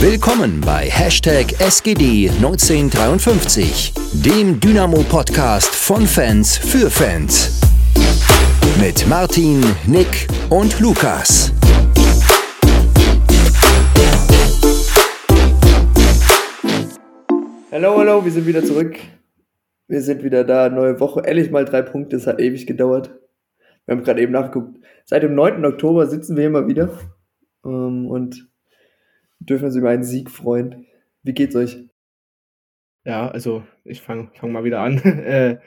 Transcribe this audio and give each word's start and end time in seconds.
Willkommen 0.00 0.60
bei 0.60 0.88
Hashtag 0.88 1.46
SGD1953, 1.58 4.24
dem 4.24 4.60
Dynamo-Podcast 4.60 5.74
von 5.74 6.06
Fans 6.06 6.56
für 6.56 6.88
Fans. 6.88 7.60
Mit 8.80 9.08
Martin, 9.08 9.60
Nick 9.88 10.28
und 10.50 10.78
Lukas. 10.78 11.52
Hallo, 17.72 17.98
hallo, 17.98 18.24
wir 18.24 18.30
sind 18.30 18.46
wieder 18.46 18.62
zurück. 18.62 19.00
Wir 19.88 20.00
sind 20.00 20.22
wieder 20.22 20.44
da, 20.44 20.68
neue 20.68 21.00
Woche, 21.00 21.22
ehrlich 21.26 21.50
mal 21.50 21.64
drei 21.64 21.82
Punkte, 21.82 22.14
es 22.14 22.28
hat 22.28 22.40
ewig 22.40 22.68
gedauert. 22.68 23.18
Wir 23.84 23.96
haben 23.96 24.04
gerade 24.04 24.22
eben 24.22 24.30
nachgeguckt. 24.30 24.78
Seit 25.06 25.24
dem 25.24 25.34
9. 25.34 25.64
Oktober 25.64 26.06
sitzen 26.06 26.36
wir 26.36 26.46
immer 26.46 26.68
wieder 26.68 26.96
ähm, 27.64 28.06
und 28.06 28.48
dürfen 29.40 29.66
uns 29.66 29.76
über 29.76 29.90
einen 29.90 30.04
Sieg 30.04 30.30
freuen. 30.30 30.86
Wie 31.22 31.34
geht's 31.34 31.56
euch? 31.56 31.84
Ja, 33.04 33.28
also 33.28 33.64
ich 33.84 34.02
fange 34.02 34.30
fang 34.34 34.52
mal 34.52 34.64
wieder 34.64 34.80
an. 34.80 34.98
Äh, 35.04 35.58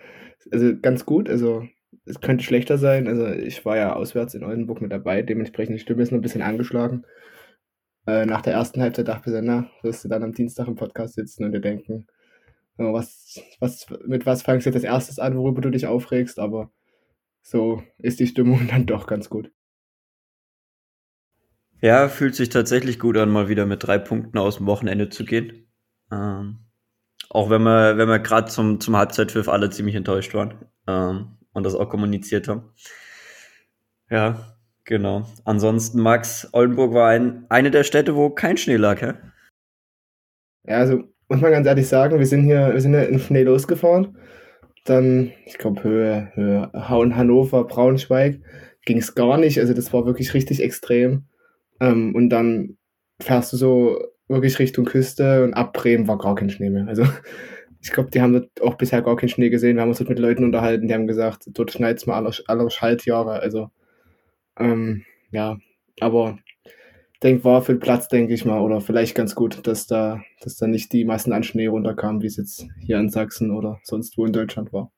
also 0.52 0.76
ganz 0.80 1.06
gut, 1.06 1.30
also 1.30 1.68
es 2.06 2.20
könnte 2.20 2.44
schlechter 2.44 2.78
sein. 2.78 3.08
Also 3.08 3.28
ich 3.28 3.64
war 3.66 3.78
ja 3.78 3.94
auswärts 3.96 4.34
in 4.34 4.44
Oldenburg 4.44 4.82
mit 4.82 4.92
dabei, 4.92 5.22
dementsprechend 5.22 5.76
die 5.76 5.80
Stimme 5.80 6.02
ist 6.04 6.12
noch 6.12 6.20
ein 6.20 6.24
bisschen 6.24 6.42
angeschlagen. 6.42 7.06
Äh, 8.08 8.26
nach 8.26 8.42
der 8.42 8.54
ersten 8.54 8.82
Halbzeit 8.82 9.08
dachte 9.08 9.32
ich, 9.32 9.42
na, 9.44 9.70
wirst 9.84 10.04
du 10.04 10.10
dann 10.10 10.24
am 10.24 10.34
Dienstag 10.34 10.68
im 10.68 10.76
Podcast 10.76 11.16
sitzen 11.16 11.44
und 11.44 11.52
dir 11.52 11.62
denken, 11.62 12.08
was, 12.78 13.42
was, 13.60 13.88
mit 14.06 14.26
was 14.26 14.42
fangst 14.42 14.66
du 14.66 14.70
jetzt 14.70 14.78
als 14.78 14.86
erstes 14.86 15.20
an, 15.20 15.38
worüber 15.38 15.62
du 15.62 15.70
dich 15.70 15.88
aufregst, 15.88 16.40
aber 16.40 16.72
so 17.42 17.84
ist 17.98 18.20
die 18.20 18.28
Stimmung 18.28 18.68
dann 18.70 18.86
doch 18.86 19.08
ganz 19.08 19.30
gut. 19.30 19.52
Ja, 21.82 22.10
fühlt 22.10 22.36
sich 22.36 22.50
tatsächlich 22.50 23.00
gut 23.00 23.18
an, 23.18 23.32
mal 23.32 23.50
wieder 23.50 23.66
mit 23.66 23.84
drei 23.84 23.98
Punkten 23.98 24.38
aus 24.38 24.58
dem 24.58 24.68
Wochenende 24.68 25.10
zu 25.10 25.26
gehen. 25.26 25.68
Ähm, 26.12 26.60
auch 27.30 27.50
wenn 27.50 27.64
wir, 27.64 27.98
wenn 27.98 28.08
wir 28.08 28.20
gerade 28.20 28.52
zum, 28.52 28.80
zum 28.80 28.96
Halbzeitpfiff 28.96 29.50
alle 29.50 29.72
ziemlich 29.72 29.96
enttäuscht 29.96 30.34
waren 30.36 30.66
ähm, 30.88 31.38
und 31.54 31.64
das 31.64 31.74
auch 31.74 31.90
kommuniziert 31.90 32.48
haben. 32.48 32.72
Ja, 34.12 34.58
genau. 34.84 35.26
Ansonsten, 35.44 36.02
Max, 36.02 36.50
Oldenburg 36.52 36.94
war 36.94 37.10
ein, 37.10 37.46
eine 37.50 37.72
der 37.72 37.84
Städte, 37.84 38.16
wo 38.16 38.30
kein 38.30 38.58
Schnee 38.58 38.76
lag, 38.76 39.02
hä? 39.02 39.14
Ja, 40.68 40.78
also 40.78 41.04
muss 41.30 41.42
man 41.42 41.52
ganz 41.52 41.66
ehrlich 41.66 41.88
sagen, 41.88 42.20
wir 42.20 42.28
sind 42.28 42.44
hier, 42.44 42.74
wir 42.74 42.82
sind 42.82 42.94
ja 42.94 43.02
in 43.04 43.20
Schnee 43.20 43.44
losgefahren. 43.44 44.18
Dann, 44.84 45.32
ich 45.46 45.58
glaube, 45.58 45.84
Höhe, 45.84 46.32
Höhe, 46.36 46.70
Hannover, 46.74 47.64
Braunschweig 47.64 48.42
ging 48.86 48.98
es 48.98 49.16
gar 49.16 49.38
nicht. 49.38 49.60
Also 49.60 49.74
das 49.74 49.94
war 49.94 50.06
wirklich 50.06 50.34
richtig 50.34 50.62
extrem. 50.62 51.26
Ähm, 51.82 52.16
und 52.16 52.30
dann 52.30 52.78
fährst 53.20 53.52
du 53.52 53.58
so 53.58 54.00
wirklich 54.30 54.60
Richtung 54.60 54.86
Küste 54.86 55.44
und 55.44 55.54
ab 55.54 55.74
Bremen 55.74 56.08
war 56.08 56.18
gar 56.18 56.36
kein 56.36 56.50
Schnee 56.50 56.70
mehr. 56.70 56.88
Also 56.88 57.04
ich 57.82 57.92
glaube, 57.92 58.12
die 58.12 58.22
haben 58.22 58.34
dort 58.34 58.62
auch 58.62 58.76
bisher 58.76 59.02
gar 59.02 59.18
keinen 59.18 59.30
Schnee 59.30 59.50
gesehen. 59.50 59.76
Wir 59.76 59.82
haben 59.82 59.90
uns 59.90 59.98
dort 59.98 60.10
mit 60.10 60.20
Leuten 60.20 60.46
unterhalten, 60.46 60.88
die 60.88 60.94
haben 60.94 61.08
gesagt, 61.08 61.46
dort 61.48 61.72
schneit 61.72 61.98
es 61.98 62.06
mal 62.06 62.16
aller, 62.16 62.34
aller 62.48 62.70
Schaltjahre. 62.70 63.42
Also 63.42 63.70
ähm, 64.58 65.04
ja, 65.32 65.58
aber 66.00 66.38
denk 67.24 67.44
war 67.44 67.62
für 67.64 67.74
den 67.74 67.80
Platz, 67.80 68.08
denke 68.08 68.34
ich 68.34 68.46
mal, 68.46 68.62
oder 68.62 68.80
vielleicht 68.80 69.16
ganz 69.16 69.36
gut, 69.36 69.66
dass 69.66 69.88
da, 69.88 70.22
dass 70.42 70.58
da 70.58 70.68
nicht 70.68 70.94
die 70.94 71.06
Massen 71.06 71.34
an 71.34 71.44
Schnee 71.44 71.68
runterkamen, 71.68 72.22
wie 72.22 72.28
es 72.28 72.38
jetzt 72.38 72.68
hier 72.80 73.00
in 73.00 73.10
Sachsen 73.10 73.52
oder 73.52 73.80
sonst 73.84 74.18
wo 74.18 74.26
in 74.26 74.34
Deutschland 74.34 74.72
war. 74.72 74.92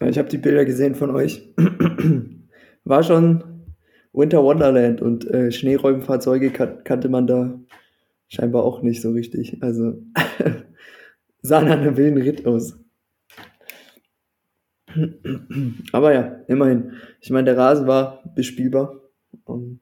Ich 0.00 0.18
habe 0.18 0.28
die 0.28 0.38
Bilder 0.38 0.64
gesehen 0.64 0.94
von 0.94 1.10
euch. 1.10 1.48
War 2.84 3.02
schon 3.02 3.53
Winter 4.14 4.44
Wonderland 4.44 5.02
und 5.02 5.28
äh, 5.28 5.50
Schneeräumfahrzeuge 5.50 6.50
kan 6.50 6.84
kannte 6.84 7.08
man 7.08 7.26
da 7.26 7.58
scheinbar 8.28 8.62
auch 8.62 8.80
nicht 8.80 9.02
so 9.02 9.10
richtig. 9.10 9.62
Also 9.62 10.00
sah 11.42 11.60
nach 11.60 11.72
einem 11.78 11.96
wilden 11.96 12.22
Ritt 12.22 12.46
aus. 12.46 12.78
Aber 15.92 16.14
ja, 16.14 16.40
immerhin. 16.46 16.92
Ich 17.20 17.30
meine, 17.30 17.46
der 17.46 17.56
Rasen 17.56 17.88
war 17.88 18.22
bespielbar. 18.36 19.00
Um, 19.44 19.80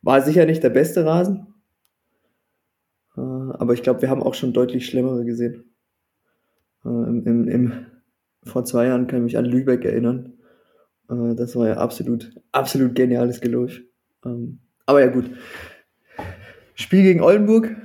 war 0.00 0.22
sicher 0.22 0.46
nicht 0.46 0.62
der 0.62 0.70
beste 0.70 1.04
Rasen. 1.04 1.46
Uh, 3.16 3.52
aber 3.52 3.74
ich 3.74 3.82
glaube, 3.82 4.02
wir 4.02 4.10
haben 4.10 4.22
auch 4.22 4.34
schon 4.34 4.54
deutlich 4.54 4.86
schlimmere 4.86 5.24
gesehen. 5.26 5.64
Uh, 6.84 7.04
im, 7.04 7.26
im, 7.26 7.48
im, 7.48 7.86
vor 8.44 8.64
zwei 8.64 8.86
Jahren 8.86 9.06
kann 9.06 9.20
ich 9.20 9.24
mich 9.24 9.38
an 9.38 9.44
Lübeck 9.44 9.84
erinnern. 9.84 10.32
Äh, 11.10 11.34
das 11.34 11.56
war 11.56 11.68
ja 11.68 11.76
absolut, 11.76 12.32
absolut 12.52 12.94
geniales 12.94 13.40
Geläuf. 13.40 13.80
Ähm, 14.24 14.58
aber 14.86 15.00
ja, 15.00 15.08
gut. 15.08 15.30
Spiel 16.74 17.02
gegen 17.02 17.22
Oldenburg. 17.22 17.76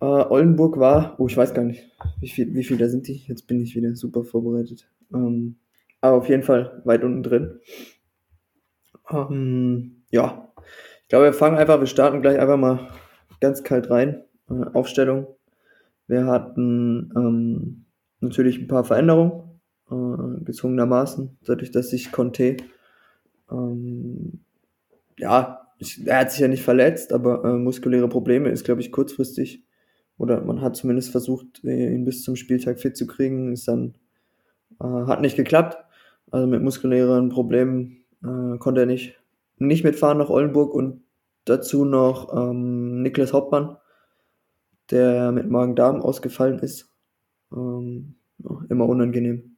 Äh, 0.00 0.04
Oldenburg 0.04 0.78
war, 0.78 1.14
oh, 1.18 1.26
ich 1.26 1.36
weiß 1.36 1.54
gar 1.54 1.64
nicht, 1.64 1.84
wie 2.20 2.28
viel, 2.28 2.54
wie 2.54 2.64
viel 2.64 2.78
da 2.78 2.88
sind 2.88 3.06
die? 3.06 3.22
Jetzt 3.26 3.46
bin 3.46 3.60
ich 3.60 3.76
wieder 3.76 3.94
super 3.94 4.24
vorbereitet. 4.24 4.88
Ähm, 5.12 5.56
aber 6.00 6.16
auf 6.16 6.28
jeden 6.28 6.42
Fall 6.42 6.80
weit 6.84 7.04
unten 7.04 7.22
drin. 7.22 7.60
Ähm, 9.10 10.02
ja, 10.10 10.52
ich 11.02 11.08
glaube, 11.08 11.26
wir 11.26 11.32
fangen 11.32 11.58
einfach, 11.58 11.80
wir 11.80 11.86
starten 11.86 12.22
gleich 12.22 12.38
einfach 12.38 12.56
mal 12.56 12.90
ganz 13.40 13.62
kalt 13.62 13.90
rein. 13.90 14.22
Äh, 14.48 14.64
Aufstellung. 14.72 15.26
Wir 16.06 16.26
hatten 16.26 17.12
ähm, 17.16 17.84
natürlich 18.20 18.58
ein 18.58 18.68
paar 18.68 18.84
Veränderungen 18.84 19.49
äh, 19.90 20.44
gezwungenermaßen, 20.44 21.38
dadurch, 21.44 21.70
dass 21.70 21.90
sich 21.90 22.12
Conte, 22.12 22.56
ähm, 23.50 24.40
ja, 25.18 25.66
ich, 25.78 26.06
er 26.06 26.20
hat 26.20 26.32
sich 26.32 26.40
ja 26.40 26.48
nicht 26.48 26.62
verletzt, 26.62 27.12
aber 27.12 27.44
äh, 27.44 27.52
muskuläre 27.56 28.08
Probleme 28.08 28.50
ist, 28.50 28.64
glaube 28.64 28.80
ich, 28.80 28.92
kurzfristig, 28.92 29.64
oder 30.18 30.42
man 30.42 30.60
hat 30.60 30.76
zumindest 30.76 31.10
versucht, 31.10 31.64
äh, 31.64 31.94
ihn 31.94 32.04
bis 32.04 32.22
zum 32.22 32.36
Spieltag 32.36 32.80
fit 32.80 32.96
zu 32.96 33.06
kriegen, 33.06 33.52
ist 33.52 33.66
dann, 33.68 33.94
äh, 34.80 34.84
hat 34.84 35.20
nicht 35.20 35.36
geklappt, 35.36 35.78
also 36.30 36.46
mit 36.46 36.62
muskulären 36.62 37.30
Problemen 37.30 38.04
äh, 38.22 38.58
konnte 38.58 38.82
er 38.82 38.86
nicht, 38.86 39.18
nicht 39.56 39.84
mitfahren 39.84 40.18
nach 40.18 40.30
Oldenburg 40.30 40.74
und 40.74 41.02
dazu 41.44 41.84
noch 41.84 42.34
ähm, 42.36 43.02
Niklas 43.02 43.32
Hauptmann, 43.32 43.76
der 44.90 45.32
mit 45.32 45.48
Magen-Darm 45.50 46.02
ausgefallen 46.02 46.58
ist. 46.58 46.92
Ähm, 47.52 48.16
immer 48.68 48.88
unangenehm. 48.88 49.49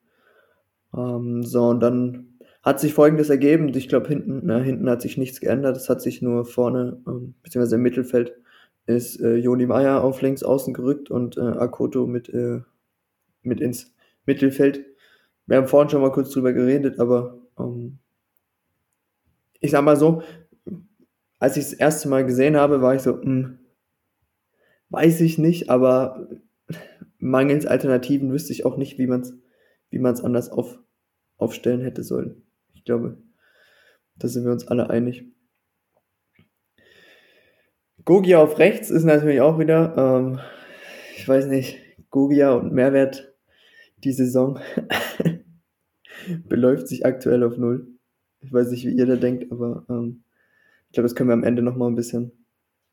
Ähm, 0.97 1.44
so, 1.44 1.69
und 1.69 1.80
dann 1.80 2.38
hat 2.62 2.80
sich 2.80 2.94
folgendes 2.94 3.30
ergeben. 3.30 3.69
Ich 3.75 3.88
glaube, 3.88 4.08
hinten, 4.08 4.42
na, 4.44 4.58
hinten 4.58 4.88
hat 4.88 5.03
sich 5.03 5.16
nichts 5.16 5.41
geändert. 5.41 5.76
Es 5.76 5.88
hat 5.88 6.00
sich 6.00 6.22
nur 6.22 6.44
vorne, 6.44 7.00
ähm, 7.06 7.34
beziehungsweise 7.42 7.76
im 7.76 7.82
Mittelfeld, 7.82 8.34
ist 8.86 9.20
äh, 9.20 9.36
Joni 9.36 9.66
Meier 9.66 10.03
auf 10.03 10.22
links 10.22 10.42
außen 10.42 10.75
gerückt 10.75 11.10
und 11.10 11.36
äh, 11.36 11.41
Akoto 11.41 12.06
mit, 12.06 12.28
äh, 12.28 12.60
mit 13.42 13.60
ins 13.60 13.94
Mittelfeld. 14.26 14.84
Wir 15.47 15.56
haben 15.56 15.69
vorhin 15.69 15.91
schon 15.91 16.03
mal 16.03 16.12
kurz 16.12 16.30
drüber 16.30 16.53
geredet, 16.53 16.98
aber 16.98 17.38
ähm, 17.59 17.98
ich 19.60 19.70
sag 19.70 19.84
mal 19.84 19.97
so, 19.97 20.22
als 21.38 21.56
ich 21.56 21.64
das 21.64 21.72
erste 21.72 22.09
Mal 22.09 22.24
gesehen 22.24 22.56
habe, 22.56 22.82
war 22.82 22.94
ich 22.94 23.03
so, 23.03 23.14
mh, 23.14 23.22
hm, 23.22 23.59
weiß 24.91 25.20
ich 25.22 25.38
nicht, 25.38 25.70
aber 25.70 26.28
mangels 27.19 27.66
Alternativen 27.66 28.32
wüsste 28.32 28.53
ich 28.53 28.66
auch 28.66 28.76
nicht, 28.76 28.98
wie 28.98 29.06
man 29.06 29.22
es 29.22 29.34
wie 29.91 30.04
anders 30.04 30.50
auf, 30.50 30.78
aufstellen 31.42 31.82
hätte 31.82 32.03
sollen. 32.03 32.42
Ich 32.75 32.84
glaube, 32.84 33.19
da 34.16 34.28
sind 34.28 34.44
wir 34.44 34.53
uns 34.53 34.69
alle 34.69 34.91
einig. 34.91 35.25
Gogia 38.04 38.42
auf 38.42 38.58
rechts 38.58 38.91
ist 38.91 39.04
natürlich 39.04 39.41
auch 39.41 39.58
wieder, 39.58 39.97
ähm, 39.97 40.41
ich 41.16 41.28
weiß 41.28 41.47
nicht, 41.47 41.78
Gogia 42.10 42.53
und 42.53 42.72
Mehrwert 42.72 43.32
die 43.98 44.12
Saison 44.12 44.58
beläuft 46.48 46.88
sich 46.88 47.06
aktuell 47.06 47.44
auf 47.44 47.56
null. 47.56 47.86
Ich 48.41 48.53
weiß 48.53 48.70
nicht, 48.70 48.84
wie 48.86 48.92
ihr 48.92 49.06
da 49.06 49.16
denkt, 49.16 49.53
aber 49.53 49.84
ähm, 49.88 50.24
ich 50.88 50.94
glaube, 50.94 51.04
das 51.04 51.14
können 51.14 51.30
wir 51.30 51.34
am 51.34 51.44
Ende 51.44 51.62
nochmal 51.62 51.88
ein 51.88 51.95
bisschen 51.95 52.33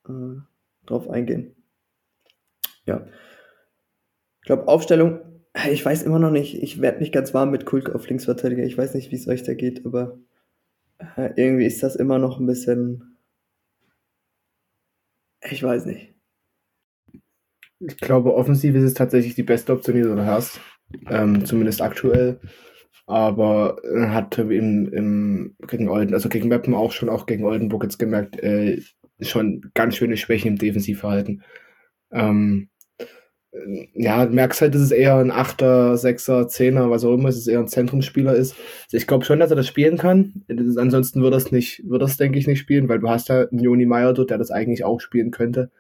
äh, 0.08 0.42
drauf 0.86 1.10
eingehen. 1.10 1.56
Ja. 2.86 3.08
Ich 4.42 4.46
glaube, 4.46 4.68
Aufstellung 4.68 5.20
ich 5.72 5.86
weiß 5.86 6.04
immer 6.04 6.20
noch 6.20 6.32
nicht, 6.32 6.62
ich 6.62 6.82
werde 6.82 7.00
nicht 7.00 7.14
ganz 7.14 7.34
warm 7.34 7.52
mit 7.52 7.66
Kulk 7.66 7.90
auf 7.90 8.08
Linksverteidiger. 8.08 8.64
Ich 8.64 8.78
weiß 8.78 8.94
nicht, 8.94 9.12
wie 9.12 9.16
es 9.16 9.28
euch 9.28 9.44
da 9.44 9.54
geht, 9.54 9.86
aber 9.86 10.20
äh, 11.16 11.32
irgendwie 11.36 11.66
ist 11.66 11.84
das 11.84 11.96
immer 11.96 12.20
noch 12.20 12.40
ein 12.40 12.46
bisschen. 12.46 13.18
Ich 15.42 15.64
weiß 15.64 15.86
nicht. 15.86 16.14
Ich 17.80 17.98
glaube, 17.98 18.36
offensiv 18.36 18.76
ist 18.76 18.84
es 18.84 18.94
tatsächlich 18.94 19.36
die 19.36 19.44
beste 19.44 19.72
Option, 19.72 19.96
die 19.96 20.02
du 20.02 20.26
hast. 20.26 20.60
Ähm, 21.08 21.46
zumindest 21.46 21.82
aktuell. 21.82 22.40
Aber 23.06 23.78
hatte 24.10 24.42
im, 24.54 24.92
im, 24.92 25.56
gegen 25.68 25.90
Olden, 25.90 26.14
also 26.14 26.30
gegen 26.30 26.50
Meppen 26.50 26.74
auch 26.74 26.92
schon, 26.92 27.10
auch 27.10 27.26
gegen 27.26 27.46
Oldenburg 27.46 27.84
jetzt 27.84 27.98
gemerkt, 27.98 28.38
äh, 28.44 28.82
schon 29.22 29.72
ganz 29.74 29.96
schöne 29.96 30.18
Schwächen 30.18 30.50
im 30.50 30.58
Defensivverhalten. 30.58 31.44
Ähm, 32.12 32.69
ja, 33.94 34.26
du 34.26 34.34
merkst 34.34 34.62
halt, 34.62 34.76
dass 34.76 34.82
es 34.82 34.92
eher 34.92 35.16
ein 35.16 35.32
Achter, 35.32 35.98
Sechser, 35.98 36.48
Zehner, 36.48 36.92
was 36.92 37.04
auch 37.04 37.14
immer, 37.14 37.30
dass 37.30 37.38
es 37.38 37.48
eher 37.48 37.60
ein 37.60 37.68
Zentrumsspieler 37.68 38.36
ist. 38.36 38.56
Also 38.86 38.98
ich 38.98 39.08
glaube 39.08 39.26
schon, 39.26 39.40
dass 39.40 39.50
er 39.50 39.56
das 39.56 39.68
spielen 39.68 39.98
kann. 39.98 40.46
Ansonsten 40.50 41.22
würde 41.22 41.38
es 41.38 41.52
nicht, 41.52 41.84
würde 41.90 42.06
es, 42.06 42.18
denke 42.18 42.38
ich, 42.38 42.48
nicht 42.48 42.60
spielen, 42.60 42.88
weil 42.90 43.00
du 43.00 43.10
hast 43.10 43.30
ja 43.30 43.48
einen 43.48 43.60
Joni 43.60 43.86
Meyer 43.86 44.14
dort, 44.14 44.30
der 44.30 44.38
das 44.38 44.52
eigentlich 44.52 44.84
auch 44.84 45.00
spielen 45.00 45.32
könnte. 45.32 45.72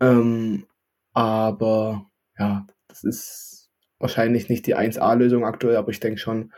Ähm, 0.00 0.66
aber 1.12 2.08
ja, 2.38 2.66
das 2.88 3.02
ist 3.02 3.70
wahrscheinlich 3.98 4.48
nicht 4.48 4.66
die 4.66 4.76
1A-Lösung 4.76 5.44
aktuell, 5.44 5.76
aber 5.76 5.90
ich 5.90 6.00
denke 6.00 6.20
schon, 6.20 6.52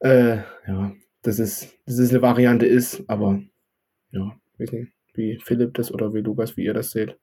äh, 0.00 0.38
ja, 0.66 0.92
dass 1.22 1.38
es, 1.38 1.68
dass 1.86 1.98
es 1.98 2.10
eine 2.10 2.22
Variante 2.22 2.66
ist, 2.66 3.04
aber 3.08 3.40
ja, 4.10 4.36
weiß 4.58 4.72
nicht, 4.72 4.92
wie 5.14 5.38
Philipp 5.38 5.74
das 5.74 5.92
oder 5.92 6.14
wie 6.14 6.20
Lukas, 6.20 6.56
wie 6.56 6.64
ihr 6.64 6.74
das 6.74 6.90
seht. 6.90 7.16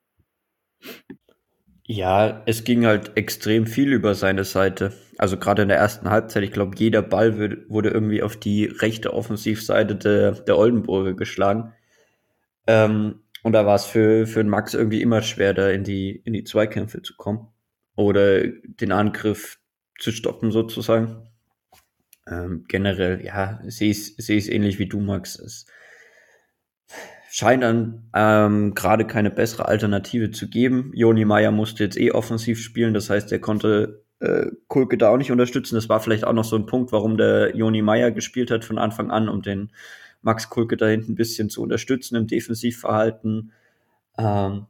Ja, 1.85 2.41
es 2.45 2.63
ging 2.63 2.85
halt 2.85 3.17
extrem 3.17 3.67
viel 3.67 3.91
über 3.91 4.15
seine 4.15 4.45
Seite. 4.45 4.93
Also 5.17 5.37
gerade 5.37 5.63
in 5.63 5.67
der 5.67 5.77
ersten 5.77 6.09
Halbzeit, 6.09 6.43
ich 6.43 6.51
glaube, 6.51 6.77
jeder 6.77 7.01
Ball 7.01 7.37
wurde 7.67 7.89
irgendwie 7.89 8.23
auf 8.23 8.37
die 8.37 8.65
rechte 8.65 9.13
Offensivseite 9.13 9.95
der, 9.95 10.31
der 10.31 10.57
Oldenburger 10.57 11.13
geschlagen. 11.13 11.73
Ähm, 12.67 13.19
und 13.43 13.51
da 13.51 13.65
war 13.65 13.75
es 13.75 13.85
für, 13.85 14.25
für 14.25 14.43
Max 14.45 14.73
irgendwie 14.73 15.01
immer 15.01 15.21
schwer, 15.21 15.53
da 15.53 15.69
in 15.69 15.83
die, 15.83 16.21
in 16.23 16.31
die 16.31 16.45
Zweikämpfe 16.45 17.01
zu 17.01 17.15
kommen. 17.17 17.49
Oder 17.95 18.47
den 18.47 18.91
Angriff 18.93 19.59
zu 19.99 20.11
stoppen, 20.11 20.51
sozusagen. 20.51 21.27
Ähm, 22.25 22.63
generell, 22.69 23.23
ja, 23.23 23.59
sehe 23.65 23.91
ich 23.91 24.17
es 24.17 24.47
ähnlich 24.47 24.79
wie 24.79 24.87
du, 24.87 25.01
Max. 25.01 25.37
Es 25.37 25.65
scheint 27.33 27.63
dann 27.63 28.03
ähm, 28.13 28.75
gerade 28.75 29.07
keine 29.07 29.31
bessere 29.31 29.67
Alternative 29.67 30.29
zu 30.29 30.51
geben. 30.51 30.91
Joni 30.93 31.25
Meyer 31.25 31.49
musste 31.49 31.83
jetzt 31.83 31.97
eh 31.97 32.11
offensiv 32.11 32.61
spielen, 32.61 32.93
das 32.93 33.09
heißt, 33.09 33.31
er 33.31 33.39
konnte 33.39 34.03
äh, 34.19 34.51
Kulke 34.67 34.99
da 34.99 35.09
auch 35.09 35.17
nicht 35.17 35.31
unterstützen. 35.31 35.73
Das 35.73 35.89
war 35.89 35.99
vielleicht 35.99 36.25
auch 36.25 36.33
noch 36.33 36.43
so 36.43 36.55
ein 36.55 36.67
Punkt, 36.67 36.91
warum 36.91 37.17
der 37.17 37.55
Joni 37.55 37.81
Meyer 37.81 38.11
gespielt 38.11 38.51
hat 38.51 38.63
von 38.63 38.77
Anfang 38.77 39.09
an, 39.09 39.29
um 39.29 39.41
den 39.41 39.71
Max 40.21 40.51
Kulke 40.51 40.77
da 40.77 40.85
hinten 40.85 41.13
ein 41.13 41.15
bisschen 41.15 41.49
zu 41.49 41.63
unterstützen 41.63 42.17
im 42.17 42.27
Defensivverhalten. 42.27 43.51
Ähm, 44.19 44.67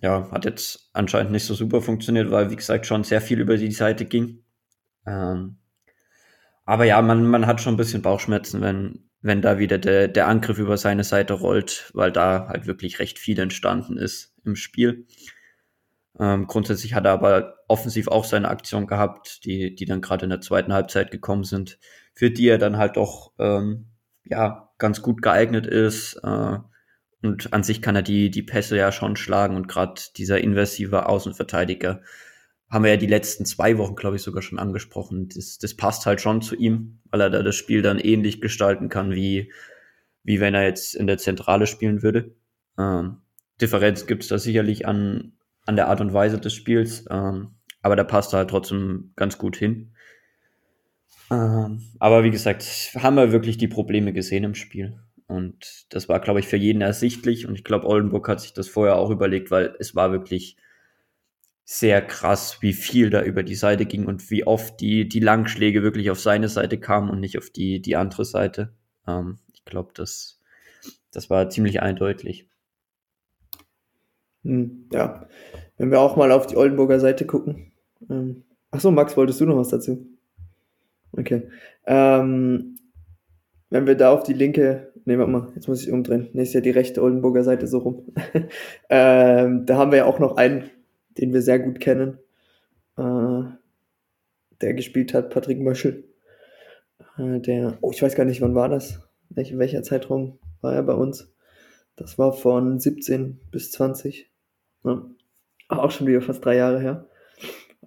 ja, 0.00 0.30
hat 0.30 0.46
jetzt 0.46 0.88
anscheinend 0.94 1.32
nicht 1.32 1.44
so 1.44 1.52
super 1.52 1.82
funktioniert, 1.82 2.30
weil, 2.30 2.50
wie 2.50 2.56
gesagt, 2.56 2.86
schon 2.86 3.04
sehr 3.04 3.20
viel 3.20 3.38
über 3.38 3.58
die 3.58 3.70
Seite 3.70 4.06
ging. 4.06 4.44
Ähm, 5.06 5.58
aber 6.64 6.84
ja, 6.86 7.02
man, 7.02 7.26
man 7.26 7.46
hat 7.46 7.60
schon 7.60 7.74
ein 7.74 7.78
bisschen 7.78 8.00
Bauchschmerzen, 8.00 8.62
wenn, 8.62 9.07
wenn 9.20 9.42
da 9.42 9.58
wieder 9.58 9.78
der, 9.78 10.08
der 10.08 10.28
Angriff 10.28 10.58
über 10.58 10.76
seine 10.76 11.04
Seite 11.04 11.34
rollt, 11.34 11.90
weil 11.94 12.12
da 12.12 12.48
halt 12.48 12.66
wirklich 12.66 12.98
recht 12.98 13.18
viel 13.18 13.38
entstanden 13.38 13.96
ist 13.96 14.34
im 14.44 14.54
Spiel. 14.54 15.06
Ähm, 16.18 16.46
grundsätzlich 16.46 16.94
hat 16.94 17.04
er 17.04 17.12
aber 17.12 17.58
offensiv 17.68 18.08
auch 18.08 18.24
seine 18.24 18.48
Aktion 18.48 18.86
gehabt, 18.86 19.44
die, 19.44 19.74
die 19.74 19.84
dann 19.84 20.00
gerade 20.00 20.24
in 20.24 20.30
der 20.30 20.40
zweiten 20.40 20.72
Halbzeit 20.72 21.10
gekommen 21.10 21.44
sind, 21.44 21.78
für 22.14 22.30
die 22.30 22.48
er 22.48 22.58
dann 22.58 22.76
halt 22.76 22.96
auch 22.96 23.32
ähm, 23.38 23.86
ja, 24.24 24.70
ganz 24.78 25.02
gut 25.02 25.22
geeignet 25.22 25.66
ist. 25.66 26.20
Äh, 26.22 26.58
und 27.22 27.52
an 27.52 27.62
sich 27.64 27.82
kann 27.82 27.96
er 27.96 28.02
die, 28.02 28.30
die 28.30 28.42
Pässe 28.42 28.76
ja 28.76 28.92
schon 28.92 29.16
schlagen 29.16 29.56
und 29.56 29.66
gerade 29.68 30.00
dieser 30.16 30.40
inversive 30.40 31.08
Außenverteidiger 31.08 32.02
haben 32.70 32.84
wir 32.84 32.90
ja 32.90 32.96
die 32.96 33.06
letzten 33.06 33.44
zwei 33.46 33.78
Wochen, 33.78 33.96
glaube 33.96 34.16
ich, 34.16 34.22
sogar 34.22 34.42
schon 34.42 34.58
angesprochen. 34.58 35.28
Das, 35.34 35.58
das 35.58 35.74
passt 35.74 36.06
halt 36.06 36.20
schon 36.20 36.42
zu 36.42 36.54
ihm, 36.54 37.00
weil 37.10 37.20
er 37.20 37.30
da 37.30 37.42
das 37.42 37.56
Spiel 37.56 37.82
dann 37.82 37.98
ähnlich 37.98 38.40
gestalten 38.40 38.88
kann, 38.88 39.12
wie, 39.12 39.52
wie 40.22 40.40
wenn 40.40 40.54
er 40.54 40.64
jetzt 40.64 40.94
in 40.94 41.06
der 41.06 41.18
Zentrale 41.18 41.66
spielen 41.66 42.02
würde. 42.02 42.34
Ähm, 42.78 43.18
Differenz 43.60 44.06
gibt 44.06 44.22
es 44.22 44.28
da 44.28 44.38
sicherlich 44.38 44.86
an, 44.86 45.32
an 45.64 45.76
der 45.76 45.88
Art 45.88 46.00
und 46.00 46.12
Weise 46.12 46.38
des 46.38 46.52
Spiels, 46.54 47.06
ähm, 47.10 47.54
aber 47.80 47.96
da 47.96 48.04
passt 48.04 48.34
er 48.34 48.38
halt 48.38 48.50
trotzdem 48.50 49.12
ganz 49.16 49.38
gut 49.38 49.56
hin. 49.56 49.92
Ähm, 51.30 51.82
aber 51.98 52.24
wie 52.24 52.30
gesagt, 52.30 52.64
haben 52.96 53.16
wir 53.16 53.32
wirklich 53.32 53.56
die 53.56 53.68
Probleme 53.68 54.12
gesehen 54.12 54.44
im 54.44 54.54
Spiel. 54.54 55.00
Und 55.26 55.86
das 55.90 56.08
war, 56.08 56.20
glaube 56.20 56.40
ich, 56.40 56.48
für 56.48 56.56
jeden 56.56 56.80
ersichtlich. 56.80 57.46
Und 57.46 57.54
ich 57.54 57.64
glaube, 57.64 57.86
Oldenburg 57.86 58.28
hat 58.28 58.40
sich 58.40 58.54
das 58.54 58.68
vorher 58.68 58.96
auch 58.96 59.10
überlegt, 59.10 59.50
weil 59.50 59.74
es 59.78 59.94
war 59.94 60.10
wirklich 60.10 60.56
sehr 61.70 62.00
krass, 62.00 62.62
wie 62.62 62.72
viel 62.72 63.10
da 63.10 63.22
über 63.22 63.42
die 63.42 63.54
Seite 63.54 63.84
ging 63.84 64.06
und 64.06 64.30
wie 64.30 64.46
oft 64.46 64.80
die, 64.80 65.06
die 65.06 65.20
Langschläge 65.20 65.82
wirklich 65.82 66.10
auf 66.10 66.18
seine 66.18 66.48
Seite 66.48 66.80
kamen 66.80 67.10
und 67.10 67.20
nicht 67.20 67.36
auf 67.36 67.50
die, 67.50 67.82
die 67.82 67.94
andere 67.94 68.24
Seite. 68.24 68.72
Ähm, 69.06 69.36
ich 69.52 69.66
glaube, 69.66 69.90
das, 69.92 70.40
das 71.12 71.28
war 71.28 71.50
ziemlich 71.50 71.82
eindeutig. 71.82 72.48
Hm, 74.44 74.88
ja, 74.94 75.28
wenn 75.76 75.90
wir 75.90 76.00
auch 76.00 76.16
mal 76.16 76.32
auf 76.32 76.46
die 76.46 76.56
Oldenburger 76.56 77.00
Seite 77.00 77.26
gucken. 77.26 77.70
Ähm, 78.08 78.44
Achso, 78.70 78.90
Max, 78.90 79.14
wolltest 79.18 79.38
du 79.42 79.44
noch 79.44 79.58
was 79.58 79.68
dazu? 79.68 80.06
Okay. 81.12 81.50
Ähm, 81.84 82.78
wenn 83.68 83.86
wir 83.86 83.94
da 83.94 84.10
auf 84.10 84.22
die 84.22 84.32
linke, 84.32 84.94
ne, 85.04 85.18
warte 85.18 85.30
mal, 85.30 85.52
jetzt 85.54 85.68
muss 85.68 85.82
ich 85.82 85.92
umdrehen. 85.92 86.30
Ne, 86.32 86.44
ist 86.44 86.54
ja 86.54 86.62
die 86.62 86.70
rechte 86.70 87.02
Oldenburger 87.02 87.44
Seite 87.44 87.66
so 87.66 87.80
rum. 87.80 88.06
ähm, 88.88 89.66
da 89.66 89.76
haben 89.76 89.90
wir 89.90 89.98
ja 89.98 90.04
auch 90.06 90.18
noch 90.18 90.38
einen 90.38 90.70
den 91.16 91.32
wir 91.32 91.42
sehr 91.42 91.58
gut 91.58 91.80
kennen, 91.80 92.18
äh, 92.96 93.42
der 94.60 94.74
gespielt 94.74 95.14
hat, 95.14 95.30
Patrick 95.30 95.60
Möschel. 95.60 96.04
Äh, 97.16 97.40
der, 97.40 97.78
oh, 97.80 97.90
ich 97.92 98.02
weiß 98.02 98.14
gar 98.14 98.24
nicht, 98.24 98.40
wann 98.40 98.54
war 98.54 98.68
das? 98.68 99.00
Welch, 99.30 99.56
welcher 99.56 99.82
Zeitraum 99.82 100.38
war 100.60 100.74
er 100.74 100.82
bei 100.82 100.94
uns? 100.94 101.32
Das 101.96 102.18
war 102.18 102.32
von 102.32 102.78
17 102.78 103.40
bis 103.50 103.72
20. 103.72 104.30
Ja. 104.84 105.04
Auch 105.68 105.90
schon 105.90 106.06
wieder 106.06 106.22
fast 106.22 106.44
drei 106.44 106.56
Jahre 106.56 106.80
her. 106.80 107.08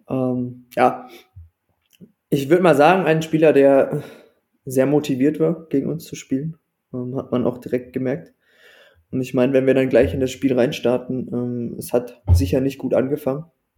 Ähm, 0.10 0.66
ja, 0.76 1.08
ich 2.30 2.50
würde 2.50 2.64
mal 2.64 2.76
sagen, 2.76 3.06
ein 3.06 3.22
Spieler, 3.22 3.54
der 3.54 4.04
sehr 4.66 4.86
motiviert 4.86 5.40
war, 5.40 5.68
gegen 5.68 5.90
uns 5.90 6.06
zu 6.06 6.16
spielen. 6.16 6.58
Ähm, 6.94 7.16
hat 7.16 7.32
man 7.32 7.46
auch 7.46 7.58
direkt 7.58 7.94
gemerkt. 7.94 8.34
Und 9.12 9.22
ich 9.22 9.34
meine, 9.34 9.54
wenn 9.54 9.68
wir 9.68 9.74
dann 9.74 9.90
gleich 9.90 10.13
in 10.13 10.19
das 10.19 10.31
Spiel 10.31 10.54
reinstarten, 10.54 11.30
ähm, 11.34 11.75
es 11.78 11.94
hat 11.94 12.22
sicher 12.31 12.62
nicht 12.62 12.78
gut 12.78 12.94
angefangen. 12.94 13.46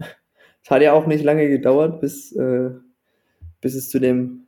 es 0.64 0.70
hat 0.70 0.82
ja 0.82 0.94
auch 0.94 1.08
nicht 1.08 1.24
lange 1.24 1.50
gedauert, 1.50 2.00
bis, 2.02 2.32
äh, 2.34 2.72
bis 3.62 3.76
es 3.76 3.90
zu 3.90 4.00
dem, 4.00 4.46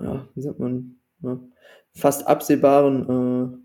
ja, 0.00 0.28
wie 0.34 0.42
sagt 0.42 0.58
man, 0.58 0.96
ja, 1.22 1.40
fast 1.94 2.26
absehbaren, 2.26 3.62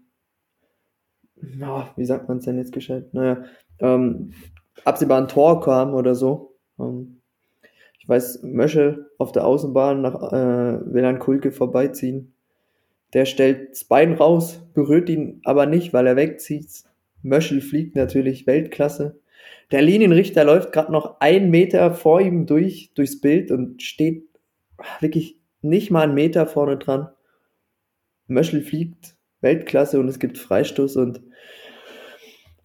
äh, 1.35 1.59
ja, 1.59 1.91
wie 1.95 2.06
sagt 2.06 2.27
man 2.29 2.38
es 2.38 2.45
denn 2.45 2.57
jetzt 2.57 2.71
gescheit? 2.71 3.13
Naja, 3.13 3.44
ähm, 3.79 4.33
absehbaren 4.85 5.27
Tor 5.27 5.62
kam 5.62 5.94
oder 5.94 6.15
so. 6.15 6.56
Ähm, 6.79 7.21
ich 8.00 8.07
weiß, 8.07 8.44
Möschel 8.44 9.12
auf 9.18 9.31
der 9.31 9.45
Außenbahn 9.45 10.01
nach 10.01 10.31
äh, 10.31 10.94
will 10.94 11.06
an 11.06 11.19
Kulke 11.19 11.51
vorbeiziehen 11.51 12.33
der 13.13 13.25
stellt 13.25 13.71
das 13.71 13.83
Bein 13.83 14.13
raus, 14.13 14.60
berührt 14.73 15.09
ihn 15.09 15.41
aber 15.44 15.65
nicht, 15.65 15.94
weil 15.94 16.07
er 16.07 16.15
wegzieht. 16.15 16.83
Möschel 17.21 17.61
fliegt 17.61 17.95
natürlich 17.95 18.47
Weltklasse. 18.47 19.19
Der 19.71 19.81
Linienrichter 19.81 20.44
läuft 20.44 20.73
gerade 20.73 20.92
noch 20.92 21.19
einen 21.19 21.49
Meter 21.49 21.94
vor 21.94 22.19
ihm 22.19 22.45
durch, 22.45 22.92
durchs 22.95 23.21
Bild 23.21 23.51
und 23.51 23.81
steht 23.81 24.28
wirklich 24.99 25.37
nicht 25.61 25.92
mal 25.92 26.04
einen 26.04 26.13
Meter 26.13 26.47
vorne 26.47 26.78
dran. 26.78 27.09
Möschel 28.28 28.61
fliegt 28.61 29.16
Weltklasse 29.42 29.99
und 29.99 30.07
es 30.07 30.19
gibt 30.19 30.37
Freistoß 30.37 30.97
und 30.97 31.21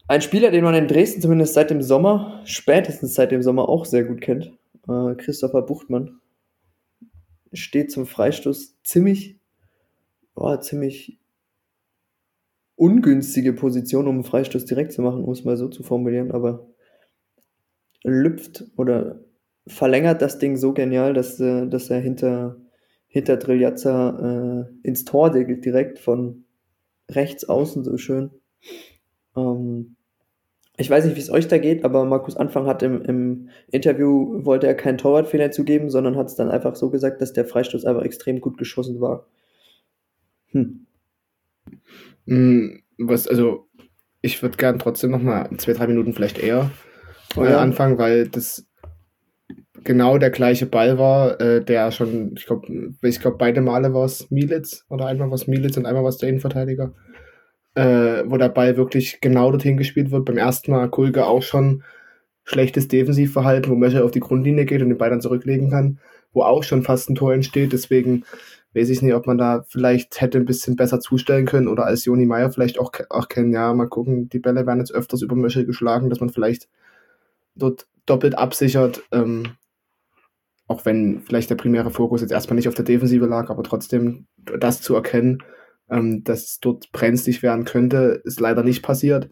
ein 0.09 0.23
Spieler, 0.23 0.51
den 0.51 0.65
man 0.65 0.75
in 0.75 0.87
Dresden 0.87 1.21
zumindest 1.21 1.55
seit 1.55 1.71
dem 1.71 1.83
Sommer, 1.83 2.41
spätestens 2.45 3.15
seit 3.15 3.33
dem 3.33 3.43
Sommer 3.43 3.69
auch 3.69 3.85
sehr 3.85 4.05
gut 4.05 4.21
kennt, 4.21 4.53
äh, 4.89 5.15
Christopher 5.17 5.63
Buchtmann, 5.63 6.21
steht 7.53 7.91
zum 7.91 8.07
Freistoß 8.07 8.83
ziemlich 8.85 9.37
oh, 10.37 10.57
ziemlich 10.57 11.19
ungünstige 12.77 13.53
Position, 13.53 14.07
um 14.07 14.17
einen 14.17 14.25
Freistoß 14.25 14.67
direkt 14.67 14.93
zu 14.93 15.03
machen, 15.03 15.25
um 15.25 15.33
es 15.33 15.45
mal 15.45 15.57
so 15.57 15.69
zu 15.69 15.83
formulieren, 15.83 16.31
aber 16.31 16.67
lüpft 18.05 18.65
oder 18.77 19.21
verlängert 19.67 20.23
das 20.23 20.39
Ding 20.39 20.57
so 20.57 20.73
genial, 20.73 21.13
dass, 21.13 21.41
äh, 21.41 21.67
dass 21.67 21.91
er 21.91 22.01
hinter, 22.01 22.57
hinter 23.09 23.37
Driljazza 23.37 24.67
äh, 24.85 24.87
ins 24.87 25.05
Tor 25.05 25.31
degelt, 25.31 25.65
direkt 25.65 25.99
von 25.99 26.45
rechts 27.11 27.49
außen 27.49 27.83
so 27.85 27.97
schön. 27.97 28.31
Ähm, 29.37 29.97
ich 30.79 30.91
weiß 30.91 31.07
nicht, 31.07 31.17
wie 31.17 31.21
es 31.21 31.31
euch 31.31 31.49
da 31.49 31.57
geht, 31.59 31.85
aber 31.85 32.05
Markus 32.05 32.37
Anfang 32.37 32.67
hat 32.67 32.83
im, 32.83 33.03
im 33.03 33.49
Interview, 33.71 34.45
wollte 34.45 34.67
er 34.67 34.75
keinen 34.75 34.99
Torwartfehler 34.99 35.51
zugeben, 35.51 35.89
sondern 35.89 36.17
hat 36.17 36.27
es 36.27 36.35
dann 36.35 36.51
einfach 36.51 36.77
so 36.77 36.91
gesagt, 36.91 37.23
dass 37.23 37.33
der 37.33 37.47
Freistoß 37.47 37.87
einfach 37.87 38.03
extrem 38.05 38.41
gut 38.41 38.59
geschossen 38.59 39.01
war. 39.01 39.27
Hm. 40.51 40.87
Hm. 42.27 42.83
Was, 42.99 43.29
also, 43.29 43.69
ich 44.23 44.43
würde 44.43 44.57
gern 44.57 44.79
trotzdem 44.79 45.11
noch 45.11 45.23
mal 45.23 45.49
zwei, 45.59 45.73
drei 45.73 45.87
Minuten 45.87 46.15
vielleicht 46.15 46.39
eher 46.39 46.71
oh, 47.37 47.45
ja. 47.45 47.59
anfangen, 47.59 47.99
weil 47.99 48.29
das 48.29 48.67
genau 49.85 50.19
der 50.19 50.31
gleiche 50.31 50.67
Ball 50.67 50.99
war, 50.99 51.41
äh, 51.41 51.65
der 51.65 51.91
schon, 51.93 52.35
ich 52.37 52.47
glaube, 52.47 52.95
ich 53.03 53.21
glaube, 53.21 53.37
beide 53.39 53.61
Male 53.61 53.95
war 53.95 54.05
es 54.05 54.31
Militz 54.31 54.85
oder 54.89 55.07
einmal 55.07 55.29
war 55.29 55.35
es 55.35 55.47
Militz 55.47 55.77
und 55.77 55.87
einmal 55.87 56.03
war 56.03 56.11
es 56.11 56.19
der 56.19 56.29
Innenverteidiger, 56.29 56.93
äh, 57.75 58.25
wo 58.27 58.37
der 58.37 58.49
Ball 58.49 58.77
wirklich 58.77 59.21
genau 59.21 59.51
dorthin 59.51 59.77
gespielt 59.77 60.11
wird. 60.11 60.25
Beim 60.25 60.39
ersten 60.39 60.73
Mal 60.73 60.91
Kulge 60.91 61.27
auch 61.27 61.43
schon 61.43 61.83
schlechtes 62.45 62.89
Defensivverhalten, 62.89 63.71
wo 63.71 63.77
Mescher 63.77 64.05
auf 64.05 64.11
die 64.11 64.21
Grundlinie 64.21 64.65
geht 64.65 64.83
und 64.83 64.89
den 64.89 64.99
Ball 64.99 65.11
dann 65.11 65.21
zurücklegen 65.21 65.71
kann, 65.71 65.99
wo 66.33 66.43
auch 66.43 66.63
schon 66.63 66.83
fast 66.83 67.11
ein 67.11 67.15
Tor 67.15 67.33
entsteht. 67.33 67.73
Deswegen 67.73 68.25
weiß 68.77 68.91
ich 68.91 69.03
nicht, 69.03 69.15
ob 69.15 69.27
man 69.27 69.39
da 69.39 69.65
vielleicht 69.69 70.21
hätte 70.21 70.39
ein 70.39 70.45
bisschen 70.45 70.77
besser 70.77 71.01
zustellen 71.01 71.47
können 71.47 71.69
oder 71.69 71.87
als 71.87 72.05
Joni 72.05 72.27
Meier 72.27 72.51
vielleicht 72.51 72.79
auch, 72.79 72.93
auch 73.09 73.29
kennen, 73.29 73.53
ja, 73.53 73.73
mal 73.73 73.89
gucken, 73.89 74.29
die 74.29 74.39
Bälle 74.39 74.67
werden 74.67 74.81
jetzt 74.81 74.93
öfters 74.93 75.23
über 75.23 75.35
Möschel 75.35 75.65
geschlagen, 75.65 76.11
dass 76.11 76.21
man 76.21 76.29
vielleicht 76.29 76.69
dort 77.55 77.87
doppelt 78.05 78.37
absichert, 78.37 79.03
ähm, 79.13 79.57
auch 80.69 80.85
wenn 80.85 81.23
vielleicht 81.23 81.49
der 81.49 81.55
primäre 81.57 81.91
Fokus 81.91 82.21
jetzt 82.21 82.33
erstmal 82.33 82.57
nicht 82.57 82.69
auf 82.69 82.75
der 82.75 82.85
Defensive 82.85 83.27
lag, 83.27 83.51
aber 83.51 83.63
trotzdem 83.63 84.27
das 84.37 84.83
zu 84.83 84.95
erkennen, 84.95 85.43
ähm, 85.89 86.23
dass 86.25 86.59
dort 86.61 86.93
brenzlig 86.93 87.43
werden 87.43 87.65
könnte, 87.65 88.21
ist 88.25 88.41
leider 88.41 88.63
nicht 88.63 88.83
passiert. 88.83 89.31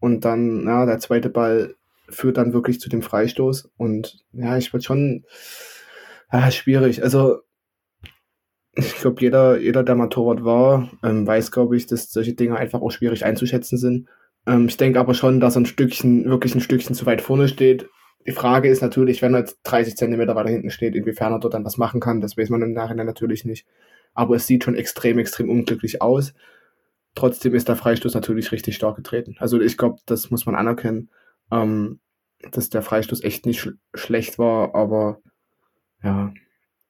Und 0.00 0.24
dann, 0.24 0.64
ja, 0.64 0.86
der 0.86 0.98
zweite 0.98 1.28
Ball 1.28 1.74
führt 2.08 2.36
dann 2.36 2.52
wirklich 2.52 2.80
zu 2.80 2.88
dem 2.88 3.02
Freistoß. 3.02 3.70
Und 3.76 4.24
ja, 4.32 4.56
ich 4.56 4.72
würde 4.72 4.84
schon, 4.84 5.24
ja, 6.32 6.50
schwierig. 6.50 7.02
Also, 7.02 7.40
ich 8.74 8.94
glaube, 8.96 9.20
jeder, 9.20 9.58
jeder, 9.58 9.82
der 9.82 9.94
mal 9.94 10.08
Torwart 10.08 10.44
war, 10.44 10.90
ähm, 11.02 11.26
weiß, 11.26 11.50
glaube 11.50 11.76
ich, 11.76 11.86
dass 11.86 12.10
solche 12.10 12.34
Dinge 12.34 12.56
einfach 12.56 12.80
auch 12.80 12.90
schwierig 12.90 13.24
einzuschätzen 13.24 13.78
sind. 13.78 14.08
Ähm, 14.46 14.66
ich 14.68 14.76
denke 14.76 15.00
aber 15.00 15.14
schon, 15.14 15.40
dass 15.40 15.56
er 15.56 15.62
ein 15.62 15.66
Stückchen, 15.66 16.24
wirklich 16.26 16.54
ein 16.54 16.60
Stückchen 16.60 16.94
zu 16.94 17.06
weit 17.06 17.20
vorne 17.20 17.48
steht. 17.48 17.88
Die 18.26 18.32
Frage 18.32 18.68
ist 18.68 18.82
natürlich, 18.82 19.22
wenn 19.22 19.34
er 19.34 19.40
jetzt 19.40 19.58
30 19.64 19.96
Zentimeter 19.96 20.34
weiter 20.36 20.50
hinten 20.50 20.70
steht, 20.70 20.94
inwiefern 20.94 21.32
er 21.32 21.38
dort 21.38 21.54
dann 21.54 21.64
was 21.64 21.78
machen 21.78 22.00
kann. 22.00 22.20
Das 22.20 22.36
weiß 22.36 22.50
man 22.50 22.62
im 22.62 22.72
Nachhinein 22.72 23.06
natürlich 23.06 23.44
nicht. 23.44 23.66
Aber 24.14 24.36
es 24.36 24.46
sieht 24.46 24.64
schon 24.64 24.74
extrem, 24.74 25.18
extrem 25.18 25.48
unglücklich 25.48 26.02
aus. 26.02 26.34
Trotzdem 27.14 27.54
ist 27.54 27.68
der 27.68 27.76
Freistoß 27.76 28.14
natürlich 28.14 28.52
richtig 28.52 28.76
stark 28.76 28.96
getreten. 28.96 29.36
Also 29.38 29.60
ich 29.60 29.76
glaube, 29.76 30.00
das 30.06 30.30
muss 30.30 30.46
man 30.46 30.54
anerkennen, 30.54 31.10
ähm, 31.50 32.00
dass 32.52 32.70
der 32.70 32.82
Freistoß 32.82 33.24
echt 33.24 33.46
nicht 33.46 33.60
sch 33.60 33.70
schlecht 33.94 34.38
war, 34.38 34.74
aber 34.74 35.20
ja, 36.02 36.32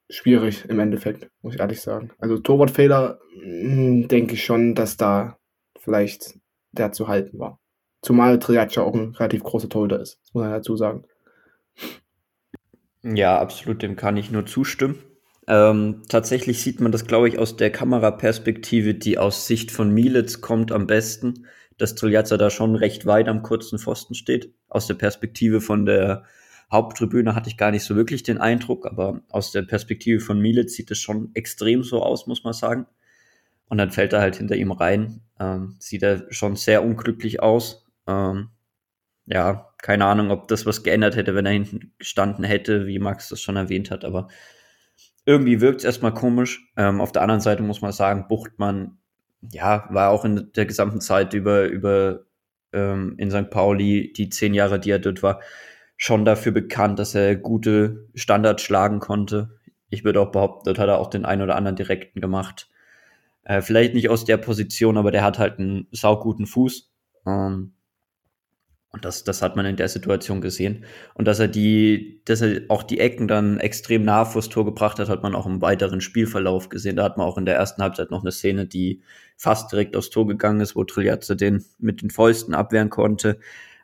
schwierig 0.09 0.65
im 0.67 0.79
Endeffekt, 0.79 1.29
muss 1.41 1.53
ich 1.53 1.59
ehrlich 1.59 1.81
sagen. 1.81 2.11
Also 2.17 2.37
Torwartfehler 2.37 3.19
hm, 3.41 4.07
denke 4.07 4.33
ich 4.33 4.43
schon, 4.43 4.75
dass 4.75 4.97
da 4.97 5.37
vielleicht 5.79 6.37
der 6.71 6.91
zu 6.91 7.07
halten 7.07 7.39
war. 7.39 7.59
Zumal 8.01 8.39
Triaccia 8.39 8.83
auch 8.83 8.93
ein 8.93 9.15
relativ 9.15 9.43
großer 9.43 9.69
Torhüter 9.69 9.99
ist, 9.99 10.19
muss 10.33 10.43
man 10.43 10.51
dazu 10.51 10.75
sagen. 10.75 11.03
Ja, 13.03 13.39
absolut, 13.39 13.81
dem 13.81 13.95
kann 13.95 14.17
ich 14.17 14.31
nur 14.31 14.45
zustimmen. 14.45 15.01
Ähm, 15.47 16.03
tatsächlich 16.09 16.61
sieht 16.61 16.79
man 16.79 16.91
das, 16.91 17.07
glaube 17.07 17.27
ich, 17.27 17.39
aus 17.39 17.55
der 17.55 17.71
Kameraperspektive, 17.71 18.93
die 18.93 19.17
aus 19.17 19.47
Sicht 19.47 19.71
von 19.71 19.91
Mielitz 19.91 20.41
kommt, 20.41 20.71
am 20.71 20.85
besten, 20.85 21.47
dass 21.77 21.95
Triljatza 21.95 22.37
da 22.37 22.49
schon 22.49 22.75
recht 22.75 23.05
weit 23.05 23.27
am 23.27 23.41
kurzen 23.41 23.79
Pfosten 23.79 24.13
steht. 24.13 24.53
Aus 24.67 24.85
der 24.85 24.93
Perspektive 24.93 25.61
von 25.61 25.85
der 25.85 26.23
Haupttribüne 26.71 27.35
hatte 27.35 27.49
ich 27.49 27.57
gar 27.57 27.71
nicht 27.71 27.83
so 27.83 27.95
wirklich 27.95 28.23
den 28.23 28.37
Eindruck, 28.37 28.85
aber 28.85 29.21
aus 29.29 29.51
der 29.51 29.63
Perspektive 29.63 30.19
von 30.19 30.39
Mielitz 30.39 30.73
sieht 30.73 30.91
es 30.91 30.99
schon 30.99 31.31
extrem 31.33 31.83
so 31.83 32.03
aus, 32.03 32.27
muss 32.27 32.43
man 32.43 32.53
sagen. 32.53 32.85
Und 33.67 33.77
dann 33.77 33.91
fällt 33.91 34.13
er 34.13 34.21
halt 34.21 34.35
hinter 34.35 34.55
ihm 34.55 34.71
rein. 34.71 35.21
Ähm, 35.39 35.75
sieht 35.79 36.03
er 36.03 36.31
schon 36.31 36.55
sehr 36.55 36.83
unglücklich 36.83 37.41
aus. 37.41 37.87
Ähm, 38.07 38.49
ja, 39.25 39.69
keine 39.77 40.05
Ahnung, 40.05 40.31
ob 40.31 40.47
das 40.47 40.65
was 40.65 40.83
geändert 40.83 41.15
hätte, 41.15 41.35
wenn 41.35 41.45
er 41.45 41.51
hinten 41.51 41.93
gestanden 41.97 42.43
hätte, 42.43 42.87
wie 42.87 42.99
Max 42.99 43.29
das 43.29 43.41
schon 43.41 43.55
erwähnt 43.55 43.91
hat, 43.91 44.03
aber 44.03 44.27
irgendwie 45.25 45.61
wirkt 45.61 45.81
es 45.81 45.85
erstmal 45.85 46.13
komisch. 46.13 46.71
Ähm, 46.75 46.99
auf 47.01 47.11
der 47.11 47.21
anderen 47.21 47.41
Seite 47.41 47.61
muss 47.61 47.81
man 47.81 47.91
sagen, 47.91 48.27
Buchtmann, 48.27 48.97
ja, 49.51 49.87
war 49.91 50.09
auch 50.09 50.25
in 50.25 50.51
der 50.55 50.65
gesamten 50.65 51.01
Zeit 51.01 51.33
über, 51.33 51.65
über 51.65 52.21
ähm, 52.73 53.13
in 53.17 53.29
St. 53.29 53.51
Pauli, 53.51 54.11
die 54.13 54.29
zehn 54.29 54.55
Jahre, 54.55 54.79
die 54.79 54.89
er 54.89 54.99
dort 54.99 55.21
war, 55.21 55.41
schon 56.01 56.23
dafür 56.23 56.53
bekannt, 56.53 56.97
dass 56.97 57.13
er 57.13 57.35
gute 57.35 58.07
Standards 58.15 58.63
schlagen 58.63 58.99
konnte. 58.99 59.59
Ich 59.89 60.05
würde 60.05 60.21
auch 60.21 60.31
behaupten, 60.31 60.63
dort 60.63 60.79
hat 60.79 60.87
er 60.87 60.97
auch 60.97 61.09
den 61.09 61.25
einen 61.25 61.41
oder 61.41 61.57
anderen 61.57 61.75
Direkten 61.75 62.21
gemacht. 62.21 62.69
Äh, 63.43 63.61
vielleicht 63.61 63.93
nicht 63.93 64.09
aus 64.09 64.23
der 64.23 64.37
Position, 64.37 64.97
aber 64.97 65.11
der 65.11 65.23
hat 65.23 65.39
halt 65.39 65.59
einen 65.59 65.87
sauguten 65.91 66.47
Fuß. 66.47 66.89
Ähm, 67.27 67.73
und 68.91 69.03
das, 69.03 69.25
das 69.25 69.41
hat 69.41 69.57
man 69.57 69.65
in 69.65 69.75
der 69.75 69.89
Situation 69.89 70.39
gesehen. 70.39 70.85
Und 71.15 71.27
dass 71.27 71.39
er 71.39 71.49
die, 71.49 72.21
dass 72.23 72.39
er 72.39 72.61
auch 72.69 72.83
die 72.83 73.01
Ecken 73.01 73.27
dann 73.27 73.59
extrem 73.59 74.05
nah 74.05 74.23
vors 74.23 74.47
Tor 74.47 74.63
gebracht 74.63 74.99
hat, 74.99 75.09
hat 75.09 75.21
man 75.21 75.35
auch 75.35 75.45
im 75.45 75.61
weiteren 75.61 75.99
Spielverlauf 75.99 76.69
gesehen. 76.69 76.95
Da 76.95 77.03
hat 77.03 77.17
man 77.17 77.27
auch 77.27 77.37
in 77.37 77.45
der 77.45 77.55
ersten 77.55 77.83
Halbzeit 77.83 78.09
noch 78.09 78.21
eine 78.21 78.31
Szene, 78.31 78.67
die 78.67 79.01
fast 79.35 79.71
direkt 79.73 79.97
aufs 79.97 80.11
Tor 80.11 80.27
gegangen 80.27 80.61
ist, 80.61 80.77
wo 80.77 80.85
Triljatze 80.85 81.35
den 81.35 81.65
mit 81.77 82.01
den 82.01 82.09
Fäusten 82.09 82.55
abwehren 82.55 82.89
konnte. 82.89 83.39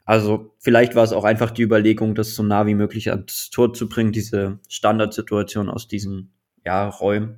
Also 0.05 0.53
vielleicht 0.59 0.95
war 0.95 1.03
es 1.03 1.13
auch 1.13 1.23
einfach 1.23 1.49
die 1.49 1.63
Überlegung, 1.63 2.13
das 2.13 2.35
so 2.35 2.43
nah 2.43 2.67
wie 2.67 2.75
möglich 2.75 3.09
ans 3.09 3.49
Tor 3.49 3.73
zu 3.73 3.89
bringen, 3.89 4.11
diese 4.11 4.59
Standardsituation 4.69 5.69
aus 5.69 5.87
diesen 5.87 6.31
ja, 6.63 6.87
Räumen, 6.87 7.37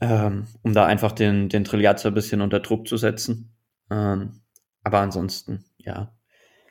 ähm, 0.00 0.46
um 0.62 0.72
da 0.72 0.86
einfach 0.86 1.10
den, 1.10 1.48
den 1.48 1.64
Triljatze 1.64 2.08
ein 2.08 2.14
bisschen 2.14 2.40
unter 2.40 2.60
Druck 2.60 2.86
zu 2.86 2.96
setzen. 2.96 3.52
Ähm, 3.90 4.40
aber 4.84 4.98
ansonsten, 4.98 5.64
ja, 5.78 6.14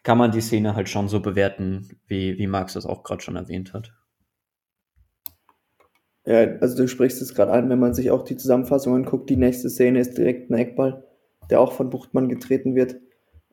kann 0.03 0.17
man 0.17 0.31
die 0.31 0.41
Szene 0.41 0.75
halt 0.75 0.87
schon 0.87 1.09
so 1.09 1.19
bewerten, 1.19 1.97
wie, 2.07 2.37
wie 2.37 2.47
Max 2.47 2.73
das 2.73 2.85
auch 2.85 3.03
gerade 3.03 3.21
schon 3.21 3.35
erwähnt 3.35 3.73
hat. 3.73 3.93
Ja, 6.25 6.39
also 6.61 6.77
du 6.77 6.87
sprichst 6.87 7.21
es 7.21 7.35
gerade 7.35 7.51
an, 7.51 7.69
wenn 7.69 7.79
man 7.79 7.93
sich 7.93 8.11
auch 8.11 8.23
die 8.23 8.37
Zusammenfassung 8.37 8.95
anguckt, 8.95 9.29
die 9.29 9.35
nächste 9.35 9.69
Szene 9.69 9.99
ist 9.99 10.17
direkt 10.17 10.49
ein 10.49 10.53
Eckball, 10.53 11.03
der 11.49 11.59
auch 11.59 11.73
von 11.73 11.89
Buchtmann 11.89 12.29
getreten 12.29 12.75
wird, 12.75 12.95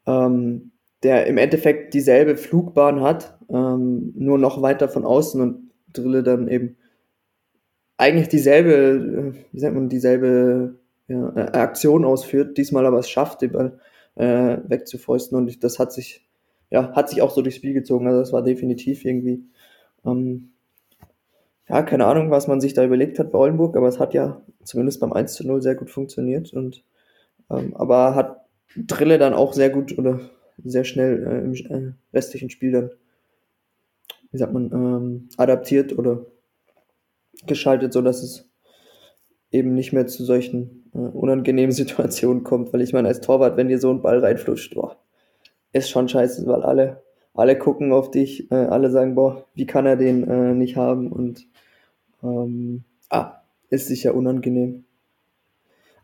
ähm, 0.07 0.70
der 1.03 1.27
im 1.27 1.39
Endeffekt 1.39 1.95
dieselbe 1.95 2.37
Flugbahn 2.37 3.01
hat, 3.01 3.39
ähm, 3.49 4.13
nur 4.17 4.39
noch 4.39 4.63
weiter 4.63 4.89
von 4.89 5.05
außen 5.05 5.41
und 5.41 5.71
Drille 5.93 6.23
dann 6.23 6.49
eben 6.49 6.77
eigentlich 7.97 8.29
dieselbe, 8.29 8.73
äh, 8.73 9.45
wie 9.53 9.61
sagt 9.61 9.75
man, 9.75 9.89
dieselbe 9.89 10.77
ja, 11.09 11.33
äh, 11.37 11.59
Aktion 11.59 12.05
ausführt, 12.05 12.57
diesmal 12.59 12.87
aber 12.87 12.99
es 12.99 13.11
schafft, 13.11 13.43
den 13.43 13.53
Ball 13.53 13.79
äh, 14.17 14.59
wegzufäusten 14.67 15.37
und 15.37 15.65
das 15.65 15.79
hat 15.79 15.93
sich 15.93 16.27
ja, 16.71 16.93
hat 16.93 17.09
sich 17.09 17.21
auch 17.21 17.31
so 17.31 17.43
durchs 17.43 17.57
Spiel 17.57 17.75
gezogen. 17.75 18.07
Also 18.07 18.21
das 18.21 18.33
war 18.33 18.43
definitiv 18.43 19.05
irgendwie, 19.05 19.45
ähm, 20.05 20.53
ja, 21.69 21.83
keine 21.83 22.07
Ahnung, 22.07 22.31
was 22.31 22.49
man 22.49 22.61
sich 22.61 22.75
da 22.75 22.85
überlegt 22.85 23.19
hat 23.19 23.33
bei 23.33 23.39
Oldenburg, 23.39 23.77
aber 23.77 23.89
es 23.89 24.01
hat 24.01 24.15
ja 24.15 24.41
zumindest 24.65 25.01
beim 25.01 25.13
1 25.13 25.35
zu 25.35 25.47
0 25.47 25.63
sehr 25.63 25.75
gut 25.75 25.91
funktioniert 25.91 26.53
und 26.53 26.85
ähm, 27.51 27.77
aber 27.77 28.15
hat 28.15 28.45
Drille 28.77 29.19
dann 29.19 29.35
auch 29.35 29.53
sehr 29.53 29.71
gut 29.71 29.97
oder 29.99 30.21
sehr 30.65 30.85
schnell 30.85 31.27
äh, 31.27 31.45
im 31.45 31.55
äh, 31.55 31.93
restlichen 32.13 32.51
Spiel 32.51 32.73
dann, 32.73 32.91
wie 34.31 34.39
sagt 34.39 34.53
man, 34.53 34.71
ähm, 34.73 35.29
adaptiert 35.37 35.97
oder 35.97 36.27
geschaltet, 37.47 37.93
so 37.93 38.03
dass 38.03 38.23
es 38.23 38.49
eben 39.51 39.75
nicht 39.75 39.93
mehr 39.93 40.07
zu 40.07 40.25
solchen 40.25 40.91
äh, 40.95 40.99
unangenehmen 40.99 41.73
Situationen 41.73 42.45
kommt, 42.45 42.73
weil 42.73 42.83
ich 42.83 42.93
meine, 42.93 43.09
als 43.09 43.21
Torwart, 43.21 43.57
wenn 43.57 43.69
dir 43.69 43.79
so 43.79 43.91
ein 43.91 44.03
Ball 44.03 44.19
reinflutscht, 44.19 44.75
boah, 44.75 44.97
ist 45.73 45.91
schon 45.91 46.09
scheiße, 46.09 46.47
weil 46.47 46.63
alle, 46.63 47.03
alle 47.35 47.59
gucken 47.59 47.93
auf 47.93 48.11
dich, 48.11 48.51
äh, 48.51 48.57
alle 48.57 48.91
sagen, 48.91 49.15
boah, 49.15 49.47
wie 49.55 49.67
kann 49.67 49.87
er 49.87 49.97
den 49.97 50.29
äh, 50.29 50.55
nicht 50.55 50.77
haben 50.77 51.11
und 51.11 51.47
ähm, 52.23 52.85
ah, 53.09 53.43
ist 53.71 53.87
sicher 53.87 54.15
unangenehm. 54.15 54.85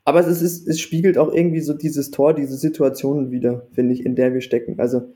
Aber 0.06 0.20
es, 0.20 0.40
ist, 0.40 0.68
es 0.68 0.80
spiegelt 0.80 1.18
auch 1.18 1.32
irgendwie 1.32 1.60
so 1.60 1.74
dieses 1.74 2.12
Tor, 2.12 2.32
diese 2.32 2.56
Situation 2.56 3.32
wieder, 3.32 3.66
finde 3.72 3.92
ich, 3.92 4.06
in 4.06 4.14
der 4.14 4.32
wir 4.32 4.40
stecken. 4.40 4.78
Also 4.78 5.12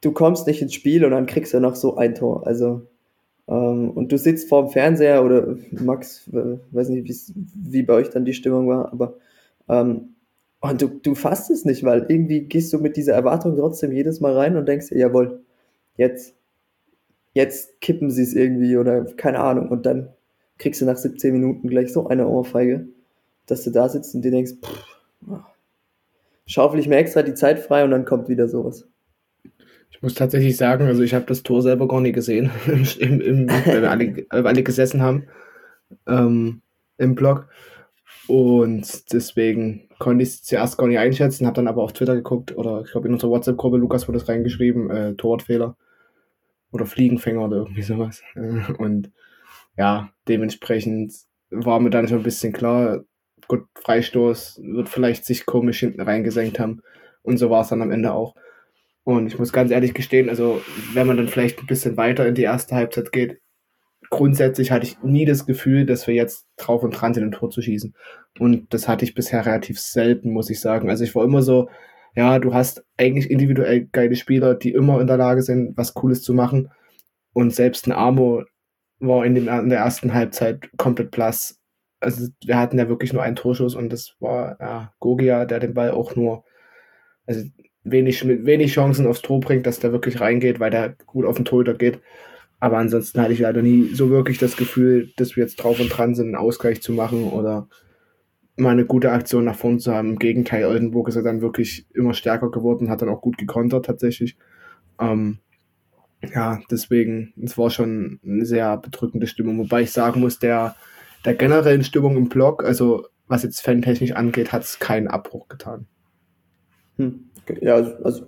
du 0.00 0.12
kommst 0.12 0.46
nicht 0.46 0.62
ins 0.62 0.74
Spiel 0.74 1.04
und 1.04 1.10
dann 1.10 1.26
kriegst 1.26 1.52
du 1.52 1.58
noch 1.58 1.74
so 1.74 1.96
ein 1.96 2.14
Tor. 2.14 2.46
Also 2.46 2.82
ähm, 3.48 3.90
und 3.90 4.12
du 4.12 4.16
sitzt 4.16 4.48
vorm 4.48 4.68
Fernseher 4.70 5.24
oder 5.24 5.56
Max, 5.72 6.28
äh, 6.28 6.58
weiß 6.70 6.90
nicht, 6.90 7.32
wie 7.34 7.82
bei 7.82 7.94
euch 7.94 8.10
dann 8.10 8.24
die 8.24 8.32
Stimmung 8.32 8.68
war, 8.68 8.92
aber 8.92 9.16
ähm, 9.68 10.14
und 10.60 10.80
du, 10.80 10.86
du 10.86 11.16
fasst 11.16 11.50
es 11.50 11.64
nicht, 11.64 11.82
weil 11.82 12.06
irgendwie 12.08 12.42
gehst 12.42 12.72
du 12.72 12.78
mit 12.78 12.96
dieser 12.96 13.14
Erwartung 13.14 13.56
trotzdem 13.56 13.90
jedes 13.90 14.20
Mal 14.20 14.34
rein 14.34 14.56
und 14.56 14.68
denkst 14.68 14.90
dir, 14.90 14.98
jawohl, 14.98 15.42
jetzt, 15.96 16.36
jetzt 17.34 17.80
kippen 17.80 18.10
sie 18.12 18.22
es 18.22 18.34
irgendwie 18.34 18.76
oder 18.76 19.04
keine 19.16 19.40
Ahnung. 19.40 19.70
Und 19.70 19.84
dann 19.86 20.10
kriegst 20.58 20.80
du 20.80 20.84
nach 20.84 20.96
17 20.96 21.32
Minuten 21.32 21.68
gleich 21.68 21.92
so 21.92 22.06
eine 22.06 22.28
Ohrfeige, 22.28 22.86
dass 23.52 23.64
du 23.64 23.70
da 23.70 23.88
sitzt 23.88 24.14
und 24.14 24.22
dir 24.22 24.30
denkst, 24.30 24.52
pff, 24.64 24.86
schaufel 26.46 26.80
ich 26.80 26.88
mir 26.88 26.96
extra 26.96 27.22
die 27.22 27.34
Zeit 27.34 27.58
frei 27.60 27.84
und 27.84 27.90
dann 27.90 28.04
kommt 28.04 28.28
wieder 28.28 28.48
sowas. 28.48 28.88
Ich 29.90 30.02
muss 30.02 30.14
tatsächlich 30.14 30.56
sagen, 30.56 30.86
also 30.86 31.02
ich 31.02 31.14
habe 31.14 31.26
das 31.26 31.42
Tor 31.42 31.62
selber 31.62 31.86
gar 31.86 32.00
nicht 32.00 32.14
gesehen, 32.14 32.50
im, 32.98 33.20
im, 33.20 33.48
weil, 33.48 33.82
wir 33.82 33.90
alle, 33.90 34.26
weil 34.30 34.44
wir 34.44 34.48
alle 34.48 34.62
gesessen 34.62 35.02
haben 35.02 35.26
ähm, 36.06 36.62
im 36.98 37.14
Blog. 37.14 37.48
Und 38.26 39.12
deswegen 39.12 39.88
konnte 39.98 40.22
ich 40.22 40.30
es 40.30 40.42
zuerst 40.42 40.78
gar 40.78 40.86
nicht 40.86 40.98
einschätzen, 40.98 41.46
habe 41.46 41.56
dann 41.56 41.68
aber 41.68 41.82
auf 41.82 41.92
Twitter 41.92 42.14
geguckt 42.14 42.56
oder 42.56 42.82
ich 42.84 42.90
glaube 42.90 43.08
in 43.08 43.14
unserer 43.14 43.30
WhatsApp-Gruppe, 43.30 43.76
Lukas 43.76 44.08
wurde 44.08 44.18
es 44.18 44.28
reingeschrieben, 44.28 44.90
äh, 44.90 45.14
Torwartfehler 45.14 45.76
oder 46.72 46.86
Fliegenfänger 46.86 47.44
oder 47.44 47.56
irgendwie 47.58 47.82
sowas. 47.82 48.22
Und 48.78 49.10
ja, 49.76 50.10
dementsprechend 50.28 51.12
war 51.50 51.80
mir 51.80 51.90
dann 51.90 52.08
schon 52.08 52.18
ein 52.18 52.24
bisschen 52.24 52.52
klar, 52.52 53.04
gut, 53.48 53.66
Freistoß 53.80 54.60
wird 54.64 54.88
vielleicht 54.88 55.24
sich 55.24 55.46
komisch 55.46 55.80
hinten 55.80 56.00
reingesenkt 56.00 56.58
haben. 56.58 56.82
Und 57.22 57.38
so 57.38 57.50
war 57.50 57.62
es 57.62 57.68
dann 57.68 57.82
am 57.82 57.90
Ende 57.90 58.12
auch. 58.12 58.34
Und 59.04 59.26
ich 59.26 59.38
muss 59.38 59.52
ganz 59.52 59.70
ehrlich 59.70 59.94
gestehen, 59.94 60.28
also 60.28 60.62
wenn 60.94 61.06
man 61.06 61.16
dann 61.16 61.28
vielleicht 61.28 61.58
ein 61.60 61.66
bisschen 61.66 61.96
weiter 61.96 62.26
in 62.26 62.34
die 62.34 62.42
erste 62.42 62.74
Halbzeit 62.74 63.10
geht, 63.12 63.40
grundsätzlich 64.10 64.70
hatte 64.70 64.86
ich 64.86 65.02
nie 65.02 65.24
das 65.24 65.46
Gefühl, 65.46 65.86
dass 65.86 66.06
wir 66.06 66.14
jetzt 66.14 66.46
drauf 66.56 66.82
und 66.82 66.90
dran 66.90 67.14
sind, 67.14 67.24
ein 67.24 67.32
Tor 67.32 67.50
zu 67.50 67.62
schießen. 67.62 67.94
Und 68.38 68.72
das 68.72 68.86
hatte 68.86 69.04
ich 69.04 69.14
bisher 69.14 69.44
relativ 69.44 69.80
selten, 69.80 70.32
muss 70.32 70.50
ich 70.50 70.60
sagen. 70.60 70.90
Also 70.90 71.02
ich 71.02 71.14
war 71.14 71.24
immer 71.24 71.42
so, 71.42 71.68
ja, 72.14 72.38
du 72.38 72.52
hast 72.52 72.84
eigentlich 72.98 73.30
individuell 73.30 73.88
geile 73.90 74.14
Spieler, 74.16 74.54
die 74.54 74.72
immer 74.72 75.00
in 75.00 75.06
der 75.06 75.16
Lage 75.16 75.42
sind, 75.42 75.76
was 75.76 75.94
Cooles 75.94 76.22
zu 76.22 76.34
machen. 76.34 76.70
Und 77.32 77.54
selbst 77.54 77.86
ein 77.86 77.92
Amo 77.92 78.44
war 79.00 79.24
in, 79.24 79.34
dem, 79.34 79.48
in 79.48 79.70
der 79.70 79.78
ersten 79.78 80.12
Halbzeit 80.12 80.70
komplett 80.76 81.10
blass. 81.10 81.58
Also 82.02 82.28
wir 82.44 82.58
hatten 82.58 82.78
ja 82.78 82.88
wirklich 82.88 83.12
nur 83.12 83.22
einen 83.22 83.36
Torschuss 83.36 83.74
und 83.74 83.92
das 83.92 84.16
war 84.20 84.56
ja, 84.60 84.92
Gogia, 85.00 85.44
der 85.44 85.60
den 85.60 85.74
Ball 85.74 85.92
auch 85.92 86.16
nur, 86.16 86.44
also 87.26 87.42
wenig, 87.84 88.24
mit 88.24 88.44
wenig 88.46 88.72
Chancen 88.72 89.06
aufs 89.06 89.22
Tor 89.22 89.40
bringt, 89.40 89.66
dass 89.66 89.78
der 89.78 89.92
wirklich 89.92 90.20
reingeht, 90.20 90.60
weil 90.60 90.70
der 90.70 90.96
gut 91.06 91.24
auf 91.24 91.36
den 91.36 91.44
Torhüter 91.44 91.74
geht. 91.74 92.00
Aber 92.60 92.78
ansonsten 92.78 93.20
hatte 93.20 93.32
ich 93.32 93.40
leider 93.40 93.62
nie 93.62 93.88
so 93.92 94.10
wirklich 94.10 94.38
das 94.38 94.56
Gefühl, 94.56 95.10
dass 95.16 95.36
wir 95.36 95.42
jetzt 95.42 95.56
drauf 95.56 95.80
und 95.80 95.88
dran 95.88 96.14
sind, 96.14 96.26
einen 96.26 96.36
Ausgleich 96.36 96.80
zu 96.80 96.92
machen 96.92 97.24
oder 97.24 97.68
mal 98.56 98.70
eine 98.70 98.84
gute 98.84 99.10
Aktion 99.10 99.44
nach 99.44 99.56
vorne 99.56 99.78
zu 99.78 99.92
haben. 99.92 100.10
Im 100.10 100.18
Gegenteil, 100.18 100.66
Oldenburg 100.66 101.08
ist 101.08 101.16
ja 101.16 101.22
dann 101.22 101.40
wirklich 101.40 101.86
immer 101.92 102.14
stärker 102.14 102.50
geworden, 102.50 102.90
hat 102.90 103.02
dann 103.02 103.08
auch 103.08 103.20
gut 103.20 103.38
gekontert 103.38 103.86
tatsächlich. 103.86 104.36
Ähm, 105.00 105.38
ja, 106.32 106.60
deswegen, 106.70 107.32
es 107.42 107.58
war 107.58 107.70
schon 107.70 108.20
eine 108.24 108.46
sehr 108.46 108.76
bedrückende 108.76 109.26
Stimmung. 109.26 109.58
Wobei 109.58 109.82
ich 109.82 109.90
sagen 109.90 110.20
muss, 110.20 110.38
der, 110.38 110.76
der 111.24 111.34
generellen 111.34 111.84
Stimmung 111.84 112.16
im 112.16 112.28
Blog, 112.28 112.64
also 112.64 113.06
was 113.28 113.42
jetzt 113.42 113.60
fantechnisch 113.60 114.12
angeht, 114.12 114.52
hat 114.52 114.62
es 114.62 114.78
keinen 114.78 115.08
Abbruch 115.08 115.48
getan. 115.48 115.86
Hm. 116.96 117.30
Okay. 117.42 117.58
Ja, 117.62 117.74
also, 117.74 117.92
also 118.04 118.26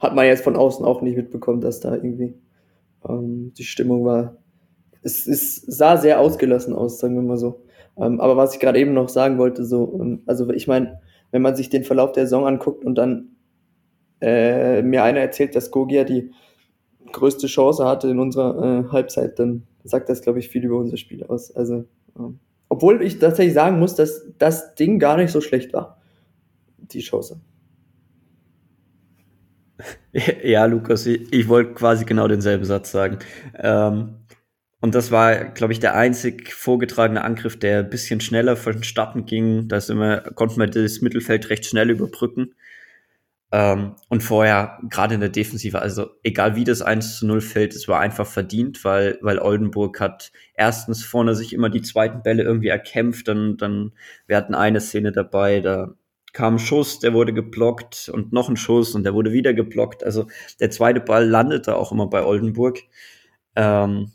hat 0.00 0.14
man 0.14 0.26
jetzt 0.26 0.44
von 0.44 0.56
außen 0.56 0.84
auch 0.84 1.00
nicht 1.00 1.16
mitbekommen, 1.16 1.60
dass 1.60 1.80
da 1.80 1.94
irgendwie 1.94 2.34
ähm, 3.08 3.52
die 3.56 3.64
Stimmung 3.64 4.04
war. 4.04 4.36
Es, 5.02 5.26
es 5.26 5.56
sah 5.56 5.96
sehr 5.96 6.20
ausgelassen 6.20 6.74
aus, 6.74 6.98
sagen 6.98 7.14
wir 7.14 7.22
mal 7.22 7.36
so. 7.36 7.64
Ähm, 7.96 8.20
aber 8.20 8.36
was 8.36 8.54
ich 8.54 8.60
gerade 8.60 8.78
eben 8.78 8.92
noch 8.92 9.08
sagen 9.08 9.38
wollte, 9.38 9.64
so, 9.64 9.98
ähm, 10.00 10.22
also 10.26 10.50
ich 10.50 10.66
meine, 10.66 11.00
wenn 11.30 11.42
man 11.42 11.56
sich 11.56 11.70
den 11.70 11.84
Verlauf 11.84 12.12
der 12.12 12.26
Saison 12.26 12.46
anguckt 12.46 12.84
und 12.84 12.96
dann 12.96 13.36
äh, 14.20 14.82
mir 14.82 15.02
einer 15.04 15.20
erzählt, 15.20 15.54
dass 15.54 15.70
Gogia 15.70 16.04
die 16.04 16.30
größte 17.12 17.46
Chance 17.46 17.84
hatte 17.84 18.08
in 18.08 18.18
unserer 18.18 18.84
äh, 18.86 18.92
Halbzeit, 18.92 19.38
dann 19.38 19.66
sagt 19.84 20.08
das, 20.08 20.22
glaube 20.22 20.38
ich, 20.38 20.48
viel 20.48 20.64
über 20.64 20.78
unser 20.78 20.96
Spiel 20.96 21.24
aus. 21.24 21.54
Also, 21.54 21.84
obwohl 22.68 23.02
ich 23.02 23.18
tatsächlich 23.18 23.54
sagen 23.54 23.78
muss, 23.78 23.94
dass 23.94 24.26
das 24.38 24.74
Ding 24.74 24.98
gar 24.98 25.16
nicht 25.16 25.30
so 25.30 25.40
schlecht 25.40 25.72
war, 25.72 26.00
die 26.78 27.00
Chance. 27.00 27.40
Ja, 30.44 30.66
Lukas, 30.66 31.06
ich, 31.06 31.32
ich 31.32 31.48
wollte 31.48 31.74
quasi 31.74 32.04
genau 32.04 32.28
denselben 32.28 32.64
Satz 32.64 32.92
sagen. 32.92 33.18
Ähm, 33.58 34.24
und 34.80 34.94
das 34.94 35.10
war, 35.10 35.46
glaube 35.46 35.72
ich, 35.72 35.80
der 35.80 35.96
einzig 35.96 36.52
vorgetragene 36.52 37.24
Angriff, 37.24 37.58
der 37.58 37.80
ein 37.80 37.90
bisschen 37.90 38.20
schneller 38.20 38.54
vonstatten 38.54 39.24
ging. 39.24 39.66
Da 39.66 39.80
konnten 40.34 40.60
wir 40.60 40.66
das 40.66 41.00
Mittelfeld 41.00 41.50
recht 41.50 41.66
schnell 41.66 41.90
überbrücken. 41.90 42.54
Ähm, 43.54 43.94
und 44.08 44.24
vorher, 44.24 44.80
gerade 44.90 45.14
in 45.14 45.20
der 45.20 45.28
Defensive, 45.28 45.80
also 45.80 46.10
egal 46.24 46.56
wie 46.56 46.64
das 46.64 46.82
1 46.82 47.18
zu 47.18 47.26
0 47.28 47.40
fällt, 47.40 47.72
es 47.76 47.86
war 47.86 48.00
einfach 48.00 48.26
verdient, 48.26 48.84
weil, 48.84 49.16
weil 49.22 49.38
Oldenburg 49.38 50.00
hat 50.00 50.32
erstens 50.54 51.04
vorne 51.04 51.36
sich 51.36 51.52
immer 51.52 51.70
die 51.70 51.82
zweiten 51.82 52.24
Bälle 52.24 52.42
irgendwie 52.42 52.66
erkämpft. 52.66 53.28
Dann, 53.28 53.56
dann, 53.56 53.92
wir 54.26 54.36
hatten 54.36 54.56
eine 54.56 54.80
Szene 54.80 55.12
dabei, 55.12 55.60
da 55.60 55.94
kam 56.32 56.56
ein 56.56 56.58
Schuss, 56.58 56.98
der 56.98 57.14
wurde 57.14 57.32
geblockt 57.32 58.10
und 58.12 58.32
noch 58.32 58.48
ein 58.48 58.56
Schuss 58.56 58.96
und 58.96 59.04
der 59.04 59.14
wurde 59.14 59.30
wieder 59.30 59.54
geblockt. 59.54 60.02
Also 60.02 60.26
der 60.58 60.72
zweite 60.72 60.98
Ball 61.00 61.24
landete 61.24 61.76
auch 61.76 61.92
immer 61.92 62.08
bei 62.08 62.24
Oldenburg. 62.24 62.80
Ähm, 63.54 64.10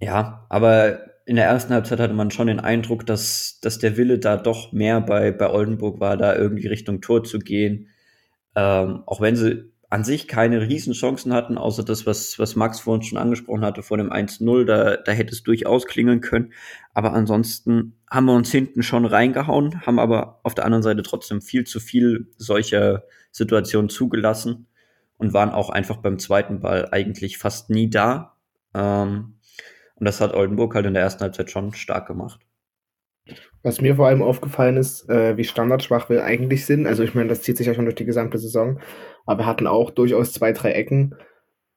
ja, 0.00 0.46
aber 0.50 1.00
in 1.26 1.34
der 1.34 1.46
ersten 1.46 1.74
Halbzeit 1.74 1.98
hatte 1.98 2.14
man 2.14 2.30
schon 2.30 2.46
den 2.46 2.60
Eindruck, 2.60 3.06
dass, 3.06 3.58
dass 3.60 3.80
der 3.80 3.96
Wille 3.96 4.20
da 4.20 4.36
doch 4.36 4.70
mehr 4.70 5.00
bei, 5.00 5.32
bei 5.32 5.50
Oldenburg 5.50 5.98
war, 5.98 6.16
da 6.16 6.36
irgendwie 6.36 6.68
Richtung 6.68 7.00
Tor 7.00 7.24
zu 7.24 7.40
gehen. 7.40 7.88
Ähm, 8.56 9.02
auch 9.06 9.20
wenn 9.20 9.36
sie 9.36 9.72
an 9.90 10.02
sich 10.02 10.26
keine 10.26 10.60
Riesenchancen 10.60 11.32
hatten, 11.32 11.56
außer 11.56 11.84
das, 11.84 12.04
was, 12.04 12.38
was 12.40 12.56
Max 12.56 12.80
vorhin 12.80 13.02
schon 13.02 13.16
angesprochen 13.18 13.64
hatte 13.64 13.84
vor 13.84 13.96
dem 13.96 14.10
1-0, 14.10 14.64
da, 14.64 14.96
da 14.96 15.12
hätte 15.12 15.32
es 15.32 15.44
durchaus 15.44 15.86
klingeln 15.86 16.20
können. 16.20 16.52
Aber 16.94 17.12
ansonsten 17.12 17.96
haben 18.10 18.26
wir 18.26 18.34
uns 18.34 18.50
hinten 18.50 18.82
schon 18.82 19.04
reingehauen, 19.04 19.86
haben 19.86 20.00
aber 20.00 20.40
auf 20.42 20.54
der 20.54 20.64
anderen 20.64 20.82
Seite 20.82 21.02
trotzdem 21.02 21.40
viel 21.40 21.64
zu 21.64 21.78
viel 21.78 22.26
solcher 22.38 23.04
Situationen 23.30 23.88
zugelassen 23.88 24.66
und 25.16 25.32
waren 25.32 25.50
auch 25.50 25.70
einfach 25.70 25.98
beim 25.98 26.18
zweiten 26.18 26.60
Ball 26.60 26.88
eigentlich 26.90 27.38
fast 27.38 27.70
nie 27.70 27.88
da. 27.88 28.36
Ähm, 28.74 29.36
und 29.94 30.06
das 30.06 30.20
hat 30.20 30.34
Oldenburg 30.34 30.74
halt 30.74 30.86
in 30.86 30.94
der 30.94 31.04
ersten 31.04 31.22
Halbzeit 31.22 31.50
schon 31.50 31.72
stark 31.72 32.08
gemacht. 32.08 32.40
Was 33.64 33.80
mir 33.80 33.96
vor 33.96 34.06
allem 34.06 34.22
aufgefallen 34.22 34.76
ist, 34.76 35.08
äh, 35.08 35.36
wie 35.36 35.44
standardschwach 35.44 36.08
wir 36.08 36.24
eigentlich 36.24 36.66
sind. 36.66 36.86
Also 36.86 37.02
ich 37.02 37.14
meine, 37.14 37.30
das 37.30 37.42
zieht 37.42 37.56
sich 37.56 37.66
ja 37.66 37.74
schon 37.74 37.86
durch 37.86 37.96
die 37.96 38.04
gesamte 38.04 38.38
Saison. 38.38 38.78
Aber 39.26 39.40
wir 39.40 39.46
hatten 39.46 39.66
auch 39.66 39.90
durchaus 39.90 40.32
zwei, 40.32 40.52
drei 40.52 40.72
Ecken, 40.72 41.16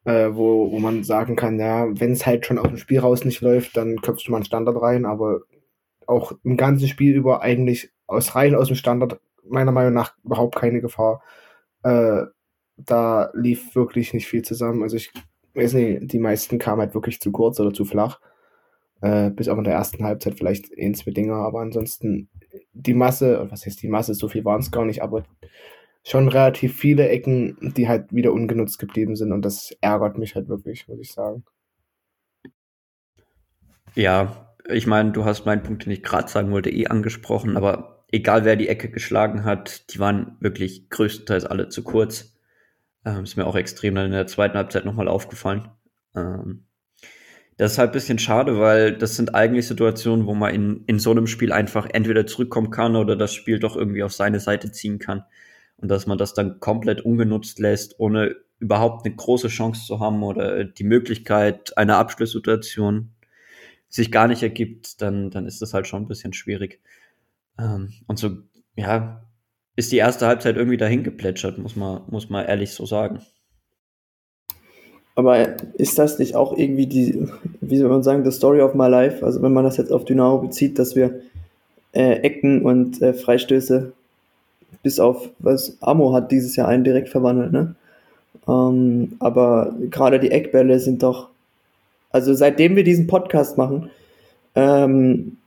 äh, 0.03 0.29
wo, 0.33 0.71
wo 0.71 0.79
man 0.79 1.03
sagen 1.03 1.35
kann, 1.35 1.59
ja, 1.59 1.87
wenn 1.99 2.11
es 2.11 2.25
halt 2.25 2.45
schon 2.45 2.59
aus 2.59 2.67
dem 2.67 2.77
Spiel 2.77 2.99
raus 2.99 3.25
nicht 3.25 3.41
läuft, 3.41 3.75
dann 3.77 4.01
köpfst 4.01 4.27
du 4.27 4.31
mal 4.31 4.37
einen 4.37 4.45
Standard 4.45 4.79
rein. 4.81 5.05
Aber 5.05 5.41
auch 6.05 6.33
im 6.43 6.57
ganzen 6.57 6.87
Spiel 6.87 7.15
über 7.15 7.41
eigentlich 7.41 7.91
aus 8.05 8.35
rein 8.35 8.53
aus 8.53 8.67
dem 8.67 8.75
Standard 8.75 9.19
meiner 9.43 9.71
Meinung 9.71 9.93
nach 9.93 10.13
überhaupt 10.23 10.55
keine 10.55 10.81
Gefahr. 10.81 11.23
Äh, 11.83 12.23
da 12.77 13.31
lief 13.33 13.75
wirklich 13.75 14.13
nicht 14.13 14.27
viel 14.27 14.43
zusammen. 14.43 14.83
Also 14.83 14.97
ich 14.97 15.11
weiß 15.55 15.73
nicht, 15.73 16.11
die 16.11 16.19
meisten 16.19 16.59
kamen 16.59 16.81
halt 16.81 16.93
wirklich 16.93 17.19
zu 17.19 17.31
kurz 17.31 17.59
oder 17.59 17.73
zu 17.73 17.85
flach. 17.85 18.19
Äh, 19.01 19.29
bis 19.29 19.47
auch 19.47 19.57
in 19.57 19.63
der 19.63 19.73
ersten 19.73 20.03
Halbzeit 20.03 20.35
vielleicht 20.35 20.71
ein, 20.77 20.95
zwei 20.95 21.11
Dinger, 21.11 21.35
aber 21.35 21.61
ansonsten 21.61 22.29
die 22.73 22.95
Masse, 22.95 23.47
was 23.49 23.65
heißt 23.65 23.81
die 23.81 23.87
Masse, 23.87 24.13
so 24.13 24.27
viel 24.27 24.43
waren 24.43 24.61
es 24.61 24.71
gar 24.71 24.85
nicht, 24.85 25.03
aber 25.03 25.23
schon 26.03 26.29
relativ 26.29 26.75
viele 26.75 27.09
Ecken, 27.09 27.73
die 27.75 27.87
halt 27.87 28.13
wieder 28.13 28.33
ungenutzt 28.33 28.79
geblieben 28.79 29.15
sind 29.15 29.31
und 29.31 29.43
das 29.43 29.71
ärgert 29.81 30.17
mich 30.17 30.35
halt 30.35 30.47
wirklich, 30.47 30.87
muss 30.87 30.99
ich 30.99 31.11
sagen. 31.11 31.43
Ja, 33.93 34.55
ich 34.67 34.87
meine, 34.87 35.11
du 35.11 35.25
hast 35.25 35.45
meinen 35.45 35.63
Punkt, 35.63 35.85
den 35.85 35.91
ich 35.91 36.03
gerade 36.03 36.27
sagen 36.27 36.51
wollte, 36.51 36.69
eh 36.69 36.87
angesprochen, 36.87 37.57
aber 37.57 38.05
egal 38.11 38.45
wer 38.45 38.55
die 38.55 38.67
Ecke 38.67 38.89
geschlagen 38.89 39.43
hat, 39.43 39.93
die 39.93 39.99
waren 39.99 40.37
wirklich 40.39 40.89
größtenteils 40.89 41.45
alle 41.45 41.69
zu 41.69 41.83
kurz. 41.83 42.37
Ähm, 43.05 43.23
ist 43.23 43.37
mir 43.37 43.45
auch 43.45 43.55
extrem 43.55 43.95
dann 43.95 44.07
in 44.07 44.11
der 44.11 44.27
zweiten 44.27 44.57
Halbzeit 44.57 44.85
nochmal 44.85 45.07
aufgefallen. 45.07 45.69
Ähm, 46.15 46.66
das 47.57 47.73
ist 47.73 47.77
halt 47.79 47.89
ein 47.89 47.93
bisschen 47.93 48.19
schade, 48.19 48.59
weil 48.59 48.95
das 48.95 49.15
sind 49.15 49.33
eigentlich 49.33 49.67
Situationen, 49.67 50.27
wo 50.27 50.35
man 50.35 50.53
in, 50.53 50.83
in 50.85 50.99
so 50.99 51.11
einem 51.11 51.25
Spiel 51.25 51.51
einfach 51.51 51.87
entweder 51.91 52.27
zurückkommen 52.27 52.69
kann 52.69 52.95
oder 52.95 53.15
das 53.15 53.33
Spiel 53.33 53.59
doch 53.59 53.75
irgendwie 53.75 54.03
auf 54.03 54.13
seine 54.13 54.39
Seite 54.39 54.71
ziehen 54.71 54.99
kann. 54.99 55.23
Und 55.77 55.89
dass 55.89 56.05
man 56.05 56.19
das 56.19 56.33
dann 56.33 56.59
komplett 56.59 57.01
ungenutzt 57.01 57.59
lässt, 57.59 57.99
ohne 57.99 58.35
überhaupt 58.59 59.05
eine 59.05 59.15
große 59.15 59.47
Chance 59.47 59.85
zu 59.85 59.99
haben 59.99 60.23
oder 60.23 60.63
die 60.63 60.83
Möglichkeit 60.83 61.77
einer 61.77 61.97
Abschlusssituation 61.97 63.11
sich 63.89 64.11
gar 64.11 64.27
nicht 64.27 64.43
ergibt, 64.43 65.01
dann, 65.01 65.31
dann 65.31 65.45
ist 65.45 65.61
das 65.61 65.73
halt 65.73 65.87
schon 65.87 66.03
ein 66.03 66.07
bisschen 66.07 66.33
schwierig. 66.33 66.81
Ähm, 67.57 67.93
und 68.07 68.19
so, 68.19 68.37
ja, 68.75 69.23
ist 69.75 69.91
die 69.91 69.97
erste 69.97 70.27
Halbzeit 70.27 70.57
irgendwie 70.57 70.77
dahin 70.77 71.03
geplätschert, 71.03 71.57
muss 71.57 71.75
man, 71.75 72.03
muss 72.09 72.29
man 72.29 72.45
ehrlich 72.45 72.71
so 72.71 72.85
sagen. 72.85 73.21
Aber 75.17 75.47
ist 75.73 75.97
das 75.97 76.19
nicht 76.19 76.35
auch 76.35 76.55
irgendwie 76.55 76.85
die, 76.85 77.27
wie 77.59 77.77
soll 77.79 77.89
man 77.89 78.03
sagen, 78.03 78.23
the 78.23 78.31
story 78.31 78.61
of 78.61 78.75
my 78.75 78.87
life? 78.87 79.25
Also 79.25 79.41
wenn 79.41 79.51
man 79.51 79.63
das 79.63 79.77
jetzt 79.77 79.91
auf 79.91 80.05
Dynamo 80.05 80.37
bezieht, 80.37 80.77
dass 80.77 80.95
wir 80.95 81.21
äh, 81.93 82.19
Ecken 82.19 82.61
und 82.61 83.01
äh, 83.01 83.15
Freistöße 83.15 83.93
bis 84.83 84.99
auf, 84.99 85.27
was 85.39 85.75
Amo 85.81 86.13
hat 86.13 86.31
dieses 86.31 86.55
Jahr 86.55 86.67
einen 86.67 86.83
direkt 86.83 87.09
verwandelt, 87.09 87.51
ne? 87.51 87.73
Ähm, 88.47 89.13
aber 89.17 89.73
gerade 89.89 90.19
die 90.19 90.29
Eckbälle 90.29 90.79
sind 90.79 91.01
doch, 91.01 91.29
also 92.11 92.35
seitdem 92.35 92.75
wir 92.75 92.83
diesen 92.83 93.07
Podcast 93.07 93.57
machen, 93.57 93.89
ähm, 94.53 95.37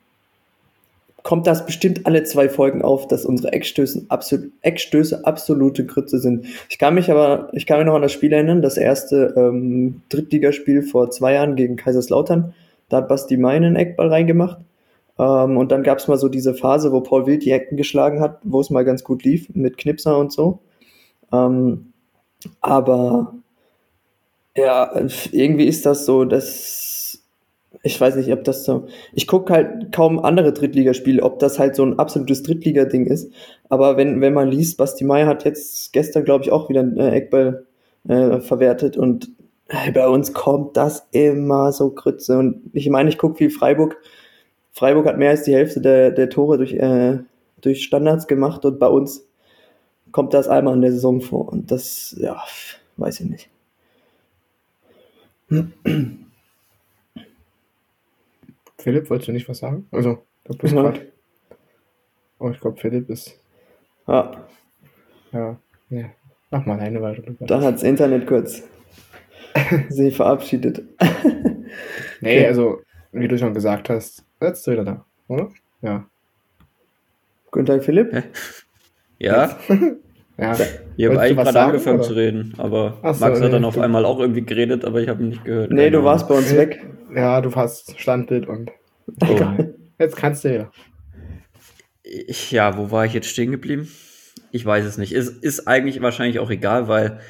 kommt 1.22 1.46
das 1.46 1.66
bestimmt 1.66 2.06
alle 2.06 2.24
zwei 2.24 2.48
Folgen 2.48 2.82
auf, 2.82 3.06
dass 3.08 3.24
unsere 3.24 3.52
Eckstöße, 3.52 4.06
absolut, 4.08 4.52
Eckstöße 4.62 5.24
absolute 5.24 5.84
Grütze 5.86 6.18
sind. 6.18 6.46
Ich 6.68 6.78
kann 6.78 6.94
mich 6.94 7.10
aber, 7.10 7.48
ich 7.52 7.66
kann 7.66 7.78
mich 7.78 7.86
noch 7.86 7.94
an 7.94 8.02
das 8.02 8.12
Spiel 8.12 8.32
erinnern, 8.32 8.62
das 8.62 8.76
erste 8.76 9.34
ähm, 9.36 10.02
Drittligaspiel 10.08 10.82
vor 10.82 11.10
zwei 11.10 11.34
Jahren 11.34 11.56
gegen 11.56 11.76
Kaiserslautern. 11.76 12.54
Da 12.88 12.98
hat 12.98 13.08
Basti 13.08 13.36
Mein 13.36 13.64
einen 13.64 13.76
Eckball 13.76 14.08
reingemacht. 14.08 14.58
Ähm, 15.18 15.56
und 15.56 15.70
dann 15.70 15.82
gab 15.82 15.98
es 15.98 16.08
mal 16.08 16.16
so 16.16 16.28
diese 16.28 16.54
Phase, 16.54 16.92
wo 16.92 17.00
Paul 17.00 17.26
Wild 17.26 17.44
die 17.44 17.50
Ecken 17.50 17.76
geschlagen 17.76 18.20
hat, 18.20 18.38
wo 18.42 18.60
es 18.60 18.70
mal 18.70 18.84
ganz 18.84 19.04
gut 19.04 19.22
lief 19.24 19.48
mit 19.54 19.76
Knipser 19.76 20.18
und 20.18 20.32
so. 20.32 20.60
Ähm, 21.32 21.92
aber 22.60 23.34
ja, 24.56 24.90
irgendwie 25.30 25.66
ist 25.66 25.86
das 25.86 26.06
so, 26.06 26.24
dass 26.24 26.89
ich 27.82 28.00
weiß 28.00 28.16
nicht, 28.16 28.32
ob 28.32 28.44
das 28.44 28.64
so. 28.64 28.86
Ich 29.12 29.26
gucke 29.26 29.52
halt 29.52 29.92
kaum 29.92 30.18
andere 30.18 30.52
Drittligaspiele, 30.52 31.22
ob 31.22 31.38
das 31.38 31.58
halt 31.58 31.76
so 31.76 31.84
ein 31.84 31.98
absolutes 31.98 32.42
Drittliga-Ding 32.42 33.06
ist. 33.06 33.32
Aber 33.68 33.96
wenn, 33.96 34.20
wenn 34.20 34.34
man 34.34 34.50
liest, 34.50 34.76
Basti 34.76 35.04
Meier 35.04 35.26
hat 35.26 35.44
jetzt 35.44 35.92
gestern, 35.92 36.24
glaube 36.24 36.44
ich, 36.44 36.52
auch 36.52 36.68
wieder 36.68 36.80
einen 36.80 36.98
äh, 36.98 37.10
Eckball 37.10 37.66
äh, 38.08 38.40
verwertet 38.40 38.96
und 38.96 39.30
Bei 39.94 40.08
uns 40.08 40.32
kommt 40.32 40.76
das 40.76 41.06
immer 41.12 41.72
so 41.72 41.90
Grütze. 41.90 42.38
Und 42.38 42.62
ich 42.72 42.88
meine, 42.90 43.08
ich 43.08 43.18
gucke 43.18 43.36
viel 43.36 43.50
Freiburg. 43.50 43.96
Freiburg 44.72 45.06
hat 45.06 45.18
mehr 45.18 45.30
als 45.30 45.42
die 45.44 45.54
Hälfte 45.54 45.80
der, 45.80 46.10
der 46.10 46.30
Tore 46.30 46.58
durch, 46.58 46.74
äh, 46.74 47.18
durch 47.60 47.84
Standards 47.84 48.26
gemacht 48.26 48.64
und 48.64 48.78
bei 48.78 48.88
uns 48.88 49.26
kommt 50.12 50.34
das 50.34 50.48
einmal 50.48 50.74
in 50.74 50.82
der 50.82 50.92
Saison 50.92 51.20
vor. 51.20 51.48
Und 51.48 51.70
das, 51.70 52.16
ja, 52.18 52.42
weiß 52.96 53.20
ich 53.20 53.30
nicht. 53.30 53.50
Philipp, 58.82 59.10
wolltest 59.10 59.28
du 59.28 59.32
nicht 59.32 59.48
was 59.48 59.58
sagen? 59.58 59.86
Also, 59.90 60.24
du 60.44 60.56
bist 60.56 60.74
Ja. 60.74 60.82
grad. 60.82 61.00
Oh, 62.38 62.50
ich 62.50 62.60
glaube, 62.60 62.80
Philipp 62.80 63.08
ist. 63.10 63.38
Ja, 64.06 64.46
Ja. 65.32 65.58
ja. 65.90 66.10
Mach 66.50 66.66
mal 66.66 66.80
eine 66.80 67.00
weiter. 67.00 67.22
Lukas. 67.22 67.46
da 67.46 67.60
hat 67.60 67.74
das 67.74 67.82
Internet 67.82 68.26
kurz 68.26 68.62
sich 69.88 70.16
verabschiedet. 70.16 70.82
Nee, 72.22 72.38
Okay. 72.38 72.46
also, 72.48 72.82
wie 73.12 73.28
du 73.28 73.38
schon 73.38 73.54
gesagt 73.54 73.88
hast, 73.88 74.24
jetzt 74.42 74.66
er 74.66 74.72
wieder 74.74 74.84
da, 74.84 75.06
oder? 75.28 75.50
Ja. 75.80 76.06
Guten 77.52 77.64
Tag, 77.66 77.84
Philipp. 77.84 78.12
Ja, 79.18 79.56
Ja. 80.40 80.56
ich 80.96 81.06
habe 81.06 81.20
eigentlich 81.20 81.36
gerade 81.36 81.60
angefangen 81.60 81.98
oder? 81.98 82.08
zu 82.08 82.14
reden, 82.14 82.54
aber 82.56 82.98
so, 83.02 83.02
Max 83.02 83.20
hat 83.20 83.40
nee, 83.40 83.50
dann 83.50 83.64
auf 83.64 83.78
einmal 83.78 84.06
auch 84.06 84.20
irgendwie 84.20 84.42
geredet, 84.42 84.84
aber 84.84 85.00
ich 85.02 85.08
habe 85.08 85.22
ihn 85.22 85.28
nicht 85.30 85.44
gehört. 85.44 85.70
Nee, 85.70 85.90
du 85.90 86.02
warst 86.02 86.28
bei 86.28 86.34
uns 86.34 86.54
weg. 86.56 86.82
ja, 87.14 87.40
du 87.40 87.54
hast 87.54 88.00
Standbild 88.00 88.48
und. 88.48 88.70
Ahnung. 89.20 89.36
Egal. 89.36 89.74
Jetzt 89.98 90.16
kannst 90.16 90.44
du. 90.44 90.70
Ich, 92.02 92.50
ja, 92.52 92.78
wo 92.78 92.90
war 92.90 93.04
ich 93.04 93.12
jetzt 93.12 93.28
stehen 93.28 93.50
geblieben? 93.50 93.88
Ich 94.50 94.64
weiß 94.64 94.84
es 94.84 94.96
nicht. 94.96 95.12
Es 95.12 95.28
ist 95.28 95.68
eigentlich 95.68 96.00
wahrscheinlich 96.00 96.38
auch 96.38 96.50
egal, 96.50 96.88
weil 96.88 97.20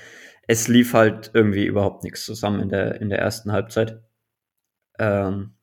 es 0.47 0.69
lief 0.69 0.95
halt 0.95 1.31
irgendwie 1.35 1.67
überhaupt 1.67 2.05
nichts 2.05 2.25
zusammen 2.25 2.61
in 2.61 2.69
der, 2.69 3.01
in 3.01 3.09
der 3.09 3.19
ersten 3.19 3.53
Halbzeit. 3.53 4.01
Ähm, 4.99 5.55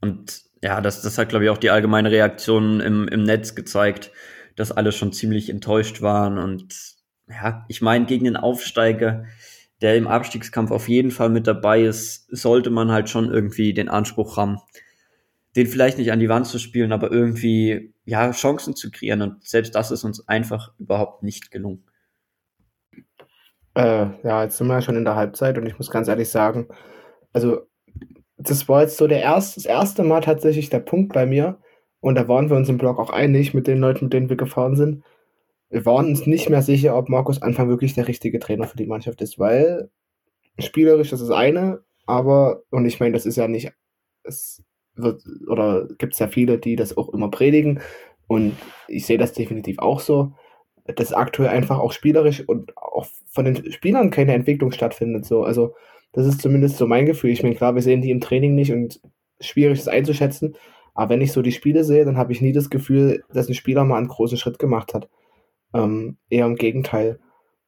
und 0.00 0.42
ja, 0.62 0.80
das, 0.80 1.02
das 1.02 1.18
hat, 1.18 1.28
glaube 1.28 1.44
ich, 1.44 1.50
auch 1.50 1.58
die 1.58 1.70
allgemeine 1.70 2.10
Reaktion 2.10 2.80
im, 2.80 3.08
im 3.08 3.22
Netz 3.22 3.54
gezeigt, 3.54 4.12
dass 4.56 4.72
alle 4.72 4.92
schon 4.92 5.12
ziemlich 5.12 5.50
enttäuscht 5.50 6.02
waren. 6.02 6.38
Und 6.38 6.96
ja, 7.28 7.64
ich 7.68 7.82
meine, 7.82 8.06
gegen 8.06 8.24
den 8.24 8.36
Aufsteiger, 8.36 9.24
der 9.80 9.96
im 9.96 10.06
Abstiegskampf 10.06 10.70
auf 10.70 10.88
jeden 10.88 11.10
Fall 11.10 11.28
mit 11.28 11.46
dabei 11.46 11.82
ist, 11.82 12.26
sollte 12.34 12.70
man 12.70 12.90
halt 12.90 13.08
schon 13.08 13.32
irgendwie 13.32 13.74
den 13.74 13.88
Anspruch 13.88 14.36
haben, 14.36 14.58
den 15.56 15.66
vielleicht 15.66 15.98
nicht 15.98 16.12
an 16.12 16.20
die 16.20 16.28
Wand 16.28 16.46
zu 16.46 16.58
spielen, 16.58 16.92
aber 16.92 17.10
irgendwie 17.10 17.92
ja 18.04 18.30
Chancen 18.30 18.76
zu 18.76 18.90
kreieren. 18.90 19.22
Und 19.22 19.44
selbst 19.44 19.74
das 19.74 19.90
ist 19.90 20.04
uns 20.04 20.26
einfach 20.28 20.72
überhaupt 20.78 21.22
nicht 21.22 21.50
gelungen. 21.50 21.84
Äh, 23.74 24.06
ja, 24.22 24.44
jetzt 24.44 24.58
sind 24.58 24.66
wir 24.66 24.74
ja 24.74 24.82
schon 24.82 24.96
in 24.96 25.04
der 25.04 25.16
Halbzeit 25.16 25.56
und 25.56 25.66
ich 25.66 25.78
muss 25.78 25.90
ganz 25.90 26.08
ehrlich 26.08 26.28
sagen, 26.28 26.68
also 27.32 27.62
das 28.36 28.68
war 28.68 28.82
jetzt 28.82 28.96
so 28.96 29.06
der 29.06 29.22
erste, 29.22 29.60
das 29.60 29.66
erste 29.66 30.02
Mal 30.02 30.20
tatsächlich 30.20 30.68
der 30.68 30.80
Punkt 30.80 31.12
bei 31.12 31.26
mir 31.26 31.58
und 32.02 32.16
da 32.16 32.28
waren 32.28 32.50
wir 32.50 32.56
uns 32.56 32.68
im 32.68 32.76
Blog 32.76 32.98
auch 32.98 33.10
einig 33.10 33.54
mit 33.54 33.66
den 33.66 33.78
Leuten, 33.78 34.06
mit 34.06 34.12
denen 34.12 34.28
wir 34.28 34.36
gefahren 34.36 34.76
sind. 34.76 35.04
Wir 35.70 35.86
waren 35.86 36.06
uns 36.06 36.26
nicht 36.26 36.50
mehr 36.50 36.60
sicher, 36.60 36.96
ob 36.96 37.08
Markus 37.08 37.40
Anfang 37.40 37.68
wirklich 37.70 37.94
der 37.94 38.08
richtige 38.08 38.40
Trainer 38.40 38.66
für 38.66 38.76
die 38.76 38.86
Mannschaft 38.86 39.22
ist, 39.22 39.38
weil 39.38 39.88
spielerisch 40.58 41.10
das 41.10 41.22
ist 41.22 41.30
eine, 41.30 41.80
aber, 42.04 42.64
und 42.70 42.84
ich 42.84 43.00
meine, 43.00 43.12
das 43.14 43.24
ist 43.24 43.36
ja 43.36 43.48
nicht, 43.48 43.72
es 44.24 44.62
wird, 44.96 45.22
oder 45.48 45.88
gibt 45.96 46.12
es 46.12 46.18
ja 46.18 46.28
viele, 46.28 46.58
die 46.58 46.76
das 46.76 46.96
auch 46.96 47.08
immer 47.14 47.30
predigen 47.30 47.80
und 48.26 48.56
ich 48.88 49.06
sehe 49.06 49.16
das 49.16 49.32
definitiv 49.32 49.78
auch 49.78 50.00
so, 50.00 50.32
dass 50.84 51.12
aktuell 51.12 51.50
einfach 51.50 51.78
auch 51.78 51.92
spielerisch 51.92 52.46
und 52.46 52.76
auch 52.76 53.06
von 53.30 53.44
den 53.44 53.72
Spielern 53.72 54.10
keine 54.10 54.34
Entwicklung 54.34 54.72
stattfindet. 54.72 55.24
So. 55.24 55.44
Also, 55.44 55.74
das 56.12 56.26
ist 56.26 56.42
zumindest 56.42 56.76
so 56.76 56.86
mein 56.86 57.06
Gefühl. 57.06 57.30
Ich 57.30 57.42
meine, 57.42 57.54
klar, 57.54 57.74
wir 57.74 57.82
sehen 57.82 58.02
die 58.02 58.10
im 58.10 58.20
Training 58.20 58.54
nicht 58.54 58.72
und 58.72 59.00
schwierig 59.40 59.78
ist 59.78 59.88
einzuschätzen. 59.88 60.56
Aber 60.94 61.10
wenn 61.10 61.20
ich 61.20 61.32
so 61.32 61.42
die 61.42 61.52
Spiele 61.52 61.84
sehe, 61.84 62.04
dann 62.04 62.18
habe 62.18 62.32
ich 62.32 62.40
nie 62.40 62.52
das 62.52 62.70
Gefühl, 62.70 63.24
dass 63.32 63.48
ein 63.48 63.54
Spieler 63.54 63.84
mal 63.84 63.96
einen 63.96 64.08
großen 64.08 64.36
Schritt 64.36 64.58
gemacht 64.58 64.94
hat. 64.94 65.08
Ähm, 65.74 66.18
eher 66.28 66.46
im 66.46 66.56
Gegenteil. 66.56 67.18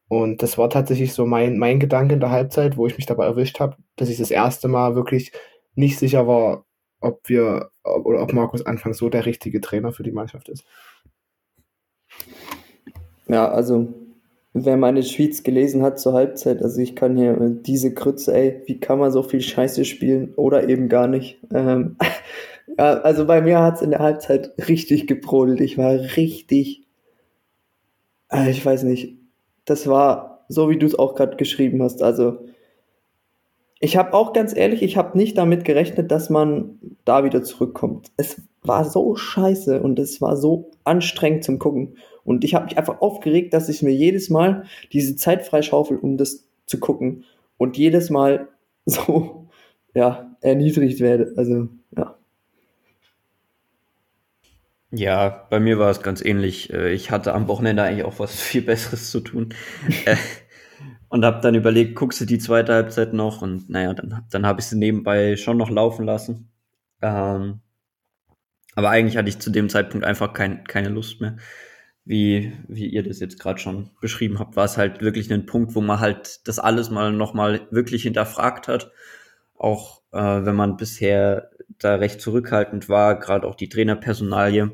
Und 0.07 0.43
das 0.43 0.57
war 0.57 0.69
tatsächlich 0.69 1.13
so 1.13 1.25
mein, 1.25 1.57
mein 1.57 1.79
Gedanke 1.79 2.13
in 2.13 2.19
der 2.19 2.29
Halbzeit, 2.29 2.77
wo 2.77 2.85
ich 2.85 2.97
mich 2.97 3.07
dabei 3.07 3.25
erwischt 3.25 3.59
habe, 3.59 3.77
dass 3.95 4.09
ich 4.09 4.17
das 4.17 4.29
erste 4.31 4.67
Mal 4.67 4.95
wirklich 4.95 5.31
nicht 5.73 5.97
sicher 5.97 6.27
war, 6.27 6.65
ob 7.01 7.27
wir 7.27 7.71
ob, 7.83 8.05
oder 8.05 8.21
ob 8.21 8.33
Markus 8.33 8.65
Anfang 8.65 8.93
so 8.93 9.09
der 9.09 9.25
richtige 9.25 9.61
Trainer 9.61 9.91
für 9.91 10.03
die 10.03 10.11
Mannschaft 10.11 10.49
ist. 10.49 10.63
Ja, 13.27 13.49
also, 13.49 13.87
wer 14.53 14.77
meine 14.77 15.01
Tweets 15.01 15.41
gelesen 15.43 15.81
hat 15.81 15.99
zur 15.99 16.13
Halbzeit, 16.13 16.61
also 16.61 16.79
ich 16.79 16.95
kann 16.95 17.17
hier 17.17 17.35
diese 17.49 17.93
Krütze, 17.93 18.33
ey, 18.33 18.61
wie 18.67 18.79
kann 18.79 18.99
man 18.99 19.11
so 19.11 19.23
viel 19.23 19.41
Scheiße 19.41 19.85
spielen 19.85 20.33
oder 20.35 20.69
eben 20.69 20.87
gar 20.87 21.07
nicht. 21.07 21.39
Ähm, 21.51 21.97
ja, 22.77 22.99
also 23.01 23.25
bei 23.25 23.41
mir 23.41 23.59
hat's 23.59 23.81
in 23.81 23.91
der 23.91 23.99
Halbzeit 23.99 24.53
richtig 24.67 25.07
gebrodelt. 25.07 25.61
Ich 25.61 25.77
war 25.77 25.93
richtig, 25.93 26.85
äh, 28.31 28.49
ich 28.49 28.65
weiß 28.65 28.83
nicht, 28.83 29.17
das 29.65 29.87
war 29.87 30.45
so, 30.47 30.69
wie 30.69 30.77
du 30.77 30.85
es 30.85 30.97
auch 30.97 31.15
gerade 31.15 31.37
geschrieben 31.37 31.81
hast. 31.81 32.01
Also, 32.01 32.39
ich 33.79 33.97
habe 33.97 34.13
auch 34.13 34.33
ganz 34.33 34.55
ehrlich, 34.55 34.81
ich 34.81 34.97
habe 34.97 35.17
nicht 35.17 35.37
damit 35.37 35.65
gerechnet, 35.65 36.11
dass 36.11 36.29
man 36.29 36.79
da 37.03 37.23
wieder 37.23 37.43
zurückkommt. 37.43 38.11
Es 38.17 38.41
war 38.63 38.85
so 38.85 39.15
scheiße 39.15 39.81
und 39.81 39.99
es 39.99 40.21
war 40.21 40.37
so 40.37 40.71
anstrengend 40.83 41.43
zum 41.43 41.59
Gucken. 41.59 41.97
Und 42.23 42.43
ich 42.43 42.55
habe 42.55 42.65
mich 42.65 42.77
einfach 42.77 43.01
aufgeregt, 43.01 43.53
dass 43.53 43.69
ich 43.69 43.83
mir 43.83 43.93
jedes 43.93 44.29
Mal 44.29 44.63
diese 44.91 45.15
Zeit 45.15 45.45
freischaufel, 45.45 45.97
um 45.97 46.17
das 46.17 46.47
zu 46.65 46.79
gucken. 46.79 47.25
Und 47.57 47.77
jedes 47.77 48.09
Mal 48.09 48.47
so, 48.85 49.47
ja, 49.93 50.35
erniedrigt 50.41 50.99
werde. 50.99 51.33
Also, 51.37 51.69
ja. 51.95 52.15
Ja, 54.97 55.47
bei 55.49 55.59
mir 55.59 55.77
war 55.79 55.89
es 55.91 56.01
ganz 56.01 56.23
ähnlich. 56.23 56.71
Äh, 56.71 56.93
Ich 56.93 57.11
hatte 57.11 57.33
am 57.33 57.47
Wochenende 57.47 57.83
eigentlich 57.83 58.05
auch 58.05 58.19
was 58.19 58.35
viel 58.41 58.61
Besseres 58.61 59.11
zu 59.11 59.19
tun. 59.19 59.53
Äh, 60.05 60.15
und 61.09 61.25
habe 61.25 61.41
dann 61.41 61.55
überlegt, 61.55 61.95
guckst 61.95 62.21
du 62.21 62.25
die 62.25 62.39
zweite 62.39 62.73
Halbzeit 62.73 63.13
noch? 63.13 63.41
Und 63.41 63.69
naja, 63.69 63.93
dann, 63.93 64.25
dann 64.31 64.45
habe 64.45 64.61
ich 64.61 64.67
sie 64.67 64.77
nebenbei 64.77 65.37
schon 65.37 65.57
noch 65.57 65.69
laufen 65.69 66.05
lassen. 66.05 66.51
Ähm, 67.01 67.61
aber 68.75 68.89
eigentlich 68.89 69.17
hatte 69.17 69.29
ich 69.29 69.39
zu 69.39 69.49
dem 69.49 69.69
Zeitpunkt 69.69 70.05
einfach 70.05 70.33
kein, 70.33 70.63
keine 70.65 70.89
Lust 70.89 71.21
mehr. 71.21 71.37
Wie, 72.03 72.53
wie 72.67 72.87
ihr 72.87 73.03
das 73.03 73.19
jetzt 73.19 73.39
gerade 73.39 73.59
schon 73.59 73.89
beschrieben 74.01 74.37
habt, 74.39 74.55
war 74.55 74.65
es 74.65 74.77
halt 74.77 75.01
wirklich 75.01 75.31
ein 75.33 75.45
Punkt, 75.47 75.73
wo 75.75 75.81
man 75.81 75.99
halt 75.99 76.47
das 76.47 76.59
alles 76.59 76.89
mal 76.91 77.11
nochmal 77.11 77.67
wirklich 77.71 78.03
hinterfragt 78.03 78.67
hat. 78.67 78.91
Auch 79.55 80.01
äh, 80.11 80.19
wenn 80.45 80.55
man 80.55 80.77
bisher 80.77 81.51
da 81.79 81.95
recht 81.95 82.21
zurückhaltend 82.21 82.89
war, 82.89 83.19
gerade 83.19 83.47
auch 83.47 83.55
die 83.55 83.69
Trainerpersonalie. 83.69 84.71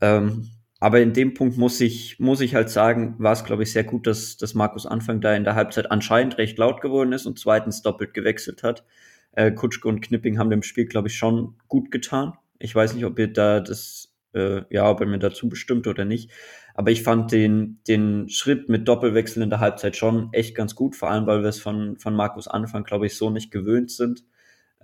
Ähm, 0.00 0.50
aber 0.80 1.00
in 1.00 1.14
dem 1.14 1.32
Punkt 1.32 1.56
muss 1.56 1.80
ich, 1.80 2.20
muss 2.20 2.42
ich 2.42 2.54
halt 2.54 2.68
sagen, 2.68 3.14
war 3.18 3.32
es, 3.32 3.44
glaube 3.44 3.62
ich, 3.62 3.72
sehr 3.72 3.84
gut, 3.84 4.06
dass, 4.06 4.36
dass 4.36 4.52
Markus 4.52 4.84
Anfang 4.84 5.20
da 5.20 5.34
in 5.34 5.44
der 5.44 5.54
Halbzeit 5.54 5.90
anscheinend 5.90 6.36
recht 6.36 6.58
laut 6.58 6.82
geworden 6.82 7.12
ist 7.12 7.24
und 7.24 7.38
zweitens 7.38 7.80
doppelt 7.80 8.12
gewechselt 8.12 8.62
hat. 8.62 8.84
Äh, 9.32 9.52
Kutschke 9.52 9.88
und 9.88 10.02
Knipping 10.02 10.38
haben 10.38 10.50
dem 10.50 10.62
Spiel, 10.62 10.84
glaube 10.84 11.08
ich, 11.08 11.16
schon 11.16 11.54
gut 11.68 11.90
getan. 11.90 12.34
Ich 12.58 12.74
weiß 12.74 12.94
nicht, 12.94 13.04
ob 13.04 13.18
ihr 13.18 13.32
da 13.32 13.60
das, 13.60 14.12
äh, 14.34 14.62
ja, 14.68 14.88
ob 14.90 15.00
er 15.00 15.06
mir 15.06 15.18
dazu 15.18 15.48
bestimmt 15.48 15.86
oder 15.86 16.04
nicht. 16.04 16.30
Aber 16.74 16.90
ich 16.90 17.02
fand 17.02 17.32
den, 17.32 17.80
den 17.88 18.28
Schritt 18.28 18.68
mit 18.68 18.86
Doppelwechsel 18.86 19.42
in 19.42 19.50
der 19.50 19.60
Halbzeit 19.60 19.96
schon 19.96 20.28
echt 20.32 20.54
ganz 20.54 20.74
gut, 20.74 20.96
vor 20.96 21.10
allem, 21.10 21.26
weil 21.26 21.40
wir 21.40 21.48
es 21.48 21.60
von, 21.60 21.98
von 21.98 22.14
Markus 22.14 22.48
Anfang, 22.48 22.84
glaube 22.84 23.06
ich, 23.06 23.16
so 23.16 23.30
nicht 23.30 23.50
gewöhnt 23.50 23.90
sind, 23.90 24.24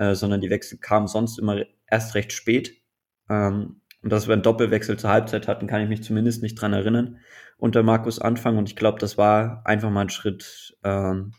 äh, 0.01 0.15
sondern 0.15 0.41
die 0.41 0.49
Wechsel 0.49 0.79
kamen 0.79 1.07
sonst 1.07 1.39
immer 1.39 1.63
erst 1.87 2.15
recht 2.15 2.33
spät. 2.33 2.81
Ähm, 3.29 3.83
und 4.03 4.11
dass 4.11 4.27
wir 4.27 4.33
einen 4.33 4.43
Doppelwechsel 4.43 4.99
zur 4.99 5.11
Halbzeit 5.11 5.47
hatten, 5.47 5.67
kann 5.67 5.83
ich 5.83 5.89
mich 5.91 6.03
zumindest 6.03 6.43
nicht 6.43 6.55
dran 6.55 6.73
erinnern 6.73 7.19
unter 7.59 7.83
Markus 7.83 8.19
Anfang. 8.19 8.57
Und 8.57 8.67
ich 8.71 8.77
glaube, 8.77 8.99
das 8.99 9.19
war 9.19 9.61
einfach 9.67 9.91
mal 9.91 10.01
ein 10.01 10.09
Schritt, 10.09 10.75
ähm, 10.83 11.33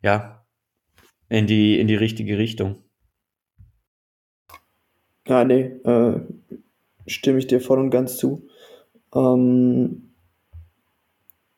ja, 0.00 0.44
in 1.28 1.48
die, 1.48 1.80
in 1.80 1.88
die 1.88 1.96
richtige 1.96 2.38
Richtung. 2.38 2.84
Ja, 5.26 5.44
nee, 5.44 5.62
äh, 5.62 6.20
stimme 7.08 7.40
ich 7.40 7.48
dir 7.48 7.60
voll 7.60 7.80
und 7.80 7.90
ganz 7.90 8.16
zu. 8.16 8.48
Ähm, 9.12 10.14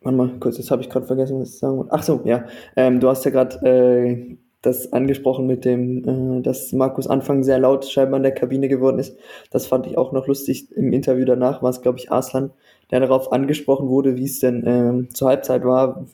warte 0.00 0.16
mal, 0.16 0.38
kurz, 0.40 0.56
jetzt 0.56 0.70
habe 0.70 0.80
ich 0.80 0.88
gerade 0.88 1.06
vergessen, 1.06 1.38
was 1.38 1.50
ich 1.50 1.58
sagen 1.58 1.76
wollte. 1.76 1.92
Ach 1.92 2.02
so, 2.02 2.22
ja. 2.24 2.46
Ähm, 2.76 2.98
du 2.98 3.10
hast 3.10 3.26
ja 3.26 3.30
gerade 3.30 3.56
äh, 3.66 4.38
das 4.62 4.92
angesprochen 4.92 5.46
mit 5.46 5.64
dem, 5.64 6.38
äh, 6.38 6.42
dass 6.42 6.72
Markus 6.72 7.06
Anfang 7.06 7.42
sehr 7.42 7.58
laut 7.58 7.86
scheinbar 7.86 8.18
in 8.18 8.22
der 8.22 8.34
Kabine 8.34 8.68
geworden 8.68 8.98
ist. 8.98 9.16
Das 9.50 9.66
fand 9.66 9.86
ich 9.86 9.96
auch 9.96 10.12
noch 10.12 10.26
lustig. 10.26 10.70
Im 10.76 10.92
Interview 10.92 11.24
danach 11.24 11.62
war 11.62 11.70
es, 11.70 11.80
glaube 11.80 11.98
ich, 11.98 12.12
Arslan, 12.12 12.50
der 12.90 13.00
darauf 13.00 13.32
angesprochen 13.32 13.88
wurde, 13.88 14.16
wie 14.16 14.24
es 14.24 14.40
denn 14.40 14.64
ähm, 14.66 15.08
zur 15.14 15.28
Halbzeit 15.28 15.64
war, 15.64 16.04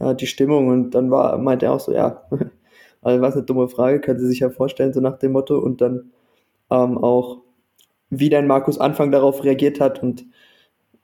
ja, 0.00 0.14
die 0.14 0.26
Stimmung. 0.26 0.68
Und 0.68 0.90
dann 0.92 1.10
war, 1.10 1.38
meinte 1.38 1.66
er 1.66 1.72
auch 1.72 1.80
so, 1.80 1.92
ja, 1.92 2.22
also 3.02 3.22
was 3.22 3.34
eine 3.34 3.44
dumme 3.44 3.68
Frage, 3.68 4.00
können 4.00 4.18
Sie 4.18 4.26
sich 4.26 4.40
ja 4.40 4.50
vorstellen, 4.50 4.92
so 4.92 5.00
nach 5.00 5.18
dem 5.18 5.32
Motto. 5.32 5.58
Und 5.58 5.80
dann 5.80 6.10
ähm, 6.70 6.98
auch, 6.98 7.38
wie 8.10 8.30
dann 8.30 8.46
Markus 8.46 8.78
Anfang 8.78 9.12
darauf 9.12 9.44
reagiert 9.44 9.80
hat. 9.80 10.02
Und 10.02 10.26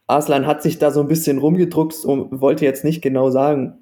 Arslan 0.09 0.47
hat 0.47 0.63
sich 0.63 0.79
da 0.79 0.91
so 0.91 1.01
ein 1.01 1.09
bisschen 1.09 1.39
rumgedruckst 1.39 2.05
und 2.05 2.41
wollte 2.41 2.65
jetzt 2.65 2.85
nicht 2.85 3.01
genau 3.01 3.31
sagen, 3.31 3.80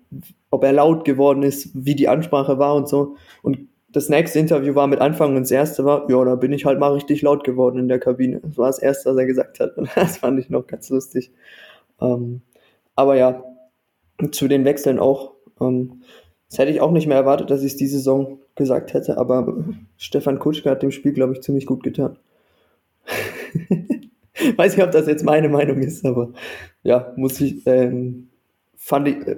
ob 0.51 0.64
er 0.64 0.73
laut 0.73 1.05
geworden 1.05 1.42
ist, 1.42 1.71
wie 1.75 1.94
die 1.94 2.09
Ansprache 2.09 2.59
war 2.59 2.75
und 2.75 2.88
so. 2.88 3.16
Und 3.42 3.68
das 3.90 4.09
nächste 4.09 4.38
Interview 4.38 4.75
war 4.75 4.87
mit 4.87 5.01
Anfang 5.01 5.35
und 5.35 5.42
das 5.42 5.51
erste 5.51 5.85
war, 5.85 6.11
ja, 6.11 6.25
da 6.25 6.35
bin 6.35 6.53
ich 6.53 6.64
halt 6.64 6.79
mal 6.79 6.92
richtig 6.92 7.23
laut 7.23 7.44
geworden 7.44 7.79
in 7.79 7.88
der 7.88 7.99
Kabine. 7.99 8.40
Das 8.42 8.59
war 8.59 8.66
das 8.66 8.79
erste, 8.79 9.11
was 9.11 9.16
er 9.16 9.27
gesagt 9.27 9.61
hat. 9.61 9.77
Und 9.77 9.88
das 9.94 10.18
fand 10.18 10.38
ich 10.38 10.51
noch 10.51 10.66
ganz 10.66 10.90
lustig. 10.90 11.33
Ähm, 12.01 12.42
aber 12.94 13.16
ja, 13.16 13.42
zu 14.33 14.49
den 14.49 14.64
Wechseln 14.64 14.99
auch. 14.99 15.33
Ähm, 15.61 16.03
das 16.49 16.59
hätte 16.59 16.71
ich 16.71 16.81
auch 16.81 16.92
nicht 16.92 17.07
mehr 17.07 17.16
erwartet, 17.16 17.51
dass 17.51 17.62
ich 17.62 17.73
es 17.73 17.77
diese 17.77 17.99
Saison 17.99 18.38
gesagt 18.55 18.94
hätte, 18.94 19.18
aber 19.18 19.64
Stefan 19.97 20.38
Kutschke 20.38 20.71
hat 20.71 20.83
dem 20.83 20.90
Spiel, 20.90 21.12
glaube 21.12 21.35
ich, 21.35 21.42
ziemlich 21.42 21.66
gut 21.66 21.83
getan. 21.83 22.18
Weiß 24.57 24.77
nicht, 24.77 24.85
ob 24.85 24.90
das 24.90 25.07
jetzt 25.07 25.25
meine 25.25 25.49
Meinung 25.49 25.79
ist, 25.79 26.05
aber 26.05 26.33
ja, 26.83 27.12
muss 27.16 27.40
ich, 27.40 27.66
ähm, 27.66 28.29
fand 28.77 29.09
ich, 29.09 29.27
äh, 29.27 29.37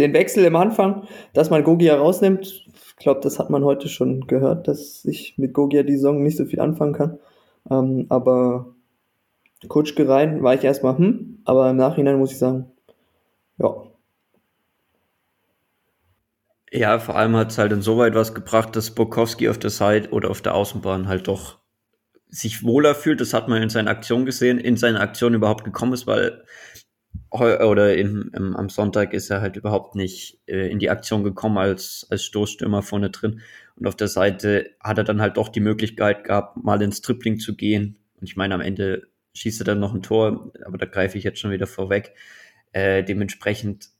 den 0.00 0.14
Wechsel 0.14 0.44
im 0.44 0.56
Anfang, 0.56 1.04
dass 1.32 1.50
man 1.50 1.64
Gogia 1.64 1.96
rausnimmt, 1.96 2.46
ich 2.46 2.96
glaube, 2.96 3.20
das 3.20 3.38
hat 3.38 3.50
man 3.50 3.64
heute 3.64 3.88
schon 3.88 4.26
gehört, 4.26 4.68
dass 4.68 5.04
ich 5.04 5.38
mit 5.38 5.54
Gogia 5.54 5.82
die 5.82 5.94
Saison 5.94 6.22
nicht 6.22 6.36
so 6.36 6.44
viel 6.44 6.60
anfangen 6.60 6.92
kann. 6.92 7.18
Ähm, 7.70 8.06
aber 8.08 8.74
Kutschke 9.68 10.08
rein 10.08 10.42
war 10.42 10.54
ich 10.54 10.64
erstmal, 10.64 10.98
hm, 10.98 11.38
aber 11.44 11.70
im 11.70 11.76
Nachhinein 11.76 12.18
muss 12.18 12.32
ich 12.32 12.38
sagen, 12.38 12.70
ja. 13.58 13.74
Ja, 16.72 16.98
vor 16.98 17.16
allem 17.16 17.36
hat 17.36 17.50
es 17.50 17.58
halt 17.58 17.72
insoweit 17.72 18.14
was 18.14 18.34
gebracht, 18.34 18.76
dass 18.76 18.92
Bokowski 18.92 19.48
auf 19.48 19.58
der 19.58 19.70
Seite 19.70 20.10
oder 20.10 20.30
auf 20.30 20.40
der 20.40 20.54
Außenbahn 20.54 21.08
halt 21.08 21.26
doch 21.26 21.58
sich 22.28 22.62
wohler 22.62 22.94
fühlt. 22.94 23.20
Das 23.20 23.34
hat 23.34 23.48
man 23.48 23.62
in 23.62 23.70
seinen 23.70 23.88
Aktionen 23.88 24.24
gesehen, 24.24 24.58
in 24.58 24.76
seine 24.76 25.00
Aktion 25.00 25.34
überhaupt 25.34 25.64
gekommen 25.64 25.92
ist, 25.92 26.06
weil 26.06 26.44
oder 27.30 27.96
im, 27.96 28.30
im, 28.34 28.56
am 28.56 28.68
Sonntag 28.68 29.12
ist 29.12 29.30
er 29.30 29.40
halt 29.40 29.56
überhaupt 29.56 29.94
nicht 29.94 30.40
äh, 30.46 30.68
in 30.68 30.78
die 30.78 30.90
Aktion 30.90 31.22
gekommen 31.22 31.58
als, 31.58 32.06
als 32.10 32.24
Stoßstürmer 32.24 32.82
vorne 32.82 33.10
drin. 33.10 33.40
Und 33.76 33.86
auf 33.86 33.96
der 33.96 34.08
Seite 34.08 34.70
hat 34.80 34.98
er 34.98 35.04
dann 35.04 35.20
halt 35.20 35.36
doch 35.36 35.48
die 35.48 35.60
Möglichkeit 35.60 36.24
gehabt, 36.24 36.62
mal 36.62 36.82
ins 36.82 37.00
Tripling 37.00 37.38
zu 37.38 37.56
gehen. 37.56 37.98
Und 38.20 38.28
ich 38.28 38.36
meine, 38.36 38.54
am 38.54 38.60
Ende 38.60 39.08
schießt 39.34 39.60
er 39.62 39.64
dann 39.64 39.80
noch 39.80 39.94
ein 39.94 40.02
Tor, 40.02 40.52
aber 40.66 40.76
da 40.76 40.86
greife 40.86 41.16
ich 41.16 41.24
jetzt 41.24 41.38
schon 41.38 41.52
wieder 41.52 41.66
vorweg. 41.66 42.14
Äh, 42.72 43.04
dementsprechend, 43.04 43.90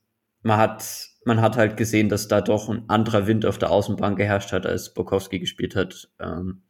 man 0.43 0.59
hat, 0.59 0.85
man 1.25 1.41
hat 1.41 1.57
halt 1.57 1.77
gesehen, 1.77 2.09
dass 2.09 2.29
da 2.29 2.41
doch 2.41 2.69
ein 2.69 2.89
anderer 2.89 3.27
Wind 3.27 3.47
auf 3.47 3.59
der 3.59 3.71
Außenbahn 3.71 4.17
geherrscht 4.17 4.53
hat, 4.53 4.67
als 4.67 4.93
Bokowski 4.93 5.39
gespielt 5.39 5.77
hat, 5.77 6.11
ähm, 6.19 6.63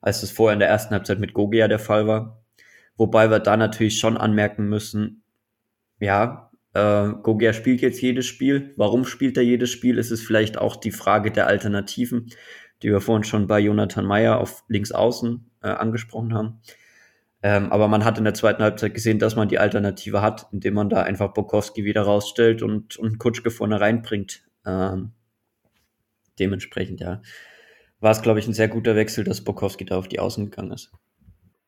als 0.00 0.22
es 0.22 0.30
vorher 0.30 0.52
in 0.52 0.60
der 0.60 0.68
ersten 0.68 0.94
Halbzeit 0.94 1.20
mit 1.20 1.32
Gogia 1.32 1.68
der 1.68 1.78
Fall 1.78 2.06
war. 2.06 2.44
Wobei 2.96 3.30
wir 3.30 3.38
da 3.38 3.56
natürlich 3.56 3.98
schon 3.98 4.18
anmerken 4.18 4.68
müssen, 4.68 5.21
ja, 6.02 6.50
äh, 6.74 7.12
Gogia 7.22 7.52
spielt 7.52 7.80
jetzt 7.80 8.02
jedes 8.02 8.26
Spiel. 8.26 8.74
Warum 8.76 9.04
spielt 9.04 9.36
er 9.36 9.44
jedes 9.44 9.70
Spiel? 9.70 9.98
Ist 9.98 10.10
es 10.10 10.20
vielleicht 10.20 10.58
auch 10.58 10.74
die 10.74 10.90
Frage 10.90 11.30
der 11.30 11.46
Alternativen, 11.46 12.30
die 12.82 12.90
wir 12.90 13.00
vorhin 13.00 13.22
schon 13.22 13.46
bei 13.46 13.60
Jonathan 13.60 14.04
Meyer 14.04 14.40
auf 14.40 14.64
links 14.66 14.90
außen 14.90 15.48
äh, 15.62 15.68
angesprochen 15.68 16.34
haben. 16.34 16.60
Ähm, 17.44 17.70
aber 17.70 17.86
man 17.86 18.04
hat 18.04 18.18
in 18.18 18.24
der 18.24 18.34
zweiten 18.34 18.64
Halbzeit 18.64 18.94
gesehen, 18.94 19.20
dass 19.20 19.36
man 19.36 19.48
die 19.48 19.60
Alternative 19.60 20.22
hat, 20.22 20.48
indem 20.52 20.74
man 20.74 20.88
da 20.88 21.02
einfach 21.02 21.32
Bokowski 21.32 21.84
wieder 21.84 22.02
rausstellt 22.02 22.62
und, 22.62 22.96
und 22.96 23.18
Kutschke 23.18 23.50
vorne 23.50 23.80
reinbringt. 23.80 24.44
Ähm, 24.66 25.12
dementsprechend, 26.38 27.00
ja, 27.00 27.22
war 28.00 28.10
es, 28.10 28.22
glaube 28.22 28.40
ich, 28.40 28.48
ein 28.48 28.54
sehr 28.54 28.68
guter 28.68 28.96
Wechsel, 28.96 29.22
dass 29.22 29.42
Bokowski 29.44 29.84
da 29.84 29.98
auf 29.98 30.08
die 30.08 30.18
Außen 30.18 30.46
gegangen 30.46 30.72
ist. 30.72 30.92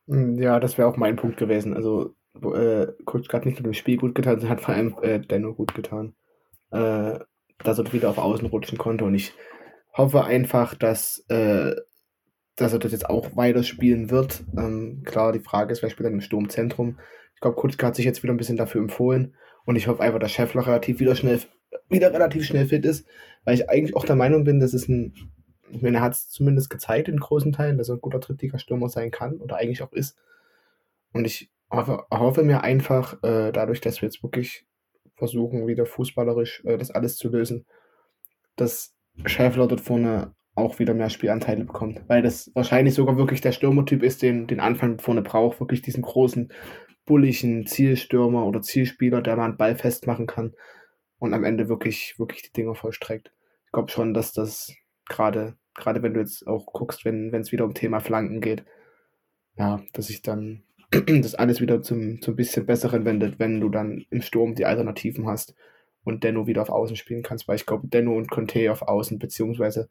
Ja, 0.07 0.59
das 0.59 0.77
wäre 0.77 0.89
auch 0.89 0.97
mein 0.97 1.17
Punkt 1.17 1.37
gewesen. 1.37 1.75
Also 1.75 2.17
äh, 2.35 2.93
Kutschke 3.05 3.37
hat 3.37 3.47
nicht 3.47 3.59
nur 3.59 3.71
dem 3.71 3.75
Spiel 3.75 3.97
gut 3.97 4.15
getan, 4.15 4.39
sondern 4.39 4.59
hat 4.59 4.65
vor 4.65 4.75
allem 4.75 4.97
äh, 5.03 5.21
Denno 5.21 5.55
gut 5.55 5.75
getan. 5.75 6.15
Äh, 6.71 7.19
dass 7.59 7.79
er 7.79 7.93
wieder 7.93 8.11
auf 8.11 8.19
Außen 8.19 8.47
rutschen 8.49 8.79
konnte 8.79 9.05
und 9.05 9.15
ich 9.15 9.33
hoffe 9.93 10.25
einfach, 10.25 10.75
dass, 10.75 11.25
äh, 11.29 11.75
dass 12.57 12.73
er 12.73 12.79
das 12.79 12.93
jetzt 12.93 13.09
auch 13.09 13.37
weiterspielen 13.37 14.11
wird. 14.11 14.43
Ähm, 14.57 15.03
klar, 15.05 15.33
die 15.33 15.41
Frage 15.41 15.73
ist, 15.73 15.83
wer 15.83 15.91
spielt 15.91 16.07
dann 16.07 16.15
im 16.15 16.21
Sturmzentrum? 16.21 16.99
Ich 17.35 17.41
glaube, 17.41 17.57
Kutschke 17.57 17.87
hat 17.87 17.95
sich 17.95 18.05
jetzt 18.05 18.23
wieder 18.23 18.35
ein 18.35 18.39
bisschen 18.39 18.57
dafür 18.57 18.81
empfohlen 18.81 19.35
und 19.65 19.77
ich 19.77 19.87
hoffe 19.87 20.03
einfach, 20.03 20.19
dass 20.19 20.33
Scheffler 20.33 20.67
relativ 20.67 21.01
wieder 21.01 21.15
schnell 21.15 21.41
wieder 21.89 22.13
relativ 22.13 22.45
schnell 22.45 22.67
fit 22.67 22.85
ist, 22.85 23.07
weil 23.45 23.55
ich 23.55 23.69
eigentlich 23.69 23.97
auch 23.97 24.05
der 24.05 24.17
Meinung 24.17 24.45
bin, 24.45 24.61
dass 24.61 24.75
es 24.75 24.89
ein, 24.89 25.15
ich 25.71 25.83
meine, 25.83 25.99
er 25.99 26.03
hat 26.03 26.13
es 26.13 26.29
zumindest 26.31 26.71
gezeigt 26.71 27.09
in 27.09 27.19
großen 27.19 27.53
Teilen, 27.53 27.79
dass 27.79 27.89
er 27.89 27.97
ein 27.97 28.01
guter 28.01 28.21
Drittliga-Stürmer 28.21 28.89
sein 28.89 29.11
kann 29.11 29.39
oder 29.39 29.57
eigentlich 29.57 29.83
auch 29.83 29.93
ist. 29.93 30.17
Und 31.13 31.25
ich 31.27 31.51
hoffe, 31.75 32.05
hoffe 32.11 32.43
mir 32.43 32.63
einfach, 32.63 33.23
äh, 33.23 33.53
dadurch, 33.53 33.81
dass 33.81 34.01
wir 34.01 34.09
jetzt 34.09 34.23
wirklich 34.23 34.67
versuchen, 35.17 35.67
wieder 35.67 35.87
fußballerisch 35.87 36.63
äh, 36.65 36.77
das 36.77 36.91
alles 36.91 37.17
zu 37.17 37.29
lösen, 37.29 37.67
dass 38.57 38.95
Schäffler 39.25 39.67
dort 39.67 39.81
vorne 39.81 40.35
auch 40.57 40.79
wieder 40.79 40.95
mehr 40.95 41.11
Spielanteile 41.11 41.65
bekommt. 41.65 42.03
Weil 42.09 42.23
das 42.23 42.51
wahrscheinlich 42.55 42.95
sogar 42.95 43.17
wirklich 43.17 43.41
der 43.41 43.53
Stürmertyp 43.53 44.03
ist, 44.03 44.23
den 44.23 44.47
den 44.47 44.61
Anfang 44.61 44.99
vorne 44.99 45.23
braucht. 45.23 45.61
Wirklich 45.61 45.83
diesen 45.83 46.03
großen, 46.03 46.53
bulligen 47.07 47.67
Zielstürmer 47.67 48.47
oder 48.47 48.63
Zielspieler, 48.63 49.21
der 49.21 49.37
man 49.37 49.51
einen 49.51 49.57
Ball 49.57 49.77
festmachen 49.77 50.27
kann 50.27 50.55
und 51.19 51.35
am 51.35 51.45
Ende 51.45 51.69
wirklich, 51.69 52.19
wirklich 52.19 52.43
die 52.43 52.53
Dinger 52.53 52.75
vollstreckt. 52.75 53.33
Ich 53.67 53.73
glaube 53.73 53.91
schon, 53.91 54.15
dass 54.15 54.33
das 54.33 54.73
gerade, 55.09 55.57
gerade 55.75 56.03
wenn 56.03 56.15
du 56.15 56.21
jetzt 56.21 56.47
auch 56.47 56.67
guckst, 56.67 57.05
wenn 57.05 57.35
es 57.35 57.53
wieder 57.53 57.65
um 57.65 57.75
Thema 57.75 58.01
Flanken 58.01 58.41
geht, 58.41 58.65
ja, 59.57 59.83
dass 59.93 60.11
ich 60.11 60.23
dann 60.23 60.63
das 61.23 61.35
alles 61.35 61.61
wieder 61.61 61.83
zum, 61.83 62.21
zum 62.21 62.37
bisschen 62.37 62.67
Besseren 62.67 63.05
wendet, 63.05 63.39
wenn 63.39 63.61
du 63.61 63.69
dann 63.69 64.05
im 64.11 64.23
Sturm 64.23 64.55
die 64.55 64.67
Alternativen 64.67 65.27
hast 65.27 65.55
und 66.05 66.25
Denno 66.25 66.47
wieder 66.47 66.63
auf 66.63 66.71
Außen 66.71 66.97
spielen 66.97 67.23
kannst, 67.23 67.49
weil 67.49 67.57
ich 67.57 67.67
glaube, 67.67 67.89
Denno 67.89 68.17
und 68.17 68.31
Conte 68.31 68.71
auf 68.71 68.83
Außen, 68.83 69.19
beziehungsweise 69.19 69.89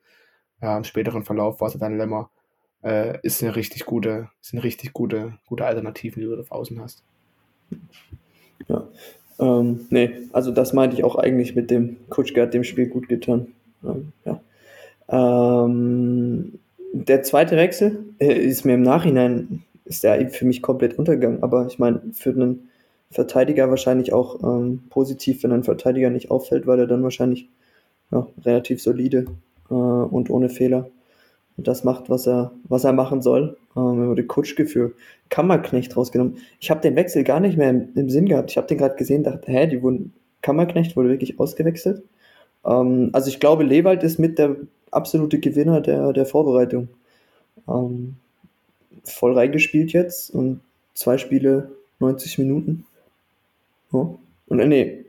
ja, 0.62 0.77
im 0.77 0.84
späteren 0.84 1.23
Verlauf 1.23 1.60
war 1.60 1.67
es 1.67 1.77
dann 1.77 1.97
Lämmer, 1.97 2.29
äh, 2.84 3.17
ist 3.23 3.43
eine 3.43 3.56
richtig 3.56 3.86
gute, 3.86 4.29
sind 4.41 4.60
richtig 4.60 4.93
gute, 4.93 5.34
gute 5.47 5.65
Alternativen, 5.65 6.21
die 6.21 6.27
du 6.27 6.39
auf 6.39 6.51
Außen 6.51 6.79
hast. 6.82 7.03
Ja. 8.67 8.88
Ähm, 9.39 9.88
nee, 9.89 10.12
also 10.32 10.51
das 10.51 10.73
meinte 10.73 10.95
ich 10.95 11.03
auch 11.03 11.15
eigentlich 11.15 11.56
mit 11.56 11.71
dem 11.71 11.97
Kutschke 12.10 12.41
hat 12.41 12.53
dem 12.53 12.63
Spiel 12.63 12.88
gut 12.88 13.10
getan. 13.10 13.47
Ähm, 13.84 14.13
ja. 14.25 14.41
Ähm, 15.10 16.60
der 16.93 17.23
zweite 17.23 17.58
Wechsel 17.58 18.06
äh, 18.19 18.34
ist 18.34 18.65
mir 18.65 18.75
im 18.75 18.84
Nachhinein 18.84 19.63
ist 19.86 20.04
der 20.04 20.30
für 20.30 20.46
mich 20.46 20.62
komplett 20.62 20.98
untergegangen. 20.98 21.43
Aber 21.43 21.67
ich 21.67 21.80
meine, 21.80 22.02
für 22.13 22.32
einen 22.32 22.69
Verteidiger 23.12 23.69
wahrscheinlich 23.69 24.13
auch 24.13 24.41
ähm, 24.43 24.84
positiv, 24.89 25.43
wenn 25.43 25.52
ein 25.52 25.63
Verteidiger 25.63 26.10
nicht 26.10 26.32
auffällt, 26.32 26.67
weil 26.67 26.80
er 26.80 26.88
dann 26.88 27.04
wahrscheinlich 27.04 27.50
ja, 28.12 28.28
relativ 28.43 28.82
solide 28.82 29.26
äh, 29.69 29.74
und 29.74 30.30
ohne 30.30 30.50
Fehler 30.50 30.89
das 31.58 31.84
macht, 31.84 32.10
was 32.10 32.28
er, 32.28 32.52
was 32.67 32.84
er 32.84 32.93
machen 32.93 33.22
soll. 33.22 33.58
Ähm, 33.76 34.02
er 34.02 34.10
wurde 34.10 34.26
Kutschke 34.26 34.65
für 34.65 34.93
Kammerknecht 35.30 35.96
rausgenommen. 35.96 36.38
Ich 36.60 36.72
habe 36.72 36.82
den 36.82 36.96
Wechsel 36.96 37.24
gar 37.24 37.39
nicht 37.39 37.58
mehr 37.58 37.69
im, 37.69 37.89
im 37.96 38.10
Sinn 38.10 38.26
gehabt. 38.26 38.52
Ich 38.52 38.58
habe 38.58 38.67
den 38.67 38.78
gerade 38.78 38.96
gesehen, 38.96 39.24
dachte, 39.24 39.52
hä, 39.52 39.67
die 39.67 39.82
wurden, 39.82 40.13
Kammerknecht 40.41 40.96
wurde 40.96 41.10
wirklich 41.10 41.39
ausgewechselt. 41.39 42.04
Ähm, 42.65 43.10
also 43.13 43.30
ich 43.30 43.39
glaube, 43.39 43.63
Lewald 43.63 44.04
ist 44.04 44.19
mit 44.19 44.39
der 44.39 44.56
absolute 44.91 45.39
Gewinner 45.39 45.82
der, 45.82 46.13
der 46.13 46.26
Vorbereitung. 46.26 46.89
Ähm, 47.67 48.17
voll 49.03 49.34
reingespielt 49.34 49.93
jetzt 49.93 50.29
und 50.29 50.62
zwei 50.93 51.17
Spiele 51.17 51.71
90 51.99 52.38
Minuten. 52.39 52.86
Ja. 53.91 54.15
Und 54.47 54.60
äh, 54.60 54.67
nee, 54.67 55.06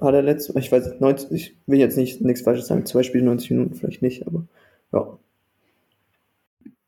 hat 0.00 0.14
er 0.14 0.22
letzte, 0.22 0.58
ich 0.58 0.70
weiß, 0.70 1.00
90, 1.00 1.30
ich 1.32 1.56
will 1.66 1.78
jetzt 1.78 1.96
nicht 1.96 2.20
nichts 2.20 2.42
Falsches 2.42 2.66
sagen, 2.66 2.86
zwei 2.86 3.02
Spiele 3.02 3.24
90 3.24 3.50
Minuten 3.50 3.74
vielleicht 3.74 4.02
nicht, 4.02 4.26
aber 4.26 4.44
ja. 4.92 5.18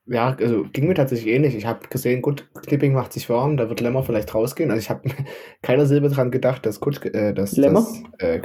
Ja, 0.09 0.37
also 0.39 0.65
ging 0.73 0.87
mir 0.87 0.95
tatsächlich 0.95 1.35
ähnlich. 1.35 1.57
Ich 1.57 1.67
habe 1.67 1.89
gesehen, 1.89 2.23
gut, 2.23 2.49
Knipping 2.55 2.93
macht 2.93 3.13
sich 3.13 3.29
warm, 3.29 3.57
da 3.57 3.69
wird 3.69 3.81
Lemmer 3.81 4.05
vielleicht 4.05 4.33
rausgehen. 4.35 4.71
Also 4.71 4.81
ich 4.81 4.91
habe 4.91 5.09
keiner 5.63 5.87
Silbe 5.87 6.09
dran 6.09 6.31
gedacht, 6.31 6.65
dass 6.65 6.79
Kutsch, 6.79 7.05
äh, 7.07 7.35
dass, 7.35 7.57
Lemmer? 7.57 7.85
dass 8.19 8.21
äh, 8.21 8.41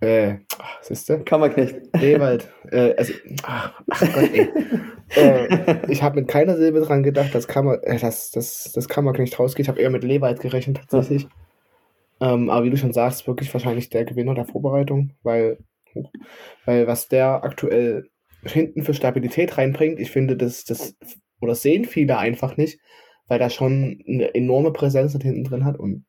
äh, 0.00 0.36
siehst 0.82 1.08
du? 1.08 1.24
Kammerknecht. 1.24 1.76
Ewald. 1.94 2.48
Äh, 2.70 2.94
also, 2.96 3.14
ach, 3.42 3.82
ach 3.90 4.00
Gott, 4.14 4.30
ey. 4.32 4.48
äh, 5.16 5.90
ich 5.90 6.02
habe 6.02 6.20
mit 6.20 6.28
keiner 6.28 6.56
Silbe 6.56 6.80
dran 6.80 7.02
gedacht, 7.02 7.34
dass, 7.34 7.48
Kammer, 7.48 7.78
äh, 7.82 7.98
dass, 7.98 8.30
dass 8.30 8.72
das 8.72 8.88
Kammerknecht 8.88 9.38
rausgeht. 9.38 9.64
Ich 9.64 9.68
habe 9.68 9.80
eher 9.80 9.90
mit 9.90 10.04
Lewald 10.04 10.40
gerechnet, 10.40 10.78
tatsächlich. 10.78 11.22
Ja. 12.20 12.34
Ähm, 12.34 12.50
aber 12.50 12.64
wie 12.64 12.70
du 12.70 12.76
schon 12.76 12.92
sagst, 12.92 13.26
wirklich 13.26 13.52
wahrscheinlich 13.52 13.88
der 13.90 14.04
Gewinner 14.04 14.34
der 14.34 14.46
Vorbereitung, 14.46 15.12
weil, 15.22 15.58
weil 16.64 16.86
was 16.86 17.08
der 17.08 17.44
aktuell 17.44 18.08
hinten 18.44 18.82
für 18.82 18.94
Stabilität 18.94 19.56
reinbringt, 19.58 19.98
ich 19.98 20.10
finde, 20.10 20.36
das, 20.36 20.64
das 20.64 20.94
oder 21.40 21.54
sehen 21.54 21.84
viele 21.84 22.18
einfach 22.18 22.56
nicht, 22.56 22.80
weil 23.28 23.40
er 23.40 23.50
schon 23.50 24.02
eine 24.06 24.34
enorme 24.34 24.72
Präsenz 24.72 25.12
hinten 25.12 25.44
drin 25.44 25.64
hat 25.64 25.78
und 25.78 26.04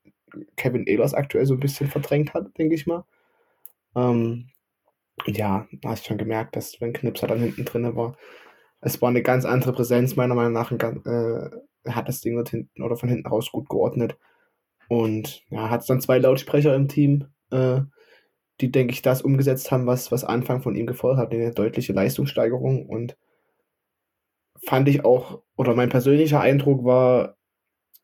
Kevin 0.56 0.86
Ehlers 0.86 1.13
aktuell 1.13 1.45
so 1.45 1.56
ein 1.56 1.60
bisschen 1.60 1.88
verdrängt 1.88 2.34
hat, 2.34 2.58
denke 2.58 2.76
ich 2.76 2.86
mal. 2.86 3.04
Ähm, 3.97 4.49
ja, 5.25 5.67
da 5.81 5.89
hast 5.89 6.05
schon 6.05 6.17
gemerkt, 6.17 6.55
dass 6.55 6.79
wenn 6.79 6.93
Knipser 6.93 7.27
dann 7.27 7.39
hinten 7.39 7.65
drin 7.65 7.95
war, 7.95 8.15
es 8.79 9.01
war 9.01 9.10
eine 9.10 9.23
ganz 9.23 9.45
andere 9.45 9.73
Präsenz, 9.73 10.15
meiner 10.15 10.36
Meinung 10.36 10.53
nach. 10.53 10.71
Äh, 10.71 11.49
er 11.83 11.95
hat 11.95 12.07
das 12.07 12.21
Ding 12.21 12.36
dort 12.36 12.49
hinten 12.49 12.83
oder 12.83 12.95
von 12.95 13.10
hinten 13.10 13.27
raus 13.27 13.51
gut 13.51 13.69
geordnet. 13.69 14.17
Und 14.88 15.43
ja, 15.49 15.69
hat 15.69 15.89
dann 15.89 16.01
zwei 16.01 16.19
Lautsprecher 16.19 16.75
im 16.75 16.88
Team, 16.88 17.25
äh, 17.51 17.81
die, 18.62 18.71
denke 18.71 18.93
ich, 18.93 19.01
das 19.01 19.21
umgesetzt 19.21 19.71
haben, 19.71 19.88
was, 19.88 20.12
was 20.12 20.23
Anfang 20.23 20.62
von 20.62 20.75
ihm 20.75 20.88
gefordert 20.88 21.19
hat, 21.19 21.33
eine 21.33 21.51
deutliche 21.51 21.93
Leistungssteigerung. 21.93 22.86
Und 22.88 23.17
fand 24.63 24.88
ich 24.89 25.03
auch, 25.03 25.41
oder 25.55 25.75
mein 25.75 25.89
persönlicher 25.89 26.39
Eindruck 26.39 26.83
war, 26.83 27.37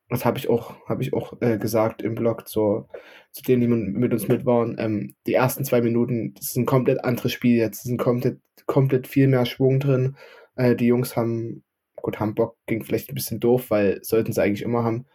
das 0.10 0.26
habe 0.26 0.38
ich 0.38 0.50
auch, 0.50 0.76
habe 0.88 1.02
ich 1.02 1.14
auch 1.14 1.42
äh, 1.42 1.58
gesagt 1.58 2.02
im 2.02 2.16
Blog 2.16 2.48
zu, 2.48 2.88
zu 3.32 3.44
denen, 3.44 3.62
die 3.62 3.68
mit 3.68 4.14
uns 4.14 4.28
mit 4.28 4.46
waren, 4.46 4.76
ähm, 4.80 5.16
die 5.28 5.34
ersten 5.34 5.66
zwei 5.66 5.82
Minuten, 5.82 6.34
das 6.36 6.50
ist 6.50 6.58
ein 6.58 6.66
komplett 6.66 7.04
anderes 7.04 7.32
Spiel 7.32 7.58
jetzt, 7.58 7.80
es 7.80 7.86
ist 7.86 7.92
ein 7.92 7.98
komplett, 7.98 8.40
komplett 8.66 9.08
viel 9.08 9.28
mehr 9.28 9.46
Schwung 9.46 9.80
drin. 9.80 10.16
Äh, 10.56 10.76
die 10.76 10.88
Jungs 10.88 11.16
haben, 11.16 11.64
gut, 11.96 12.20
haben 12.20 12.36
Bock, 12.36 12.58
ging 12.68 12.84
vielleicht 12.84 13.10
ein 13.10 13.16
bisschen 13.16 13.40
doof, 13.40 13.70
weil 13.70 14.00
sollten 14.04 14.34
sie 14.34 14.42
eigentlich 14.42 14.64
immer 14.64 14.84
haben. 14.84 15.06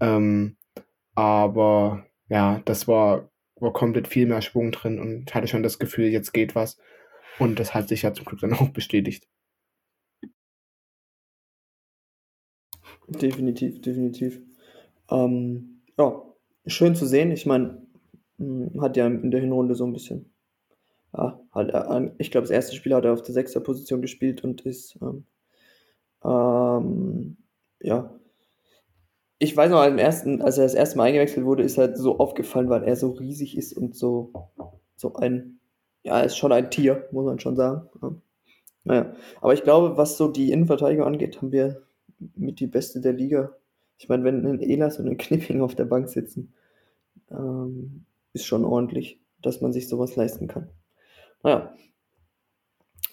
Ähm, 0.00 0.56
aber 1.14 2.04
ja, 2.28 2.60
das 2.64 2.88
war, 2.88 3.30
war 3.56 3.72
komplett 3.72 4.08
viel 4.08 4.26
mehr 4.26 4.42
Schwung 4.42 4.72
drin 4.72 4.98
und 5.00 5.34
hatte 5.34 5.48
schon 5.48 5.62
das 5.62 5.78
Gefühl, 5.78 6.06
jetzt 6.08 6.32
geht 6.32 6.54
was. 6.54 6.78
Und 7.38 7.58
das 7.60 7.74
hat 7.74 7.88
sich 7.88 8.02
ja 8.02 8.12
zum 8.12 8.24
Glück 8.26 8.40
dann 8.40 8.52
auch 8.54 8.68
bestätigt. 8.70 9.26
Definitiv, 13.08 13.80
definitiv. 13.80 14.40
Ähm, 15.10 15.82
ja, 15.98 16.22
schön 16.66 16.94
zu 16.94 17.06
sehen. 17.06 17.30
Ich 17.30 17.46
meine, 17.46 17.82
hm, 18.38 18.80
hat 18.80 18.96
ja 18.96 19.06
in 19.06 19.30
der 19.30 19.40
Hinrunde 19.40 19.74
so 19.74 19.86
ein 19.86 19.92
bisschen. 19.92 20.32
Ja, 21.16 21.40
hat, 21.52 21.70
er, 21.70 22.14
ich 22.18 22.30
glaube, 22.30 22.46
das 22.46 22.50
erste 22.50 22.74
Spiel 22.76 22.94
hat 22.94 23.04
er 23.04 23.12
auf 23.12 23.22
der 23.22 23.34
sechster 23.34 23.60
Position 23.60 24.02
gespielt 24.02 24.44
und 24.44 24.62
ist. 24.62 24.98
Ähm, 25.00 25.24
ähm, 26.24 27.36
ja. 27.80 28.10
Ich 29.38 29.56
weiß 29.56 29.70
noch, 29.70 29.80
als, 29.80 30.00
ersten, 30.00 30.42
als 30.42 30.58
er 30.58 30.64
das 30.64 30.74
erste 30.74 30.96
Mal 30.96 31.04
eingewechselt 31.04 31.44
wurde, 31.44 31.62
ist 31.62 31.78
er 31.78 31.96
so 31.96 32.18
aufgefallen, 32.18 32.70
weil 32.70 32.84
er 32.84 32.96
so 32.96 33.10
riesig 33.10 33.56
ist 33.56 33.74
und 33.74 33.94
so, 33.94 34.32
so 34.96 35.14
ein. 35.14 35.60
Ja, 36.02 36.18
er 36.20 36.24
ist 36.26 36.36
schon 36.36 36.52
ein 36.52 36.70
Tier, 36.70 37.08
muss 37.12 37.26
man 37.26 37.38
schon 37.38 37.56
sagen. 37.56 37.88
Naja, 38.84 39.14
aber 39.40 39.52
ich 39.52 39.64
glaube, 39.64 39.96
was 39.96 40.16
so 40.16 40.28
die 40.28 40.52
Innenverteidigung 40.52 41.04
angeht, 41.04 41.38
haben 41.42 41.52
wir 41.52 41.85
mit 42.18 42.60
die 42.60 42.66
beste 42.66 43.00
der 43.00 43.12
Liga. 43.12 43.56
Ich 43.98 44.08
meine, 44.08 44.24
wenn 44.24 44.46
ein 44.46 44.60
Elas 44.60 44.98
und 44.98 45.08
ein 45.08 45.16
Knipping 45.16 45.60
auf 45.60 45.74
der 45.74 45.84
Bank 45.84 46.08
sitzen, 46.08 46.54
ähm, 47.30 48.04
ist 48.32 48.46
schon 48.46 48.64
ordentlich, 48.64 49.20
dass 49.42 49.60
man 49.60 49.72
sich 49.72 49.88
sowas 49.88 50.16
leisten 50.16 50.48
kann. 50.48 50.70
Naja, 51.42 51.74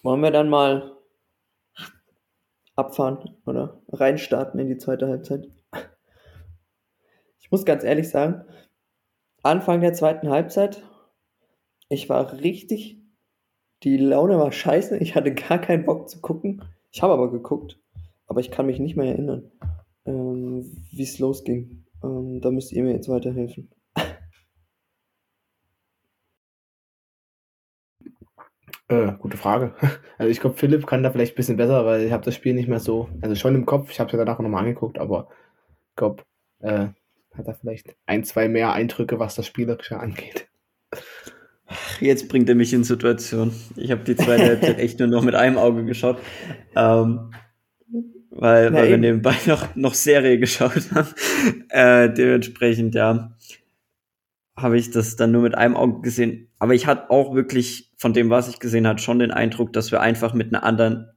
wollen 0.02 0.20
wir 0.20 0.30
dann 0.30 0.48
mal 0.48 0.96
abfahren 2.76 3.36
oder 3.46 3.80
reinstarten 3.88 4.60
in 4.60 4.68
die 4.68 4.78
zweite 4.78 5.08
Halbzeit? 5.08 5.48
Ich 7.40 7.50
muss 7.50 7.64
ganz 7.64 7.84
ehrlich 7.84 8.08
sagen, 8.08 8.44
Anfang 9.42 9.80
der 9.80 9.92
zweiten 9.92 10.30
Halbzeit, 10.30 10.82
ich 11.88 12.08
war 12.08 12.32
richtig, 12.40 12.98
die 13.82 13.98
Laune 13.98 14.38
war 14.38 14.50
scheiße, 14.50 14.96
ich 14.98 15.14
hatte 15.14 15.34
gar 15.34 15.60
keinen 15.60 15.84
Bock 15.84 16.08
zu 16.08 16.20
gucken. 16.20 16.64
Ich 16.90 17.02
habe 17.02 17.12
aber 17.12 17.30
geguckt 17.30 17.78
aber 18.26 18.40
ich 18.40 18.50
kann 18.50 18.66
mich 18.66 18.78
nicht 18.78 18.96
mehr 18.96 19.12
erinnern, 19.12 19.50
ähm, 20.06 20.64
wie 20.90 21.02
es 21.02 21.18
losging. 21.18 21.84
Ähm, 22.02 22.40
da 22.40 22.50
müsst 22.50 22.72
ihr 22.72 22.82
mir 22.82 22.92
jetzt 22.92 23.08
weiterhelfen. 23.08 23.70
Äh, 28.86 29.12
gute 29.18 29.38
Frage. 29.38 29.74
Also 30.18 30.30
ich 30.30 30.40
glaube, 30.40 30.56
Philipp 30.56 30.86
kann 30.86 31.02
da 31.02 31.10
vielleicht 31.10 31.32
ein 31.32 31.36
bisschen 31.36 31.56
besser, 31.56 31.84
weil 31.86 32.02
ich 32.02 32.12
habe 32.12 32.24
das 32.24 32.34
Spiel 32.34 32.54
nicht 32.54 32.68
mehr 32.68 32.78
so, 32.78 33.08
also 33.20 33.34
schon 33.34 33.54
im 33.56 33.66
Kopf, 33.66 33.90
ich 33.90 33.98
habe 33.98 34.08
es 34.08 34.12
ja 34.12 34.18
danach 34.18 34.38
nochmal 34.38 34.60
angeguckt, 34.60 34.98
aber 34.98 35.28
ich 35.90 35.96
glaube, 35.96 36.22
äh, 36.60 36.88
hat 37.36 37.46
er 37.46 37.54
vielleicht 37.54 37.96
ein, 38.06 38.22
zwei 38.24 38.46
mehr 38.48 38.72
Eindrücke, 38.72 39.18
was 39.18 39.34
das 39.34 39.46
Spielerische 39.46 39.98
angeht. 39.98 40.48
Jetzt 42.00 42.28
bringt 42.28 42.48
er 42.48 42.54
mich 42.54 42.72
in 42.72 42.84
Situation. 42.84 43.52
Ich 43.76 43.90
habe 43.90 44.04
die 44.04 44.16
zweite 44.16 44.44
Halbzeit 44.44 44.78
echt 44.78 44.98
nur 44.98 45.08
noch 45.08 45.22
mit 45.22 45.34
einem 45.34 45.58
Auge 45.58 45.84
geschaut. 45.84 46.18
Ähm, 46.76 47.32
weil, 48.36 48.72
weil 48.72 48.88
wir 48.90 48.98
nebenbei 48.98 49.36
noch, 49.46 49.74
noch 49.76 49.94
Serie 49.94 50.38
geschaut 50.38 50.90
haben. 50.92 51.08
Äh, 51.68 52.12
dementsprechend, 52.12 52.94
ja, 52.94 53.32
habe 54.56 54.78
ich 54.78 54.90
das 54.90 55.16
dann 55.16 55.32
nur 55.32 55.42
mit 55.42 55.54
einem 55.54 55.76
Auge 55.76 56.00
gesehen. 56.00 56.48
Aber 56.58 56.74
ich 56.74 56.86
hatte 56.86 57.10
auch 57.10 57.34
wirklich 57.34 57.92
von 57.96 58.12
dem, 58.12 58.30
was 58.30 58.48
ich 58.48 58.58
gesehen 58.58 58.86
habe, 58.86 58.98
schon 58.98 59.18
den 59.18 59.30
Eindruck, 59.30 59.72
dass 59.72 59.90
wir 59.90 60.00
einfach 60.00 60.34
mit 60.34 60.48
einer 60.48 60.64
anderen, 60.64 61.08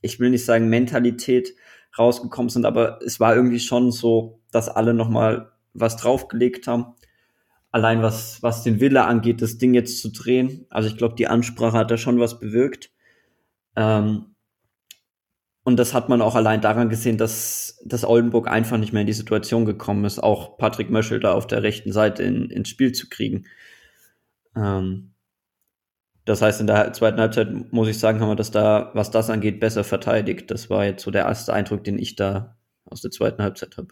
ich 0.00 0.20
will 0.20 0.30
nicht 0.30 0.44
sagen 0.44 0.68
Mentalität 0.68 1.54
rausgekommen 1.98 2.50
sind, 2.50 2.66
aber 2.66 2.98
es 3.04 3.20
war 3.20 3.34
irgendwie 3.34 3.60
schon 3.60 3.90
so, 3.90 4.40
dass 4.50 4.68
alle 4.68 4.94
noch 4.94 5.08
mal 5.08 5.52
was 5.72 5.96
draufgelegt 5.96 6.66
haben. 6.66 6.94
Allein 7.70 8.02
was, 8.02 8.42
was 8.42 8.62
den 8.62 8.80
Wille 8.80 9.04
angeht, 9.04 9.42
das 9.42 9.58
Ding 9.58 9.74
jetzt 9.74 10.00
zu 10.00 10.10
drehen. 10.10 10.66
Also 10.70 10.88
ich 10.88 10.96
glaube, 10.96 11.14
die 11.14 11.26
Ansprache 11.26 11.76
hat 11.76 11.90
da 11.90 11.96
schon 11.96 12.18
was 12.18 12.38
bewirkt. 12.38 12.90
Ähm, 13.76 14.35
und 15.66 15.80
das 15.80 15.94
hat 15.94 16.08
man 16.08 16.22
auch 16.22 16.36
allein 16.36 16.60
daran 16.60 16.88
gesehen, 16.88 17.18
dass, 17.18 17.82
dass 17.84 18.04
Oldenburg 18.04 18.46
einfach 18.46 18.78
nicht 18.78 18.92
mehr 18.92 19.00
in 19.00 19.08
die 19.08 19.12
Situation 19.12 19.64
gekommen 19.64 20.04
ist, 20.04 20.22
auch 20.22 20.58
Patrick 20.58 20.90
Möschel 20.90 21.18
da 21.18 21.34
auf 21.34 21.48
der 21.48 21.64
rechten 21.64 21.90
Seite 21.90 22.22
in, 22.22 22.50
ins 22.50 22.68
Spiel 22.68 22.92
zu 22.92 23.08
kriegen. 23.08 23.46
Ähm, 24.54 25.10
das 26.24 26.40
heißt, 26.40 26.60
in 26.60 26.68
der 26.68 26.92
zweiten 26.92 27.18
Halbzeit 27.18 27.72
muss 27.72 27.88
ich 27.88 27.98
sagen, 27.98 28.20
haben 28.20 28.28
wir 28.28 28.36
das 28.36 28.52
da, 28.52 28.92
was 28.94 29.10
das 29.10 29.28
angeht, 29.28 29.58
besser 29.58 29.82
verteidigt. 29.82 30.52
Das 30.52 30.70
war 30.70 30.84
jetzt 30.84 31.02
so 31.02 31.10
der 31.10 31.24
erste 31.24 31.52
Eindruck, 31.52 31.82
den 31.82 31.98
ich 31.98 32.14
da 32.14 32.54
aus 32.84 33.00
der 33.00 33.10
zweiten 33.10 33.42
Halbzeit 33.42 33.76
habe. 33.76 33.88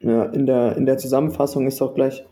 Ja, 0.00 0.24
in 0.24 0.46
der, 0.46 0.74
in 0.74 0.86
der 0.86 0.96
Zusammenfassung 0.96 1.66
ist 1.66 1.82
auch 1.82 1.94
gleich 1.94 2.24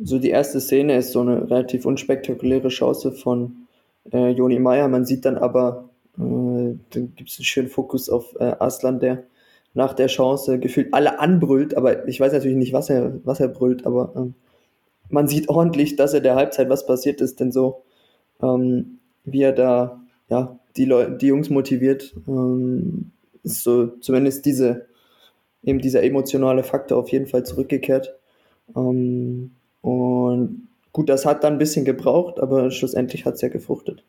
so 0.00 0.20
die 0.20 0.30
erste 0.30 0.60
Szene 0.60 0.96
ist 0.96 1.10
so 1.10 1.20
eine 1.20 1.50
relativ 1.50 1.84
unspektakuläre 1.84 2.68
Chance 2.68 3.10
von 3.10 3.66
äh, 4.12 4.28
Joni 4.30 4.60
Meyer. 4.60 4.86
Man 4.86 5.04
sieht 5.04 5.24
dann 5.24 5.36
aber 5.36 5.90
äh, 6.18 6.76
dann 6.90 7.14
gibt 7.16 7.30
es 7.30 7.38
einen 7.38 7.44
schönen 7.44 7.68
Fokus 7.68 8.08
auf 8.08 8.34
äh, 8.38 8.54
Aslan, 8.58 9.00
der 9.00 9.24
nach 9.74 9.94
der 9.94 10.08
Chance 10.08 10.58
gefühlt 10.58 10.92
alle 10.92 11.18
anbrüllt, 11.18 11.76
aber 11.76 12.06
ich 12.06 12.20
weiß 12.20 12.32
natürlich 12.32 12.56
nicht, 12.56 12.72
was 12.72 12.90
er, 12.90 13.18
was 13.24 13.40
er 13.40 13.48
brüllt, 13.48 13.86
aber 13.86 14.12
ähm, 14.16 14.34
man 15.08 15.28
sieht 15.28 15.48
ordentlich, 15.48 15.96
dass 15.96 16.14
er 16.14 16.20
der 16.20 16.34
Halbzeit 16.34 16.68
was 16.68 16.86
passiert 16.86 17.20
ist, 17.20 17.40
denn 17.40 17.52
so, 17.52 17.82
ähm, 18.42 18.98
wie 19.24 19.42
er 19.42 19.52
da, 19.52 20.00
ja, 20.28 20.58
die 20.76 20.84
Leute, 20.84 21.12
die 21.12 21.26
Jungs 21.26 21.50
motiviert, 21.50 22.14
ähm, 22.28 23.12
ist 23.42 23.62
so 23.62 23.86
zumindest 24.00 24.44
diese, 24.46 24.86
eben 25.62 25.80
dieser 25.80 26.02
emotionale 26.02 26.64
Faktor 26.64 26.98
auf 26.98 27.10
jeden 27.10 27.26
Fall 27.26 27.44
zurückgekehrt. 27.44 28.14
Ähm, 28.76 29.52
und 29.80 30.68
gut, 30.92 31.08
das 31.08 31.26
hat 31.26 31.44
dann 31.44 31.54
ein 31.54 31.58
bisschen 31.58 31.84
gebraucht, 31.84 32.40
aber 32.40 32.70
schlussendlich 32.70 33.24
hat 33.24 33.34
es 33.34 33.40
ja 33.40 33.48
gefruchtet. 33.48 34.04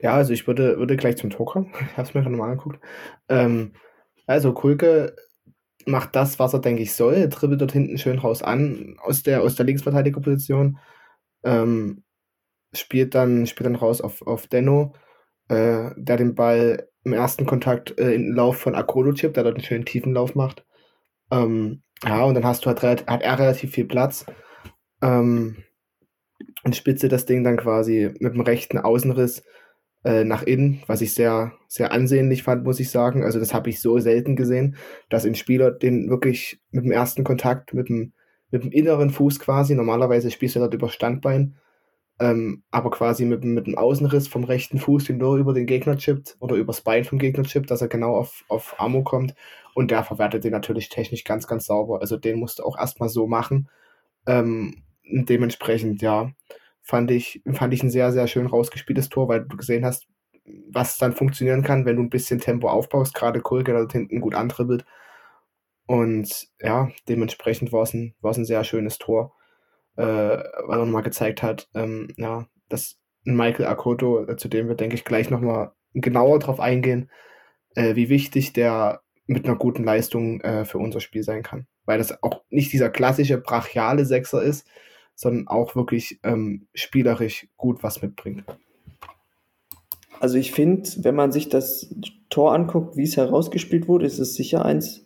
Ja, 0.00 0.14
also 0.14 0.32
ich 0.32 0.46
würde, 0.46 0.78
würde 0.78 0.96
gleich 0.96 1.16
zum 1.16 1.30
Tor 1.30 1.46
kommen. 1.46 1.72
Ich 1.80 1.96
habe 1.96 2.08
es 2.08 2.14
mir 2.14 2.20
gerade 2.20 2.32
nochmal 2.32 2.50
angeguckt. 2.52 2.80
Ähm, 3.28 3.72
also 4.26 4.52
Kulke 4.52 5.16
macht 5.86 6.14
das, 6.16 6.38
was 6.38 6.52
er, 6.52 6.60
denke 6.60 6.82
ich, 6.82 6.94
soll. 6.94 7.14
Er 7.14 7.28
dribbelt 7.28 7.60
dort 7.60 7.72
hinten 7.72 7.98
schön 7.98 8.18
raus 8.18 8.42
an 8.42 8.96
aus 9.00 9.22
der, 9.22 9.42
aus 9.42 9.56
der 9.56 9.66
Linksverteidigerposition. 9.66 10.78
Ähm, 11.44 12.04
spielt, 12.74 13.14
dann, 13.14 13.46
spielt 13.46 13.66
dann 13.66 13.76
raus 13.76 14.00
auf, 14.00 14.22
auf 14.22 14.46
Denno, 14.46 14.94
äh, 15.48 15.90
der 15.96 16.16
den 16.16 16.34
Ball 16.34 16.88
im 17.04 17.12
ersten 17.12 17.46
Kontakt 17.46 17.98
äh, 17.98 18.12
in 18.14 18.24
den 18.24 18.34
Lauf 18.34 18.58
von 18.58 18.74
Akolo 18.74 19.12
chippt, 19.12 19.36
der 19.36 19.44
dort 19.44 19.56
einen 19.56 19.64
schönen 19.64 19.86
tiefen 19.86 20.14
Lauf 20.14 20.34
macht. 20.34 20.64
Ähm, 21.30 21.82
ja, 22.04 22.24
und 22.24 22.34
dann 22.34 22.44
hast 22.44 22.64
du 22.64 22.70
halt, 22.70 22.82
hat 22.82 23.22
er 23.22 23.38
relativ 23.38 23.72
viel 23.72 23.86
Platz. 23.86 24.26
Ähm, 25.02 25.64
und 26.64 26.76
spitze 26.76 27.08
das 27.08 27.26
Ding 27.26 27.44
dann 27.44 27.56
quasi 27.56 28.14
mit 28.20 28.34
dem 28.34 28.40
rechten 28.42 28.78
Außenriss 28.78 29.42
äh, 30.08 30.24
nach 30.24 30.42
innen, 30.42 30.82
was 30.86 31.02
ich 31.02 31.12
sehr, 31.12 31.52
sehr 31.66 31.92
ansehnlich 31.92 32.42
fand, 32.42 32.64
muss 32.64 32.80
ich 32.80 32.90
sagen. 32.90 33.24
Also 33.24 33.38
das 33.38 33.52
habe 33.52 33.68
ich 33.68 33.78
so 33.78 33.98
selten 33.98 34.36
gesehen, 34.36 34.76
dass 35.10 35.26
ein 35.26 35.34
Spieler 35.34 35.70
den 35.70 36.08
wirklich 36.08 36.62
mit 36.70 36.86
dem 36.86 36.92
ersten 36.92 37.24
Kontakt, 37.24 37.74
mit 37.74 37.90
dem, 37.90 38.14
mit 38.50 38.64
dem 38.64 38.72
inneren 38.72 39.10
Fuß 39.10 39.38
quasi, 39.38 39.74
normalerweise 39.74 40.30
spielst 40.30 40.56
du 40.56 40.60
dort 40.60 40.72
über 40.72 40.88
Standbein, 40.88 41.56
ähm, 42.20 42.62
aber 42.70 42.90
quasi 42.90 43.26
mit, 43.26 43.44
mit 43.44 43.66
dem 43.66 43.76
Außenriss 43.76 44.28
vom 44.28 44.44
rechten 44.44 44.78
Fuß 44.78 45.04
den 45.04 45.18
nur 45.18 45.36
über 45.36 45.52
den 45.52 45.66
Gegner 45.66 45.98
chippt 45.98 46.38
oder 46.40 46.56
übers 46.56 46.80
Bein 46.80 47.04
vom 47.04 47.18
Gegner 47.18 47.44
chippt, 47.44 47.70
dass 47.70 47.82
er 47.82 47.88
genau 47.88 48.16
auf, 48.16 48.46
auf 48.48 48.76
Ammo 48.78 49.02
kommt 49.02 49.34
und 49.74 49.90
der 49.90 50.04
verwertet 50.04 50.42
den 50.42 50.52
natürlich 50.52 50.88
technisch 50.88 51.24
ganz, 51.24 51.46
ganz 51.46 51.66
sauber. 51.66 52.00
Also 52.00 52.16
den 52.16 52.38
musst 52.38 52.60
du 52.60 52.62
auch 52.62 52.78
erstmal 52.78 53.10
so 53.10 53.26
machen. 53.26 53.68
Ähm, 54.26 54.84
dementsprechend, 55.04 56.00
ja, 56.00 56.30
fand 56.88 57.10
ich, 57.10 57.42
fand 57.52 57.74
ich 57.74 57.82
ein 57.82 57.90
sehr, 57.90 58.12
sehr 58.12 58.26
schön 58.26 58.46
rausgespieltes 58.46 59.10
Tor, 59.10 59.28
weil 59.28 59.44
du 59.44 59.58
gesehen 59.58 59.84
hast, 59.84 60.08
was 60.70 60.96
dann 60.96 61.12
funktionieren 61.12 61.62
kann, 61.62 61.84
wenn 61.84 61.96
du 61.96 62.02
ein 62.02 62.08
bisschen 62.08 62.40
Tempo 62.40 62.68
aufbaust, 62.68 63.12
gerade 63.14 63.42
Kulke 63.42 63.74
da 63.74 63.86
hinten 63.92 64.22
gut 64.22 64.34
antribbelt. 64.34 64.86
Und 65.86 66.48
ja, 66.60 66.88
dementsprechend 67.06 67.72
war 67.72 67.82
es 67.82 67.92
ein, 67.92 68.14
ein 68.22 68.44
sehr 68.46 68.64
schönes 68.64 68.96
Tor, 68.96 69.34
äh, 69.96 70.02
weil 70.02 70.78
er 70.78 70.86
nochmal 70.86 71.02
gezeigt 71.02 71.42
hat, 71.42 71.68
ähm, 71.74 72.08
ja, 72.16 72.46
dass 72.70 72.98
Michael 73.24 73.66
Akoto, 73.66 74.24
äh, 74.26 74.36
zu 74.36 74.48
dem 74.48 74.68
wir, 74.68 74.74
denke 74.74 74.94
ich, 74.94 75.04
gleich 75.04 75.28
nochmal 75.28 75.72
genauer 75.92 76.38
drauf 76.38 76.58
eingehen, 76.58 77.10
äh, 77.74 77.96
wie 77.96 78.08
wichtig 78.08 78.54
der 78.54 79.02
mit 79.26 79.44
einer 79.44 79.56
guten 79.56 79.84
Leistung 79.84 80.40
äh, 80.40 80.64
für 80.64 80.78
unser 80.78 81.00
Spiel 81.00 81.22
sein 81.22 81.42
kann. 81.42 81.66
Weil 81.84 81.98
das 81.98 82.22
auch 82.22 82.44
nicht 82.48 82.72
dieser 82.72 82.88
klassische 82.88 83.36
brachiale 83.36 84.06
Sechser 84.06 84.42
ist, 84.42 84.66
sondern 85.18 85.48
auch 85.48 85.74
wirklich 85.74 86.20
ähm, 86.22 86.68
spielerisch 86.74 87.48
gut 87.56 87.82
was 87.82 88.02
mitbringt. 88.02 88.44
Also 90.20 90.38
ich 90.38 90.52
finde, 90.52 90.88
wenn 90.98 91.16
man 91.16 91.32
sich 91.32 91.48
das 91.48 91.92
Tor 92.30 92.54
anguckt, 92.54 92.96
wie 92.96 93.02
es 93.02 93.16
herausgespielt 93.16 93.88
wurde, 93.88 94.06
ist 94.06 94.20
es 94.20 94.34
sicher 94.34 94.64
eins, 94.64 95.04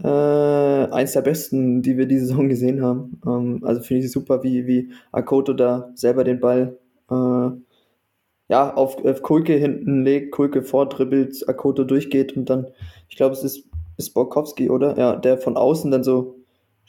äh, 0.00 0.06
eins 0.06 1.12
der 1.12 1.22
besten, 1.22 1.82
die 1.82 1.96
wir 1.96 2.06
diese 2.06 2.26
Saison 2.26 2.48
gesehen 2.48 2.82
haben. 2.82 3.20
Ähm, 3.26 3.60
also 3.64 3.80
finde 3.82 4.04
ich 4.04 4.12
super, 4.12 4.44
wie, 4.44 4.68
wie 4.68 4.92
Akoto 5.10 5.54
da 5.54 5.90
selber 5.96 6.22
den 6.22 6.38
Ball 6.38 6.78
äh, 7.10 7.50
ja, 8.48 8.74
auf, 8.74 9.04
auf 9.04 9.22
Kulke 9.22 9.54
hinten 9.54 10.04
legt, 10.04 10.30
Kulke 10.30 10.62
vordribbelt, 10.62 11.48
Akoto 11.48 11.82
durchgeht 11.82 12.36
und 12.36 12.48
dann, 12.48 12.68
ich 13.08 13.16
glaube, 13.16 13.32
es 13.32 13.42
ist, 13.42 13.68
ist 13.96 14.14
Borkowski, 14.14 14.70
oder? 14.70 14.96
Ja, 14.96 15.16
der 15.16 15.36
von 15.36 15.56
außen 15.56 15.90
dann 15.90 16.04
so 16.04 16.41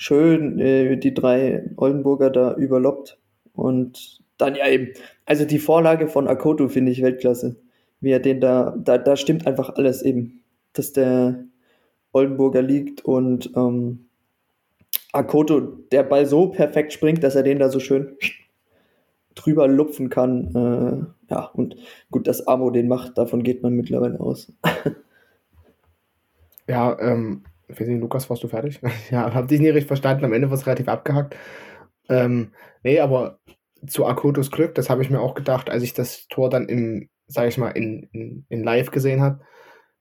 schön 0.03 0.59
äh, 0.59 0.97
die 0.97 1.13
drei 1.13 1.63
Oldenburger 1.77 2.29
da 2.29 2.55
überloppt 2.55 3.17
und 3.53 4.19
dann 4.37 4.55
ja 4.55 4.67
eben, 4.67 4.89
also 5.25 5.45
die 5.45 5.59
Vorlage 5.59 6.09
von 6.09 6.27
Akoto 6.27 6.67
finde 6.67 6.91
ich 6.91 7.01
Weltklasse. 7.01 7.55
Wie 8.01 8.11
er 8.11 8.19
den 8.19 8.41
da, 8.41 8.75
da, 8.77 8.97
da 8.97 9.15
stimmt 9.15 9.47
einfach 9.47 9.75
alles 9.75 10.01
eben, 10.01 10.43
dass 10.73 10.91
der 10.91 11.45
Oldenburger 12.11 12.61
liegt 12.61 13.05
und 13.05 13.51
ähm, 13.55 14.09
Akoto 15.13 15.61
der 15.61 16.03
Ball 16.03 16.25
so 16.25 16.47
perfekt 16.47 16.91
springt, 16.91 17.23
dass 17.23 17.35
er 17.35 17.43
den 17.43 17.59
da 17.59 17.69
so 17.69 17.79
schön 17.79 18.17
drüber 19.35 19.69
lupfen 19.69 20.09
kann. 20.09 21.15
Äh, 21.29 21.33
ja, 21.33 21.45
und 21.53 21.77
gut, 22.11 22.27
dass 22.27 22.45
Amo 22.45 22.71
den 22.71 22.89
macht, 22.89 23.17
davon 23.17 23.43
geht 23.43 23.63
man 23.63 23.73
mittlerweile 23.73 24.19
aus. 24.19 24.51
ja, 26.67 26.99
ähm, 26.99 27.43
ich 27.74 27.80
weiß 27.80 27.88
nicht, 27.88 28.01
Lukas, 28.01 28.30
warst 28.30 28.43
du 28.43 28.47
fertig? 28.47 28.80
ja, 29.11 29.34
hab 29.34 29.47
dich 29.47 29.59
nicht 29.59 29.74
richtig 29.74 29.88
verstanden, 29.88 30.26
am 30.26 30.34
Ende 30.34 30.49
war 30.49 30.57
es 30.57 30.65
relativ 30.65 30.88
abgehackt. 30.88 31.36
Ähm, 32.09 32.51
nee, 32.84 32.99
aber 32.99 33.39
zu 33.88 34.05
Akotos 34.05 34.51
Glück, 34.51 34.76
das 34.76 34.89
habe 34.89 35.01
ich 35.01 35.09
mir 35.09 35.19
auch 35.19 35.36
gedacht, 35.36 35.69
als 35.69 35.84
ich 35.84 35.93
das 35.93 36.28
Tor 36.28 36.49
dann 36.49 36.67
im, 36.67 37.09
sage 37.28 37.49
ich 37.49 37.57
mal, 37.57 37.69
in, 37.69 38.09
in, 38.13 38.45
in 38.49 38.63
live 38.63 38.91
gesehen 38.91 39.21
habe. 39.21 39.41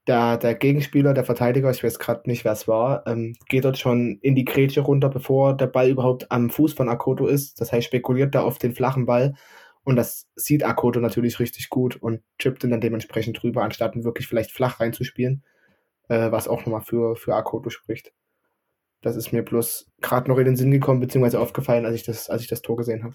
Der, 0.09 0.37
der 0.37 0.57
Gegenspieler, 0.57 1.14
der 1.14 1.25
Verteidiger, 1.25 1.70
ich 1.70 1.85
weiß 1.85 2.01
gerade 2.01 2.29
nicht, 2.29 2.45
wer 2.45 2.53
es 2.53 2.66
war, 2.66 3.07
ähm, 3.07 3.35
geht 3.49 3.64
dort 3.64 3.79
schon 3.79 4.18
in 4.20 4.35
die 4.35 4.45
Grätsche 4.45 4.81
runter, 4.81 5.09
bevor 5.09 5.57
der 5.57 5.68
Ball 5.68 5.89
überhaupt 5.89 6.31
am 6.33 6.51
Fuß 6.51 6.73
von 6.73 6.89
Akoto 6.89 7.27
ist. 7.29 7.61
Das 7.61 7.73
heißt, 7.73 7.87
spekuliert 7.87 8.35
da 8.35 8.43
auf 8.43 8.59
den 8.59 8.75
flachen 8.75 9.07
Ball. 9.07 9.35
Und 9.85 9.97
das 9.97 10.29
sieht 10.35 10.64
Akoto 10.64 11.01
natürlich 11.01 11.39
richtig 11.41 11.68
gut 11.68 11.97
und 11.97 12.23
chippt 12.39 12.64
ihn 12.64 12.70
dann 12.70 12.81
dementsprechend 12.81 13.41
drüber, 13.43 13.62
anstatt 13.62 13.95
ihn 13.95 14.05
wirklich 14.05 14.27
vielleicht 14.27 14.53
flach 14.53 14.81
reinzuspielen, 14.81 15.45
äh, 16.09 16.30
was 16.30 16.48
auch 16.48 16.61
nochmal 16.61 16.82
für, 16.82 17.16
für 17.16 17.34
Akoto 17.34 17.70
spricht. 17.70 18.12
Das 19.00 19.16
ist 19.16 19.32
mir 19.32 19.42
bloß 19.42 19.90
gerade 20.00 20.30
noch 20.30 20.38
in 20.38 20.44
den 20.44 20.57
Sinn 20.57 20.70
gekommen, 20.70 21.00
beziehungsweise 21.00 21.40
aufgefallen, 21.40 21.84
als 21.84 21.96
ich 21.96 22.05
das, 22.05 22.30
als 22.30 22.42
ich 22.42 22.48
das 22.48 22.62
Tor 22.62 22.76
gesehen 22.76 23.05
habe. 23.05 23.14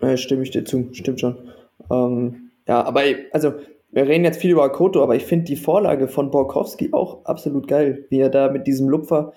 Ja, 0.00 0.16
stimme 0.16 0.42
ich 0.42 0.50
dir 0.50 0.64
zu, 0.64 0.88
stimmt 0.92 1.20
schon. 1.20 1.52
Ähm, 1.90 2.50
ja, 2.66 2.82
aber 2.82 3.02
also 3.32 3.54
wir 3.90 4.08
reden 4.08 4.24
jetzt 4.24 4.40
viel 4.40 4.52
über 4.52 4.64
Akoto, 4.64 5.02
aber 5.02 5.14
ich 5.14 5.24
finde 5.24 5.44
die 5.44 5.56
Vorlage 5.56 6.08
von 6.08 6.30
Borkowski 6.30 6.92
auch 6.92 7.24
absolut 7.26 7.68
geil, 7.68 8.06
wie 8.08 8.20
er 8.20 8.30
da 8.30 8.50
mit 8.50 8.66
diesem 8.66 8.88
Lupfer, 8.88 9.32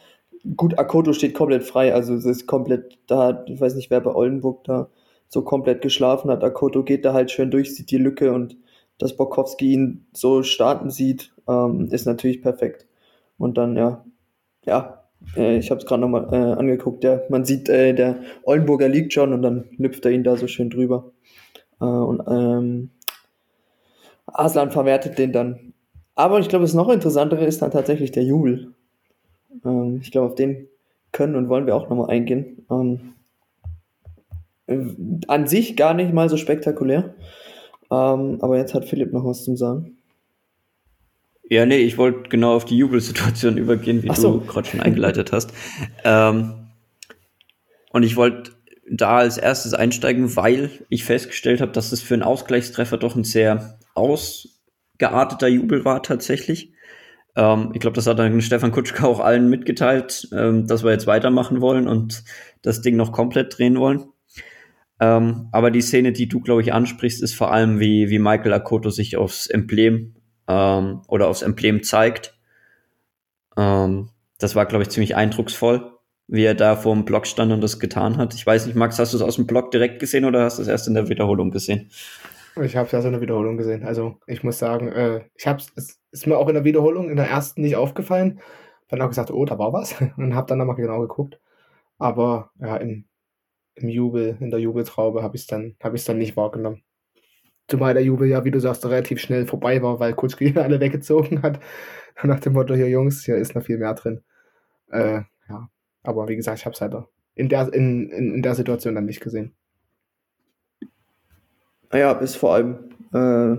gut, 0.55 0.77
Akoto 0.77 1.13
steht 1.13 1.33
komplett 1.33 1.63
frei, 1.63 1.93
also 1.93 2.13
es 2.13 2.25
ist 2.25 2.47
komplett, 2.47 2.97
da, 3.07 3.43
ich 3.47 3.59
weiß 3.59 3.75
nicht, 3.75 3.89
wer 3.89 4.01
bei 4.01 4.13
Oldenburg 4.13 4.63
da 4.63 4.89
so 5.27 5.43
komplett 5.43 5.81
geschlafen 5.81 6.29
hat. 6.29 6.43
Akoto 6.43 6.83
geht 6.83 7.05
da 7.05 7.13
halt 7.13 7.31
schön 7.31 7.51
durch, 7.51 7.75
sieht 7.75 7.91
die 7.91 7.97
Lücke 7.97 8.31
und 8.31 8.57
dass 8.97 9.15
Borkowski 9.15 9.73
ihn 9.73 10.07
so 10.13 10.43
starten 10.43 10.89
sieht, 10.89 11.33
ähm, 11.47 11.87
ist 11.91 12.05
natürlich 12.05 12.41
perfekt. 12.41 12.85
Und 13.37 13.57
dann, 13.57 13.75
ja, 13.75 14.05
ja, 14.65 15.03
äh, 15.35 15.57
ich 15.57 15.71
habe 15.71 15.79
es 15.79 15.85
gerade 15.85 16.01
nochmal 16.01 16.27
äh, 16.31 16.59
angeguckt, 16.59 17.03
ja, 17.03 17.21
man 17.29 17.45
sieht, 17.45 17.69
äh, 17.69 17.93
der 17.93 18.17
Oldenburger 18.43 18.87
liegt 18.87 19.13
schon 19.13 19.33
und 19.33 19.41
dann 19.41 19.65
lüpft 19.77 20.05
er 20.05 20.11
ihn 20.11 20.23
da 20.23 20.37
so 20.37 20.47
schön 20.47 20.69
drüber. 20.69 21.11
Äh, 21.81 21.85
und 21.85 22.23
ähm, 22.27 22.89
Aslan 24.27 24.71
verwertet 24.71 25.17
den 25.17 25.31
dann. 25.31 25.73
Aber 26.15 26.39
ich 26.39 26.47
glaube, 26.47 26.63
das 26.63 26.73
noch 26.73 26.89
interessantere 26.89 27.45
ist 27.45 27.61
dann 27.61 27.71
tatsächlich 27.71 28.11
der 28.11 28.23
Jubel. 28.23 28.73
Ähm, 29.65 29.99
ich 30.01 30.11
glaube, 30.11 30.27
auf 30.27 30.35
den 30.35 30.67
können 31.11 31.35
und 31.35 31.49
wollen 31.49 31.65
wir 31.65 31.75
auch 31.75 31.89
nochmal 31.89 32.09
eingehen. 32.09 32.65
Ähm, 32.69 33.13
an 35.27 35.47
sich 35.47 35.77
gar 35.77 35.93
nicht 35.93 36.13
mal 36.13 36.27
so 36.27 36.37
spektakulär. 36.37 37.13
Ähm, 37.91 38.37
aber 38.41 38.57
jetzt 38.57 38.73
hat 38.73 38.85
Philipp 38.85 39.13
noch 39.13 39.25
was 39.25 39.43
zum 39.43 39.57
Sagen. 39.57 39.97
Ja, 41.47 41.65
nee, 41.65 41.77
ich 41.77 41.97
wollte 41.97 42.29
genau 42.29 42.55
auf 42.55 42.65
die 42.65 42.77
Jubelsituation 42.77 43.57
übergehen, 43.59 44.03
wie 44.03 44.13
so. 44.13 44.39
du 44.39 44.45
gerade 44.45 44.67
schon 44.67 44.81
eingeleitet 44.81 45.31
hast. 45.31 45.53
Ähm, 46.03 46.53
und 47.91 48.03
ich 48.03 48.15
wollte 48.15 48.51
da 48.89 49.17
als 49.17 49.37
erstes 49.37 49.73
einsteigen, 49.73 50.35
weil 50.35 50.69
ich 50.89 51.03
festgestellt 51.03 51.61
habe, 51.61 51.71
dass 51.71 51.91
es 51.91 52.01
für 52.01 52.13
einen 52.13 52.23
Ausgleichstreffer 52.23 52.97
doch 52.97 53.15
ein 53.15 53.23
sehr 53.23 53.79
ausgearteter 53.93 55.47
Jubel 55.47 55.85
war 55.85 56.03
tatsächlich. 56.03 56.73
Ähm, 57.35 57.71
ich 57.73 57.79
glaube, 57.79 57.95
das 57.95 58.07
hat 58.07 58.19
dann 58.19 58.41
Stefan 58.41 58.71
Kutschka 58.71 59.05
auch 59.05 59.19
allen 59.19 59.49
mitgeteilt, 59.49 60.27
ähm, 60.33 60.67
dass 60.67 60.83
wir 60.83 60.91
jetzt 60.91 61.07
weitermachen 61.07 61.61
wollen 61.61 61.87
und 61.87 62.23
das 62.61 62.81
Ding 62.81 62.95
noch 62.95 63.11
komplett 63.11 63.57
drehen 63.57 63.77
wollen. 63.79 64.05
Ähm, 64.99 65.49
aber 65.51 65.71
die 65.71 65.81
Szene, 65.81 66.11
die 66.11 66.27
du, 66.27 66.39
glaube 66.39 66.61
ich, 66.61 66.73
ansprichst, 66.73 67.21
ist 67.21 67.35
vor 67.35 67.51
allem, 67.51 67.79
wie, 67.79 68.09
wie 68.09 68.19
Michael 68.19 68.53
Akoto 68.53 68.89
sich 68.89 69.17
aufs 69.17 69.47
Emblem 69.47 70.15
ähm, 70.47 71.01
oder 71.07 71.27
aufs 71.27 71.41
Emblem 71.41 71.83
zeigt. 71.83 72.37
Ähm, 73.57 74.09
das 74.39 74.55
war, 74.55 74.65
glaube 74.65 74.83
ich, 74.83 74.89
ziemlich 74.89 75.15
eindrucksvoll, 75.15 75.91
wie 76.27 76.43
er 76.43 76.55
da 76.55 76.75
vor 76.75 76.93
dem 76.93 77.05
Block 77.05 77.27
stand 77.27 77.51
und 77.51 77.61
das 77.61 77.79
getan 77.79 78.17
hat. 78.17 78.33
Ich 78.33 78.45
weiß 78.45 78.65
nicht, 78.65 78.75
Max, 78.75 78.97
hast 78.99 79.13
du 79.13 79.17
es 79.17 79.23
aus 79.23 79.35
dem 79.35 79.47
Block 79.47 79.71
direkt 79.71 79.99
gesehen 79.99 80.25
oder 80.25 80.43
hast 80.43 80.57
du 80.57 80.61
es 80.61 80.67
erst 80.67 80.87
in 80.87 80.93
der 80.93 81.09
Wiederholung 81.09 81.51
gesehen? 81.51 81.89
Ich 82.61 82.77
habe 82.77 82.87
es 82.87 82.93
erst 82.93 83.05
in 83.05 83.11
der 83.11 83.21
Wiederholung 83.21 83.57
gesehen. 83.57 83.83
Also 83.83 84.17
ich 84.27 84.43
muss 84.43 84.59
sagen, 84.59 84.87
äh, 84.87 85.25
ich 85.35 85.45
habe 85.45 85.61
es 85.75 85.99
ist 86.11 86.27
mir 86.27 86.37
auch 86.37 86.47
in 86.47 86.53
der 86.53 86.63
Wiederholung 86.63 87.09
in 87.09 87.17
der 87.17 87.29
ersten 87.29 87.61
nicht 87.61 87.75
aufgefallen. 87.75 88.39
Dann 88.87 89.01
auch 89.01 89.09
gesagt, 89.09 89.31
oh, 89.31 89.43
da 89.43 89.59
war 89.59 89.73
was 89.73 89.95
und 90.17 90.35
habe 90.35 90.47
dann 90.47 90.59
nochmal 90.59 90.77
genau 90.77 91.01
geguckt. 91.01 91.39
Aber 91.97 92.51
ja, 92.59 92.77
im, 92.77 93.05
im 93.75 93.89
Jubel, 93.89 94.37
in 94.39 94.51
der 94.51 94.59
Jubeltraube 94.59 95.21
habe 95.21 95.35
ich 95.35 95.43
es 95.43 95.47
dann, 95.47 95.75
hab 95.81 95.95
dann 95.95 96.17
nicht 96.17 96.37
wahrgenommen. 96.37 96.83
Zumal 97.67 97.93
der 97.93 98.03
Jubel 98.03 98.27
ja, 98.27 98.45
wie 98.45 98.51
du 98.51 98.59
sagst, 98.59 98.85
relativ 98.85 99.19
schnell 99.19 99.47
vorbei 99.47 99.81
war, 99.81 99.99
weil 99.99 100.13
Kutschki 100.13 100.53
alle 100.57 100.79
weggezogen 100.79 101.41
hat. 101.41 101.59
Nach 102.23 102.39
dem 102.39 102.53
Motto, 102.53 102.75
hier 102.75 102.89
Jungs, 102.89 103.25
hier 103.25 103.35
ist 103.35 103.55
noch 103.55 103.63
viel 103.63 103.77
mehr 103.77 103.93
drin. 103.93 104.21
Äh, 104.89 105.21
ja, 105.49 105.69
aber 106.03 106.27
wie 106.27 106.35
gesagt, 106.35 106.59
ich 106.59 106.65
habe 106.65 106.73
es 106.73 106.81
halt 106.81 106.95
in 107.35 107.49
der, 107.49 107.73
in, 107.73 108.09
in, 108.09 108.35
in 108.35 108.41
der 108.41 108.55
Situation 108.55 108.95
dann 108.95 109.05
nicht 109.05 109.19
gesehen. 109.19 109.53
Naja, 111.91 112.13
ist 112.13 112.37
vor 112.37 112.53
allem, 112.53 112.89
äh, 113.13 113.57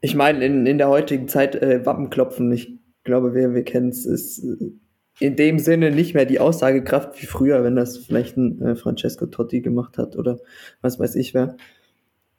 ich 0.00 0.14
meine, 0.14 0.44
in, 0.44 0.66
in 0.66 0.78
der 0.78 0.88
heutigen 0.88 1.28
Zeit 1.28 1.54
äh, 1.56 1.84
Wappenklopfen, 1.86 2.50
ich 2.52 2.78
glaube, 3.04 3.34
wir, 3.34 3.54
wir 3.54 3.64
kennen 3.64 3.88
es, 3.88 4.04
ist 4.04 4.44
in 5.20 5.36
dem 5.36 5.58
Sinne 5.58 5.90
nicht 5.90 6.14
mehr 6.14 6.24
die 6.24 6.40
Aussagekraft 6.40 7.20
wie 7.20 7.26
früher, 7.26 7.64
wenn 7.64 7.76
das 7.76 7.96
vielleicht 7.98 8.36
ein 8.36 8.62
äh, 8.62 8.76
Francesco 8.76 9.26
Totti 9.26 9.60
gemacht 9.60 9.98
hat 9.98 10.16
oder 10.16 10.38
was 10.80 10.98
weiß 10.98 11.16
ich 11.16 11.34
wer. 11.34 11.56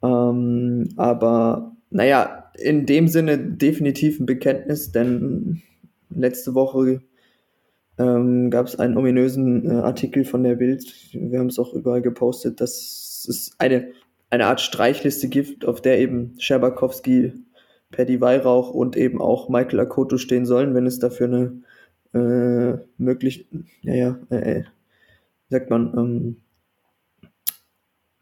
Ähm, 0.02 0.88
aber 0.96 1.76
naja, 1.90 2.50
in 2.56 2.86
dem 2.86 3.08
Sinne 3.08 3.38
definitiv 3.38 4.20
ein 4.20 4.26
Bekenntnis, 4.26 4.92
denn 4.92 5.62
letzte 6.08 6.54
Woche 6.54 7.02
ähm, 7.98 8.50
gab 8.50 8.66
es 8.66 8.78
einen 8.78 8.96
ominösen 8.96 9.70
äh, 9.70 9.74
Artikel 9.74 10.24
von 10.24 10.42
der 10.42 10.54
Bild. 10.54 10.84
Wir 11.12 11.38
haben 11.38 11.48
es 11.48 11.58
auch 11.58 11.74
überall 11.74 12.00
gepostet, 12.00 12.60
dass 12.60 13.26
es 13.28 13.52
eine, 13.58 13.88
eine 14.30 14.46
Art 14.46 14.60
Streichliste 14.60 15.28
gibt, 15.28 15.66
auf 15.66 15.82
der 15.82 15.98
eben 15.98 16.34
Scherbakowski, 16.38 17.32
Paddy 17.90 18.20
Weihrauch 18.20 18.72
und 18.72 18.96
eben 18.96 19.20
auch 19.20 19.48
Michael 19.48 19.80
Akoto 19.80 20.16
stehen 20.16 20.46
sollen, 20.46 20.74
wenn 20.74 20.86
es 20.86 21.00
dafür 21.00 21.26
eine 21.26 21.62
äh, 22.12 22.78
möglich, 22.98 23.48
ja, 23.82 23.94
ja, 23.94 24.18
äh, 24.30 24.36
äh 24.36 24.64
sagt 25.48 25.70
man, 25.70 25.92
ähm, 25.96 26.36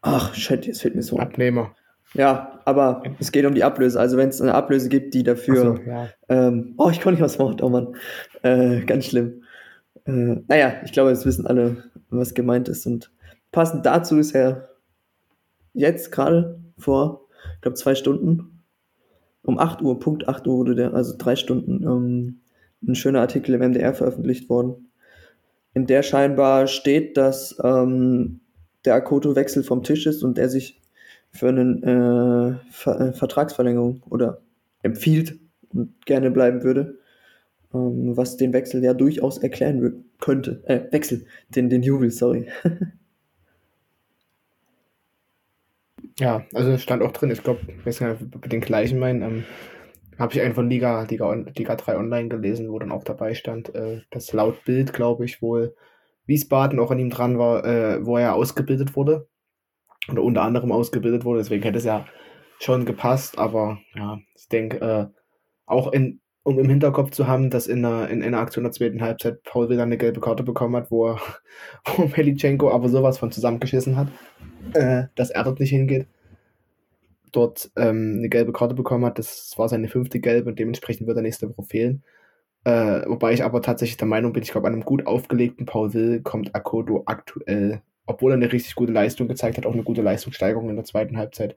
Ach, 0.01 0.33
shit, 0.33 0.65
jetzt 0.65 0.81
fehlt 0.81 0.95
mir 0.95 1.03
so. 1.03 1.17
Abnehmer. 1.19 1.75
Ja, 2.13 2.59
aber 2.65 3.03
es 3.19 3.31
geht 3.31 3.45
um 3.45 3.53
die 3.53 3.63
Ablöse. 3.63 3.99
Also 3.99 4.17
wenn 4.17 4.29
es 4.29 4.41
eine 4.41 4.55
Ablöse 4.55 4.89
gibt, 4.89 5.13
die 5.13 5.23
dafür. 5.23 5.55
So, 5.55 5.77
ja. 5.83 6.09
ähm, 6.29 6.73
oh, 6.77 6.89
ich 6.89 7.01
konnte 7.01 7.15
nicht 7.15 7.21
was 7.21 7.37
Wort, 7.37 7.61
oh 7.61 7.69
Mann. 7.69 7.95
Äh, 8.41 8.81
ganz 8.85 9.05
schlimm. 9.05 9.43
Äh, 10.05 10.37
naja, 10.47 10.81
ich 10.83 10.91
glaube, 10.91 11.09
jetzt 11.09 11.25
wissen 11.25 11.45
alle, 11.45 11.83
was 12.09 12.33
gemeint 12.33 12.69
ist. 12.69 12.87
Und 12.87 13.11
passend 13.51 13.85
dazu 13.85 14.17
ist 14.17 14.33
er 14.33 14.69
jetzt 15.73 16.11
gerade 16.11 16.59
vor, 16.77 17.27
ich 17.55 17.61
glaube, 17.61 17.75
zwei 17.75 17.93
Stunden, 17.93 18.63
um 19.43 19.59
8 19.59 19.81
Uhr, 19.81 19.99
Punkt 19.99 20.27
8 20.27 20.47
Uhr 20.47 20.57
wurde 20.57 20.75
der, 20.75 20.93
also 20.93 21.15
drei 21.17 21.35
Stunden, 21.35 21.83
ähm, 21.83 22.41
ein 22.87 22.95
schöner 22.95 23.21
Artikel 23.21 23.55
im 23.55 23.61
MDR 23.61 23.93
veröffentlicht 23.93 24.49
worden, 24.49 24.89
in 25.73 25.85
der 25.85 26.03
scheinbar 26.03 26.67
steht, 26.67 27.17
dass 27.17 27.57
ähm, 27.63 28.39
der 28.85 28.95
Akoto-Wechsel 28.95 29.63
vom 29.63 29.83
Tisch 29.83 30.05
ist 30.05 30.23
und 30.23 30.37
er 30.37 30.49
sich 30.49 30.81
für 31.31 31.49
eine 31.49 32.61
äh, 32.65 32.71
Ver 32.71 32.99
äh, 32.99 33.13
Vertragsverlängerung 33.13 34.03
oder 34.09 34.41
empfiehlt 34.81 35.37
und 35.73 36.05
gerne 36.05 36.31
bleiben 36.31 36.63
würde. 36.63 36.97
ähm, 37.73 38.17
was 38.17 38.37
den 38.37 38.53
Wechsel 38.53 38.83
ja 38.83 38.93
durchaus 38.93 39.37
erklären 39.37 40.05
könnte. 40.19 40.63
Äh, 40.65 40.91
Wechsel, 40.91 41.25
den, 41.49 41.69
den 41.69 41.83
Jubel, 41.83 42.09
sorry. 42.11 42.47
ja, 46.19 46.43
also 46.53 46.77
stand 46.77 47.03
auch 47.03 47.11
drin, 47.11 47.31
ich 47.31 47.43
glaube, 47.43 47.61
ich 47.67 47.85
weiß 47.85 48.01
nicht, 48.01 48.35
ob 48.35 48.49
den 48.49 48.61
gleichen 48.61 48.97
meinen. 48.99 49.21
Ähm, 49.21 49.43
habe 50.19 50.33
ich 50.33 50.41
einen 50.41 50.53
von 50.53 50.69
Liga, 50.69 51.03
Liga, 51.03 51.33
Liga 51.33 51.75
3 51.75 51.97
Online 51.97 52.29
gelesen, 52.29 52.69
wo 52.69 52.77
dann 52.77 52.91
auch 52.91 53.03
dabei 53.03 53.33
stand, 53.33 53.73
äh, 53.73 54.01
dass 54.11 54.33
laut 54.33 54.63
Bild, 54.65 54.93
glaube 54.93 55.25
ich, 55.25 55.41
wohl 55.41 55.75
Wiesbaden 56.25 56.79
auch 56.79 56.91
an 56.91 56.99
ihm 56.99 57.09
dran 57.09 57.39
war, 57.39 57.65
äh, 57.65 58.05
wo 58.05 58.17
er 58.17 58.35
ausgebildet 58.35 58.95
wurde. 58.95 59.27
Oder 60.11 60.23
unter 60.23 60.41
anderem 60.41 60.71
ausgebildet 60.71 61.23
wurde, 61.23 61.39
deswegen 61.39 61.63
hätte 61.63 61.77
es 61.77 61.85
ja 61.85 62.05
schon 62.59 62.85
gepasst, 62.85 63.37
aber 63.37 63.79
ja, 63.95 64.19
ich 64.35 64.47
denke, 64.49 64.79
äh, 64.81 65.07
auch 65.65 65.91
in, 65.91 66.19
um 66.43 66.59
im 66.59 66.69
Hinterkopf 66.69 67.11
zu 67.11 67.27
haben, 67.27 67.49
dass 67.49 67.67
in 67.67 67.85
einer, 67.85 68.09
in 68.09 68.23
einer 68.23 68.39
Aktion 68.39 68.63
der 68.63 68.71
zweiten 68.71 69.01
Halbzeit 69.01 69.43
Paul 69.43 69.69
wieder 69.69 69.83
eine 69.83 69.97
gelbe 69.97 70.19
Karte 70.19 70.43
bekommen 70.43 70.75
hat, 70.75 70.91
wo, 70.91 71.07
er, 71.07 71.21
wo 71.95 72.07
Melitschenko 72.07 72.71
aber 72.71 72.89
sowas 72.89 73.17
von 73.17 73.31
zusammengeschissen 73.31 73.95
hat, 73.95 74.07
äh, 74.73 75.03
dass 75.15 75.29
er 75.29 75.43
dort 75.43 75.59
nicht 75.59 75.69
hingeht, 75.69 76.07
dort 77.31 77.71
ähm, 77.75 78.15
eine 78.17 78.29
gelbe 78.29 78.53
Karte 78.53 78.75
bekommen 78.75 79.05
hat. 79.05 79.19
Das 79.19 79.53
war 79.57 79.69
seine 79.69 79.87
fünfte 79.87 80.19
gelbe 80.19 80.49
und 80.49 80.59
dementsprechend 80.59 81.07
wird 81.07 81.17
er 81.17 81.23
nächste 81.23 81.49
Woche 81.49 81.63
fehlen. 81.67 82.03
Äh, 82.65 83.03
wobei 83.07 83.33
ich 83.33 83.43
aber 83.43 83.61
tatsächlich 83.61 83.97
der 83.97 84.07
Meinung 84.07 84.33
bin, 84.33 84.43
ich 84.43 84.51
glaube, 84.51 84.67
an 84.67 84.73
einem 84.73 84.85
gut 84.85 85.07
aufgelegten 85.07 85.65
Paul 85.65 85.93
Will 85.93 86.21
kommt 86.21 86.55
Akodo 86.55 87.03
aktuell, 87.05 87.81
obwohl 88.05 88.31
er 88.31 88.35
eine 88.35 88.51
richtig 88.51 88.75
gute 88.75 88.91
Leistung 88.91 89.27
gezeigt 89.27 89.57
hat, 89.57 89.65
auch 89.65 89.73
eine 89.73 89.83
gute 89.83 90.01
Leistungssteigerung 90.01 90.69
in 90.69 90.75
der 90.75 90.85
zweiten 90.85 91.17
Halbzeit, 91.17 91.55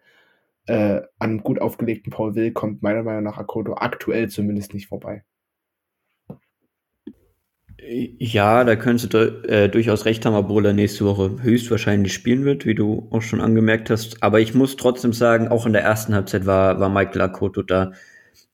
äh, 0.67 1.03
an 1.19 1.31
einem 1.31 1.43
gut 1.43 1.61
aufgelegten 1.61 2.13
Paul 2.13 2.35
Will 2.35 2.53
kommt 2.53 2.83
meiner 2.83 3.03
Meinung 3.03 3.25
nach 3.25 3.39
Akodo 3.39 3.75
aktuell 3.75 4.29
zumindest 4.29 4.75
nicht 4.75 4.89
vorbei. 4.89 5.25
Ja, 7.85 8.63
da 8.65 8.77
könntest 8.77 9.13
du 9.13 9.19
äh, 9.49 9.69
durchaus 9.69 10.05
recht 10.05 10.25
haben, 10.25 10.35
obwohl 10.35 10.67
er 10.67 10.73
nächste 10.73 11.05
Woche 11.05 11.43
höchstwahrscheinlich 11.43 12.13
spielen 12.13 12.45
wird, 12.45 12.65
wie 12.65 12.75
du 12.75 13.09
auch 13.11 13.23
schon 13.23 13.41
angemerkt 13.41 13.91
hast. 13.91 14.23
Aber 14.23 14.41
ich 14.41 14.55
muss 14.55 14.77
trotzdem 14.77 15.13
sagen, 15.13 15.49
auch 15.49 15.67
in 15.67 15.73
der 15.73 15.83
ersten 15.83 16.15
Halbzeit 16.15 16.47
war, 16.47 16.79
war 16.79 16.89
Michael 16.89 17.23
Akoto 17.23 17.63
da 17.63 17.93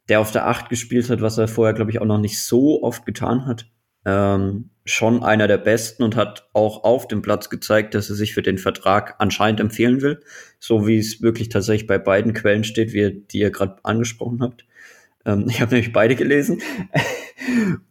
der 0.08 0.20
auf 0.20 0.32
der 0.32 0.46
Acht 0.46 0.68
gespielt 0.68 1.10
hat, 1.10 1.20
was 1.20 1.38
er 1.38 1.48
vorher, 1.48 1.74
glaube 1.74 1.90
ich, 1.90 2.00
auch 2.00 2.06
noch 2.06 2.18
nicht 2.18 2.42
so 2.42 2.82
oft 2.82 3.04
getan 3.04 3.46
hat. 3.46 3.66
Ähm, 4.04 4.70
schon 4.84 5.22
einer 5.22 5.48
der 5.48 5.58
besten 5.58 6.02
und 6.02 6.16
hat 6.16 6.48
auch 6.54 6.84
auf 6.84 7.08
dem 7.08 7.20
Platz 7.20 7.50
gezeigt, 7.50 7.94
dass 7.94 8.08
er 8.08 8.16
sich 8.16 8.32
für 8.32 8.42
den 8.42 8.56
Vertrag 8.56 9.16
anscheinend 9.18 9.60
empfehlen 9.60 10.00
will, 10.00 10.20
so 10.58 10.86
wie 10.86 10.98
es 10.98 11.20
wirklich 11.20 11.50
tatsächlich 11.50 11.86
bei 11.86 11.98
beiden 11.98 12.32
Quellen 12.32 12.64
steht, 12.64 12.94
wie 12.94 13.22
die 13.30 13.40
ihr 13.40 13.50
gerade 13.50 13.76
angesprochen 13.84 14.40
habt. 14.40 14.64
Ähm, 15.24 15.46
ich 15.48 15.60
habe 15.60 15.74
nämlich 15.74 15.92
beide 15.92 16.16
gelesen. 16.16 16.60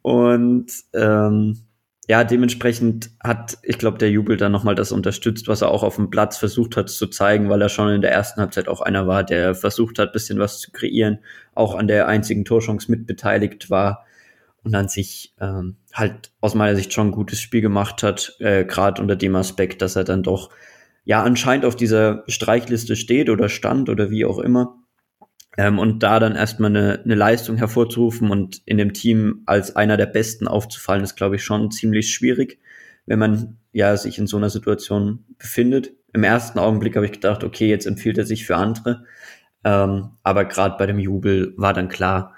Und 0.01 0.71
ähm, 0.93 1.67
ja, 2.09 2.23
dementsprechend 2.23 3.11
hat, 3.21 3.57
ich 3.63 3.77
glaube, 3.77 3.97
der 3.97 4.09
Jubel 4.09 4.37
dann 4.37 4.53
nochmal 4.53 4.75
das 4.75 4.93
unterstützt, 4.93 5.49
was 5.49 5.61
er 5.61 5.69
auch 5.69 5.83
auf 5.83 5.97
dem 5.97 6.09
Platz 6.09 6.37
versucht 6.37 6.77
hat 6.77 6.89
zu 6.89 7.07
zeigen, 7.07 7.49
weil 7.49 7.61
er 7.61 7.67
schon 7.67 7.89
in 7.89 8.01
der 8.01 8.13
ersten 8.13 8.39
Halbzeit 8.39 8.69
auch 8.69 8.79
einer 8.79 9.07
war, 9.07 9.25
der 9.25 9.55
versucht 9.55 9.99
hat, 9.99 10.13
bisschen 10.13 10.39
was 10.39 10.61
zu 10.61 10.71
kreieren, 10.71 11.19
auch 11.53 11.75
an 11.75 11.87
der 11.87 12.07
einzigen 12.07 12.45
Torchance 12.45 12.89
mitbeteiligt 12.89 13.69
war 13.69 14.05
und 14.63 14.73
an 14.73 14.87
sich 14.87 15.35
ähm, 15.41 15.75
halt 15.93 16.31
aus 16.39 16.55
meiner 16.55 16.77
Sicht 16.77 16.93
schon 16.93 17.07
ein 17.07 17.11
gutes 17.11 17.41
Spiel 17.41 17.61
gemacht 17.61 18.03
hat, 18.03 18.37
äh, 18.39 18.63
gerade 18.63 19.01
unter 19.01 19.17
dem 19.17 19.35
Aspekt, 19.35 19.81
dass 19.81 19.97
er 19.97 20.05
dann 20.05 20.23
doch 20.23 20.49
ja 21.03 21.23
anscheinend 21.23 21.65
auf 21.65 21.75
dieser 21.75 22.23
Streichliste 22.27 22.95
steht 22.95 23.29
oder 23.29 23.49
stand 23.49 23.89
oder 23.89 24.09
wie 24.09 24.23
auch 24.23 24.39
immer 24.39 24.77
ähm, 25.57 25.79
und 25.79 26.03
da 26.03 26.19
dann 26.19 26.35
erstmal 26.35 26.69
eine, 26.69 27.01
eine 27.03 27.15
Leistung 27.15 27.57
hervorzurufen 27.57 28.29
und 28.29 28.61
in 28.65 28.77
dem 28.77 28.93
Team 28.93 29.41
als 29.47 29.75
einer 29.75 29.97
der 29.97 30.05
Besten 30.05 30.47
aufzufallen, 30.47 31.03
ist, 31.03 31.15
glaube 31.15 31.35
ich, 31.35 31.43
schon 31.43 31.71
ziemlich 31.71 32.13
schwierig, 32.13 32.59
wenn 33.07 33.19
man 33.19 33.57
ja 33.71 33.97
sich 33.97 34.19
in 34.19 34.27
so 34.27 34.37
einer 34.37 34.51
Situation 34.51 35.25
befindet. 35.39 35.93
Im 36.13 36.23
ersten 36.23 36.59
Augenblick 36.59 36.95
habe 36.95 37.07
ich 37.07 37.11
gedacht, 37.11 37.43
okay, 37.43 37.67
jetzt 37.67 37.87
empfiehlt 37.87 38.17
er 38.19 38.25
sich 38.25 38.45
für 38.45 38.55
andere. 38.55 39.03
Ähm, 39.63 40.11
aber 40.23 40.45
gerade 40.45 40.77
bei 40.77 40.85
dem 40.85 40.99
Jubel 40.99 41.53
war 41.57 41.73
dann 41.73 41.89
klar, 41.89 42.35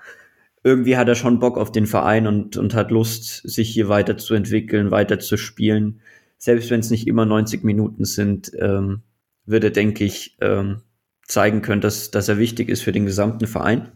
irgendwie 0.64 0.98
hat 0.98 1.08
er 1.08 1.16
schon 1.16 1.40
Bock 1.40 1.58
auf 1.58 1.72
den 1.72 1.88
Verein 1.88 2.28
und, 2.28 2.58
und 2.58 2.74
hat 2.74 2.92
Lust, 2.92 3.48
sich 3.48 3.70
hier 3.70 3.90
weiterzuentwickeln, 3.90 4.92
weiter 4.92 5.20
zu 5.20 5.38
spielen. 5.38 6.02
Selbst 6.38 6.70
wenn 6.70 6.80
es 6.80 6.90
nicht 6.90 7.08
immer 7.08 7.26
90 7.26 7.64
Minuten 7.64 8.06
sind, 8.06 8.52
ähm, 8.58 9.02
wird 9.46 9.64
er, 9.64 9.72
denke 9.72 10.06
ich, 10.06 10.38
ähm, 10.42 10.82
zeigen 11.30 11.62
können, 11.62 11.80
dass, 11.80 12.12
dass 12.12 12.28
er 12.28 12.38
wichtig 12.38 12.68
ist 12.68 12.82
für 12.82 12.92
den 12.92 13.06
gesamten 13.06 13.48
Verein. 13.48 13.94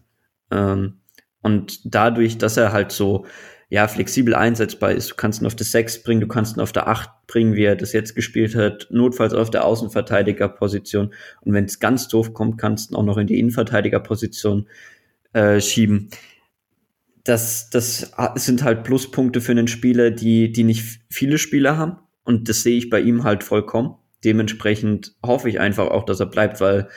Ähm, 0.52 1.02
und 1.42 1.82
dadurch, 1.84 2.38
dass 2.38 2.56
er 2.56 2.72
halt 2.72 2.94
so 2.94 3.26
ja, 3.70 3.88
flexibel 3.88 4.36
einsetzbar 4.36 4.92
ist, 4.92 5.12
du 5.12 5.16
kannst 5.16 5.42
ihn 5.42 5.48
auf 5.48 5.56
der 5.56 5.66
6 5.66 6.04
bringen, 6.04 6.22
du 6.22 6.28
kannst 6.28 6.56
ihn 6.56 6.62
auf 6.62 6.72
der 6.72 6.88
8 6.88 7.10
bringen, 7.26 7.56
wie 7.56 7.64
er 7.64 7.76
das 7.76 7.92
jetzt 7.92 8.16
gespielt 8.16 8.56
hat, 8.56 8.88
notfalls 8.92 9.34
auf 9.34 9.50
der 9.50 9.66
Außenverteidigerposition. 9.66 11.12
Und 11.42 11.54
wenn 11.54 11.66
es 11.66 11.80
ganz 11.80 12.08
doof 12.08 12.34
kommt, 12.34 12.60
kannst 12.60 12.92
du 12.92 12.94
ihn 12.94 12.98
auch 12.98 13.04
noch 13.04 13.18
in 13.18 13.28
die 13.28 13.40
Innenverteidigerposition 13.40 14.70
äh, 15.34 15.60
schieben. 15.60 16.10
Das, 17.24 17.72
das 17.72 18.12
sind 18.36 18.64
halt 18.64 18.84
Pluspunkte 18.84 19.42
für 19.42 19.54
einen 19.54 19.68
Spieler, 19.68 20.12
die, 20.12 20.52
die 20.52 20.64
nicht 20.64 21.02
viele 21.10 21.40
Spieler 21.40 21.78
haben. 21.78 21.98
Und 22.26 22.50
das 22.50 22.62
sehe 22.62 22.78
ich 22.78 22.92
bei 22.92 23.02
ihm 23.02 23.24
halt 23.24 23.44
vollkommen. 23.44 23.96
Dementsprechend 24.24 25.16
hoffe 25.26 25.50
ich 25.50 25.60
einfach 25.60 25.88
auch, 25.88 26.06
dass 26.06 26.20
er 26.20 26.28
bleibt, 26.28 26.62
weil 26.62 26.90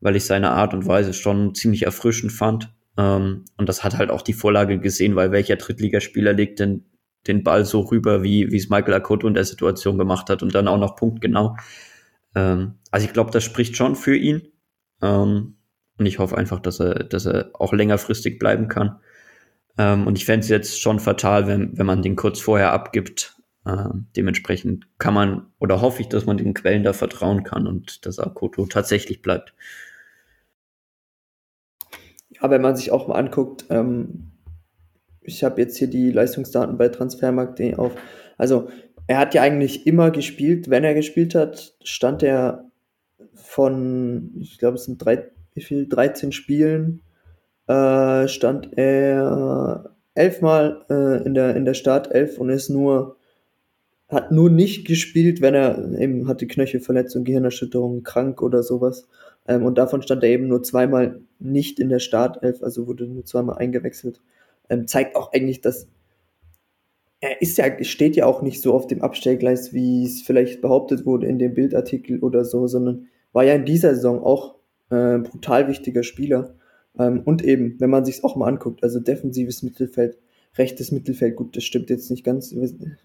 weil 0.00 0.16
ich 0.16 0.24
seine 0.24 0.50
Art 0.50 0.74
und 0.74 0.86
Weise 0.86 1.14
schon 1.14 1.54
ziemlich 1.54 1.84
erfrischend 1.84 2.32
fand. 2.32 2.72
Ähm, 2.96 3.44
und 3.56 3.68
das 3.68 3.84
hat 3.84 3.96
halt 3.96 4.10
auch 4.10 4.22
die 4.22 4.32
Vorlage 4.32 4.78
gesehen, 4.78 5.16
weil 5.16 5.32
welcher 5.32 5.56
Drittligaspieler 5.56 6.32
legt 6.32 6.60
denn 6.60 6.84
den 7.26 7.42
Ball 7.42 7.64
so 7.64 7.80
rüber, 7.80 8.22
wie, 8.22 8.44
es 8.54 8.68
Michael 8.68 8.94
Akoto 8.94 9.26
in 9.26 9.34
der 9.34 9.44
Situation 9.44 9.98
gemacht 9.98 10.28
hat 10.28 10.42
und 10.42 10.54
dann 10.54 10.68
auch 10.68 10.78
noch 10.78 10.96
punktgenau. 10.96 11.56
Ähm, 12.34 12.74
also 12.90 13.06
ich 13.06 13.12
glaube, 13.12 13.30
das 13.30 13.44
spricht 13.44 13.76
schon 13.76 13.96
für 13.96 14.16
ihn. 14.16 14.42
Ähm, 15.02 15.56
und 15.96 16.06
ich 16.06 16.18
hoffe 16.18 16.36
einfach, 16.36 16.60
dass 16.60 16.80
er, 16.80 17.04
dass 17.04 17.26
er 17.26 17.50
auch 17.54 17.72
längerfristig 17.72 18.38
bleiben 18.38 18.68
kann. 18.68 18.98
Ähm, 19.78 20.06
und 20.06 20.18
ich 20.18 20.24
fände 20.24 20.40
es 20.40 20.48
jetzt 20.48 20.80
schon 20.80 20.98
fatal, 20.98 21.46
wenn, 21.46 21.76
wenn 21.78 21.86
man 21.86 22.02
den 22.02 22.16
kurz 22.16 22.40
vorher 22.40 22.72
abgibt. 22.72 23.33
Ähm, 23.66 24.06
dementsprechend 24.16 24.86
kann 24.98 25.14
man 25.14 25.46
oder 25.58 25.80
hoffe 25.80 26.02
ich, 26.02 26.08
dass 26.08 26.26
man 26.26 26.36
den 26.36 26.52
Quellen 26.52 26.82
da 26.82 26.92
vertrauen 26.92 27.44
kann 27.44 27.66
und 27.66 28.04
dass 28.04 28.18
Akoto 28.18 28.66
tatsächlich 28.66 29.22
bleibt. 29.22 29.54
Ja, 32.28 32.50
wenn 32.50 32.60
man 32.60 32.76
sich 32.76 32.90
auch 32.90 33.08
mal 33.08 33.14
anguckt, 33.14 33.64
ähm, 33.70 34.32
ich 35.22 35.42
habe 35.42 35.60
jetzt 35.62 35.78
hier 35.78 35.88
die 35.88 36.10
Leistungsdaten 36.10 36.76
bei 36.76 36.88
Transfermarkt 36.88 37.60
auf. 37.78 37.92
Also 38.36 38.68
er 39.06 39.18
hat 39.18 39.34
ja 39.34 39.40
eigentlich 39.42 39.86
immer 39.86 40.10
gespielt. 40.10 40.68
Wenn 40.68 40.84
er 40.84 40.94
gespielt 40.94 41.34
hat, 41.34 41.74
stand 41.82 42.22
er 42.22 42.70
von, 43.32 44.32
ich 44.40 44.58
glaube, 44.58 44.76
es 44.76 44.84
sind 44.84 44.98
drei, 44.98 45.30
wie 45.54 45.62
viel, 45.62 45.88
13 45.88 46.32
Spielen, 46.32 47.02
äh, 47.66 48.28
stand 48.28 48.76
er 48.76 49.94
elfmal 50.14 50.84
äh, 50.90 51.24
in 51.24 51.34
der 51.34 51.56
in 51.56 51.64
der 51.64 51.74
Startelf 51.74 52.38
und 52.38 52.50
ist 52.50 52.68
nur 52.68 53.16
hat 54.14 54.32
nur 54.32 54.50
nicht 54.50 54.86
gespielt, 54.86 55.40
wenn 55.42 55.54
er 55.54 55.98
eben 55.98 56.26
hatte 56.28 56.46
Knöchelverletzung, 56.46 57.24
Gehirnerschütterung, 57.24 58.02
krank 58.02 58.42
oder 58.42 58.62
sowas. 58.62 59.08
Ähm, 59.46 59.64
und 59.64 59.76
davon 59.76 60.02
stand 60.02 60.22
er 60.22 60.30
eben 60.30 60.48
nur 60.48 60.62
zweimal 60.62 61.20
nicht 61.38 61.78
in 61.78 61.90
der 61.90 61.98
Startelf, 61.98 62.62
also 62.62 62.86
wurde 62.86 63.06
nur 63.06 63.24
zweimal 63.24 63.58
eingewechselt. 63.58 64.22
Ähm, 64.70 64.86
zeigt 64.86 65.16
auch 65.16 65.32
eigentlich, 65.32 65.60
dass 65.60 65.88
er 67.20 67.40
ist 67.40 67.56
ja, 67.56 67.82
steht 67.84 68.16
ja 68.16 68.26
auch 68.26 68.42
nicht 68.42 68.60
so 68.60 68.74
auf 68.74 68.86
dem 68.86 69.02
Abstellgleis, 69.02 69.72
wie 69.72 70.04
es 70.04 70.22
vielleicht 70.22 70.60
behauptet 70.60 71.06
wurde 71.06 71.26
in 71.26 71.38
dem 71.38 71.54
Bildartikel 71.54 72.20
oder 72.20 72.44
so, 72.44 72.66
sondern 72.66 73.06
war 73.32 73.44
ja 73.44 73.54
in 73.54 73.64
dieser 73.64 73.94
Saison 73.94 74.22
auch 74.22 74.56
äh, 74.90 75.18
brutal 75.18 75.68
wichtiger 75.68 76.02
Spieler. 76.02 76.54
Ähm, 76.98 77.22
und 77.24 77.42
eben, 77.42 77.76
wenn 77.80 77.90
man 77.90 78.04
sich 78.04 78.24
auch 78.24 78.36
mal 78.36 78.48
anguckt, 78.48 78.82
also 78.82 79.00
defensives 79.00 79.62
Mittelfeld, 79.62 80.18
rechtes 80.56 80.92
Mittelfeld, 80.92 81.36
gut, 81.36 81.56
das 81.56 81.64
stimmt 81.64 81.90
jetzt 81.90 82.10
nicht 82.10 82.24
ganz. 82.24 82.54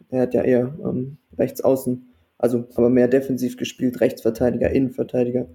Er 0.09 0.21
hat 0.21 0.33
ja 0.33 0.43
eher 0.43 0.77
ähm, 0.83 1.17
rechts 1.37 1.61
außen, 1.61 2.07
also 2.37 2.65
aber 2.75 2.89
mehr 2.89 3.07
defensiv 3.07 3.57
gespielt, 3.57 4.01
Rechtsverteidiger, 4.01 4.71
Innenverteidiger. 4.71 5.47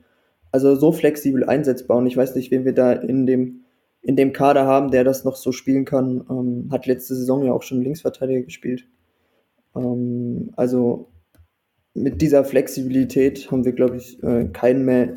Also 0.50 0.76
so 0.76 0.92
flexibel 0.92 1.44
einsetzbar 1.44 1.96
und 1.96 2.06
ich 2.06 2.16
weiß 2.16 2.34
nicht, 2.36 2.50
wen 2.50 2.64
wir 2.64 2.74
da 2.74 2.92
in 2.92 3.26
dem, 3.26 3.64
in 4.02 4.16
dem 4.16 4.32
Kader 4.32 4.66
haben, 4.66 4.90
der 4.90 5.02
das 5.02 5.24
noch 5.24 5.36
so 5.36 5.50
spielen 5.50 5.84
kann. 5.84 6.24
Ähm, 6.30 6.68
hat 6.70 6.86
letzte 6.86 7.14
Saison 7.14 7.44
ja 7.44 7.52
auch 7.52 7.62
schon 7.62 7.82
Linksverteidiger 7.82 8.42
gespielt. 8.42 8.86
Ähm, 9.74 10.52
also 10.56 11.08
mit 11.94 12.20
dieser 12.20 12.44
Flexibilität 12.44 13.50
haben 13.50 13.64
wir, 13.64 13.72
glaube 13.72 13.96
ich, 13.96 14.22
äh, 14.22 14.48
keinen 14.52 14.84
mehr, 14.84 15.14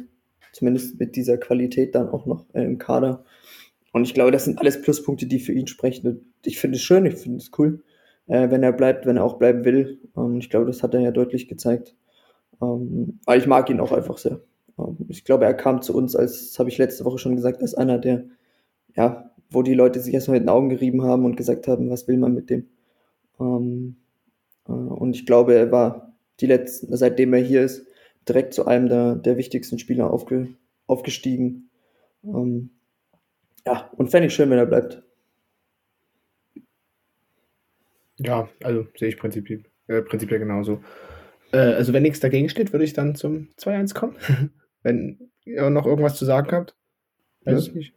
zumindest 0.53 0.99
mit 0.99 1.15
dieser 1.15 1.37
Qualität 1.37 1.95
dann 1.95 2.09
auch 2.09 2.25
noch 2.25 2.45
äh, 2.53 2.63
im 2.63 2.77
Kader. 2.77 3.23
Und 3.97 4.05
ich 4.05 4.13
glaube, 4.13 4.31
das 4.31 4.45
sind 4.45 4.59
alles 4.59 4.81
Pluspunkte, 4.81 5.25
die 5.25 5.39
für 5.39 5.53
ihn 5.53 5.67
sprechen. 5.67 6.07
Und 6.07 6.21
ich 6.45 6.59
finde 6.59 6.77
es 6.77 6.83
schön, 6.83 7.05
ich 7.05 7.15
finde 7.15 7.37
es 7.37 7.51
cool, 7.57 7.83
äh, 8.27 8.49
wenn 8.49 8.63
er 8.63 8.71
bleibt, 8.71 9.05
wenn 9.05 9.17
er 9.17 9.23
auch 9.23 9.37
bleiben 9.37 9.65
will. 9.65 9.99
Ähm, 10.15 10.37
ich 10.37 10.49
glaube, 10.49 10.65
das 10.65 10.83
hat 10.83 10.93
er 10.93 11.01
ja 11.01 11.11
deutlich 11.11 11.47
gezeigt. 11.47 11.95
Ähm, 12.61 13.19
aber 13.25 13.37
ich 13.37 13.47
mag 13.47 13.69
ihn 13.69 13.79
auch 13.79 13.91
einfach 13.91 14.17
sehr. 14.17 14.39
Ähm, 14.79 14.97
ich 15.09 15.25
glaube, 15.25 15.45
er 15.45 15.53
kam 15.53 15.81
zu 15.81 15.95
uns, 15.95 16.15
als, 16.15 16.49
das 16.49 16.59
habe 16.59 16.69
ich 16.69 16.77
letzte 16.77 17.05
Woche 17.05 17.17
schon 17.17 17.35
gesagt, 17.35 17.61
als 17.61 17.75
einer 17.75 17.97
der 17.97 18.25
ja, 18.97 19.31
wo 19.49 19.61
die 19.61 19.75
Leute 19.75 19.99
sich 20.01 20.13
erstmal 20.13 20.39
mit 20.39 20.45
den 20.45 20.49
Augen 20.49 20.69
gerieben 20.69 21.03
haben 21.03 21.23
und 21.23 21.37
gesagt 21.37 21.67
haben, 21.67 21.89
was 21.89 22.07
will 22.07 22.17
man 22.17 22.33
mit 22.33 22.49
dem. 22.49 22.67
Ähm, 23.39 23.97
äh, 24.67 24.71
und 24.71 25.15
ich 25.15 25.25
glaube, 25.25 25.53
er 25.55 25.71
war 25.71 26.13
die 26.41 26.47
letzten, 26.47 26.95
seitdem 26.97 27.33
er 27.33 27.41
hier 27.41 27.63
ist, 27.63 27.85
direkt 28.27 28.53
zu 28.53 28.65
einem 28.65 28.89
der, 28.89 29.15
der 29.15 29.37
wichtigsten 29.37 29.79
Spieler 29.79 30.11
aufge, 30.11 30.49
aufgestiegen. 30.87 31.69
Ähm, 32.25 32.71
ja, 33.67 33.91
und 33.97 34.09
fände 34.09 34.27
ich 34.27 34.33
schön, 34.33 34.49
wenn 34.49 34.57
er 34.57 34.65
bleibt. 34.65 35.03
Ja, 38.17 38.47
also 38.63 38.87
sehe 38.97 39.09
ich 39.09 39.17
prinzipiell, 39.17 39.65
äh, 39.87 40.01
prinzipiell 40.01 40.39
genauso. 40.39 40.81
Äh, 41.51 41.57
also 41.57 41.91
wenn 41.91 42.03
nichts 42.03 42.21
dagegen 42.21 42.47
steht, 42.47 42.71
würde 42.71 42.85
ich 42.85 42.93
dann 42.93 43.15
zum 43.15 43.49
2-1 43.57 43.93
kommen. 43.93 44.15
wenn 44.83 45.31
ihr 45.43 45.69
noch 45.69 45.85
irgendwas 45.85 46.15
zu 46.15 46.23
sagen 46.23 46.49
habt. 46.53 46.77
Weiß 47.43 47.65
ja. 47.65 47.69
ich 47.69 47.75
nicht. 47.75 47.93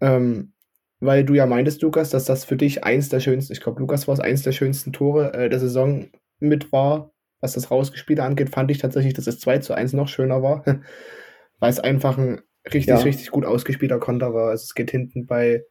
Ähm, 0.00 0.52
weil 0.98 1.24
du 1.24 1.34
ja 1.34 1.46
meintest, 1.46 1.80
Lukas, 1.82 2.10
dass 2.10 2.24
das 2.24 2.44
für 2.44 2.56
dich 2.56 2.82
eins 2.82 3.08
der 3.08 3.20
schönsten, 3.20 3.52
ich 3.52 3.60
glaube, 3.60 3.78
Lukas 3.78 4.08
war 4.08 4.14
es 4.14 4.20
eins 4.20 4.42
der 4.42 4.52
schönsten 4.52 4.92
Tore 4.92 5.32
äh, 5.32 5.48
der 5.48 5.60
Saison 5.60 6.08
mit 6.40 6.72
war, 6.72 7.12
was 7.40 7.52
das 7.52 7.70
Rausgespielte 7.70 8.24
angeht, 8.24 8.50
fand 8.50 8.70
ich 8.72 8.78
tatsächlich, 8.78 9.14
dass 9.14 9.28
es 9.28 9.38
2 9.38 9.58
zu 9.58 9.74
1 9.74 9.92
noch 9.92 10.08
schöner 10.08 10.42
war, 10.42 10.64
weil 11.60 11.70
es 11.70 11.78
einfach 11.78 12.18
ein 12.18 12.42
richtig, 12.66 12.86
ja. 12.86 12.96
richtig 12.98 13.30
gut 13.30 13.44
ausgespielter 13.44 13.98
Konter 13.98 14.34
war. 14.34 14.50
Also 14.50 14.64
es 14.64 14.74
geht 14.74 14.90
hinten 14.90 15.26
bei, 15.26 15.64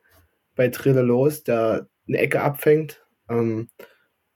bei 0.55 0.69
Trille 0.69 1.01
los, 1.01 1.43
der 1.43 1.87
eine 2.07 2.17
Ecke 2.17 2.41
abfängt 2.41 3.05
ähm, 3.29 3.69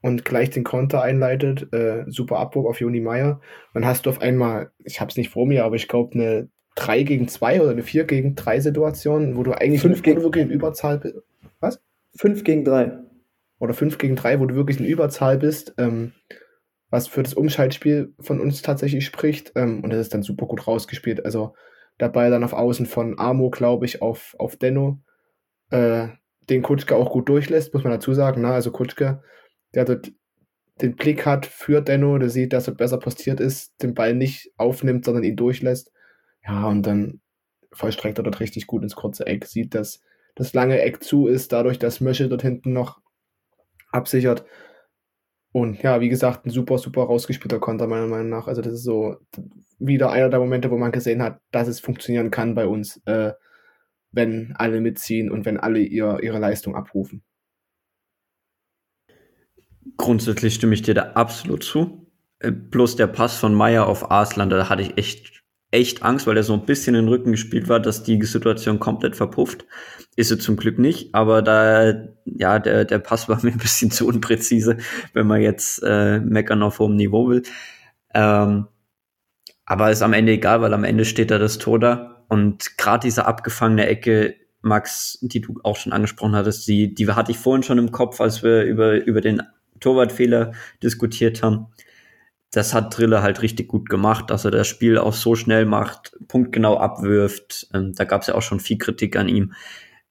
und 0.01 0.25
gleich 0.25 0.49
den 0.49 0.63
Konter 0.63 1.01
einleitet. 1.01 1.71
Äh, 1.73 2.05
super 2.07 2.37
Abbruch 2.37 2.69
auf 2.69 2.79
Joni 2.79 2.99
Meier. 2.99 3.41
Dann 3.73 3.85
hast 3.85 4.05
du 4.05 4.09
auf 4.09 4.21
einmal, 4.21 4.71
ich 4.83 4.99
habe 5.01 5.09
es 5.09 5.17
nicht 5.17 5.29
vor 5.29 5.45
mir, 5.45 5.65
aber 5.65 5.75
ich 5.75 5.87
glaube 5.87 6.13
eine 6.13 6.49
3 6.75 7.03
gegen 7.03 7.27
2 7.27 7.61
oder 7.61 7.71
eine 7.71 7.83
4 7.83 8.05
gegen 8.05 8.35
3 8.35 8.59
Situation, 8.59 9.35
wo 9.35 9.43
du 9.43 9.51
eigentlich 9.51 9.81
fünf 9.81 10.01
gegen, 10.01 10.21
wirklich 10.23 10.45
in 10.45 10.51
Überzahl 10.51 10.99
bist. 10.99 11.15
Was? 11.59 11.81
5 12.15 12.43
gegen 12.43 12.63
3. 12.63 12.99
Oder 13.59 13.73
5 13.73 13.97
gegen 13.97 14.15
3, 14.15 14.39
wo 14.39 14.45
du 14.45 14.55
wirklich 14.55 14.79
in 14.79 14.85
Überzahl 14.85 15.37
bist, 15.37 15.73
ähm, 15.77 16.13
was 16.89 17.07
für 17.07 17.21
das 17.21 17.33
Umschaltspiel 17.33 18.13
von 18.19 18.39
uns 18.39 18.61
tatsächlich 18.61 19.05
spricht. 19.05 19.51
Ähm, 19.55 19.83
und 19.83 19.91
das 19.91 19.99
ist 19.99 20.13
dann 20.13 20.23
super 20.23 20.45
gut 20.45 20.65
rausgespielt. 20.65 21.25
Also 21.25 21.53
dabei 21.99 22.31
dann 22.31 22.43
auf 22.43 22.53
Außen 22.53 22.87
von 22.87 23.19
Amo, 23.19 23.51
glaube 23.51 23.85
ich, 23.85 24.01
auf, 24.01 24.35
auf 24.39 24.55
Denno, 24.55 24.99
äh, 25.69 26.07
den 26.49 26.63
Kutschke 26.63 26.95
auch 26.95 27.11
gut 27.11 27.29
durchlässt, 27.29 27.73
muss 27.73 27.83
man 27.83 27.93
dazu 27.93 28.13
sagen. 28.13 28.41
Ne? 28.41 28.47
Also 28.47 28.71
Kutschke, 28.71 29.21
der 29.75 29.85
dort 29.85 30.11
den 30.81 30.95
Blick 30.95 31.25
hat 31.25 31.45
für 31.45 31.81
Denno, 31.81 32.17
der 32.17 32.29
sieht, 32.29 32.53
dass 32.53 32.67
er 32.67 32.73
besser 32.73 32.97
postiert 32.97 33.39
ist, 33.41 33.83
den 33.83 33.93
Ball 33.93 34.15
nicht 34.15 34.51
aufnimmt, 34.57 35.05
sondern 35.05 35.25
ihn 35.25 35.35
durchlässt. 35.35 35.91
Ja, 36.47 36.67
und 36.67 36.83
dann 36.83 37.19
vollstreckt 37.73 38.17
er 38.17 38.23
dort 38.23 38.39
richtig 38.39 38.65
gut 38.65 38.81
ins 38.81 38.95
kurze 38.95 39.27
Eck, 39.27 39.45
sieht, 39.45 39.75
dass 39.75 40.01
das 40.35 40.53
lange 40.53 40.81
Eck 40.81 41.03
zu 41.03 41.27
ist, 41.27 41.51
dadurch, 41.51 41.79
dass 41.79 41.99
Mösche 41.99 42.29
dort 42.29 42.41
hinten 42.41 42.71
noch 42.71 43.01
absichert. 43.91 44.45
Und 45.51 45.83
ja, 45.83 45.99
wie 45.99 46.09
gesagt, 46.09 46.45
ein 46.45 46.49
super, 46.49 46.77
super 46.77 47.03
rausgespielter 47.03 47.59
Konter, 47.59 47.87
meiner 47.87 48.07
Meinung 48.07 48.29
nach. 48.29 48.47
Also, 48.47 48.61
das 48.61 48.73
ist 48.73 48.83
so 48.83 49.17
wieder 49.79 50.11
einer 50.11 50.29
der 50.29 50.39
Momente, 50.39 50.71
wo 50.71 50.77
man 50.77 50.91
gesehen 50.91 51.21
hat, 51.23 51.39
dass 51.51 51.67
es 51.67 51.79
funktionieren 51.79 52.31
kann 52.31 52.55
bei 52.55 52.67
uns, 52.67 53.01
äh, 53.05 53.33
wenn 54.11 54.53
alle 54.55 54.81
mitziehen 54.81 55.31
und 55.31 55.45
wenn 55.45 55.57
alle 55.57 55.79
ihr, 55.79 56.19
ihre 56.21 56.39
Leistung 56.39 56.75
abrufen. 56.75 57.23
Grundsätzlich 59.97 60.55
stimme 60.55 60.73
ich 60.73 60.81
dir 60.81 60.93
da 60.93 61.11
absolut 61.13 61.63
zu. 61.63 62.07
Äh, 62.39 62.51
bloß 62.51 62.95
der 62.95 63.07
Pass 63.07 63.37
von 63.37 63.53
Meier 63.53 63.87
auf 63.87 64.11
Arslan, 64.11 64.49
da 64.49 64.69
hatte 64.69 64.81
ich 64.81 64.97
echt 64.97 65.39
echt 65.71 66.03
Angst, 66.03 66.25
weil 66.25 66.37
er 66.37 66.43
so 66.43 66.53
ein 66.53 66.65
bisschen 66.65 66.95
in 66.95 67.05
den 67.05 67.09
Rücken 67.09 67.31
gespielt 67.31 67.69
war, 67.69 67.79
dass 67.79 68.03
die 68.03 68.21
Situation 68.23 68.79
komplett 68.79 69.15
verpufft. 69.15 69.65
Ist 70.15 70.29
sie 70.29 70.37
zum 70.37 70.57
Glück 70.57 70.79
nicht, 70.79 71.13
aber 71.13 71.41
da, 71.41 71.93
ja, 72.25 72.59
der, 72.59 72.85
der 72.85 72.99
Pass 72.99 73.29
war 73.29 73.39
mir 73.43 73.51
ein 73.51 73.57
bisschen 73.57 73.91
zu 73.91 74.07
unpräzise, 74.07 74.77
wenn 75.13 75.27
man 75.27 75.41
jetzt 75.41 75.81
äh, 75.83 76.19
meckern 76.19 76.63
auf 76.63 76.79
hohem 76.79 76.95
Niveau 76.95 77.29
will. 77.29 77.43
Ähm, 78.13 78.67
aber 79.69 79.89
ist 79.89 80.01
am 80.01 80.11
Ende 80.11 80.33
egal, 80.33 80.59
weil 80.61 80.73
am 80.73 80.83
Ende 80.83 81.05
steht 81.05 81.31
da 81.31 81.37
das 81.37 81.57
Tor 81.57 81.79
da. 81.79 82.25
Und 82.27 82.77
gerade 82.77 83.07
diese 83.07 83.25
abgefangene 83.25 83.87
Ecke, 83.87 84.35
Max, 84.61 85.17
die 85.21 85.39
du 85.39 85.55
auch 85.63 85.77
schon 85.77 85.93
angesprochen 85.93 86.35
hattest, 86.35 86.67
die, 86.67 86.93
die 86.93 87.07
hatte 87.07 87.31
ich 87.31 87.37
vorhin 87.37 87.63
schon 87.63 87.77
im 87.77 87.91
Kopf, 87.91 88.19
als 88.19 88.43
wir 88.43 88.63
über, 88.63 89.05
über 89.05 89.21
den 89.21 89.41
Torwartfehler 89.79 90.51
diskutiert 90.83 91.41
haben 91.41 91.67
das 92.51 92.73
hat 92.73 92.97
Drille 92.97 93.21
halt 93.21 93.41
richtig 93.41 93.67
gut 93.67 93.89
gemacht, 93.89 94.29
dass 94.29 94.45
er 94.45 94.51
das 94.51 94.67
Spiel 94.67 94.97
auch 94.97 95.13
so 95.13 95.35
schnell 95.35 95.65
macht, 95.65 96.17
punktgenau 96.27 96.77
abwirft. 96.77 97.67
Ähm, 97.73 97.93
da 97.93 98.05
gab 98.05 98.21
es 98.21 98.27
ja 98.27 98.35
auch 98.35 98.41
schon 98.41 98.59
viel 98.59 98.77
Kritik 98.77 99.15
an 99.15 99.29
ihm 99.29 99.53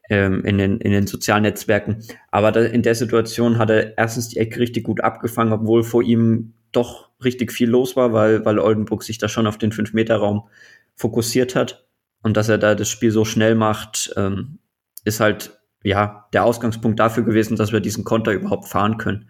ähm, 0.09 0.45
in, 0.45 0.59
den, 0.59 0.79
in 0.79 0.93
den 0.93 1.07
sozialen 1.07 1.43
Netzwerken. 1.43 2.05
Aber 2.31 2.53
da, 2.53 2.63
in 2.63 2.83
der 2.83 2.95
Situation 2.95 3.59
hat 3.59 3.71
er 3.71 3.99
erstens 3.99 4.29
die 4.29 4.39
Ecke 4.39 4.61
richtig 4.61 4.85
gut 4.85 5.03
abgefangen, 5.03 5.53
obwohl 5.53 5.83
vor 5.83 6.03
ihm 6.03 6.55
doch 6.73 7.09
richtig 7.25 7.53
viel 7.53 7.69
los 7.69 7.97
war, 7.97 8.13
weil, 8.13 8.45
weil 8.45 8.59
Oldenburg 8.59 9.03
sich 9.03 9.19
da 9.19 9.29
schon 9.29 9.47
auf 9.47 9.59
den 9.59 9.73
5-Meter-Raum 9.73 10.49
fokussiert 10.95 11.55
hat. 11.55 11.87
Und 12.23 12.37
dass 12.37 12.49
er 12.49 12.59
da 12.59 12.75
das 12.75 12.89
Spiel 12.89 13.11
so 13.11 13.25
schnell 13.25 13.55
macht, 13.55 14.13
ähm, 14.17 14.59
ist 15.05 15.21
halt 15.21 15.59
ja 15.83 16.29
der 16.33 16.45
Ausgangspunkt 16.45 16.99
dafür 16.99 17.23
gewesen, 17.23 17.57
dass 17.57 17.73
wir 17.73 17.81
diesen 17.81 18.05
Konter 18.05 18.33
überhaupt 18.33 18.69
fahren 18.69 18.99
können. 18.99 19.29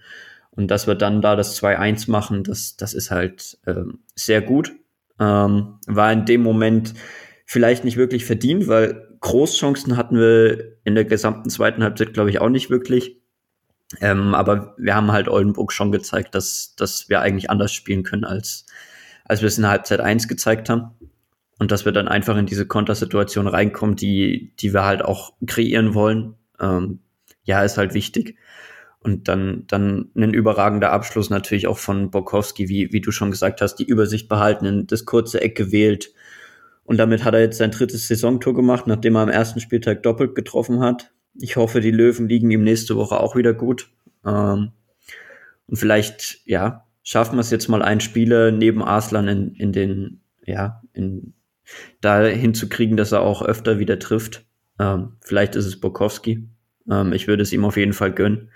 Und 0.50 0.70
dass 0.70 0.86
wir 0.86 0.94
dann 0.94 1.22
da 1.22 1.36
das 1.36 1.60
2-1 1.62 2.10
machen, 2.10 2.42
das, 2.42 2.76
das 2.76 2.94
ist 2.94 3.10
halt 3.10 3.58
ähm, 3.66 4.00
sehr 4.14 4.42
gut. 4.42 4.72
Ähm, 5.20 5.78
war 5.86 6.12
in 6.12 6.24
dem 6.24 6.42
Moment 6.42 6.94
vielleicht 7.44 7.84
nicht 7.84 7.96
wirklich 7.96 8.24
verdient, 8.24 8.68
weil 8.68 9.16
Großchancen 9.20 9.96
hatten 9.96 10.16
wir 10.16 10.78
in 10.84 10.94
der 10.94 11.04
gesamten 11.04 11.50
zweiten 11.50 11.82
Halbzeit, 11.82 12.12
glaube 12.12 12.30
ich, 12.30 12.40
auch 12.40 12.48
nicht 12.48 12.70
wirklich. 12.70 13.17
Ähm, 14.00 14.34
aber 14.34 14.74
wir 14.78 14.94
haben 14.94 15.12
halt 15.12 15.28
Oldenburg 15.28 15.72
schon 15.72 15.92
gezeigt, 15.92 16.34
dass, 16.34 16.74
dass 16.76 17.08
wir 17.08 17.20
eigentlich 17.20 17.50
anders 17.50 17.72
spielen 17.72 18.02
können, 18.02 18.24
als, 18.24 18.66
als 19.24 19.40
wir 19.40 19.48
es 19.48 19.56
in 19.56 19.62
der 19.62 19.70
Halbzeit 19.70 20.00
1 20.00 20.28
gezeigt 20.28 20.68
haben. 20.68 20.90
Und 21.58 21.72
dass 21.72 21.84
wir 21.84 21.92
dann 21.92 22.06
einfach 22.06 22.36
in 22.36 22.46
diese 22.46 22.66
Kontersituation 22.66 23.48
reinkommen, 23.48 23.96
die, 23.96 24.52
die 24.60 24.72
wir 24.72 24.84
halt 24.84 25.04
auch 25.04 25.32
kreieren 25.44 25.92
wollen. 25.94 26.34
Ähm, 26.60 27.00
ja, 27.42 27.62
ist 27.62 27.78
halt 27.78 27.94
wichtig. 27.94 28.36
Und 29.00 29.26
dann, 29.28 29.64
dann 29.66 30.10
ein 30.14 30.34
überragender 30.34 30.92
Abschluss 30.92 31.30
natürlich 31.30 31.66
auch 31.66 31.78
von 31.78 32.10
Borkowski, 32.10 32.68
wie, 32.68 32.92
wie 32.92 33.00
du 33.00 33.10
schon 33.10 33.30
gesagt 33.30 33.60
hast, 33.60 33.76
die 33.76 33.86
Übersicht 33.86 34.28
behalten, 34.28 34.86
das 34.86 35.04
kurze 35.04 35.40
Eck 35.40 35.56
gewählt. 35.56 36.12
Und 36.84 36.98
damit 36.98 37.24
hat 37.24 37.34
er 37.34 37.40
jetzt 37.40 37.58
sein 37.58 37.70
drittes 37.70 38.06
Saisontor 38.06 38.54
gemacht, 38.54 38.86
nachdem 38.86 39.16
er 39.16 39.22
am 39.22 39.28
ersten 39.28 39.60
Spieltag 39.60 40.02
doppelt 40.02 40.34
getroffen 40.34 40.80
hat. 40.80 41.12
Ich 41.34 41.56
hoffe, 41.56 41.80
die 41.80 41.90
Löwen 41.90 42.28
liegen 42.28 42.50
ihm 42.50 42.64
nächste 42.64 42.96
Woche 42.96 43.20
auch 43.20 43.36
wieder 43.36 43.54
gut. 43.54 43.90
Ähm, 44.24 44.72
und 45.66 45.76
vielleicht, 45.76 46.40
ja, 46.46 46.86
schaffen 47.02 47.36
wir 47.36 47.40
es 47.40 47.50
jetzt 47.50 47.68
mal 47.68 47.82
einen 47.82 48.00
Spieler 48.00 48.50
neben 48.50 48.82
Arslan 48.82 49.28
in, 49.28 49.54
in 49.54 49.72
den, 49.72 50.20
ja, 50.44 50.82
in, 50.92 51.34
da 52.00 52.24
hinzukriegen, 52.24 52.96
dass 52.96 53.12
er 53.12 53.22
auch 53.22 53.42
öfter 53.42 53.78
wieder 53.78 53.98
trifft. 53.98 54.46
Ähm, 54.78 55.16
vielleicht 55.20 55.54
ist 55.54 55.66
es 55.66 55.80
Borkowski. 55.80 56.48
Ähm, 56.90 57.12
ich 57.12 57.28
würde 57.28 57.42
es 57.42 57.52
ihm 57.52 57.64
auf 57.64 57.76
jeden 57.76 57.92
Fall 57.92 58.12
gönnen 58.12 58.50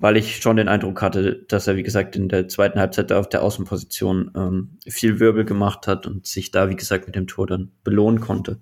weil 0.00 0.16
ich 0.16 0.38
schon 0.38 0.56
den 0.56 0.68
Eindruck 0.68 1.02
hatte, 1.02 1.44
dass 1.48 1.66
er, 1.66 1.76
wie 1.76 1.82
gesagt, 1.82 2.16
in 2.16 2.30
der 2.30 2.48
zweiten 2.48 2.80
Halbzeit 2.80 3.12
auf 3.12 3.28
der 3.28 3.42
Außenposition 3.42 4.32
ähm, 4.34 4.78
viel 4.88 5.20
Wirbel 5.20 5.44
gemacht 5.44 5.86
hat 5.86 6.06
und 6.06 6.26
sich 6.26 6.50
da, 6.50 6.70
wie 6.70 6.76
gesagt, 6.76 7.06
mit 7.06 7.14
dem 7.14 7.26
Tor 7.26 7.46
dann 7.46 7.70
belohnen 7.84 8.20
konnte. 8.20 8.60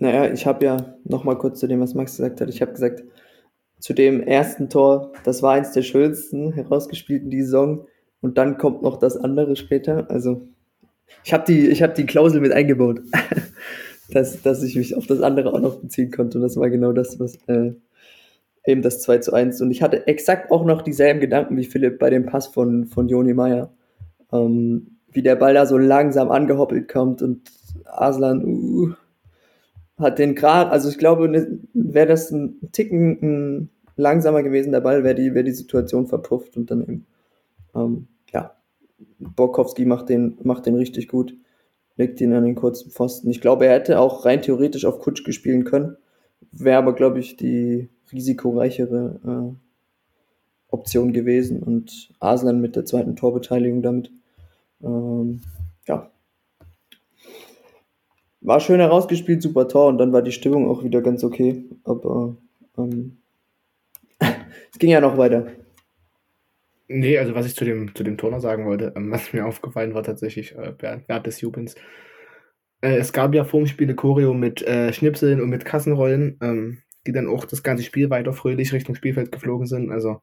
Naja, 0.00 0.32
ich 0.32 0.46
habe 0.46 0.64
ja 0.64 0.96
noch 1.04 1.24
mal 1.24 1.36
kurz 1.38 1.60
zu 1.60 1.66
dem, 1.66 1.80
was 1.80 1.94
Max 1.94 2.16
gesagt 2.16 2.40
hat. 2.40 2.48
Ich 2.48 2.60
habe 2.62 2.72
gesagt, 2.72 3.04
zu 3.78 3.94
dem 3.94 4.22
ersten 4.22 4.68
Tor, 4.68 5.12
das 5.24 5.42
war 5.42 5.52
eins 5.52 5.72
der 5.72 5.82
schönsten 5.82 6.52
herausgespielten 6.52 7.30
die 7.30 7.42
Saison. 7.42 7.86
Und 8.20 8.36
dann 8.36 8.58
kommt 8.58 8.82
noch 8.82 8.98
das 8.98 9.16
andere 9.16 9.56
später. 9.56 10.10
Also 10.10 10.48
ich 11.24 11.32
habe 11.32 11.44
die, 11.46 11.72
hab 11.74 11.94
die 11.94 12.06
Klausel 12.06 12.40
mit 12.40 12.52
eingebaut. 12.52 13.00
dass, 14.12 14.42
dass 14.42 14.62
ich 14.62 14.76
mich 14.76 14.96
auf 14.96 15.06
das 15.06 15.20
andere 15.20 15.52
auch 15.52 15.60
noch 15.60 15.76
beziehen 15.76 16.10
konnte. 16.10 16.38
Und 16.38 16.42
das 16.42 16.56
war 16.56 16.68
genau 16.70 16.92
das, 16.92 17.18
was 17.20 17.36
äh, 17.46 17.72
eben 18.66 18.82
das 18.82 19.00
2 19.02 19.18
zu 19.18 19.32
1. 19.32 19.60
Und 19.60 19.70
ich 19.70 19.82
hatte 19.82 20.06
exakt 20.06 20.50
auch 20.50 20.64
noch 20.64 20.82
dieselben 20.82 21.20
Gedanken 21.20 21.56
wie 21.56 21.64
Philipp 21.64 21.98
bei 21.98 22.10
dem 22.10 22.26
Pass 22.26 22.48
von, 22.48 22.86
von 22.86 23.08
Joni 23.08 23.34
Meyer. 23.34 23.72
Ähm, 24.32 24.98
wie 25.12 25.22
der 25.22 25.36
Ball 25.36 25.54
da 25.54 25.66
so 25.66 25.76
langsam 25.76 26.30
angehoppelt 26.30 26.88
kommt 26.88 27.20
und 27.20 27.50
Aslan 27.84 28.44
uh, 28.44 28.92
hat 30.00 30.18
den 30.18 30.34
gerade, 30.34 30.70
also 30.70 30.88
ich 30.88 30.98
glaube, 30.98 31.28
ne, 31.28 31.58
wäre 31.74 32.06
das 32.06 32.30
ein 32.30 32.58
Ticken 32.72 33.18
ein 33.22 33.70
langsamer 33.96 34.42
gewesen, 34.42 34.72
der 34.72 34.80
Ball, 34.80 35.04
wäre 35.04 35.14
die, 35.14 35.34
wär 35.34 35.42
die 35.42 35.52
Situation 35.52 36.06
verpufft 36.06 36.56
und 36.56 36.70
dann 36.70 36.82
eben, 36.82 37.06
ähm, 37.74 38.08
ja, 38.32 38.56
Borkowski 39.18 39.84
macht 39.84 40.08
den, 40.08 40.38
macht 40.42 40.66
den 40.66 40.74
richtig 40.74 41.08
gut 41.08 41.34
legt 42.00 42.18
ihn 42.22 42.32
an 42.32 42.44
den 42.44 42.54
kurzen 42.54 42.90
Pfosten. 42.90 43.28
Ich 43.28 43.42
glaube, 43.42 43.66
er 43.66 43.74
hätte 43.74 44.00
auch 44.00 44.24
rein 44.24 44.40
theoretisch 44.40 44.86
auf 44.86 45.00
Kutschke 45.00 45.34
spielen 45.34 45.64
können. 45.64 45.98
Wäre 46.50 46.78
aber, 46.78 46.94
glaube 46.94 47.18
ich, 47.18 47.36
die 47.36 47.90
risikoreichere 48.10 49.20
äh, 49.22 49.54
Option 50.68 51.12
gewesen. 51.12 51.62
Und 51.62 52.14
Aslan 52.18 52.62
mit 52.62 52.74
der 52.74 52.86
zweiten 52.86 53.16
Torbeteiligung 53.16 53.82
damit. 53.82 54.10
Ähm. 54.82 55.42
War 58.40 58.60
schön 58.60 58.80
herausgespielt, 58.80 59.42
super 59.42 59.68
Tor 59.68 59.88
und 59.88 59.98
dann 59.98 60.12
war 60.12 60.22
die 60.22 60.32
Stimmung 60.32 60.68
auch 60.68 60.82
wieder 60.82 61.02
ganz 61.02 61.24
okay. 61.24 61.64
Aber 61.84 62.36
ähm, 62.78 63.18
es 64.18 64.78
ging 64.78 64.90
ja 64.90 65.00
noch 65.00 65.18
weiter. 65.18 65.46
Nee, 66.88 67.18
also 67.18 67.34
was 67.34 67.46
ich 67.46 67.54
zu 67.54 67.64
dem, 67.64 67.94
zu 67.94 68.02
dem 68.02 68.16
noch 68.16 68.40
sagen 68.40 68.66
wollte, 68.66 68.92
ähm, 68.96 69.10
was 69.12 69.32
mir 69.32 69.46
aufgefallen 69.46 69.94
war 69.94 70.02
tatsächlich 70.02 70.56
äh, 70.56 70.74
während 70.78 71.26
des 71.26 71.40
Jubens. 71.40 71.76
Äh, 72.80 72.96
es 72.96 73.12
gab 73.12 73.34
ja 73.34 73.44
vor 73.44 73.60
dem 73.60 73.66
Spiel 73.66 73.86
eine 73.86 73.94
Choreo 73.94 74.34
mit 74.34 74.62
äh, 74.62 74.92
Schnipseln 74.92 75.40
und 75.40 75.50
mit 75.50 75.64
Kassenrollen, 75.64 76.38
ähm, 76.42 76.82
die 77.06 77.12
dann 77.12 77.28
auch 77.28 77.44
das 77.44 77.62
ganze 77.62 77.84
Spiel 77.84 78.10
weiter 78.10 78.32
fröhlich 78.32 78.72
Richtung 78.72 78.94
Spielfeld 78.94 79.30
geflogen 79.32 79.66
sind. 79.66 79.90
Also, 79.92 80.20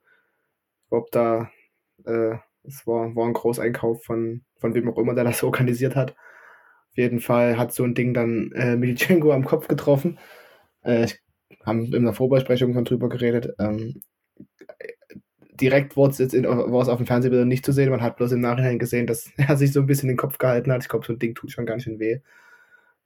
glaube, 0.89 1.07
da, 1.11 1.51
äh, 2.05 2.37
es 2.63 2.85
war, 2.85 3.15
war 3.15 3.27
ein 3.27 3.33
Großeinkauf 3.33 4.03
von, 4.03 4.41
von 4.57 4.73
wem 4.73 4.89
auch 4.89 4.97
immer, 4.97 5.13
der 5.15 5.23
das 5.23 5.43
organisiert 5.43 5.95
hat. 5.95 6.15
Jeden 6.97 7.19
Fall 7.19 7.57
hat 7.57 7.73
so 7.73 7.83
ein 7.83 7.93
Ding 7.95 8.13
dann 8.13 8.51
äh, 8.53 8.75
Militschenko 8.75 9.31
am 9.31 9.45
Kopf 9.45 9.67
getroffen. 9.67 10.19
Äh, 10.81 11.07
haben 11.65 11.93
in 11.93 12.03
der 12.03 12.13
Vorbesprechung 12.13 12.73
schon 12.73 12.85
drüber 12.85 13.09
geredet. 13.09 13.53
Ähm, 13.59 14.01
direkt 15.59 15.97
war 15.97 16.09
es 16.09 16.89
auf 16.89 16.97
dem 16.97 17.05
Fernsehbild 17.05 17.47
nicht 17.47 17.65
zu 17.65 17.71
sehen. 17.71 17.89
Man 17.89 18.01
hat 18.01 18.17
bloß 18.17 18.31
im 18.31 18.41
Nachhinein 18.41 18.79
gesehen, 18.79 19.07
dass 19.07 19.31
er 19.37 19.57
sich 19.57 19.73
so 19.73 19.81
ein 19.81 19.87
bisschen 19.87 20.09
den 20.09 20.17
Kopf 20.17 20.37
gehalten 20.37 20.71
hat. 20.71 20.83
Ich 20.83 20.89
glaube, 20.89 21.05
so 21.05 21.13
ein 21.13 21.19
Ding 21.19 21.35
tut 21.35 21.51
schon 21.51 21.65
ganz 21.65 21.83
schön 21.83 21.99
weh. 21.99 22.19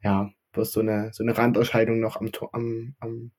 Ja, 0.04 0.32
bloß 0.54 0.72
so 0.72 0.80
eine, 0.82 1.12
so 1.14 1.24
eine 1.24 1.38
Randerscheinung 1.38 2.00
noch 2.00 2.20
am 2.20 2.32
Tor, 2.32 2.50
am, 2.54 2.96
am, 3.00 3.32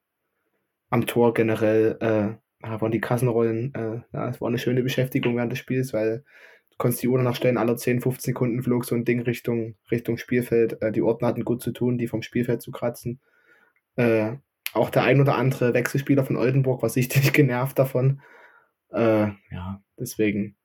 am 0.90 1.06
Tor 1.06 1.34
generell. 1.34 1.96
Äh, 2.00 2.42
waren 2.62 2.92
die 2.92 3.00
Kassenrollen, 3.00 3.74
äh, 3.74 4.02
ja, 4.12 4.28
es 4.28 4.40
war 4.40 4.48
eine 4.48 4.58
schöne 4.58 4.84
Beschäftigung 4.84 5.36
während 5.36 5.50
des 5.50 5.58
Spiels, 5.58 5.92
weil 5.92 6.24
konntest 6.82 7.04
die 7.04 7.08
Uhr 7.08 7.22
nachstellen, 7.22 7.58
alle 7.58 7.76
10, 7.76 8.00
15 8.00 8.32
Sekunden 8.32 8.60
flog 8.60 8.84
so 8.84 8.96
ein 8.96 9.04
Ding 9.04 9.20
Richtung, 9.20 9.76
Richtung 9.92 10.16
Spielfeld. 10.16 10.82
Äh, 10.82 10.90
die 10.90 11.00
Ordner 11.00 11.28
hatten 11.28 11.44
gut 11.44 11.62
zu 11.62 11.70
tun, 11.70 11.96
die 11.96 12.08
vom 12.08 12.22
Spielfeld 12.22 12.60
zu 12.60 12.72
kratzen. 12.72 13.20
Äh, 13.94 14.32
auch 14.72 14.90
der 14.90 15.04
ein 15.04 15.20
oder 15.20 15.36
andere 15.36 15.74
Wechselspieler 15.74 16.24
von 16.24 16.36
Oldenburg 16.36 16.82
war 16.82 16.88
sichtlich 16.88 17.32
genervt 17.32 17.78
davon. 17.78 18.20
Äh, 18.90 19.28
ja, 19.52 19.80
deswegen 19.96 20.56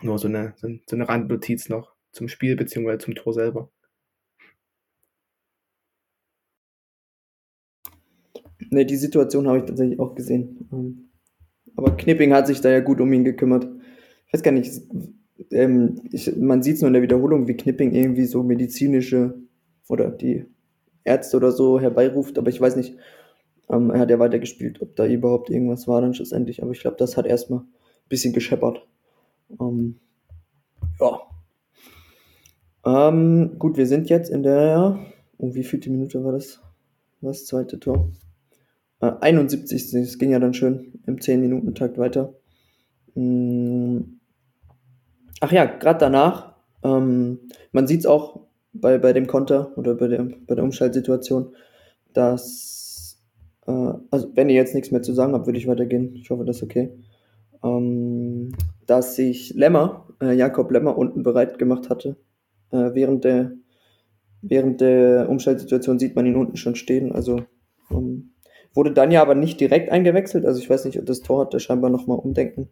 nur 0.00 0.18
so 0.18 0.26
eine, 0.26 0.54
so 0.56 0.96
eine 0.96 1.06
Randnotiz 1.06 1.68
noch 1.68 1.92
zum 2.12 2.28
Spiel 2.28 2.56
bzw. 2.56 2.96
zum 2.96 3.14
Tor 3.14 3.34
selber. 3.34 3.70
Ne, 8.70 8.86
die 8.86 8.96
Situation 8.96 9.46
habe 9.48 9.58
ich 9.58 9.64
tatsächlich 9.66 10.00
auch 10.00 10.14
gesehen. 10.14 10.66
Ähm, 10.72 11.10
aber 11.76 11.94
Knipping 11.94 12.32
hat 12.32 12.46
sich 12.46 12.62
da 12.62 12.70
ja 12.70 12.80
gut 12.80 13.02
um 13.02 13.12
ihn 13.12 13.24
gekümmert 13.24 13.66
ich 14.30 14.34
weiß 14.34 14.42
gar 14.44 14.52
nicht, 14.52 14.80
ähm, 15.50 16.02
ich, 16.12 16.36
man 16.36 16.62
sieht 16.62 16.76
es 16.76 16.82
nur 16.82 16.86
in 16.86 16.94
der 16.94 17.02
Wiederholung, 17.02 17.48
wie 17.48 17.56
Knipping 17.56 17.92
irgendwie 17.92 18.26
so 18.26 18.44
medizinische 18.44 19.34
oder 19.88 20.08
die 20.08 20.46
Ärzte 21.02 21.36
oder 21.36 21.50
so 21.50 21.80
herbeiruft, 21.80 22.38
aber 22.38 22.48
ich 22.48 22.60
weiß 22.60 22.76
nicht, 22.76 22.96
ähm, 23.68 23.90
er 23.90 23.98
hat 23.98 24.10
ja 24.10 24.20
weitergespielt, 24.20 24.80
ob 24.82 24.94
da 24.94 25.04
überhaupt 25.04 25.50
irgendwas 25.50 25.88
war 25.88 26.00
dann 26.00 26.14
schlussendlich, 26.14 26.62
aber 26.62 26.70
ich 26.70 26.80
glaube, 26.80 26.96
das 26.96 27.16
hat 27.16 27.26
erstmal 27.26 27.60
ein 27.60 28.08
bisschen 28.08 28.32
gescheppert. 28.32 28.86
Ähm, 29.60 29.98
ja. 31.00 31.20
Ähm, 32.86 33.58
gut, 33.58 33.76
wir 33.76 33.86
sind 33.86 34.08
jetzt 34.08 34.30
in 34.30 34.44
der, 34.44 35.00
oh, 35.38 35.54
wie 35.54 35.64
vielte 35.64 35.90
Minute 35.90 36.22
war 36.22 36.32
das? 36.32 36.60
Das 37.20 37.46
zweite 37.46 37.80
Tor. 37.80 38.12
Äh, 39.00 39.12
71. 39.20 39.94
Es 39.94 40.18
ging 40.18 40.30
ja 40.30 40.38
dann 40.38 40.54
schön 40.54 41.00
im 41.06 41.16
10-Minuten-Takt 41.16 41.98
weiter. 41.98 42.34
Mm, 43.14 44.19
Ach 45.40 45.52
ja, 45.52 45.64
gerade 45.64 45.98
danach, 45.98 46.54
ähm, 46.82 47.40
man 47.72 47.86
sieht 47.86 48.00
es 48.00 48.06
auch 48.06 48.46
bei, 48.72 48.98
bei 48.98 49.12
dem 49.12 49.26
Konter 49.26 49.72
oder 49.76 49.94
bei 49.94 50.08
der, 50.08 50.28
bei 50.46 50.54
der 50.54 50.64
Umschaltsituation, 50.64 51.54
dass, 52.12 53.20
äh, 53.66 53.92
also 54.10 54.30
wenn 54.34 54.48
ihr 54.48 54.56
jetzt 54.56 54.74
nichts 54.74 54.90
mehr 54.90 55.02
zu 55.02 55.12
sagen 55.12 55.32
habt, 55.32 55.46
würde 55.46 55.58
ich 55.58 55.66
weitergehen. 55.66 56.14
Ich 56.14 56.30
hoffe, 56.30 56.44
das 56.44 56.58
ist 56.58 56.62
okay. 56.62 56.92
Ähm, 57.64 58.52
dass 58.86 59.16
sich 59.16 59.54
Lemmer, 59.54 60.08
äh, 60.20 60.34
Jakob 60.34 60.70
Lemmer 60.70 60.96
unten 60.96 61.22
bereit 61.22 61.58
gemacht 61.58 61.90
hatte. 61.90 62.16
Äh, 62.70 62.94
während 62.94 63.24
der 63.24 63.52
während 64.42 64.80
der 64.80 65.28
Umschaltsituation 65.28 65.98
sieht 65.98 66.16
man 66.16 66.26
ihn 66.26 66.36
unten 66.36 66.56
schon 66.56 66.74
stehen. 66.74 67.12
Also 67.12 67.42
ähm, 67.90 68.32
wurde 68.74 68.92
dann 68.92 69.10
ja 69.10 69.22
aber 69.22 69.34
nicht 69.34 69.60
direkt 69.60 69.90
eingewechselt. 69.90 70.46
Also 70.46 70.60
ich 70.60 70.70
weiß 70.70 70.84
nicht, 70.84 70.98
ob 70.98 71.06
das 71.06 71.20
Tor 71.20 71.42
hat, 71.42 71.52
der 71.52 71.58
scheinbar 71.58 71.90
nochmal 71.90 72.18
umdenken. 72.18 72.68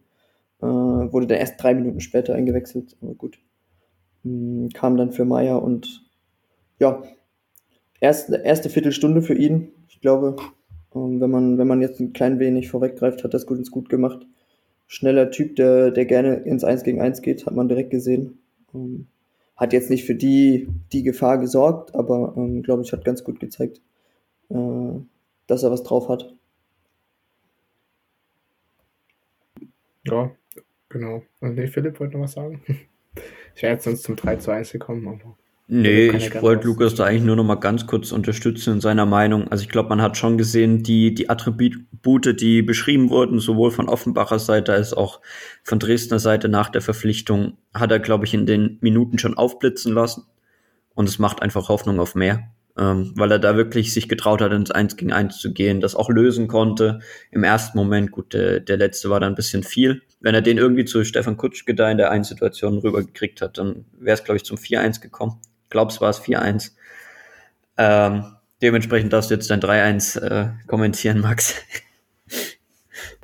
Äh, 0.61 0.65
wurde 0.65 1.27
dann 1.27 1.37
erst 1.37 1.61
drei 1.61 1.73
Minuten 1.73 2.01
später 2.01 2.35
eingewechselt, 2.35 2.97
aber 3.01 3.13
gut. 3.15 3.39
Hm, 4.23 4.69
kam 4.73 4.97
dann 4.97 5.11
für 5.11 5.25
Meier 5.25 5.61
und 5.61 6.05
ja, 6.79 7.03
erste, 7.99 8.37
erste 8.37 8.69
Viertelstunde 8.69 9.21
für 9.21 9.35
ihn. 9.35 9.71
Ich 9.87 10.01
glaube, 10.01 10.35
ähm, 10.95 11.21
wenn, 11.21 11.31
man, 11.31 11.57
wenn 11.57 11.67
man 11.67 11.81
jetzt 11.81 11.99
ein 11.99 12.13
klein 12.13 12.39
wenig 12.39 12.69
vorweggreift, 12.69 13.23
hat 13.23 13.33
das 13.33 13.45
gut 13.45 13.57
ins 13.57 13.71
Gut 13.71 13.89
gemacht. 13.89 14.25
Schneller 14.87 15.31
Typ, 15.31 15.55
der, 15.55 15.91
der 15.91 16.05
gerne 16.05 16.35
ins 16.35 16.63
1 16.63 16.83
gegen 16.83 17.01
1 17.01 17.21
geht, 17.21 17.45
hat 17.45 17.55
man 17.55 17.69
direkt 17.69 17.91
gesehen. 17.91 18.39
Ähm, 18.73 19.07
hat 19.55 19.73
jetzt 19.73 19.89
nicht 19.89 20.05
für 20.05 20.15
die, 20.15 20.69
die 20.93 21.03
Gefahr 21.03 21.37
gesorgt, 21.37 21.93
aber 21.95 22.33
ähm, 22.37 22.63
glaube 22.63 22.83
ich, 22.83 22.91
hat 22.93 23.05
ganz 23.05 23.23
gut 23.23 23.39
gezeigt, 23.39 23.81
äh, 24.49 24.55
dass 25.47 25.63
er 25.63 25.71
was 25.71 25.83
drauf 25.83 26.09
hat. 26.09 26.33
Ja, 30.05 30.31
Genau. 30.89 31.23
Und 31.39 31.55
nee, 31.55 31.67
Philipp 31.67 31.99
wollte 31.99 32.17
noch 32.17 32.23
was 32.23 32.33
sagen. 32.33 32.61
Ich 33.55 33.63
wäre 33.63 33.73
jetzt 33.73 33.83
sonst 33.83 34.03
zum 34.03 34.15
3 34.15 34.37
zu 34.37 34.51
1 34.51 34.71
gekommen. 34.71 35.05
Aber 35.05 35.35
nee, 35.67 36.11
ich 36.11 36.41
wollte 36.41 36.67
Lukas 36.67 36.95
da 36.95 37.03
eigentlich 37.03 37.23
nur 37.23 37.35
noch 37.35 37.43
mal 37.43 37.55
ganz 37.55 37.87
kurz 37.87 38.13
unterstützen 38.13 38.75
in 38.75 38.79
seiner 38.79 39.05
Meinung. 39.05 39.49
Also 39.49 39.63
ich 39.63 39.69
glaube, 39.69 39.89
man 39.89 40.01
hat 40.01 40.15
schon 40.15 40.37
gesehen, 40.37 40.83
die, 40.83 41.13
die 41.13 41.29
Attribute, 41.29 41.75
die 42.39 42.61
beschrieben 42.61 43.09
wurden, 43.09 43.39
sowohl 43.39 43.71
von 43.71 43.89
Offenbacher 43.89 44.39
Seite 44.39 44.71
als 44.71 44.93
auch 44.93 45.19
von 45.63 45.79
Dresdner 45.79 46.19
Seite 46.19 46.47
nach 46.47 46.69
der 46.69 46.81
Verpflichtung, 46.81 47.57
hat 47.73 47.91
er, 47.91 47.99
glaube 47.99 48.23
ich, 48.23 48.33
in 48.33 48.45
den 48.45 48.77
Minuten 48.79 49.17
schon 49.17 49.35
aufblitzen 49.35 49.93
lassen. 49.93 50.23
Und 50.93 51.09
es 51.09 51.19
macht 51.19 51.41
einfach 51.41 51.67
Hoffnung 51.67 51.99
auf 51.99 52.15
mehr 52.15 52.49
ähm, 52.79 53.11
weil 53.15 53.31
er 53.31 53.39
da 53.39 53.57
wirklich 53.57 53.93
sich 53.93 54.07
getraut 54.07 54.41
hat, 54.41 54.53
ins 54.53 54.71
Eins 54.71 54.95
gegen 54.95 55.11
Eins 55.11 55.37
zu 55.37 55.51
gehen, 55.51 55.81
das 55.81 55.95
auch 55.95 56.09
lösen 56.09 56.47
konnte. 56.47 56.99
Im 57.31 57.43
ersten 57.43 57.77
Moment, 57.77 58.11
gut, 58.11 58.33
der, 58.33 58.61
der 58.61 58.77
letzte 58.77 59.09
war 59.09 59.19
da 59.19 59.27
ein 59.27 59.35
bisschen 59.35 59.63
viel. 59.63 60.01
Wenn 60.21 60.33
er 60.33 60.41
den 60.41 60.57
irgendwie 60.57 60.85
zu 60.85 61.03
Stefan 61.03 61.37
Kutschke 61.37 61.75
da 61.75 61.91
in 61.91 61.97
der 61.97 62.11
einen 62.11 62.23
Situation 62.23 62.77
rübergekriegt 62.77 63.41
hat, 63.41 63.57
dann 63.57 63.85
wäre 63.97 64.13
es, 64.13 64.23
glaube 64.23 64.37
ich, 64.37 64.45
zum 64.45 64.57
4-1 64.57 65.01
gekommen. 65.01 65.41
Ich 65.63 65.69
glaube, 65.69 65.91
es 65.91 65.99
war 65.99 66.09
es 66.09 66.21
4-1. 66.21 66.71
Ähm, 67.77 68.23
dementsprechend 68.61 69.11
darfst 69.11 69.29
du 69.29 69.35
jetzt 69.35 69.49
dein 69.49 69.61
3-1 69.61 70.19
äh, 70.19 70.49
kommentieren, 70.67 71.19
Max. 71.19 71.55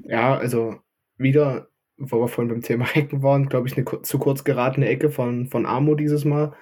Ja, 0.08 0.38
also 0.38 0.76
wieder, 1.18 1.68
wo 1.98 2.22
wir 2.22 2.28
vorhin 2.28 2.50
beim 2.50 2.62
Thema 2.62 2.86
Ecken 2.94 3.24
waren, 3.24 3.50
glaube 3.50 3.68
ich, 3.68 3.76
eine 3.76 4.02
zu 4.04 4.20
kurz 4.20 4.44
geratene 4.44 4.88
Ecke 4.88 5.10
von, 5.10 5.48
von 5.48 5.66
Amo 5.66 5.96
dieses 5.96 6.26
Mal, 6.26 6.54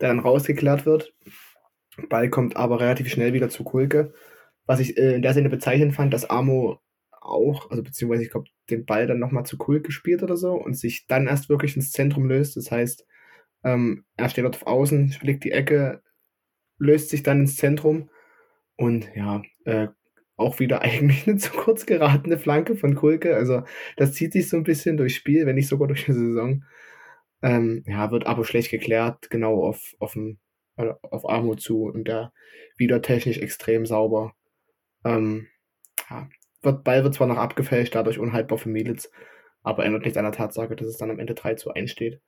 der 0.00 0.08
dann 0.08 0.20
rausgeklärt 0.20 0.86
wird. 0.86 1.12
Ball 2.08 2.30
kommt 2.30 2.56
aber 2.56 2.80
relativ 2.80 3.08
schnell 3.08 3.32
wieder 3.32 3.48
zu 3.48 3.64
Kulke. 3.64 4.12
Was 4.66 4.80
ich 4.80 4.96
äh, 4.98 5.14
in 5.14 5.22
der 5.22 5.34
Sinne 5.34 5.50
bezeichnend 5.50 5.94
fand, 5.94 6.12
dass 6.14 6.28
Amo 6.28 6.80
auch, 7.20 7.70
also 7.70 7.82
beziehungsweise 7.82 8.24
ich 8.24 8.30
glaube, 8.30 8.48
den 8.70 8.86
Ball 8.86 9.06
dann 9.06 9.18
nochmal 9.18 9.44
zu 9.44 9.58
Kulke 9.58 9.92
spielt 9.92 10.22
oder 10.22 10.36
so 10.36 10.54
und 10.54 10.74
sich 10.74 11.06
dann 11.06 11.26
erst 11.26 11.48
wirklich 11.48 11.76
ins 11.76 11.92
Zentrum 11.92 12.26
löst. 12.26 12.56
Das 12.56 12.70
heißt, 12.70 13.06
ähm, 13.64 14.04
er 14.16 14.28
steht 14.28 14.44
dort 14.44 14.56
auf 14.56 14.66
Außen, 14.66 15.12
schlägt 15.12 15.44
die 15.44 15.52
Ecke, 15.52 16.02
löst 16.78 17.10
sich 17.10 17.22
dann 17.22 17.40
ins 17.40 17.56
Zentrum 17.56 18.10
und 18.76 19.10
ja, 19.14 19.42
äh, 19.64 19.88
auch 20.36 20.58
wieder 20.58 20.82
eigentlich 20.82 21.28
eine 21.28 21.36
zu 21.36 21.52
kurz 21.52 21.86
geratene 21.86 22.38
Flanke 22.38 22.76
von 22.76 22.94
Kulke. 22.94 23.36
Also 23.36 23.62
das 23.96 24.14
zieht 24.14 24.32
sich 24.32 24.48
so 24.48 24.56
ein 24.56 24.64
bisschen 24.64 24.96
durchs 24.96 25.14
Spiel, 25.14 25.46
wenn 25.46 25.56
nicht 25.56 25.68
sogar 25.68 25.88
durch 25.88 26.06
die 26.06 26.12
Saison. 26.12 26.64
Ähm, 27.42 27.84
ja, 27.86 28.10
wird 28.10 28.26
aber 28.26 28.44
schlecht 28.44 28.70
geklärt, 28.70 29.30
genau 29.30 29.64
auf, 29.64 29.94
auf 29.98 30.12
dem 30.14 30.38
auf 31.02 31.28
Armut 31.28 31.60
zu 31.60 31.84
und 31.84 32.04
der 32.04 32.32
wieder 32.76 33.02
technisch 33.02 33.38
extrem 33.38 33.86
sauber. 33.86 34.34
Ähm, 35.04 35.46
ja, 36.08 36.28
wird, 36.62 36.84
Ball 36.84 37.04
wird 37.04 37.14
zwar 37.14 37.26
noch 37.26 37.36
abgefälscht, 37.36 37.94
dadurch 37.94 38.18
unhaltbar 38.18 38.58
für 38.58 38.68
Militz, 38.68 39.10
aber 39.62 39.84
ändert 39.84 40.02
nichts 40.02 40.18
an 40.18 40.24
der 40.24 40.32
Tatsache, 40.32 40.76
dass 40.76 40.88
es 40.88 40.98
dann 40.98 41.10
am 41.10 41.18
Ende 41.18 41.34
3 41.34 41.54
zu 41.54 41.72
1 41.72 41.90
steht. 41.90 42.20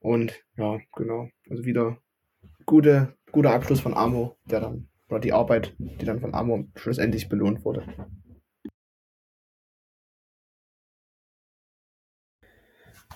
Und 0.00 0.44
ja, 0.56 0.78
genau. 0.94 1.28
Also 1.48 1.64
wieder 1.64 1.98
gute, 2.66 3.14
guter 3.32 3.52
Abschluss 3.52 3.80
von 3.80 3.94
Amo, 3.94 4.36
der 4.44 4.60
dann, 4.60 4.88
oder 5.08 5.20
die 5.20 5.32
Arbeit, 5.32 5.74
die 5.78 6.04
dann 6.04 6.20
von 6.20 6.34
Amo 6.34 6.66
schlussendlich 6.76 7.28
belohnt 7.28 7.64
wurde. 7.64 7.86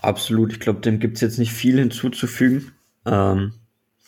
Absolut, 0.00 0.52
ich 0.52 0.60
glaube, 0.60 0.80
dem 0.80 1.00
gibt 1.00 1.16
es 1.16 1.20
jetzt 1.20 1.38
nicht 1.38 1.52
viel 1.52 1.78
hinzuzufügen. 1.78 2.72
Ähm, 3.04 3.54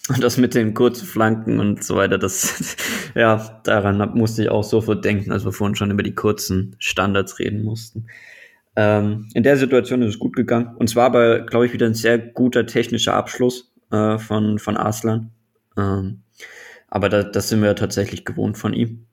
und 0.09 0.23
das 0.23 0.39
mit 0.39 0.55
den 0.55 0.75
kurzen 0.75 1.07
Flanken 1.07 1.61
und 1.61 1.85
so 1.85 1.97
weiter, 1.97 2.19
das, 2.19 2.77
ja, 3.15 3.61
daran 3.65 4.17
musste 4.17 4.43
ich 4.43 4.49
auch 4.49 4.65
sofort 4.65 5.05
denken, 5.05 5.31
als 5.31 5.45
wir 5.45 5.53
vorhin 5.53 5.77
schon 5.77 5.91
über 5.91 6.03
die 6.03 6.15
kurzen 6.15 6.75
Standards 6.79 7.39
reden 7.39 7.63
mussten. 7.63 8.07
Ähm, 8.77 9.29
in 9.35 9.43
der 9.43 9.57
Situation 9.57 10.03
ist 10.03 10.15
es 10.15 10.19
gut 10.19 10.35
gegangen. 10.37 10.75
Und 10.77 10.89
zwar 10.89 11.07
aber, 11.07 11.41
glaube 11.41 11.67
ich, 11.67 11.73
wieder 11.73 11.87
ein 11.87 11.95
sehr 11.95 12.19
guter 12.19 12.67
technischer 12.67 13.15
Abschluss 13.15 13.73
äh, 13.91 14.19
von, 14.19 14.59
von 14.59 14.77
Arslan. 14.77 15.31
Ähm, 15.77 16.23
Aber 16.89 17.09
da, 17.09 17.23
das 17.23 17.49
sind 17.49 17.63
wir 17.63 17.75
tatsächlich 17.77 18.25
gewohnt 18.25 18.59
von 18.59 18.73
ihm. 18.73 19.07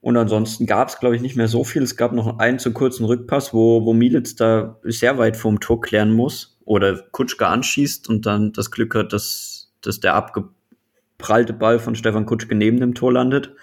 Und 0.00 0.18
ansonsten 0.18 0.66
gab 0.66 0.88
es, 0.88 0.98
glaube 0.98 1.16
ich, 1.16 1.22
nicht 1.22 1.36
mehr 1.36 1.48
so 1.48 1.64
viel. 1.64 1.82
Es 1.82 1.96
gab 1.96 2.12
noch 2.12 2.38
einen 2.38 2.58
zu 2.58 2.72
kurzen 2.72 3.06
Rückpass, 3.06 3.54
wo, 3.54 3.86
wo 3.86 3.94
Militz 3.94 4.36
da 4.36 4.78
sehr 4.82 5.16
weit 5.16 5.36
vorm 5.36 5.60
Tor 5.60 5.80
klären 5.80 6.12
muss 6.12 6.58
oder 6.66 7.02
Kutschke 7.10 7.46
anschießt 7.46 8.08
und 8.08 8.26
dann 8.26 8.52
das 8.52 8.70
Glück 8.70 8.94
hat, 8.94 9.14
dass, 9.14 9.53
dass 9.86 10.00
der 10.00 10.14
abgeprallte 10.14 11.52
Ball 11.52 11.78
von 11.78 11.94
Stefan 11.94 12.26
Kutschke 12.26 12.54
neben 12.54 12.80
dem 12.80 12.94
Tor 12.94 13.12
landet. 13.12 13.54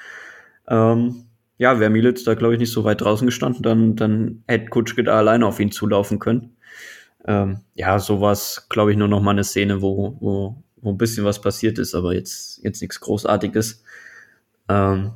Ähm, 0.68 1.26
ja, 1.58 1.80
wäre 1.80 1.90
Militz 1.90 2.24
da, 2.24 2.34
glaube 2.34 2.56
ich, 2.56 2.60
nicht 2.60 2.72
so 2.72 2.84
weit 2.84 3.02
draußen 3.02 3.28
gestanden, 3.28 3.62
dann, 3.62 3.96
dann 3.96 4.44
hätte 4.48 4.70
Kutschke 4.70 5.04
da 5.04 5.18
alleine 5.18 5.46
auf 5.46 5.60
ihn 5.60 5.72
zulaufen 5.72 6.20
können. 6.20 6.56
Ähm, 7.26 7.60
ja, 7.76 8.00
sowas, 8.00 8.68
glaube 8.70 8.92
ich, 8.92 8.98
nur 8.98 9.08
noch 9.08 9.22
mal 9.22 9.32
eine 9.32 9.44
Szene, 9.44 9.82
wo, 9.82 10.18
wo, 10.20 10.64
wo 10.78 10.90
ein 10.90 10.98
bisschen 10.98 11.24
was 11.24 11.40
passiert 11.40 11.78
ist, 11.78 11.94
aber 11.94 12.16
jetzt, 12.16 12.64
jetzt 12.64 12.82
nichts 12.82 13.00
Großartiges. 13.00 13.84
Ähm, 14.70 15.12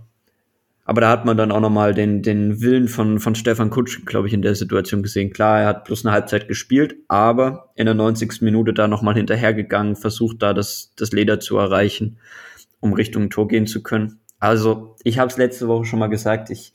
aber 0.85 1.01
da 1.01 1.09
hat 1.09 1.25
man 1.25 1.35
dann 1.35 1.51
auch 1.51 1.59
nochmal 1.59 1.95
den, 1.95 2.21
den 2.21 2.61
Willen 2.61 2.87
von, 2.87 3.19
von 3.19 3.33
Stefan 3.33 3.71
Kutsch, 3.71 4.05
glaube 4.05 4.27
ich, 4.27 4.33
in 4.33 4.43
der 4.43 4.53
Situation 4.53 5.01
gesehen. 5.01 5.33
Klar, 5.33 5.61
er 5.61 5.67
hat 5.67 5.83
bloß 5.85 6.05
eine 6.05 6.13
Halbzeit 6.13 6.47
gespielt, 6.47 6.95
aber 7.07 7.71
in 7.75 7.87
der 7.87 7.95
90. 7.95 8.41
Minute 8.41 8.71
da 8.71 8.87
nochmal 8.87 9.15
hinterhergegangen, 9.15 9.95
versucht 9.95 10.43
da 10.43 10.53
das, 10.53 10.93
das 10.95 11.11
Leder 11.11 11.39
zu 11.39 11.57
erreichen, 11.57 12.19
um 12.79 12.93
Richtung 12.93 13.31
Tor 13.31 13.47
gehen 13.47 13.65
zu 13.65 13.81
können. 13.81 14.19
Also, 14.39 14.95
ich 15.03 15.17
habe 15.17 15.31
es 15.31 15.37
letzte 15.37 15.67
Woche 15.67 15.85
schon 15.85 15.97
mal 15.97 16.07
gesagt, 16.07 16.51
ich 16.51 16.73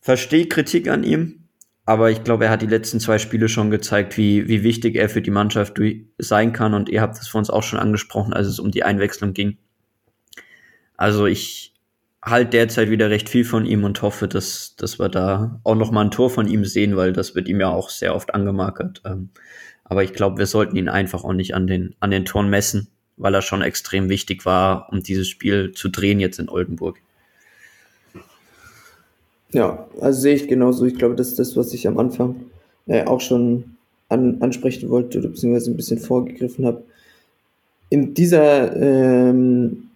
verstehe 0.00 0.46
Kritik 0.46 0.88
an 0.88 1.04
ihm, 1.04 1.46
aber 1.84 2.10
ich 2.10 2.24
glaube, 2.24 2.46
er 2.46 2.50
hat 2.50 2.62
die 2.62 2.66
letzten 2.66 2.98
zwei 2.98 3.18
Spiele 3.18 3.50
schon 3.50 3.70
gezeigt, 3.70 4.16
wie, 4.16 4.48
wie 4.48 4.62
wichtig 4.62 4.96
er 4.96 5.10
für 5.10 5.20
die 5.20 5.30
Mannschaft 5.30 5.78
sein 6.16 6.52
kann. 6.54 6.72
Und 6.72 6.88
ihr 6.88 7.02
habt 7.02 7.18
es 7.18 7.28
vor 7.28 7.40
uns 7.40 7.50
auch 7.50 7.62
schon 7.62 7.78
angesprochen, 7.78 8.32
als 8.32 8.46
es 8.46 8.58
um 8.58 8.70
die 8.70 8.84
Einwechslung 8.84 9.34
ging. 9.34 9.58
Also 10.96 11.26
ich, 11.26 11.75
halt 12.26 12.52
derzeit 12.52 12.90
wieder 12.90 13.08
recht 13.08 13.28
viel 13.28 13.44
von 13.44 13.64
ihm 13.64 13.84
und 13.84 14.02
hoffe, 14.02 14.26
dass, 14.26 14.74
dass 14.76 14.98
wir 14.98 15.08
da 15.08 15.60
auch 15.62 15.76
noch 15.76 15.92
mal 15.92 16.02
ein 16.02 16.10
Tor 16.10 16.28
von 16.28 16.48
ihm 16.48 16.64
sehen, 16.64 16.96
weil 16.96 17.12
das 17.12 17.34
wird 17.36 17.48
ihm 17.48 17.60
ja 17.60 17.70
auch 17.70 17.88
sehr 17.88 18.14
oft 18.14 18.34
angemarkert. 18.34 19.00
Ähm, 19.04 19.30
aber 19.84 20.02
ich 20.02 20.12
glaube, 20.12 20.38
wir 20.38 20.46
sollten 20.46 20.76
ihn 20.76 20.88
einfach 20.88 21.22
auch 21.22 21.32
nicht 21.32 21.54
an 21.54 21.68
den, 21.68 21.94
an 22.00 22.10
den 22.10 22.24
Toren 22.24 22.50
messen, 22.50 22.88
weil 23.16 23.32
er 23.32 23.42
schon 23.42 23.62
extrem 23.62 24.08
wichtig 24.08 24.44
war, 24.44 24.88
um 24.90 25.02
dieses 25.02 25.28
Spiel 25.28 25.72
zu 25.72 25.88
drehen 25.88 26.18
jetzt 26.18 26.40
in 26.40 26.48
Oldenburg. 26.48 26.98
Ja, 29.52 29.86
also 30.00 30.20
sehe 30.20 30.34
ich 30.34 30.48
genauso. 30.48 30.84
Ich 30.84 30.96
glaube, 30.96 31.14
das 31.14 31.28
ist 31.28 31.38
das, 31.38 31.56
was 31.56 31.72
ich 31.72 31.86
am 31.86 31.98
Anfang 31.98 32.34
äh, 32.86 33.04
auch 33.04 33.20
schon 33.20 33.76
an, 34.08 34.42
ansprechen 34.42 34.90
wollte 34.90 35.20
beziehungsweise 35.20 35.70
ein 35.70 35.76
bisschen 35.76 35.98
vorgegriffen 35.98 36.66
habe. 36.66 36.82
In 37.88 38.14
dieser 38.14 38.74
ähm, 38.74 39.90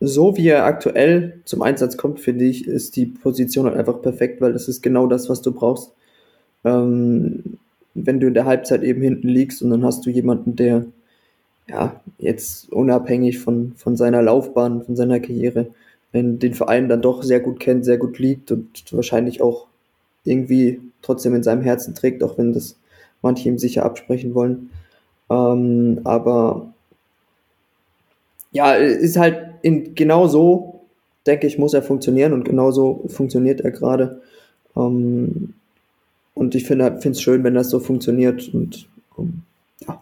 so 0.00 0.36
wie 0.36 0.48
er 0.48 0.64
aktuell 0.64 1.40
zum 1.44 1.62
Einsatz 1.62 1.96
kommt, 1.96 2.20
finde 2.20 2.44
ich, 2.44 2.66
ist 2.66 2.96
die 2.96 3.06
Position 3.06 3.66
halt 3.66 3.76
einfach 3.76 4.02
perfekt, 4.02 4.40
weil 4.40 4.52
das 4.52 4.68
ist 4.68 4.82
genau 4.82 5.06
das, 5.06 5.28
was 5.28 5.42
du 5.42 5.52
brauchst. 5.52 5.92
Ähm, 6.64 7.58
wenn 7.94 8.20
du 8.20 8.26
in 8.26 8.34
der 8.34 8.44
Halbzeit 8.44 8.82
eben 8.82 9.00
hinten 9.00 9.28
liegst 9.28 9.62
und 9.62 9.70
dann 9.70 9.84
hast 9.84 10.04
du 10.04 10.10
jemanden, 10.10 10.54
der 10.56 10.84
ja 11.68 12.00
jetzt 12.18 12.70
unabhängig 12.72 13.38
von, 13.38 13.72
von 13.76 13.96
seiner 13.96 14.22
Laufbahn, 14.22 14.84
von 14.84 14.96
seiner 14.96 15.20
Karriere, 15.20 15.68
den 16.12 16.54
Verein 16.54 16.88
dann 16.88 17.02
doch 17.02 17.22
sehr 17.22 17.40
gut 17.40 17.60
kennt, 17.60 17.84
sehr 17.84 17.98
gut 17.98 18.18
liegt 18.18 18.50
und 18.50 18.84
wahrscheinlich 18.92 19.42
auch 19.42 19.66
irgendwie 20.24 20.80
trotzdem 21.02 21.34
in 21.34 21.42
seinem 21.42 21.62
Herzen 21.62 21.94
trägt, 21.94 22.22
auch 22.22 22.38
wenn 22.38 22.52
das 22.52 22.76
manche 23.22 23.48
ihm 23.48 23.58
sicher 23.58 23.84
absprechen 23.84 24.34
wollen. 24.34 24.70
Ähm, 25.30 26.00
aber 26.04 26.72
ja, 28.52 28.74
ist 28.74 29.18
halt 29.18 29.55
in, 29.66 29.96
genau 29.96 30.28
so, 30.28 30.86
denke 31.26 31.48
ich, 31.48 31.58
muss 31.58 31.74
er 31.74 31.82
funktionieren 31.82 32.32
und 32.32 32.44
genauso 32.44 33.04
funktioniert 33.08 33.60
er 33.62 33.72
gerade. 33.72 34.22
Ähm, 34.76 35.54
und 36.34 36.54
ich 36.54 36.64
finde 36.66 37.00
es 37.02 37.20
schön, 37.20 37.42
wenn 37.42 37.54
das 37.54 37.70
so 37.70 37.80
funktioniert 37.80 38.48
und 38.54 38.86
um, 39.16 39.42
ja, 39.80 40.00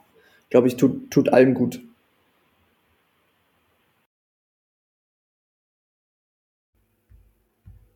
glaube 0.50 0.68
ich, 0.68 0.76
tut, 0.76 1.10
tut 1.10 1.32
allen 1.32 1.54
gut. 1.54 1.80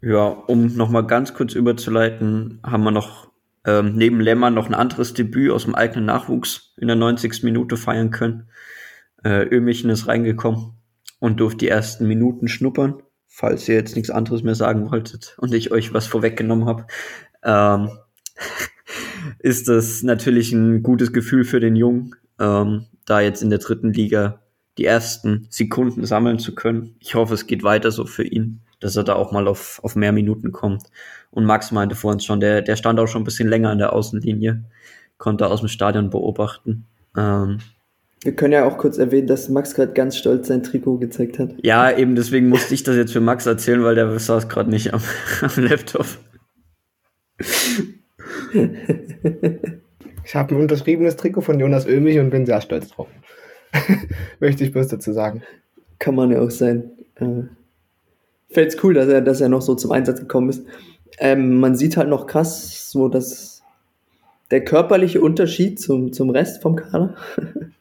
Ja, 0.00 0.28
um 0.28 0.74
nochmal 0.74 1.06
ganz 1.06 1.34
kurz 1.34 1.52
überzuleiten, 1.52 2.60
haben 2.62 2.84
wir 2.84 2.92
noch 2.92 3.28
ähm, 3.66 3.94
neben 3.94 4.20
Lämmer 4.20 4.48
noch 4.48 4.68
ein 4.68 4.74
anderes 4.74 5.12
Debüt 5.12 5.50
aus 5.50 5.64
dem 5.64 5.74
eigenen 5.74 6.06
Nachwuchs 6.06 6.72
in 6.78 6.86
der 6.86 6.96
90. 6.96 7.42
Minute 7.42 7.76
feiern 7.76 8.10
können. 8.10 8.48
Äh, 9.22 9.42
Ömichen 9.42 9.90
ist 9.90 10.06
reingekommen 10.06 10.77
und 11.18 11.40
durfte 11.40 11.58
die 11.58 11.68
ersten 11.68 12.06
Minuten 12.06 12.48
schnuppern, 12.48 13.02
falls 13.26 13.68
ihr 13.68 13.74
jetzt 13.74 13.96
nichts 13.96 14.10
anderes 14.10 14.42
mehr 14.42 14.54
sagen 14.54 14.90
wolltet 14.90 15.36
und 15.38 15.52
ich 15.54 15.70
euch 15.70 15.92
was 15.92 16.06
vorweggenommen 16.06 16.66
habe. 16.66 16.86
Ähm, 17.42 17.90
ist 19.38 19.68
das 19.68 20.02
natürlich 20.02 20.52
ein 20.52 20.82
gutes 20.82 21.12
Gefühl 21.12 21.44
für 21.44 21.60
den 21.60 21.76
Jungen, 21.76 22.14
ähm, 22.38 22.86
da 23.04 23.20
jetzt 23.20 23.42
in 23.42 23.50
der 23.50 23.58
dritten 23.58 23.92
Liga 23.92 24.40
die 24.78 24.84
ersten 24.84 25.46
Sekunden 25.50 26.04
sammeln 26.06 26.38
zu 26.38 26.54
können. 26.54 26.94
Ich 27.00 27.14
hoffe, 27.14 27.34
es 27.34 27.46
geht 27.46 27.64
weiter 27.64 27.90
so 27.90 28.06
für 28.06 28.24
ihn, 28.24 28.60
dass 28.80 28.96
er 28.96 29.02
da 29.02 29.14
auch 29.14 29.32
mal 29.32 29.48
auf, 29.48 29.80
auf 29.82 29.96
mehr 29.96 30.12
Minuten 30.12 30.52
kommt. 30.52 30.84
Und 31.30 31.44
Max 31.44 31.72
meinte 31.72 31.96
vor 31.96 32.12
uns 32.12 32.24
schon, 32.24 32.40
der, 32.40 32.62
der 32.62 32.76
stand 32.76 33.00
auch 33.00 33.08
schon 33.08 33.22
ein 33.22 33.24
bisschen 33.24 33.48
länger 33.48 33.70
an 33.70 33.78
der 33.78 33.92
Außenlinie, 33.92 34.64
konnte 35.16 35.48
aus 35.48 35.60
dem 35.60 35.68
Stadion 35.68 36.10
beobachten. 36.10 36.86
Ähm, 37.16 37.58
wir 38.22 38.32
können 38.32 38.52
ja 38.52 38.64
auch 38.64 38.78
kurz 38.78 38.98
erwähnen, 38.98 39.26
dass 39.26 39.48
Max 39.48 39.74
gerade 39.74 39.92
ganz 39.92 40.16
stolz 40.16 40.48
sein 40.48 40.62
Trikot 40.62 40.98
gezeigt 40.98 41.38
hat. 41.38 41.54
Ja, 41.62 41.96
eben 41.96 42.16
deswegen 42.16 42.48
musste 42.48 42.74
ich 42.74 42.82
das 42.82 42.96
jetzt 42.96 43.12
für 43.12 43.20
Max 43.20 43.46
erzählen, 43.46 43.82
weil 43.84 43.94
der 43.94 44.18
saß 44.18 44.48
gerade 44.48 44.70
nicht 44.70 44.92
am, 44.92 45.00
am 45.40 45.64
Laptop. 45.64 46.06
Ich 50.24 50.34
habe 50.34 50.54
ein 50.54 50.60
unterschriebenes 50.60 51.16
Trikot 51.16 51.42
von 51.42 51.60
Jonas 51.60 51.86
Oehmich 51.86 52.18
und 52.18 52.30
bin 52.30 52.44
sehr 52.44 52.60
stolz 52.60 52.88
drauf. 52.88 53.08
Möchte 54.40 54.64
ich 54.64 54.72
bloß 54.72 54.88
dazu 54.88 55.12
sagen. 55.12 55.42
Kann 55.98 56.14
man 56.14 56.30
ja 56.30 56.40
auch 56.40 56.50
sein. 56.50 56.90
Äh, 57.16 57.44
Fällt 58.50 58.74
es 58.74 58.82
cool, 58.82 58.94
dass 58.94 59.08
er, 59.08 59.20
dass 59.20 59.40
er 59.40 59.48
noch 59.48 59.62
so 59.62 59.74
zum 59.74 59.92
Einsatz 59.92 60.20
gekommen 60.20 60.48
ist. 60.48 60.64
Ähm, 61.18 61.60
man 61.60 61.76
sieht 61.76 61.96
halt 61.96 62.08
noch 62.08 62.26
krass, 62.26 62.90
so 62.90 63.08
dass 63.08 63.62
der 64.50 64.64
körperliche 64.64 65.20
Unterschied 65.20 65.78
zum, 65.78 66.12
zum 66.12 66.30
Rest 66.30 66.62
vom 66.62 66.76
Kader 66.76 67.14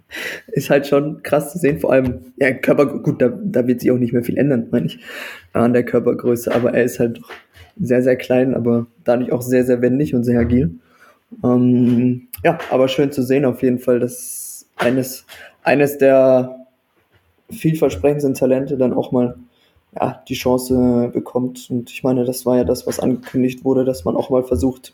ist 0.47 0.69
halt 0.69 0.87
schon 0.87 1.23
krass 1.23 1.51
zu 1.51 1.57
sehen. 1.57 1.79
Vor 1.79 1.91
allem, 1.91 2.33
ja, 2.37 2.51
Körper, 2.53 2.85
gut, 2.85 3.21
da, 3.21 3.29
da 3.29 3.67
wird 3.67 3.81
sich 3.81 3.91
auch 3.91 3.97
nicht 3.97 4.13
mehr 4.13 4.23
viel 4.23 4.37
ändern, 4.37 4.67
meine 4.71 4.87
ich, 4.87 4.99
an 5.53 5.73
der 5.73 5.83
Körpergröße. 5.83 6.53
Aber 6.53 6.73
er 6.73 6.83
ist 6.83 6.99
halt 6.99 7.19
doch 7.19 7.31
sehr, 7.79 8.01
sehr 8.01 8.15
klein, 8.15 8.53
aber 8.55 8.87
dadurch 9.03 9.31
auch 9.31 9.41
sehr, 9.41 9.65
sehr 9.65 9.81
wendig 9.81 10.15
und 10.15 10.23
sehr 10.23 10.39
agil. 10.39 10.71
Ähm, 11.43 12.27
ja, 12.43 12.57
aber 12.71 12.87
schön 12.87 13.11
zu 13.11 13.23
sehen 13.23 13.45
auf 13.45 13.61
jeden 13.61 13.79
Fall, 13.79 13.99
dass 13.99 14.67
eines, 14.77 15.25
eines 15.63 15.97
der 15.97 16.67
vielversprechendsten 17.49 18.33
Talente 18.33 18.77
dann 18.77 18.93
auch 18.93 19.11
mal 19.11 19.37
ja, 19.95 20.23
die 20.27 20.35
Chance 20.35 21.09
bekommt. 21.13 21.67
Und 21.69 21.89
ich 21.91 22.03
meine, 22.03 22.25
das 22.25 22.45
war 22.45 22.57
ja 22.57 22.63
das, 22.63 22.87
was 22.87 22.99
angekündigt 22.99 23.63
wurde, 23.63 23.85
dass 23.85 24.05
man 24.05 24.15
auch 24.15 24.29
mal 24.29 24.43
versucht, 24.43 24.93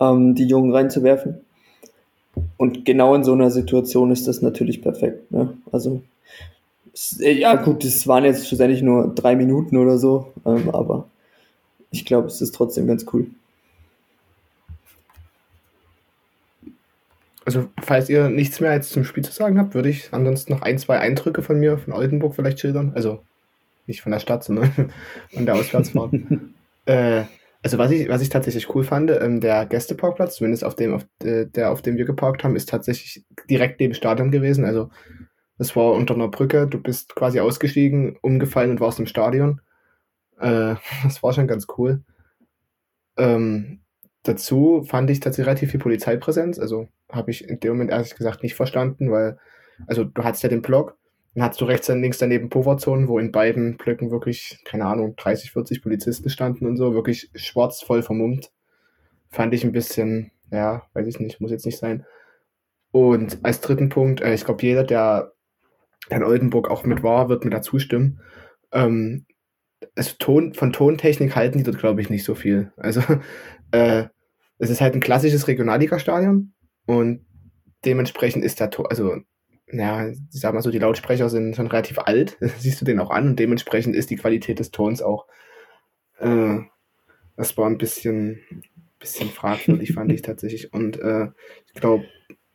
ähm, 0.00 0.34
die 0.34 0.46
Jungen 0.46 0.72
reinzuwerfen. 0.72 1.40
Und 2.56 2.84
genau 2.84 3.14
in 3.14 3.24
so 3.24 3.32
einer 3.32 3.50
Situation 3.50 4.10
ist 4.10 4.26
das 4.28 4.42
natürlich 4.42 4.82
perfekt. 4.82 5.30
Ne? 5.30 5.56
Also, 5.72 6.02
ja, 7.18 7.56
gut, 7.56 7.84
es 7.84 8.06
waren 8.06 8.24
jetzt 8.24 8.48
schlussendlich 8.48 8.82
nur 8.82 9.14
drei 9.14 9.36
Minuten 9.36 9.76
oder 9.76 9.98
so, 9.98 10.32
ähm, 10.46 10.70
aber 10.70 11.08
ich 11.90 12.04
glaube, 12.06 12.28
es 12.28 12.40
ist 12.40 12.54
trotzdem 12.54 12.86
ganz 12.86 13.04
cool. 13.12 13.26
Also, 17.44 17.68
falls 17.80 18.08
ihr 18.08 18.28
nichts 18.28 18.60
mehr 18.60 18.72
jetzt 18.72 18.90
zum 18.90 19.04
Spiel 19.04 19.24
zu 19.24 19.32
sagen 19.32 19.58
habt, 19.58 19.74
würde 19.74 19.88
ich 19.88 20.08
ansonsten 20.12 20.52
noch 20.52 20.62
ein, 20.62 20.78
zwei 20.78 20.98
Eindrücke 20.98 21.42
von 21.42 21.60
mir, 21.60 21.78
von 21.78 21.92
Oldenburg 21.92 22.34
vielleicht 22.34 22.58
schildern. 22.58 22.92
Also, 22.94 23.20
nicht 23.86 24.00
von 24.00 24.10
der 24.10 24.18
Stadt, 24.18 24.42
sondern 24.42 24.72
von 25.32 25.46
der 25.46 25.54
Auswärtsfahrt. 25.54 26.12
äh, 26.86 27.24
also 27.66 27.78
was 27.78 27.90
ich, 27.90 28.08
was 28.08 28.22
ich 28.22 28.28
tatsächlich 28.28 28.72
cool 28.76 28.84
fand, 28.84 29.10
ähm, 29.10 29.40
der 29.40 29.66
Gästeparkplatz, 29.66 30.36
zumindest 30.36 30.62
auf 30.62 30.76
dem, 30.76 30.94
auf, 30.94 31.04
äh, 31.24 31.46
der, 31.46 31.72
auf 31.72 31.82
dem 31.82 31.96
wir 31.96 32.04
geparkt 32.04 32.44
haben, 32.44 32.54
ist 32.54 32.68
tatsächlich 32.68 33.24
direkt 33.50 33.80
neben 33.80 33.92
Stadion 33.92 34.30
gewesen. 34.30 34.64
Also 34.64 34.88
das 35.58 35.74
war 35.74 35.94
unter 35.94 36.14
einer 36.14 36.28
Brücke, 36.28 36.68
du 36.68 36.80
bist 36.80 37.16
quasi 37.16 37.40
ausgestiegen, 37.40 38.18
umgefallen 38.22 38.70
und 38.70 38.78
warst 38.78 39.00
im 39.00 39.06
Stadion. 39.06 39.60
Äh, 40.38 40.76
das 41.02 41.24
war 41.24 41.32
schon 41.32 41.48
ganz 41.48 41.66
cool. 41.76 42.04
Ähm, 43.16 43.80
dazu 44.22 44.84
fand 44.88 45.10
ich 45.10 45.18
tatsächlich 45.18 45.48
relativ 45.48 45.72
viel 45.72 45.80
Polizeipräsenz. 45.80 46.60
Also 46.60 46.86
habe 47.10 47.32
ich 47.32 47.48
in 47.48 47.58
dem 47.58 47.72
Moment 47.72 47.90
ehrlich 47.90 48.14
gesagt 48.14 48.44
nicht 48.44 48.54
verstanden, 48.54 49.10
weil, 49.10 49.38
also 49.88 50.04
du 50.04 50.22
hattest 50.22 50.44
ja 50.44 50.48
den 50.48 50.62
Block 50.62 50.96
dann 51.36 51.44
hast 51.44 51.60
du 51.60 51.66
rechts 51.66 51.90
und 51.90 52.00
links 52.00 52.16
daneben 52.16 52.48
Pufferzonen, 52.48 53.08
wo 53.08 53.18
in 53.18 53.30
beiden 53.30 53.76
Blöcken 53.76 54.10
wirklich, 54.10 54.58
keine 54.64 54.86
Ahnung, 54.86 55.16
30, 55.16 55.52
40 55.52 55.82
Polizisten 55.82 56.30
standen 56.30 56.64
und 56.64 56.78
so, 56.78 56.94
wirklich 56.94 57.30
schwarz, 57.34 57.82
voll 57.82 58.02
vermummt. 58.02 58.50
Fand 59.28 59.52
ich 59.52 59.62
ein 59.62 59.72
bisschen, 59.72 60.30
ja, 60.50 60.84
weiß 60.94 61.06
ich 61.06 61.20
nicht, 61.20 61.38
muss 61.42 61.50
jetzt 61.50 61.66
nicht 61.66 61.76
sein. 61.76 62.06
Und 62.90 63.44
als 63.44 63.60
dritten 63.60 63.90
Punkt, 63.90 64.22
äh, 64.22 64.32
ich 64.32 64.46
glaube, 64.46 64.62
jeder, 64.62 64.82
der 64.82 65.34
dann 66.08 66.22
Oldenburg 66.22 66.70
auch 66.70 66.84
mit 66.84 67.02
war, 67.02 67.28
wird 67.28 67.44
mir 67.44 67.50
da 67.50 67.60
zustimmen. 67.60 68.22
Ähm, 68.72 69.26
also 69.94 70.14
Ton, 70.18 70.54
von 70.54 70.72
Tontechnik 70.72 71.36
halten 71.36 71.58
die 71.58 71.64
dort, 71.64 71.78
glaube 71.78 72.00
ich, 72.00 72.08
nicht 72.08 72.24
so 72.24 72.34
viel. 72.34 72.72
Also 72.78 73.02
äh, 73.72 74.04
es 74.56 74.70
ist 74.70 74.80
halt 74.80 74.94
ein 74.94 75.00
klassisches 75.00 75.48
Regionalliga-Stadion 75.48 76.54
und 76.86 77.26
dementsprechend 77.84 78.42
ist 78.42 78.58
der 78.58 78.70
Ton, 78.70 78.86
also 78.86 79.16
ja, 79.70 80.08
ich 80.08 80.18
sag 80.30 80.54
mal 80.54 80.62
so, 80.62 80.70
die 80.70 80.78
Lautsprecher 80.78 81.28
sind 81.28 81.56
schon 81.56 81.66
relativ 81.66 81.98
alt, 81.98 82.38
siehst 82.58 82.80
du 82.80 82.84
den 82.84 83.00
auch 83.00 83.10
an 83.10 83.28
und 83.28 83.38
dementsprechend 83.38 83.96
ist 83.96 84.10
die 84.10 84.16
Qualität 84.16 84.58
des 84.58 84.70
Tons 84.70 85.02
auch, 85.02 85.26
äh, 86.18 86.58
das 87.36 87.56
war 87.58 87.66
ein 87.66 87.78
bisschen, 87.78 88.40
bisschen 88.98 89.28
fragwürdig, 89.28 89.92
fand 89.92 90.12
ich 90.12 90.22
tatsächlich. 90.22 90.72
Und 90.72 90.98
äh, 91.00 91.28
ich 91.74 91.80
glaube, 91.80 92.04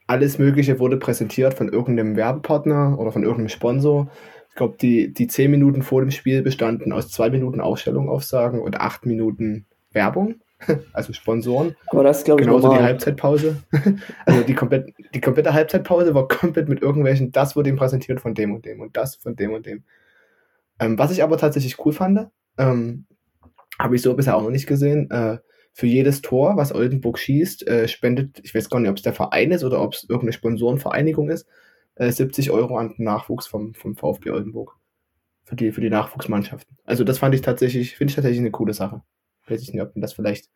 alles 0.08 0.40
Mögliche 0.40 0.80
wurde 0.80 0.98
präsentiert 0.98 1.54
von 1.54 1.70
irgendeinem 1.70 2.16
Werbepartner 2.16 2.98
oder 3.00 3.12
von 3.12 3.24
irgendeinem 3.24 3.50
Sponsor. 3.50 4.12
Ich 4.50 4.56
glaube, 4.56 4.76
die, 4.82 5.14
die 5.14 5.28
zehn 5.28 5.52
Minuten 5.52 5.82
vor 5.84 6.02
dem 6.02 6.12
Spiel 6.12 6.42
bestanden 6.42 6.92
aus 6.92 7.10
zwei 7.10 7.30
Minuten 7.30 7.62
Ausstellung 7.62 8.10
aufsagen 8.10 8.60
und 8.62 8.80
acht 8.80 9.06
Minuten 9.06 9.66
Werbung, 9.92 10.42
also 10.94 11.14
Sponsoren. 11.14 11.76
Aber 11.88 12.04
das 12.04 12.24
glaube 12.24 12.42
ich, 12.42 12.48
Genauso 12.48 12.68
die 12.68 12.74
normal. 12.74 12.84
Halbzeitpause. 12.84 13.64
also 14.26 14.44
die, 14.44 14.54
komplett, 14.54 14.94
die 15.14 15.22
komplette 15.22 15.54
Halbzeitpause 15.54 16.14
war 16.14 16.28
komplett 16.28 16.70
mit 16.70 16.82
irgendwelchen, 16.82 17.32
das 17.32 17.56
wurde 17.56 17.70
ihm 17.70 17.76
präsentiert 17.76 18.22
von 18.22 18.34
dem 18.34 18.54
und 18.54 18.66
dem 18.66 18.82
und 18.82 18.98
das 18.98 19.16
von 19.16 19.36
dem 19.36 19.54
und 19.54 19.66
dem. 19.66 19.84
Ähm, 20.80 20.98
was 20.98 21.12
ich 21.12 21.24
aber 21.24 21.38
tatsächlich 21.38 21.84
cool 21.86 21.94
fand, 21.94 22.28
ähm, 22.58 23.06
habe 23.80 23.96
ich 23.96 24.02
so 24.02 24.14
bisher 24.16 24.36
auch 24.36 24.44
noch 24.44 24.50
nicht 24.50 24.68
gesehen, 24.68 25.10
äh, 25.12 25.38
für 25.74 25.88
jedes 25.88 26.22
Tor, 26.22 26.58
was 26.58 26.74
Oldenburg 26.74 27.18
schießt, 27.18 27.68
äh, 27.68 27.88
spendet, 27.88 28.42
ich 28.44 28.54
weiß 28.54 28.70
gar 28.70 28.80
nicht, 28.80 28.90
ob 28.90 28.98
es 28.98 29.04
der 29.04 29.14
Verein 29.14 29.52
ist 29.52 29.64
oder 29.64 29.82
ob 29.82 29.94
es 29.94 30.04
irgendeine 30.04 30.34
Sponsorenvereinigung 30.34 31.30
ist, 31.30 31.48
äh, 31.96 32.12
70 32.12 32.52
Euro 32.52 32.78
an 32.78 32.94
Nachwuchs 32.98 33.48
vom, 33.48 33.74
vom 33.74 33.96
VfB 33.96 34.32
Oldenburg. 34.32 34.76
Für 35.44 35.56
die, 35.56 35.72
für 35.72 35.82
die 35.82 35.90
Nachwuchsmannschaften. 35.90 36.78
Also 36.86 37.04
das 37.04 37.20
fand 37.20 37.36
ich 37.36 37.42
tatsächlich, 37.42 37.96
finde 37.96 38.12
ich 38.12 38.16
tatsächlich 38.16 38.40
eine 38.40 38.52
coole 38.52 38.74
Sache. 38.74 39.02
Weiß 39.52 39.62
ich 39.62 39.72
nicht, 39.74 39.82
ob 39.82 39.96
man 39.96 40.02
das 40.02 40.14
vielleicht 40.14 40.50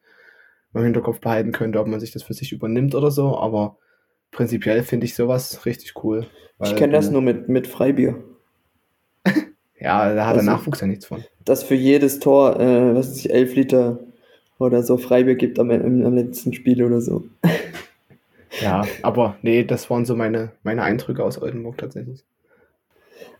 im 0.73 0.83
Hinterkopf 0.83 1.19
behalten 1.21 1.51
könnte, 1.51 1.79
ob 1.79 1.87
man 1.87 1.99
sich 1.99 2.11
das 2.11 2.23
für 2.23 2.33
sich 2.33 2.51
übernimmt 2.51 2.95
oder 2.95 3.11
so, 3.11 3.37
aber 3.37 3.77
prinzipiell 4.31 4.83
finde 4.83 5.05
ich 5.05 5.15
sowas 5.15 5.65
richtig 5.65 5.93
cool. 6.03 6.27
Ich 6.63 6.75
kenne 6.75 6.93
das 6.93 7.09
nur 7.11 7.21
mit, 7.21 7.47
mit 7.49 7.67
Freibier. 7.67 8.15
Ja, 9.77 10.13
da 10.15 10.25
hat 10.25 10.35
Also- 10.37 10.45
der 10.45 10.55
Nachwuchs 10.55 10.81
ja 10.81 10.87
nichts 10.87 11.05
von. 11.05 11.23
Dass 11.43 11.61
für 11.63 11.75
jedes 11.75 12.19
Tor, 12.19 12.59
äh, 12.59 12.95
was 12.95 13.09
weiß 13.09 13.17
ich, 13.17 13.29
11 13.31 13.55
Liter 13.55 13.99
oder 14.57 14.81
so 14.83 14.97
Freibier 14.97 15.35
gibt 15.35 15.59
am, 15.59 15.69
am, 15.69 16.03
am 16.05 16.15
letzten 16.15 16.53
Spiel 16.53 16.81
oder 16.83 17.01
so. 17.01 17.25
Ja, 18.61 18.85
aber 19.01 19.35
nee, 19.41 19.65
das 19.65 19.89
waren 19.89 20.05
so 20.05 20.15
meine, 20.15 20.53
meine 20.63 20.81
Eindrücke 20.81 21.21
aus 21.25 21.41
Oldenburg 21.41 21.77
tatsächlich. 21.77 22.23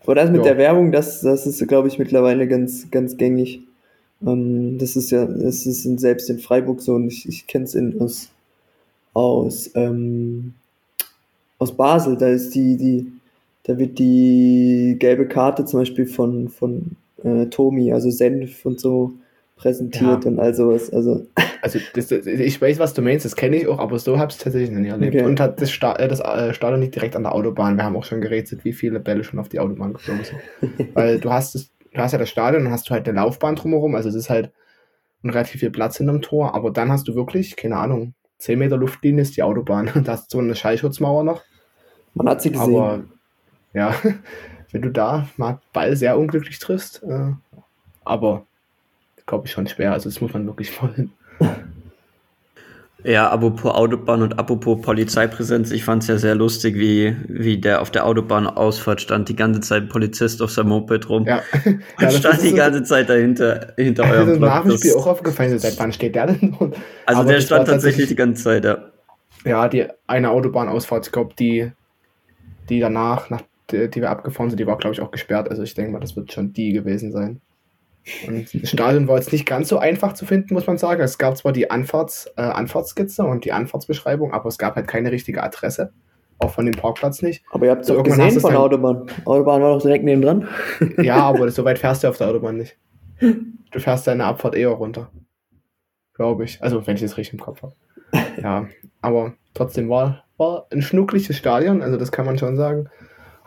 Aber 0.02 0.14
das 0.14 0.28
mit 0.30 0.38
Ja. 0.44 0.48
der 0.52 0.58
Werbung, 0.58 0.92
das, 0.92 1.22
das 1.22 1.46
ist, 1.46 1.66
glaube 1.66 1.88
ich, 1.88 1.98
mittlerweile 1.98 2.46
ganz, 2.46 2.90
ganz 2.90 3.16
gängig. 3.16 3.65
Ähm, 4.24 4.78
das 4.78 4.96
ist 4.96 5.10
ja, 5.10 5.24
das 5.26 5.66
ist 5.66 5.84
in, 5.84 5.98
selbst 5.98 6.30
in 6.30 6.38
Freiburg 6.38 6.80
so 6.80 6.94
und 6.94 7.08
ich, 7.08 7.28
ich 7.28 7.46
kenne 7.46 7.64
es 7.64 7.76
aus, 8.00 8.28
aus, 9.14 9.70
ähm, 9.74 10.54
aus 11.58 11.76
Basel. 11.76 12.16
Da 12.16 12.28
ist 12.28 12.54
die, 12.54 12.76
die, 12.76 13.12
da 13.64 13.78
wird 13.78 13.98
die 13.98 14.96
gelbe 14.98 15.26
Karte 15.26 15.64
zum 15.64 15.80
Beispiel 15.80 16.06
von, 16.06 16.48
von 16.48 16.96
äh, 17.24 17.46
Tomi, 17.46 17.92
also 17.92 18.10
Senf 18.10 18.64
und 18.64 18.80
so 18.80 19.12
präsentiert 19.56 20.24
Ja. 20.24 20.30
und 20.30 20.38
all 20.38 20.54
sowas. 20.54 20.90
Also, 20.92 21.26
Also 21.62 21.80
das, 21.94 22.12
ich 22.12 22.60
weiß, 22.60 22.78
was 22.78 22.94
du 22.94 23.02
meinst, 23.02 23.24
das 23.24 23.34
kenne 23.34 23.56
ich 23.56 23.66
auch, 23.66 23.80
aber 23.80 23.98
so 23.98 24.18
habe 24.20 24.30
ich 24.30 24.36
es 24.36 24.44
tatsächlich 24.44 24.70
noch 24.70 24.78
nie 24.78 24.88
erlebt. 24.88 25.16
Okay. 25.16 25.24
Und 25.24 25.40
hat 25.40 25.60
das, 25.60 25.72
Sta 25.72 25.96
äh, 25.96 26.06
das 26.06 26.20
äh, 26.20 26.54
Stadion 26.54 26.80
liegt 26.80 26.94
direkt 26.94 27.16
an 27.16 27.24
der 27.24 27.34
Autobahn. 27.34 27.76
Wir 27.76 27.82
haben 27.82 27.96
auch 27.96 28.04
schon 28.04 28.20
gerätselt, 28.20 28.64
wie 28.64 28.72
viele 28.72 29.00
Bälle 29.00 29.24
schon 29.24 29.40
auf 29.40 29.48
die 29.48 29.58
Autobahn 29.58 29.94
geflogen 29.94 30.22
sind. 30.22 30.88
Weil 30.94 31.18
du 31.18 31.32
hast 31.32 31.56
das, 31.56 31.68
du 31.96 32.02
hast 32.02 32.12
ja 32.12 32.18
das 32.18 32.30
Stadion, 32.30 32.64
dann 32.64 32.72
hast 32.72 32.88
du 32.88 32.94
halt 32.94 33.08
eine 33.08 33.16
Laufbahn 33.16 33.56
drumherum, 33.56 33.94
also 33.94 34.08
es 34.08 34.14
ist 34.14 34.30
halt 34.30 34.52
relativ 35.24 35.60
viel 35.60 35.70
Platz 35.70 35.98
in 35.98 36.08
einem 36.08 36.22
Tor, 36.22 36.54
aber 36.54 36.70
dann 36.70 36.92
hast 36.92 37.08
du 37.08 37.14
wirklich, 37.14 37.56
keine 37.56 37.76
Ahnung, 37.76 38.14
10 38.38 38.58
Meter 38.58 38.76
Luftlinie 38.76 39.22
ist 39.22 39.36
die 39.36 39.42
Autobahn. 39.42 39.90
Da 40.04 40.12
hast 40.12 40.32
du 40.32 40.38
so 40.38 40.42
eine 40.42 40.54
Schallschutzmauer 40.54 41.24
noch. 41.24 41.42
man 42.14 42.28
hat 42.28 42.42
sie 42.42 42.52
gesehen. 42.52 42.76
Aber 42.76 43.04
ja, 43.72 43.94
wenn 44.72 44.82
du 44.82 44.90
da 44.90 45.28
mal 45.36 45.60
Ball 45.72 45.96
sehr 45.96 46.18
unglücklich 46.18 46.58
triffst, 46.58 47.02
äh, 47.02 47.32
aber 48.04 48.46
glaube 49.24 49.46
ich 49.46 49.52
schon 49.52 49.66
schwer. 49.66 49.92
Also 49.92 50.08
das 50.08 50.20
muss 50.20 50.32
man 50.32 50.46
wirklich 50.46 50.80
wollen. 50.82 51.12
Ja, 53.06 53.30
apropos 53.30 53.72
Autobahn 53.72 54.22
und 54.22 54.36
apropos 54.38 54.80
Polizeipräsenz, 54.82 55.70
ich 55.70 55.84
fand 55.84 56.02
es 56.02 56.08
ja 56.08 56.18
sehr 56.18 56.34
lustig, 56.34 56.74
wie, 56.74 57.14
wie 57.28 57.56
der 57.58 57.80
auf 57.80 57.92
der 57.92 58.04
Autobahnausfahrt 58.04 59.00
stand, 59.00 59.28
die 59.28 59.36
ganze 59.36 59.60
Zeit 59.60 59.84
ein 59.84 59.88
Polizist 59.88 60.42
auf 60.42 60.50
seinem 60.50 60.70
Moped 60.70 61.08
rum. 61.08 61.24
Ja, 61.24 61.40
Und 61.66 61.80
das 62.00 62.16
stand 62.16 62.34
ist 62.38 62.44
die 62.44 62.48
so- 62.50 62.56
ganze 62.56 62.82
Zeit 62.82 63.08
dahinter, 63.08 63.74
hinter 63.76 64.02
Das 64.02 64.12
eurem 64.12 64.28
ist 64.30 64.38
Block. 64.38 64.50
nach 64.50 64.62
dem 64.62 64.76
Spiel 64.76 64.90
Das- 64.92 65.00
auch 65.00 65.06
aufgefallen, 65.06 65.56
seit 65.58 65.78
wann 65.78 65.92
steht 65.92 66.16
der 66.16 66.26
denn? 66.26 66.52
Und, 66.58 66.74
Also 67.06 67.22
der 67.22 67.36
das 67.36 67.44
stand 67.44 67.68
tatsächlich 67.68 68.08
die 68.08 68.16
ganze 68.16 68.42
Zeit, 68.42 68.64
ja. 68.64 68.78
Ja, 69.44 69.68
die 69.68 69.86
eine 70.08 70.30
Autobahnausfahrt, 70.30 71.06
ich 71.06 71.12
glaube, 71.12 71.32
die, 71.38 71.70
die 72.68 72.80
danach, 72.80 73.30
nach, 73.30 73.42
die, 73.70 73.88
die 73.88 74.00
wir 74.00 74.10
abgefahren 74.10 74.50
sind, 74.50 74.58
die 74.58 74.66
war, 74.66 74.78
glaube 74.78 74.94
ich, 74.94 75.00
auch 75.00 75.12
gesperrt. 75.12 75.48
Also 75.48 75.62
ich 75.62 75.74
denke 75.74 75.92
mal, 75.92 76.00
das 76.00 76.16
wird 76.16 76.32
schon 76.32 76.52
die 76.52 76.72
gewesen 76.72 77.12
sein. 77.12 77.40
Und 78.26 78.62
das 78.62 78.70
Stadion 78.70 79.08
war 79.08 79.16
jetzt 79.16 79.32
nicht 79.32 79.46
ganz 79.46 79.68
so 79.68 79.78
einfach 79.78 80.12
zu 80.12 80.26
finden, 80.26 80.54
muss 80.54 80.66
man 80.66 80.78
sagen. 80.78 81.00
Es 81.02 81.18
gab 81.18 81.36
zwar 81.36 81.52
die 81.52 81.70
Anfahrts, 81.70 82.30
äh, 82.36 82.42
Anfahrtskizze 82.42 83.24
und 83.24 83.44
die 83.44 83.52
Anfahrtsbeschreibung, 83.52 84.32
aber 84.32 84.48
es 84.48 84.58
gab 84.58 84.76
halt 84.76 84.86
keine 84.86 85.10
richtige 85.10 85.42
Adresse. 85.42 85.92
Auch 86.38 86.50
von 86.52 86.66
dem 86.66 86.74
Parkplatz 86.74 87.22
nicht. 87.22 87.42
Aber 87.50 87.64
ihr 87.66 87.70
habt 87.72 87.80
es 87.82 87.86
So, 87.88 87.94
doch 87.94 88.04
irgendwann 88.04 88.26
gesehen 88.26 88.40
von 88.42 88.50
der 88.50 88.58
dann- 88.60 88.66
Autobahn. 88.66 89.06
Autobahn 89.24 89.62
war 89.62 89.74
doch 89.74 89.82
direkt 89.82 90.04
neben 90.04 90.22
dran. 90.22 90.46
Ja, 90.98 91.16
aber 91.16 91.50
so 91.50 91.64
weit 91.64 91.78
fährst 91.78 92.04
du 92.04 92.08
auf 92.08 92.18
der 92.18 92.28
Autobahn 92.28 92.58
nicht. 92.58 92.76
Du 93.20 93.78
fährst 93.80 94.06
deine 94.06 94.24
Abfahrt 94.24 94.54
eher 94.54 94.68
runter. 94.68 95.10
Glaube 96.14 96.44
ich. 96.44 96.62
Also, 96.62 96.86
wenn 96.86 96.94
ich 96.96 97.02
das 97.02 97.16
richtig 97.16 97.34
im 97.34 97.40
Kopf 97.40 97.62
habe. 97.62 97.74
Ja, 98.40 98.66
aber 99.00 99.34
trotzdem 99.54 99.88
war, 99.88 100.24
war 100.36 100.66
ein 100.70 100.82
schnuckliches 100.82 101.36
Stadion, 101.36 101.82
also 101.82 101.96
das 101.96 102.12
kann 102.12 102.26
man 102.26 102.38
schon 102.38 102.56
sagen. 102.56 102.88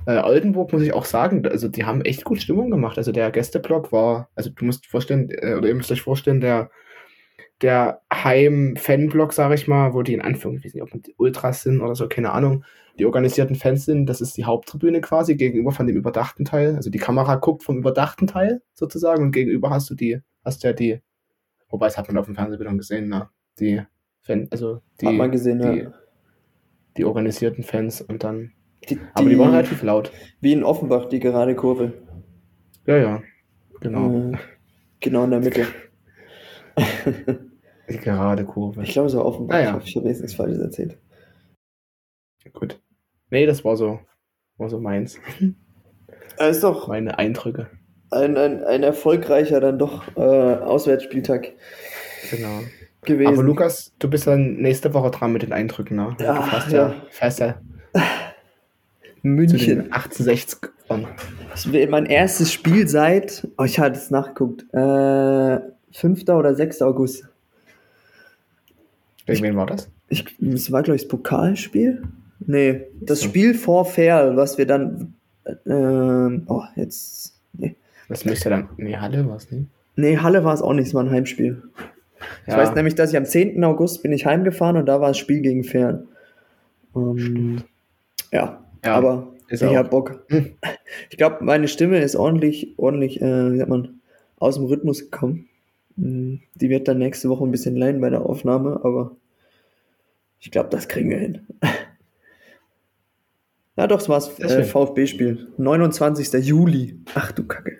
Äh, 0.10 0.24
Oldenburg 0.24 0.74
muss 0.74 0.82
ich 0.82 0.92
auch 0.92 1.06
sagen, 1.06 1.46
also 1.46 1.68
die 1.68 1.86
haben 1.86 2.02
echt 2.02 2.24
gut 2.24 2.42
Stimmung 2.42 2.72
gemacht. 2.72 2.98
Also 2.98 3.12
der 3.12 3.30
Gästeblock 3.30 3.92
war, 3.92 4.32
also 4.34 4.50
du 4.50 4.66
musst 4.66 4.88
vorstellen, 4.88 5.30
äh, 5.30 5.54
oder 5.54 5.68
ihr 5.68 5.76
müsst 5.76 5.92
euch 5.92 6.02
vorstellen, 6.02 6.42
der, 6.42 6.72
der 7.62 8.02
Heim-Fanblock, 8.12 9.34
sage 9.34 9.54
ich 9.54 9.68
mal, 9.68 9.94
wo 9.94 10.02
die 10.02 10.16
in 10.16 10.22
Anführung, 10.22 10.58
ich 10.58 10.66
weiß 10.66 10.74
nicht, 10.74 10.82
ob 10.82 10.90
die 11.04 11.14
Ultras 11.18 11.62
sind 11.62 11.82
oder 11.82 11.94
so, 11.94 12.08
keine 12.08 12.32
Ahnung, 12.32 12.64
die 12.98 13.06
organisierten 13.06 13.56
Fans 13.56 13.86
sind, 13.86 14.08
das 14.08 14.20
ist 14.20 14.36
die 14.36 14.46
Haupttribüne 14.46 15.00
quasi 15.00 15.36
gegenüber 15.36 15.72
von 15.72 15.86
dem 15.86 15.96
überdachten 15.96 16.44
Teil. 16.44 16.76
Also 16.76 16.90
die 16.90 16.98
Kamera 16.98 17.36
guckt 17.36 17.62
vom 17.62 17.78
überdachten 17.78 18.26
Teil 18.26 18.64
sozusagen 18.74 19.22
und 19.22 19.32
gegenüber 19.32 19.70
hast 19.70 19.92
du 19.92 19.94
die, 19.94 20.22
hast 20.44 20.64
ja 20.64 20.74
die, 20.74 21.02
wobei 21.70 21.86
es 21.86 22.00
hat 22.00 22.08
man 22.08 22.18
auf 22.18 22.26
dem 22.26 22.34
Fernsehbildern 22.34 22.80
gesehen, 22.80 23.10
ne? 23.10 23.30
Die 23.60 23.84
Fan, 24.22 24.48
also 24.50 24.82
die, 25.02 25.06
Hat 25.06 25.14
man 25.14 25.32
gesehen, 25.32 25.60
die, 25.60 25.82
ja. 25.84 25.94
die 26.98 27.06
organisierten 27.06 27.64
Fans 27.64 28.02
und 28.02 28.24
dann, 28.24 28.54
Die, 28.88 29.00
aber 29.14 29.30
die 29.30 29.38
waren 29.38 29.52
relativ 29.52 29.84
laut. 29.84 30.12
Wie 30.42 30.54
in 30.54 30.64
Offenbach, 30.64 31.06
die 31.10 31.20
gerade 31.20 31.56
Kurve. 31.56 31.94
Ja, 32.86 32.98
ja, 32.98 33.22
genau. 33.82 34.32
Äh, 34.32 34.38
genau 35.00 35.26
in 35.26 35.32
der 35.32 35.40
Mitte. 35.42 35.66
Die 37.90 37.98
gerade 37.98 38.46
Kurve. 38.46 38.84
Ich 38.84 38.92
glaube, 38.94 39.10
so 39.10 39.24
Offenbach. 39.24 39.56
Ah, 39.56 39.62
ja. 39.62 39.82
Ich 39.84 39.96
habe 39.96 40.08
jetzt 40.08 40.22
nichts 40.22 40.36
Falsches 40.36 40.60
erzählt. 40.60 40.98
Gut. 42.54 42.80
Nee, 43.30 43.46
das 43.46 43.64
war 43.66 43.76
so, 43.76 44.00
war 44.58 44.70
so 44.70 44.80
meins. 44.80 45.20
Äh, 46.40 46.52
ist 46.52 46.64
doch 46.64 46.88
Meine 46.88 47.20
Eindrücke. 47.20 47.68
ein, 48.12 48.38
ein, 48.38 48.64
ein 48.64 48.84
erfolgreicher 48.84 49.60
dann 49.60 49.78
doch 49.78 50.08
äh, 50.16 50.20
Auswärtsspieltag 50.22 51.52
Genau. 52.32 52.62
gewesen. 53.04 53.34
Aber 53.34 53.44
Lukas, 53.44 53.94
du 54.00 54.10
bist 54.10 54.26
dann 54.26 54.56
nächste 54.56 54.94
Woche 54.94 55.12
dran 55.12 55.34
mit 55.34 55.42
den 55.42 55.52
Eindrücken, 55.54 55.98
ne? 55.98 56.16
Ja, 56.20 56.36
du 56.38 56.42
fährst 56.44 56.72
ja, 56.72 56.90
ja. 56.90 56.96
fährst 57.10 57.40
ja 57.40 57.62
München. 59.22 59.60
den 59.84 59.92
1860 59.92 60.70
an. 60.90 61.08
Das 61.52 61.72
wäre 61.72 61.90
mein 61.90 62.06
erstes 62.06 62.52
Spiel 62.54 62.88
seit, 62.88 63.48
oh, 63.58 63.64
ich 63.64 63.80
hatte 63.80 63.98
es 63.98 64.12
nachgeguckt, 64.12 64.64
äh, 64.74 65.60
5. 65.92 66.30
oder 66.30 66.56
6. 66.56 66.82
August. 66.82 67.28
Gegen 69.26 69.44
wen 69.44 69.56
war 69.56 69.66
das? 69.68 69.90
Ich, 70.10 70.26
das 70.40 70.72
war, 70.72 70.82
glaube 70.84 70.96
ich, 70.96 71.04
das 71.04 71.10
Pokalspiel. 71.10 72.02
Nee, 72.46 72.82
das 73.02 73.20
So. 73.22 73.28
Spiel 73.28 73.54
vor 73.54 73.86
Ferl, 73.86 74.36
was 74.38 74.58
wir 74.58 74.66
dann, 74.66 75.14
ähm, 75.68 76.44
oh, 76.48 76.64
jetzt, 76.76 77.34
nee. 77.54 77.76
Das 78.08 78.26
müsste 78.26 78.50
dann. 78.50 78.70
Nee, 78.78 78.96
Halle 78.98 79.28
war 79.28 79.36
es, 79.36 79.52
ne? 79.52 79.66
Nee, 79.96 80.18
Halle 80.18 80.44
war 80.44 80.54
es 80.54 80.62
auch 80.62 80.74
nicht, 80.74 80.88
es 80.88 80.94
war 80.94 81.04
ein 81.04 81.12
Heimspiel. 81.12 81.62
Ich 82.48 82.54
Ja. 82.54 82.58
weiß 82.58 82.74
nämlich, 82.76 82.96
dass 82.96 83.12
ich 83.12 83.18
am 83.18 83.26
10. 83.26 83.64
August 83.64 84.02
bin 84.02 84.12
ich 84.12 84.26
heimgefahren 84.26 84.78
und 84.78 84.86
da 84.88 85.00
war 85.02 85.10
das 85.10 85.18
Spiel 85.18 85.42
gegen 85.42 85.64
Fern. 85.64 86.08
Ähm, 86.96 87.62
ja, 88.32 88.64
Ja, 88.84 88.96
aber 88.96 89.34
ist 89.48 89.62
ich 89.62 89.68
auch. 89.68 89.76
hab 89.76 89.90
Bock. 89.90 90.26
Ich 91.10 91.18
glaube, 91.18 91.44
meine 91.44 91.68
Stimme 91.68 92.00
ist 92.00 92.16
ordentlich, 92.16 92.74
ordentlich, 92.78 93.22
äh, 93.22 93.52
wie 93.54 93.58
sagt 93.58 93.70
man, 93.70 94.00
aus 94.38 94.56
dem 94.56 94.66
Rhythmus 94.66 95.10
gekommen. 95.12 95.48
Mm, 95.96 96.36
Die 96.56 96.70
wird 96.70 96.88
dann 96.88 96.98
nächste 97.00 97.30
Woche 97.30 97.44
ein 97.44 97.52
bisschen 97.52 97.76
leiden 97.76 98.02
bei 98.02 98.10
der 98.10 98.22
Aufnahme, 98.22 98.82
aber 98.84 99.16
ich 100.40 100.52
glaube, 100.52 100.70
das 100.70 100.88
kriegen 100.88 101.10
wir 101.10 101.18
hin. 101.18 101.48
Ja, 103.76 103.88
doch, 103.88 104.02
es 104.02 104.10
war 104.10 104.18
das 104.18 104.38
äh. 104.40 104.66
VfB-Spiel. 104.66 105.54
29. 105.56 106.34
Juli. 106.46 107.00
Ach 107.16 107.32
du 107.32 107.46
Kacke. 107.48 107.78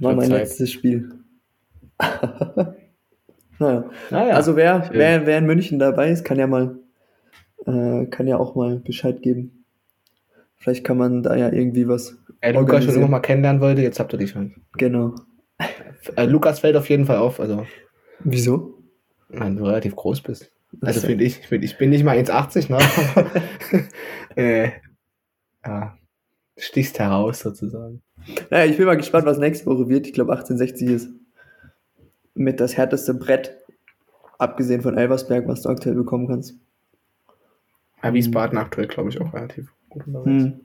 War 0.00 0.16
mein 0.16 0.30
Zeit. 0.30 0.40
letztes 0.40 0.72
Spiel. 0.72 1.12
naja. 3.60 3.84
Naja, 4.10 4.34
also 4.34 4.56
wer, 4.56 4.90
wer, 4.92 5.26
wer 5.26 5.38
in 5.38 5.46
München 5.46 5.78
dabei 5.78 6.10
ist, 6.10 6.24
kann 6.24 6.40
ja 6.40 6.48
mal, 6.48 6.76
äh, 7.66 8.06
kann 8.06 8.26
ja 8.26 8.38
auch 8.38 8.54
mal 8.54 8.78
Bescheid 8.78 9.22
geben. 9.22 9.64
Vielleicht 10.56 10.84
kann 10.84 10.98
man 10.98 11.22
da 11.22 11.36
ja 11.36 11.52
irgendwie 11.52 11.86
was. 11.88 12.16
Ey, 12.40 12.52
Lukas 12.52 12.56
schon 12.56 12.58
organisieren. 12.58 12.96
immer 12.96 13.08
mal 13.08 13.20
kennenlernen 13.20 13.60
wollte, 13.60 13.82
jetzt 13.82 14.00
habt 14.00 14.12
ihr 14.12 14.18
die 14.18 14.26
Chance. 14.26 14.54
Genau. 14.76 15.14
Äh, 16.16 16.26
Lukas 16.26 16.60
fällt 16.60 16.76
auf 16.76 16.88
jeden 16.88 17.06
Fall 17.06 17.16
auf, 17.16 17.40
also 17.40 17.66
Wieso? 18.20 18.74
wenn 19.28 19.56
du 19.56 19.64
relativ 19.64 19.96
groß 19.96 20.20
bist. 20.22 20.52
Also 20.80 21.00
finde 21.00 21.24
ich, 21.24 21.38
find, 21.38 21.64
ich 21.64 21.78
bin 21.78 21.90
nicht 21.90 22.04
mal 22.04 22.16
1,80, 22.16 22.70
ne? 22.70 23.88
äh, 24.36 24.70
ja, 25.64 25.96
stichst 26.56 26.98
heraus 26.98 27.40
sozusagen. 27.40 28.02
Naja, 28.50 28.70
ich 28.70 28.76
bin 28.76 28.86
mal 28.86 28.96
gespannt, 28.96 29.26
was 29.26 29.38
nächste 29.38 29.66
Woche 29.66 29.88
wird. 29.88 30.06
Ich 30.06 30.12
glaube 30.12 30.32
1860 30.32 30.88
ist 30.90 31.08
mit 32.34 32.60
das 32.60 32.76
härteste 32.76 33.14
Brett, 33.14 33.56
abgesehen 34.38 34.82
von 34.82 34.98
Elversberg, 34.98 35.48
was 35.48 35.62
du 35.62 35.70
aktuell 35.70 35.94
bekommen 35.94 36.28
kannst. 36.28 36.54
Ja, 38.02 38.12
Wiesbaden 38.14 38.58
aktuell, 38.58 38.86
glaube 38.86 39.08
ich, 39.10 39.20
auch 39.20 39.32
relativ 39.34 39.72
gut 39.88 40.06
unterwegs. 40.06 40.44
Hm. 40.44 40.60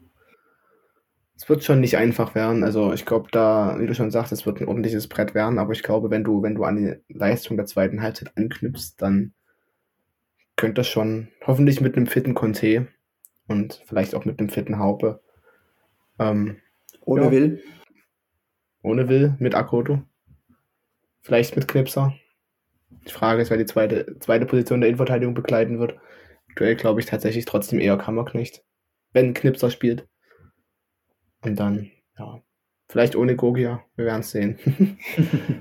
Es 1.35 1.49
wird 1.49 1.63
schon 1.63 1.79
nicht 1.79 1.97
einfach 1.97 2.35
werden. 2.35 2.63
Also 2.63 2.93
ich 2.93 3.05
glaube, 3.05 3.29
da, 3.31 3.75
wie 3.79 3.87
du 3.87 3.95
schon 3.95 4.11
sagst, 4.11 4.31
es 4.31 4.45
wird 4.45 4.61
ein 4.61 4.67
ordentliches 4.67 5.07
Brett 5.07 5.33
werden, 5.33 5.57
aber 5.57 5.71
ich 5.71 5.81
glaube, 5.81 6.11
wenn 6.11 6.23
du, 6.23 6.43
wenn 6.43 6.53
du 6.53 6.63
an 6.65 6.75
die 6.75 6.95
Leistung 7.11 7.57
der 7.57 7.65
zweiten 7.65 8.01
Halbzeit 8.03 8.31
anknüpfst, 8.37 8.93
dann 8.97 9.33
könnte 10.55 10.81
das 10.81 10.87
schon 10.87 11.29
hoffentlich 11.47 11.81
mit 11.81 11.97
einem 11.97 12.05
fitten 12.05 12.35
Conte 12.35 12.87
und 13.47 13.81
vielleicht 13.87 14.13
auch 14.13 14.25
mit 14.25 14.39
einem 14.39 14.49
fitten 14.49 14.77
Haupe. 14.77 15.21
Ähm, 16.19 16.57
Ohne 17.05 17.23
Ja. 17.23 17.31
Will. 17.31 17.63
ohne 18.83 19.09
Will, 19.09 19.35
mit 19.39 19.55
Akoto. 19.55 20.03
Vielleicht 21.21 21.55
mit 21.55 21.67
Knipser. 21.67 22.13
Die 23.07 23.11
Frage 23.11 23.41
ist, 23.41 23.49
wer 23.49 23.57
die 23.57 23.65
zweite, 23.65 24.17
zweite 24.19 24.45
Position 24.45 24.81
der 24.81 24.89
Innenverteidigung 24.89 25.33
begleiten 25.33 25.79
wird. 25.79 25.95
Aktuell 26.51 26.75
glaube 26.75 26.99
ich 26.99 27.05
tatsächlich 27.05 27.45
trotzdem 27.45 27.79
eher 27.79 27.97
Kammerknecht, 27.97 28.61
wenn 29.13 29.33
Knipser 29.33 29.71
spielt. 29.71 30.05
Und 31.43 31.57
dann, 31.59 31.89
ja, 32.19 32.41
vielleicht 32.89 33.15
ohne 33.15 33.35
Gogia, 33.37 33.81
wir 33.95 34.05
werden 34.05 34.19
es 34.19 34.31
sehen. 34.31 34.59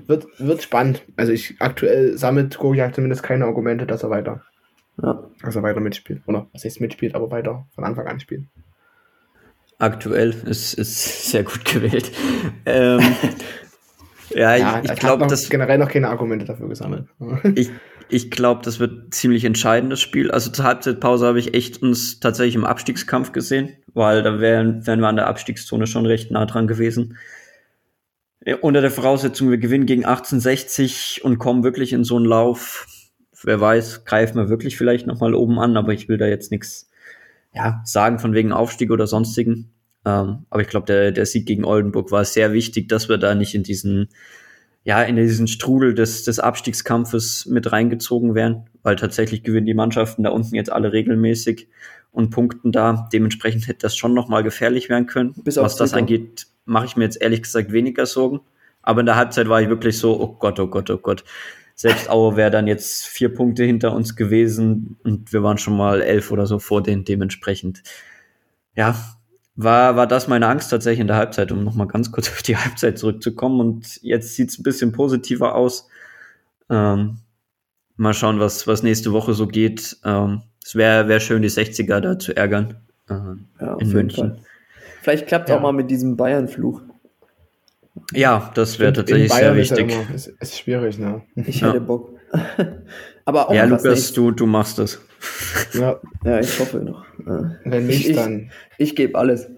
wird, 0.05 0.27
wird 0.37 0.61
spannend. 0.61 1.03
Also 1.15 1.31
ich 1.31 1.55
aktuell 1.59 2.17
sammelt 2.17 2.57
Gogia 2.57 2.91
zumindest 2.91 3.23
keine 3.23 3.45
Argumente, 3.45 3.85
dass 3.87 4.03
er 4.03 4.09
weiter, 4.09 4.43
Ja. 5.01 5.29
dass 5.41 5.55
er 5.55 5.63
weiter 5.63 5.79
mitspielt. 5.79 6.21
Oder 6.27 6.49
was 6.51 6.65
heißt 6.65 6.81
mitspielt, 6.81 7.15
aber 7.15 7.31
weiter 7.31 7.65
von 7.73 7.85
Anfang 7.85 8.07
an 8.07 8.19
spielt. 8.19 8.43
Aktuell 9.79 10.31
ist, 10.45 10.73
ist 10.73 11.31
sehr 11.31 11.43
gut 11.43 11.63
gewählt. 11.65 12.11
Ähm, 12.65 12.99
ja, 14.29 14.55
Ja, 14.57 14.81
ich, 14.83 14.91
ich 14.91 14.99
glaube, 14.99 15.21
noch 15.23 15.27
das, 15.29 15.49
generell 15.49 15.77
noch 15.79 15.89
keine 15.89 16.09
Argumente 16.09 16.45
dafür 16.45 16.67
gesammelt. 16.67 17.07
ich, 17.55 17.71
ich 18.11 18.29
glaube, 18.29 18.61
das 18.63 18.79
wird 18.79 18.91
ein 18.91 19.11
ziemlich 19.11 19.45
entscheidendes 19.45 19.99
Spiel. 19.99 20.31
Also 20.31 20.51
zur 20.51 20.65
Halbzeitpause 20.65 21.25
habe 21.25 21.39
ich 21.39 21.53
echt 21.53 21.81
uns 21.81 22.19
tatsächlich 22.19 22.55
im 22.55 22.65
Abstiegskampf 22.65 23.31
gesehen, 23.31 23.69
weil 23.93 24.21
da 24.23 24.39
wären, 24.39 24.85
wären 24.85 24.99
wir 24.99 25.07
an 25.07 25.15
der 25.15 25.27
Abstiegszone 25.27 25.87
schon 25.87 26.05
recht 26.05 26.31
nah 26.31 26.45
dran 26.45 26.67
gewesen. 26.67 27.17
Unter 28.61 28.81
der 28.81 28.91
Voraussetzung, 28.91 29.49
wir 29.49 29.57
gewinnen 29.57 29.85
gegen 29.85 30.03
1860 30.03 31.21
und 31.23 31.37
kommen 31.37 31.63
wirklich 31.63 31.93
in 31.93 32.03
so 32.03 32.17
einen 32.17 32.25
Lauf. 32.25 32.87
Wer 33.43 33.61
weiß, 33.61 34.03
greifen 34.05 34.37
wir 34.37 34.49
wirklich 34.49 34.77
vielleicht 34.77 35.07
noch 35.07 35.19
mal 35.19 35.33
oben 35.33 35.59
an, 35.59 35.77
aber 35.77 35.93
ich 35.93 36.09
will 36.09 36.17
da 36.17 36.25
jetzt 36.25 36.51
nichts 36.51 36.89
ja, 37.53 37.81
sagen 37.85 38.19
von 38.19 38.33
wegen 38.33 38.51
Aufstieg 38.51 38.91
oder 38.91 39.07
sonstigen. 39.07 39.71
Ähm, 40.05 40.45
aber 40.49 40.61
ich 40.61 40.67
glaube, 40.67 40.87
der, 40.87 41.11
der 41.11 41.25
Sieg 41.25 41.45
gegen 41.45 41.65
Oldenburg 41.65 42.11
war 42.11 42.25
sehr 42.25 42.53
wichtig, 42.53 42.89
dass 42.89 43.09
wir 43.09 43.17
da 43.17 43.35
nicht 43.35 43.53
in 43.55 43.63
diesen, 43.63 44.09
ja, 44.83 45.01
in 45.03 45.15
diesen 45.15 45.47
Strudel 45.47 45.93
des, 45.93 46.23
des 46.23 46.39
Abstiegskampfes 46.39 47.45
mit 47.45 47.71
reingezogen 47.71 48.33
werden, 48.33 48.69
weil 48.81 48.95
tatsächlich 48.95 49.43
gewinnen 49.43 49.67
die 49.67 49.73
Mannschaften 49.73 50.23
da 50.23 50.31
unten 50.31 50.55
jetzt 50.55 50.71
alle 50.71 50.91
regelmäßig 50.91 51.67
und 52.11 52.31
punkten 52.31 52.71
da. 52.71 53.07
Dementsprechend 53.13 53.67
hätte 53.67 53.79
das 53.79 53.95
schon 53.95 54.13
noch 54.13 54.27
mal 54.27 54.43
gefährlich 54.43 54.89
werden 54.89 55.05
können. 55.05 55.33
Bis 55.43 55.57
Was 55.57 55.75
das 55.75 55.93
angeht, 55.93 56.47
mache 56.65 56.85
ich 56.85 56.95
mir 56.95 57.03
jetzt 57.03 57.21
ehrlich 57.21 57.43
gesagt 57.43 57.71
weniger 57.71 58.05
Sorgen. 58.05 58.41
Aber 58.81 59.01
in 59.01 59.05
der 59.05 59.15
Halbzeit 59.15 59.47
war 59.47 59.61
ich 59.61 59.69
wirklich 59.69 59.97
so, 59.99 60.19
oh 60.19 60.35
Gott, 60.39 60.59
oh 60.59 60.67
Gott, 60.67 60.89
oh 60.89 60.97
Gott. 60.97 61.23
Selbst 61.75 62.09
Aue 62.09 62.35
wäre 62.35 62.51
dann 62.51 62.67
jetzt 62.67 63.07
vier 63.07 63.33
Punkte 63.33 63.63
hinter 63.63 63.93
uns 63.93 64.15
gewesen 64.15 64.97
und 65.03 65.31
wir 65.33 65.41
waren 65.41 65.57
schon 65.57 65.77
mal 65.77 66.01
elf 66.01 66.31
oder 66.31 66.45
so 66.45 66.59
vor 66.59 66.83
denen 66.83 67.05
dementsprechend. 67.05 67.83
Ja, 68.75 68.95
war, 69.63 69.95
war 69.95 70.07
das 70.07 70.27
meine 70.27 70.47
Angst 70.47 70.69
tatsächlich 70.71 70.99
in 71.01 71.07
der 71.07 71.15
Halbzeit, 71.17 71.51
um 71.51 71.63
nochmal 71.63 71.87
ganz 71.87 72.11
kurz 72.11 72.29
auf 72.31 72.41
die 72.41 72.57
Halbzeit 72.57 72.97
zurückzukommen. 72.97 73.59
Und 73.59 74.01
jetzt 74.03 74.35
sieht's 74.35 74.57
ein 74.59 74.63
bisschen 74.63 74.91
positiver 74.91 75.55
aus. 75.55 75.87
Ähm, 76.69 77.17
mal 77.97 78.13
schauen, 78.13 78.39
was, 78.39 78.67
was 78.67 78.83
nächste 78.83 79.11
Woche 79.13 79.33
so 79.33 79.47
geht. 79.47 79.97
Ähm, 80.05 80.41
es 80.63 80.75
wäre 80.75 81.07
wär 81.07 81.19
schön, 81.19 81.41
die 81.41 81.49
60er 81.49 81.99
da 81.99 82.17
zu 82.19 82.35
ärgern. 82.35 82.75
Ähm, 83.09 83.47
Ja, 83.59 83.75
in 83.79 83.91
München. 83.91 84.29
Fall. 84.35 84.39
Vielleicht 85.01 85.27
klappt 85.27 85.49
es 85.49 85.51
Ja. 85.53 85.57
auch 85.57 85.61
mal 85.63 85.73
mit 85.73 85.89
diesem 85.89 86.15
Bayern-Fluch. 86.15 86.81
Ja, 88.13 88.51
das 88.55 88.79
wäre 88.79 88.93
tatsächlich 88.93 89.31
sehr 89.31 89.41
Bayern 89.51 89.57
ist 89.57 89.71
ja 89.71 89.77
wichtig. 89.77 89.97
Ist, 90.15 90.27
ist 90.27 90.57
schwierig, 90.59 90.97
ne? 90.97 91.21
Ich 91.35 91.61
hätte 91.61 91.81
Bock. 91.81 92.13
Aber 93.25 93.49
auch 93.49 93.53
Ja, 93.53 93.65
Lukas, 93.65 94.13
du, 94.13 94.31
du 94.31 94.45
machst 94.45 94.79
es. 94.79 95.01
Ja, 95.73 95.99
Ja, 96.25 96.39
ich 96.39 96.59
hoffe 96.59 96.77
noch. 96.79 97.05
Wenn 97.65 97.87
nicht, 97.87 98.09
Ich- 98.09 98.15
dann. 98.15 98.51
Ich 98.77 98.95
gebe 98.95 99.17
alles. 99.17 99.49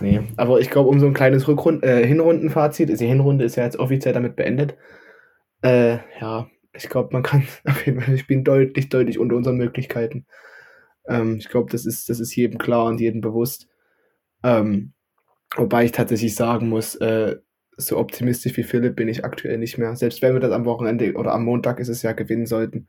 Nee. 0.00 0.20
Aber 0.36 0.60
ich 0.60 0.70
glaube, 0.70 0.88
um 0.90 1.00
so 1.00 1.06
ein 1.06 1.14
kleines 1.14 1.48
Rückrund 1.48 1.82
äh, 1.82 2.06
Hinrundenfazit, 2.06 2.90
also 2.90 3.02
die 3.02 3.08
Hinrunde 3.08 3.44
ist 3.44 3.56
ja 3.56 3.64
jetzt 3.64 3.78
offiziell 3.78 4.12
damit 4.14 4.36
beendet. 4.36 4.76
Äh, 5.62 5.98
ja, 6.20 6.48
ich 6.74 6.88
glaube, 6.88 7.10
man 7.12 7.22
kann 7.22 7.44
auf 7.64 7.86
jeden 7.86 8.00
Fall, 8.00 8.12
wir 8.12 8.18
spielen 8.18 8.44
deutlich, 8.44 8.88
deutlich 8.88 9.18
unter 9.18 9.36
unseren 9.36 9.56
Möglichkeiten. 9.56 10.26
Ähm, 11.08 11.36
ich 11.38 11.48
glaube, 11.48 11.70
das 11.70 11.86
ist, 11.86 12.08
das 12.10 12.20
ist 12.20 12.34
jedem 12.36 12.58
klar 12.58 12.86
und 12.86 13.00
jedem 13.00 13.20
bewusst. 13.22 13.68
Ähm, 14.42 14.92
wobei 15.56 15.84
ich 15.84 15.92
tatsächlich 15.92 16.34
sagen 16.34 16.68
muss, 16.68 16.94
äh, 16.96 17.36
so 17.78 17.96
optimistisch 17.98 18.56
wie 18.56 18.62
Philipp 18.64 18.96
bin 18.96 19.08
ich 19.08 19.24
aktuell 19.24 19.58
nicht 19.58 19.78
mehr. 19.78 19.96
Selbst 19.96 20.20
wenn 20.22 20.32
wir 20.34 20.40
das 20.40 20.52
am 20.52 20.64
Wochenende 20.64 21.14
oder 21.14 21.32
am 21.32 21.44
Montag 21.44 21.78
ist 21.80 21.88
es 21.88 22.02
ja 22.02 22.12
gewinnen 22.12 22.46
sollten. 22.46 22.88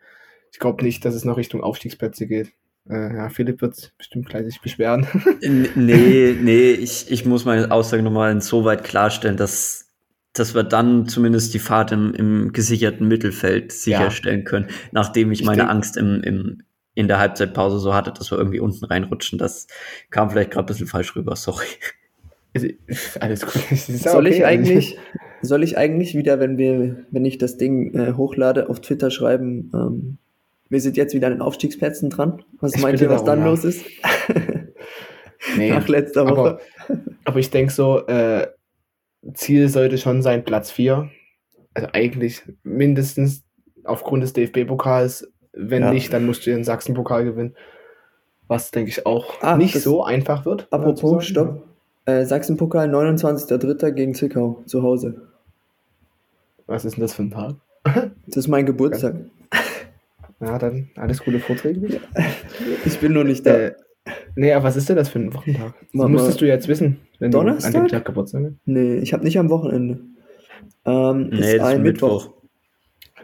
Ich 0.51 0.59
glaube 0.59 0.83
nicht, 0.83 1.03
dass 1.05 1.13
es 1.15 1.25
noch 1.25 1.37
Richtung 1.37 1.61
Aufstiegsplätze 1.61 2.27
geht. 2.27 2.51
Äh, 2.89 3.15
ja, 3.15 3.29
Philipp 3.29 3.61
wird 3.61 3.93
bestimmt 3.97 4.29
gleich 4.29 4.45
sich 4.45 4.61
beschweren. 4.61 5.05
Nee, 5.41 6.35
nee, 6.41 6.71
ich, 6.71 7.11
ich 7.11 7.25
muss 7.25 7.45
meine 7.45 7.69
Aussage 7.71 8.01
nochmal 8.03 8.31
insoweit 8.31 8.83
klarstellen, 8.83 9.35
dass, 9.37 9.89
dass 10.33 10.55
wir 10.55 10.63
dann 10.63 11.07
zumindest 11.07 11.53
die 11.53 11.59
Fahrt 11.59 11.91
im, 11.91 12.13
im 12.13 12.53
gesicherten 12.53 13.07
Mittelfeld 13.07 13.71
sicherstellen 13.71 14.43
können, 14.45 14.67
nachdem 14.91 15.31
ich 15.31 15.41
Ich 15.41 15.45
meine 15.45 15.63
denk- 15.63 15.69
Angst 15.69 15.97
im, 15.97 16.21
im, 16.23 16.63
in 16.95 17.07
der 17.07 17.19
Halbzeitpause 17.19 17.79
so 17.79 17.93
hatte, 17.93 18.11
dass 18.11 18.31
wir 18.31 18.37
irgendwie 18.37 18.59
unten 18.61 18.85
reinrutschen. 18.85 19.37
Das 19.37 19.67
kam 20.09 20.29
vielleicht 20.29 20.51
gerade 20.51 20.63
ein 20.63 20.67
bisschen 20.67 20.87
falsch 20.87 21.15
rüber, 21.15 21.35
sorry. 21.35 21.65
Alles 23.19 23.41
gut. 23.45 23.61
Ja 23.69 23.97
soll 23.97 24.25
okay, 24.25 24.35
ich 24.37 24.45
also 24.45 24.45
eigentlich, 24.45 24.97
soll 25.41 25.63
ich 25.63 25.77
eigentlich 25.77 26.15
wieder, 26.15 26.39
wenn 26.39 26.57
wir, 26.57 27.05
wenn 27.11 27.25
ich 27.25 27.37
das 27.37 27.57
Ding 27.57 27.93
äh, 27.93 28.13
hochlade, 28.13 28.69
auf 28.69 28.81
Twitter 28.81 29.11
schreiben, 29.11 29.69
ähm, 29.75 30.17
wir 30.69 30.81
sind 30.81 30.97
jetzt 30.97 31.13
wieder 31.13 31.27
an 31.27 31.33
den 31.33 31.41
Aufstiegsplätzen 31.41 32.09
dran? 32.09 32.43
Was 32.59 32.75
Ich 32.75 32.81
meint 32.81 32.99
ihr, 33.01 33.09
was 33.09 33.23
dann 33.23 33.39
ja. 33.39 33.45
los 33.45 33.63
ist? 33.63 33.85
Nee, 35.57 35.69
Nach 35.71 35.87
letzter 35.87 36.25
Woche. 36.27 36.39
aber, 36.39 36.59
aber 37.25 37.39
ich 37.39 37.49
denke 37.49 37.71
so, 37.71 38.05
äh, 38.07 38.47
Ziel 39.33 39.69
sollte 39.69 39.97
schon 39.97 40.21
sein 40.21 40.43
Platz 40.43 40.71
4. 40.71 41.09
Also 41.73 41.89
eigentlich 41.93 42.41
mindestens 42.63 43.43
aufgrund 43.83 44.23
des 44.23 44.33
DFB-Pokals. 44.33 45.31
Wenn 45.53 45.83
Ja. 45.83 45.91
nicht, 45.93 46.11
dann 46.13 46.25
musst 46.25 46.45
du 46.45 46.51
den 46.51 46.63
Sachsen-Pokal 46.63 47.23
gewinnen. 47.25 47.55
Was, 48.47 48.71
denke 48.71 48.89
ich, 48.89 49.05
auch 49.05 49.41
Ah, 49.41 49.57
nicht 49.57 49.75
so 49.79 50.03
einfach 50.03 50.45
wird. 50.45 50.67
Apropos, 50.71 51.25
stopp. 51.25 51.63
Äh, 52.05 52.23
Sachsenpokal, 52.25 52.89
29.03. 52.89 53.91
gegen 53.91 54.13
Zwickau, 54.13 54.63
zu 54.65 54.81
Hause. 54.81 55.27
Was 56.65 56.85
ist 56.85 56.95
denn 56.95 57.01
das 57.01 57.13
für 57.13 57.23
ein 57.23 57.31
Tag? 57.31 57.55
Das 58.27 58.37
ist 58.37 58.47
mein 58.47 58.65
Geburtstag. 58.65 59.15
Ja, 60.39 60.57
dann 60.59 60.89
alles 60.95 61.23
gute 61.23 61.39
Vorträge. 61.39 61.99
Ich 62.85 62.99
bin 62.99 63.13
nur 63.13 63.23
nicht 63.23 63.45
da. 63.45 63.55
Äh, 63.57 63.75
nee, 64.35 64.53
aber 64.53 64.65
was 64.65 64.75
ist 64.75 64.87
denn 64.89 64.95
das 64.95 65.09
für 65.09 65.19
ein 65.19 65.33
Wochentag? 65.33 65.73
Das 65.81 65.93
Mama. 65.93 66.09
müsstest 66.09 66.41
du 66.41 66.45
jetzt 66.45 66.67
wissen, 66.67 66.99
wenn 67.19 67.31
du 67.31 67.39
an 67.39 67.47
Donnerstag? 67.47 67.73
dem 67.73 67.87
Tag 67.87 68.05
Geburtstag 68.05 68.43
hast. 68.45 68.53
Nee, 68.65 68.95
ich 68.97 69.13
habe 69.13 69.23
nicht 69.23 69.39
am 69.39 69.49
Wochenende. 69.49 69.99
Ähm, 70.85 71.29
Nee, 71.29 71.57
das 71.57 71.73
ist 71.73 71.79
Mittwoch. 71.79 72.33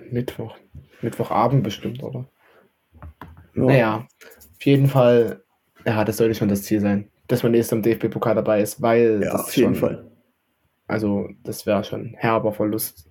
Mittwoch. 0.09 0.57
Mittwochabend 1.01 1.63
bestimmt, 1.63 2.01
oder? 2.03 2.25
Ja. 3.55 3.63
Naja, 3.65 4.07
auf 4.55 4.65
jeden 4.65 4.87
Fall, 4.87 5.43
ja, 5.85 6.03
das 6.05 6.17
sollte 6.17 6.33
schon 6.33 6.49
das 6.49 6.63
Ziel 6.63 6.79
sein, 6.81 7.09
dass 7.27 7.43
man 7.43 7.51
nächstes 7.51 7.73
am 7.73 7.83
DFB-Pokal 7.83 8.35
dabei 8.35 8.61
ist, 8.61 8.81
weil 8.81 9.21
Ja, 9.23 9.33
das 9.33 9.41
auf 9.45 9.55
jeden 9.57 9.75
schon, 9.75 9.89
Fall. 9.89 10.11
Also, 10.87 11.29
das 11.43 11.65
wäre 11.65 11.83
schon 11.83 12.01
ein 12.01 12.15
herber 12.17 12.51
Verlust. 12.53 13.07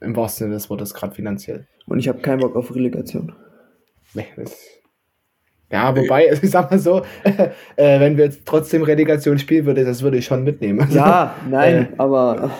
Im 0.00 0.14
wahrsten 0.14 0.44
Sinne 0.46 0.54
des 0.54 0.70
Wortes, 0.70 0.94
gerade 0.94 1.14
finanziell. 1.14 1.66
Und 1.88 1.98
ich 1.98 2.08
habe 2.08 2.20
keinen 2.20 2.40
Bock 2.40 2.56
auf 2.56 2.74
Relegation. 2.74 3.32
Nee, 4.14 4.26
Ja, 5.70 5.94
wobei, 5.96 6.28
also 6.30 6.42
ich 6.44 6.50
sag 6.50 6.70
mal 6.70 6.78
so, 6.78 7.02
äh, 7.24 8.00
wenn 8.00 8.16
wir 8.16 8.24
jetzt 8.26 8.42
trotzdem 8.46 8.82
Relegation 8.82 9.38
spielen 9.38 9.66
würde, 9.66 9.84
das 9.84 10.02
würde 10.02 10.16
ich 10.18 10.24
schon 10.26 10.44
mitnehmen. 10.44 10.80
Also, 10.80 10.96
Ja, 10.96 11.34
nein, 11.48 11.92
Äh, 11.92 11.94
aber 11.98 12.50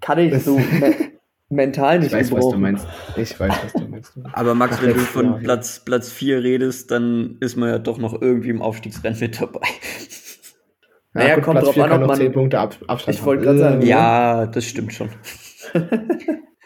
kann 0.00 0.18
ich 0.18 0.42
so 0.42 0.58
me 0.80 0.94
mental 1.50 1.96
ich 1.98 2.04
nicht 2.04 2.12
weiß, 2.12 2.32
was 2.32 2.48
du 2.48 2.56
meinst. 2.58 2.86
Ich 3.16 3.38
weiß, 3.38 3.52
was 3.64 3.72
du 3.74 3.88
meinst. 3.88 4.12
Aber 4.32 4.54
Max, 4.54 4.76
Ach, 4.78 4.82
wenn 4.82 4.94
du 4.94 4.98
von 5.00 5.24
ja. 5.26 5.38
Platz, 5.42 5.82
Platz 5.84 6.10
4 6.10 6.42
redest, 6.42 6.90
dann 6.90 7.36
ist 7.40 7.56
man 7.56 7.68
ja 7.68 7.78
doch 7.78 7.98
noch 7.98 8.20
irgendwie 8.20 8.48
im 8.50 8.60
Aufstiegsrennen 8.62 9.18
mit 9.20 9.40
dabei. 9.40 9.60
Naja, 11.12 11.38
kommt 11.40 11.60
Platz 11.60 11.66
drauf 11.74 11.78
an, 11.84 11.92
ob 11.92 12.00
noch 12.00 12.06
man- 12.08 12.16
10 12.16 12.32
Punkte 12.32 12.58
Ab 12.58 12.74
Abstand 12.88 13.16
Ich 13.18 13.24
wollte 13.24 13.44
grad 13.44 13.58
sagen, 13.58 13.82
Äh, 13.82 13.86
Ja, 13.86 14.46
das 14.46 14.64
stimmt 14.64 14.92
schon. 14.94 15.10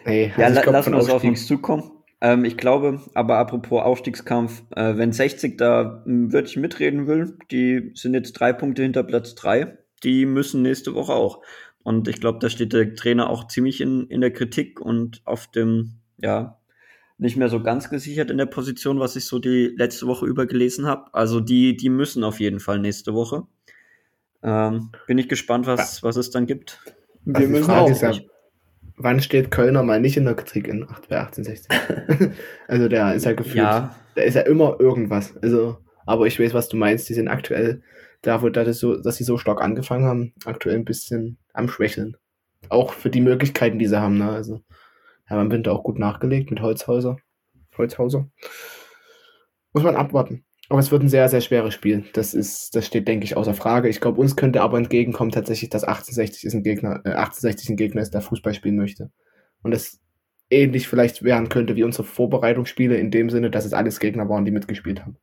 Nee, 0.06 0.32
Ja, 0.38 0.46
also 0.46 0.60
ich 0.60 0.66
la 0.66 0.72
lassen 0.72 0.92
wir 0.92 0.98
es 1.00 1.10
auf 1.10 1.22
uns 1.24 1.46
zukommen. 1.46 1.90
Ähm, 2.20 2.44
ich 2.44 2.56
glaube, 2.56 3.00
aber 3.14 3.38
apropos 3.38 3.82
Aufstiegskampf, 3.82 4.62
äh, 4.74 4.96
wenn 4.96 5.12
60 5.12 5.56
da 5.56 6.02
ein 6.06 6.32
Wörtchen 6.32 6.62
mitreden 6.62 7.06
will, 7.06 7.36
die 7.50 7.92
sind 7.94 8.14
jetzt 8.14 8.32
drei 8.32 8.52
Punkte 8.52 8.82
hinter 8.82 9.04
Platz 9.04 9.34
drei, 9.34 9.78
die 10.02 10.26
müssen 10.26 10.62
nächste 10.62 10.94
Woche 10.94 11.12
auch. 11.12 11.42
Und 11.82 12.08
ich 12.08 12.20
glaube, 12.20 12.38
da 12.40 12.50
steht 12.50 12.72
der 12.72 12.94
Trainer 12.94 13.30
auch 13.30 13.46
ziemlich 13.46 13.80
in, 13.80 14.06
in 14.08 14.20
der 14.20 14.32
Kritik 14.32 14.80
und 14.80 15.22
auf 15.24 15.46
dem, 15.46 16.00
ja, 16.18 16.58
nicht 17.18 17.36
mehr 17.36 17.48
so 17.48 17.62
ganz 17.62 17.90
gesichert 17.90 18.30
in 18.30 18.38
der 18.38 18.46
Position, 18.46 19.00
was 19.00 19.16
ich 19.16 19.26
so 19.26 19.38
die 19.38 19.74
letzte 19.76 20.06
Woche 20.06 20.26
über 20.26 20.46
gelesen 20.46 20.86
habe. 20.86 21.12
Also 21.12 21.40
die, 21.40 21.76
die 21.76 21.88
müssen 21.88 22.22
auf 22.24 22.38
jeden 22.40 22.60
Fall 22.60 22.78
nächste 22.78 23.14
Woche. 23.14 23.46
Ähm, 24.42 24.90
bin 25.06 25.18
ich 25.18 25.28
gespannt, 25.28 25.66
was, 25.66 26.02
was 26.02 26.16
es 26.16 26.30
dann 26.30 26.46
gibt. 26.46 26.80
Wir 27.24 27.36
Also 27.36 27.48
müssen 27.48 27.70
auch. 27.70 27.90
ist 27.90 28.02
ja, 28.02 28.12
wann 28.98 29.20
steht 29.20 29.50
Kölner 29.50 29.82
mal 29.82 30.00
nicht 30.00 30.16
in 30.16 30.24
der 30.24 30.34
Kritik 30.34 30.68
in 30.68 30.88
8, 30.88 31.08
bei 31.08 31.18
1860? 31.18 32.30
also 32.68 32.88
der 32.88 33.14
ist 33.14 33.24
ja 33.24 33.32
gefühlt, 33.32 33.56
Ja, 33.56 33.96
da 34.14 34.22
ist 34.22 34.34
ja 34.34 34.42
immer 34.42 34.76
irgendwas. 34.78 35.36
Also, 35.42 35.78
aber 36.06 36.26
ich 36.26 36.38
weiß, 36.38 36.54
was 36.54 36.68
du 36.68 36.76
meinst. 36.76 37.08
Die 37.08 37.14
sind 37.14 37.28
aktuell, 37.28 37.82
da 38.22 38.42
wo 38.42 38.48
das 38.48 38.78
so, 38.78 39.00
dass 39.00 39.16
sie 39.16 39.24
so 39.24 39.38
stark 39.38 39.62
angefangen 39.62 40.04
haben, 40.04 40.34
aktuell 40.44 40.76
ein 40.76 40.84
bisschen 40.84 41.38
am 41.52 41.68
Schwächeln. 41.68 42.16
Auch 42.68 42.92
für 42.92 43.10
die 43.10 43.20
Möglichkeiten, 43.20 43.78
die 43.78 43.86
sie 43.86 44.00
haben. 44.00 44.18
Ne? 44.18 44.30
Also, 44.30 44.60
haben 45.28 45.42
im 45.42 45.52
Winter 45.52 45.72
auch 45.72 45.84
gut 45.84 45.98
nachgelegt 45.98 46.50
mit 46.50 46.60
Holzhauser. 46.60 47.18
Holzhauser. 47.76 48.28
Muss 49.72 49.84
man 49.84 49.96
abwarten. 49.96 50.44
Aber 50.70 50.80
es 50.80 50.90
wird 50.90 51.02
ein 51.02 51.08
sehr, 51.08 51.28
sehr 51.30 51.40
schweres 51.40 51.72
Spiel. 51.72 52.04
Das 52.12 52.34
ist, 52.34 52.74
das 52.76 52.86
steht, 52.86 53.08
denke 53.08 53.24
ich, 53.24 53.36
außer 53.36 53.54
Frage. 53.54 53.88
Ich 53.88 54.00
glaube, 54.00 54.20
uns 54.20 54.36
könnte 54.36 54.60
aber 54.60 54.76
entgegenkommen 54.76 55.30
tatsächlich, 55.30 55.70
dass 55.70 55.82
1860 55.84 56.44
ist 56.44 56.54
ein 56.54 56.62
Gegner, 56.62 56.96
äh, 57.04 57.10
1860 57.14 57.70
ein 57.70 57.76
Gegner 57.76 58.02
ist, 58.02 58.12
der 58.12 58.20
Fußball 58.20 58.52
spielen 58.52 58.76
möchte. 58.76 59.10
Und 59.62 59.70
das 59.70 59.98
ähnlich 60.50 60.86
vielleicht 60.86 61.22
werden 61.22 61.48
könnte 61.48 61.74
wie 61.76 61.84
unsere 61.84 62.04
Vorbereitungsspiele 62.04 62.96
in 62.98 63.10
dem 63.10 63.30
Sinne, 63.30 63.50
dass 63.50 63.64
es 63.64 63.72
alles 63.72 63.98
Gegner 63.98 64.28
waren, 64.28 64.44
die 64.44 64.50
mitgespielt 64.50 65.00
haben. 65.04 65.16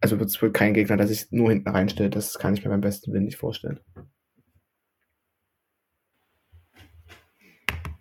Also 0.00 0.18
wird 0.18 0.30
es 0.30 0.40
wohl 0.40 0.52
kein 0.52 0.74
Gegner, 0.74 0.96
der 0.96 1.06
sich 1.06 1.26
nur 1.30 1.50
hinten 1.50 1.68
reinstellt. 1.68 2.16
Das 2.16 2.38
kann 2.38 2.54
ich 2.54 2.64
mir 2.64 2.70
beim 2.70 2.80
besten 2.80 3.12
Willen 3.12 3.24
nicht 3.24 3.36
vorstellen. 3.36 3.80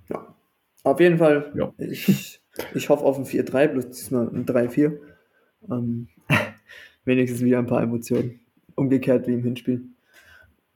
Ja. 0.09 0.35
Auf 0.83 0.99
jeden 0.99 1.17
Fall, 1.17 1.51
Ja. 1.55 1.73
ich, 1.77 2.41
ich 2.73 2.89
hoffe 2.89 3.03
auf 3.03 3.17
ein 3.17 3.25
4-3, 3.25 3.67
bloß 3.67 3.89
diesmal 3.89 4.27
ein 4.29 4.45
3-4. 4.45 4.99
Ähm, 5.69 6.07
wenigstens 7.05 7.41
wieder 7.41 7.59
ein 7.59 7.67
paar 7.67 7.81
Emotionen. 7.81 8.39
Umgekehrt 8.75 9.27
wie 9.27 9.33
im 9.33 9.43
Hinspiel. 9.43 9.83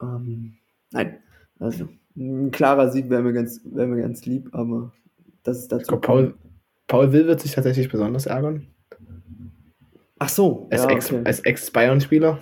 Ähm, 0.02 0.54
nein, 0.92 1.18
also 1.60 1.88
ein 2.16 2.52
klarer 2.52 2.92
Sieg 2.92 3.10
wäre 3.10 3.22
mir, 3.22 3.34
ganz, 3.34 3.62
wär 3.64 3.88
mir 3.88 4.02
ganz 4.02 4.26
lieb, 4.26 4.50
aber 4.54 4.92
das 5.44 5.60
ist 5.60 5.72
dazu. 5.72 5.88
glaube, 5.88 6.08
Paul, 6.08 6.34
Paul 6.88 7.14
Will 7.14 7.28
wird 7.28 7.40
sich 7.40 7.54
tatsächlich 7.54 7.90
besonders 7.90 8.26
ärgern. 8.26 8.68
Ach 10.20 10.30
so, 10.30 10.68
Als 10.70 10.84
ja, 10.84 11.20
okay. 11.20 11.42
Ex-Bayern-Spieler 11.44 12.40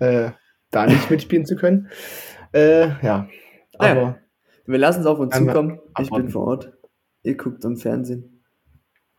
äh, 0.00 0.30
da 0.70 0.86
nicht 0.86 1.10
mitspielen 1.10 1.46
zu 1.46 1.56
können. 1.56 1.88
Äh, 2.52 2.88
ja, 3.04 3.28
aber 3.78 4.18
Wir 4.66 4.78
lassen 4.78 5.00
es 5.00 5.06
auf 5.06 5.18
uns 5.18 5.34
zukommen. 5.34 5.80
Ich 5.98 6.10
bin 6.10 6.28
vor 6.28 6.46
Ort. 6.46 6.72
Ihr 7.22 7.36
guckt 7.36 7.64
am 7.64 7.76
Fernsehen. 7.76 8.42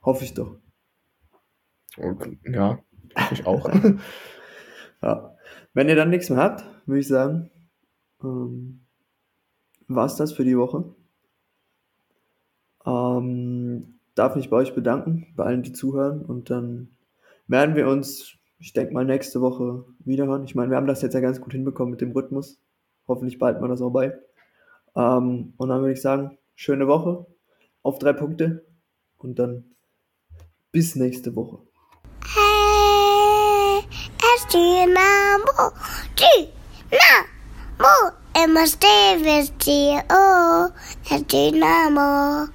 Hoffe 0.01 0.23
ich 0.23 0.34
doch. 0.34 0.57
Ja, 2.45 2.79
ich 3.31 3.45
auch. 3.45 3.69
Ja. 5.03 5.35
Wenn 5.73 5.89
ihr 5.89 5.95
dann 5.95 6.09
nichts 6.09 6.29
mehr 6.29 6.39
habt, 6.39 6.63
würde 6.85 7.01
ich 7.01 7.07
sagen, 7.07 7.49
ähm, 8.23 8.85
war 9.87 10.05
es 10.05 10.15
das 10.15 10.31
für 10.31 10.45
die 10.45 10.57
Woche. 10.57 10.95
Ähm, 12.85 13.99
darf 14.15 14.35
mich 14.35 14.49
bei 14.49 14.57
euch 14.57 14.73
bedanken, 14.73 15.27
bei 15.35 15.43
allen, 15.43 15.63
die 15.63 15.73
zuhören. 15.73 16.23
Und 16.23 16.49
dann 16.49 16.89
werden 17.47 17.75
wir 17.75 17.87
uns, 17.87 18.37
ich 18.59 18.73
denke 18.73 18.93
mal, 18.93 19.03
nächste 19.03 19.41
Woche 19.41 19.83
wiederhören. 19.99 20.45
Ich 20.45 20.55
meine, 20.55 20.69
wir 20.69 20.77
haben 20.77 20.87
das 20.87 21.01
jetzt 21.01 21.13
ja 21.13 21.19
ganz 21.19 21.41
gut 21.41 21.51
hinbekommen 21.51 21.91
mit 21.91 22.01
dem 22.01 22.11
Rhythmus. 22.11 22.61
Hoffentlich 23.07 23.39
behalten 23.39 23.61
wir 23.61 23.67
das 23.67 23.81
auch 23.81 23.91
bei. 23.91 24.17
Ähm, 24.95 25.53
und 25.57 25.69
dann 25.69 25.81
würde 25.81 25.93
ich 25.93 26.01
sagen, 26.01 26.37
schöne 26.55 26.87
Woche 26.87 27.25
auf 27.81 27.99
drei 27.99 28.13
Punkte 28.13 28.65
und 29.17 29.39
dann 29.39 29.65
bis 30.71 30.95
nächste 30.95 31.35
Woche. 31.35 31.59
Hey, 34.53 34.59
es 34.61 34.85
Dynamo, 34.85 35.73
Dynamo, 36.15 38.11
immer 38.43 38.67
stehen 38.67 39.23
wir 39.23 39.47
dir, 39.57 40.03
oh, 40.11 40.67
es 41.09 41.25
Dynamo. 41.25 42.49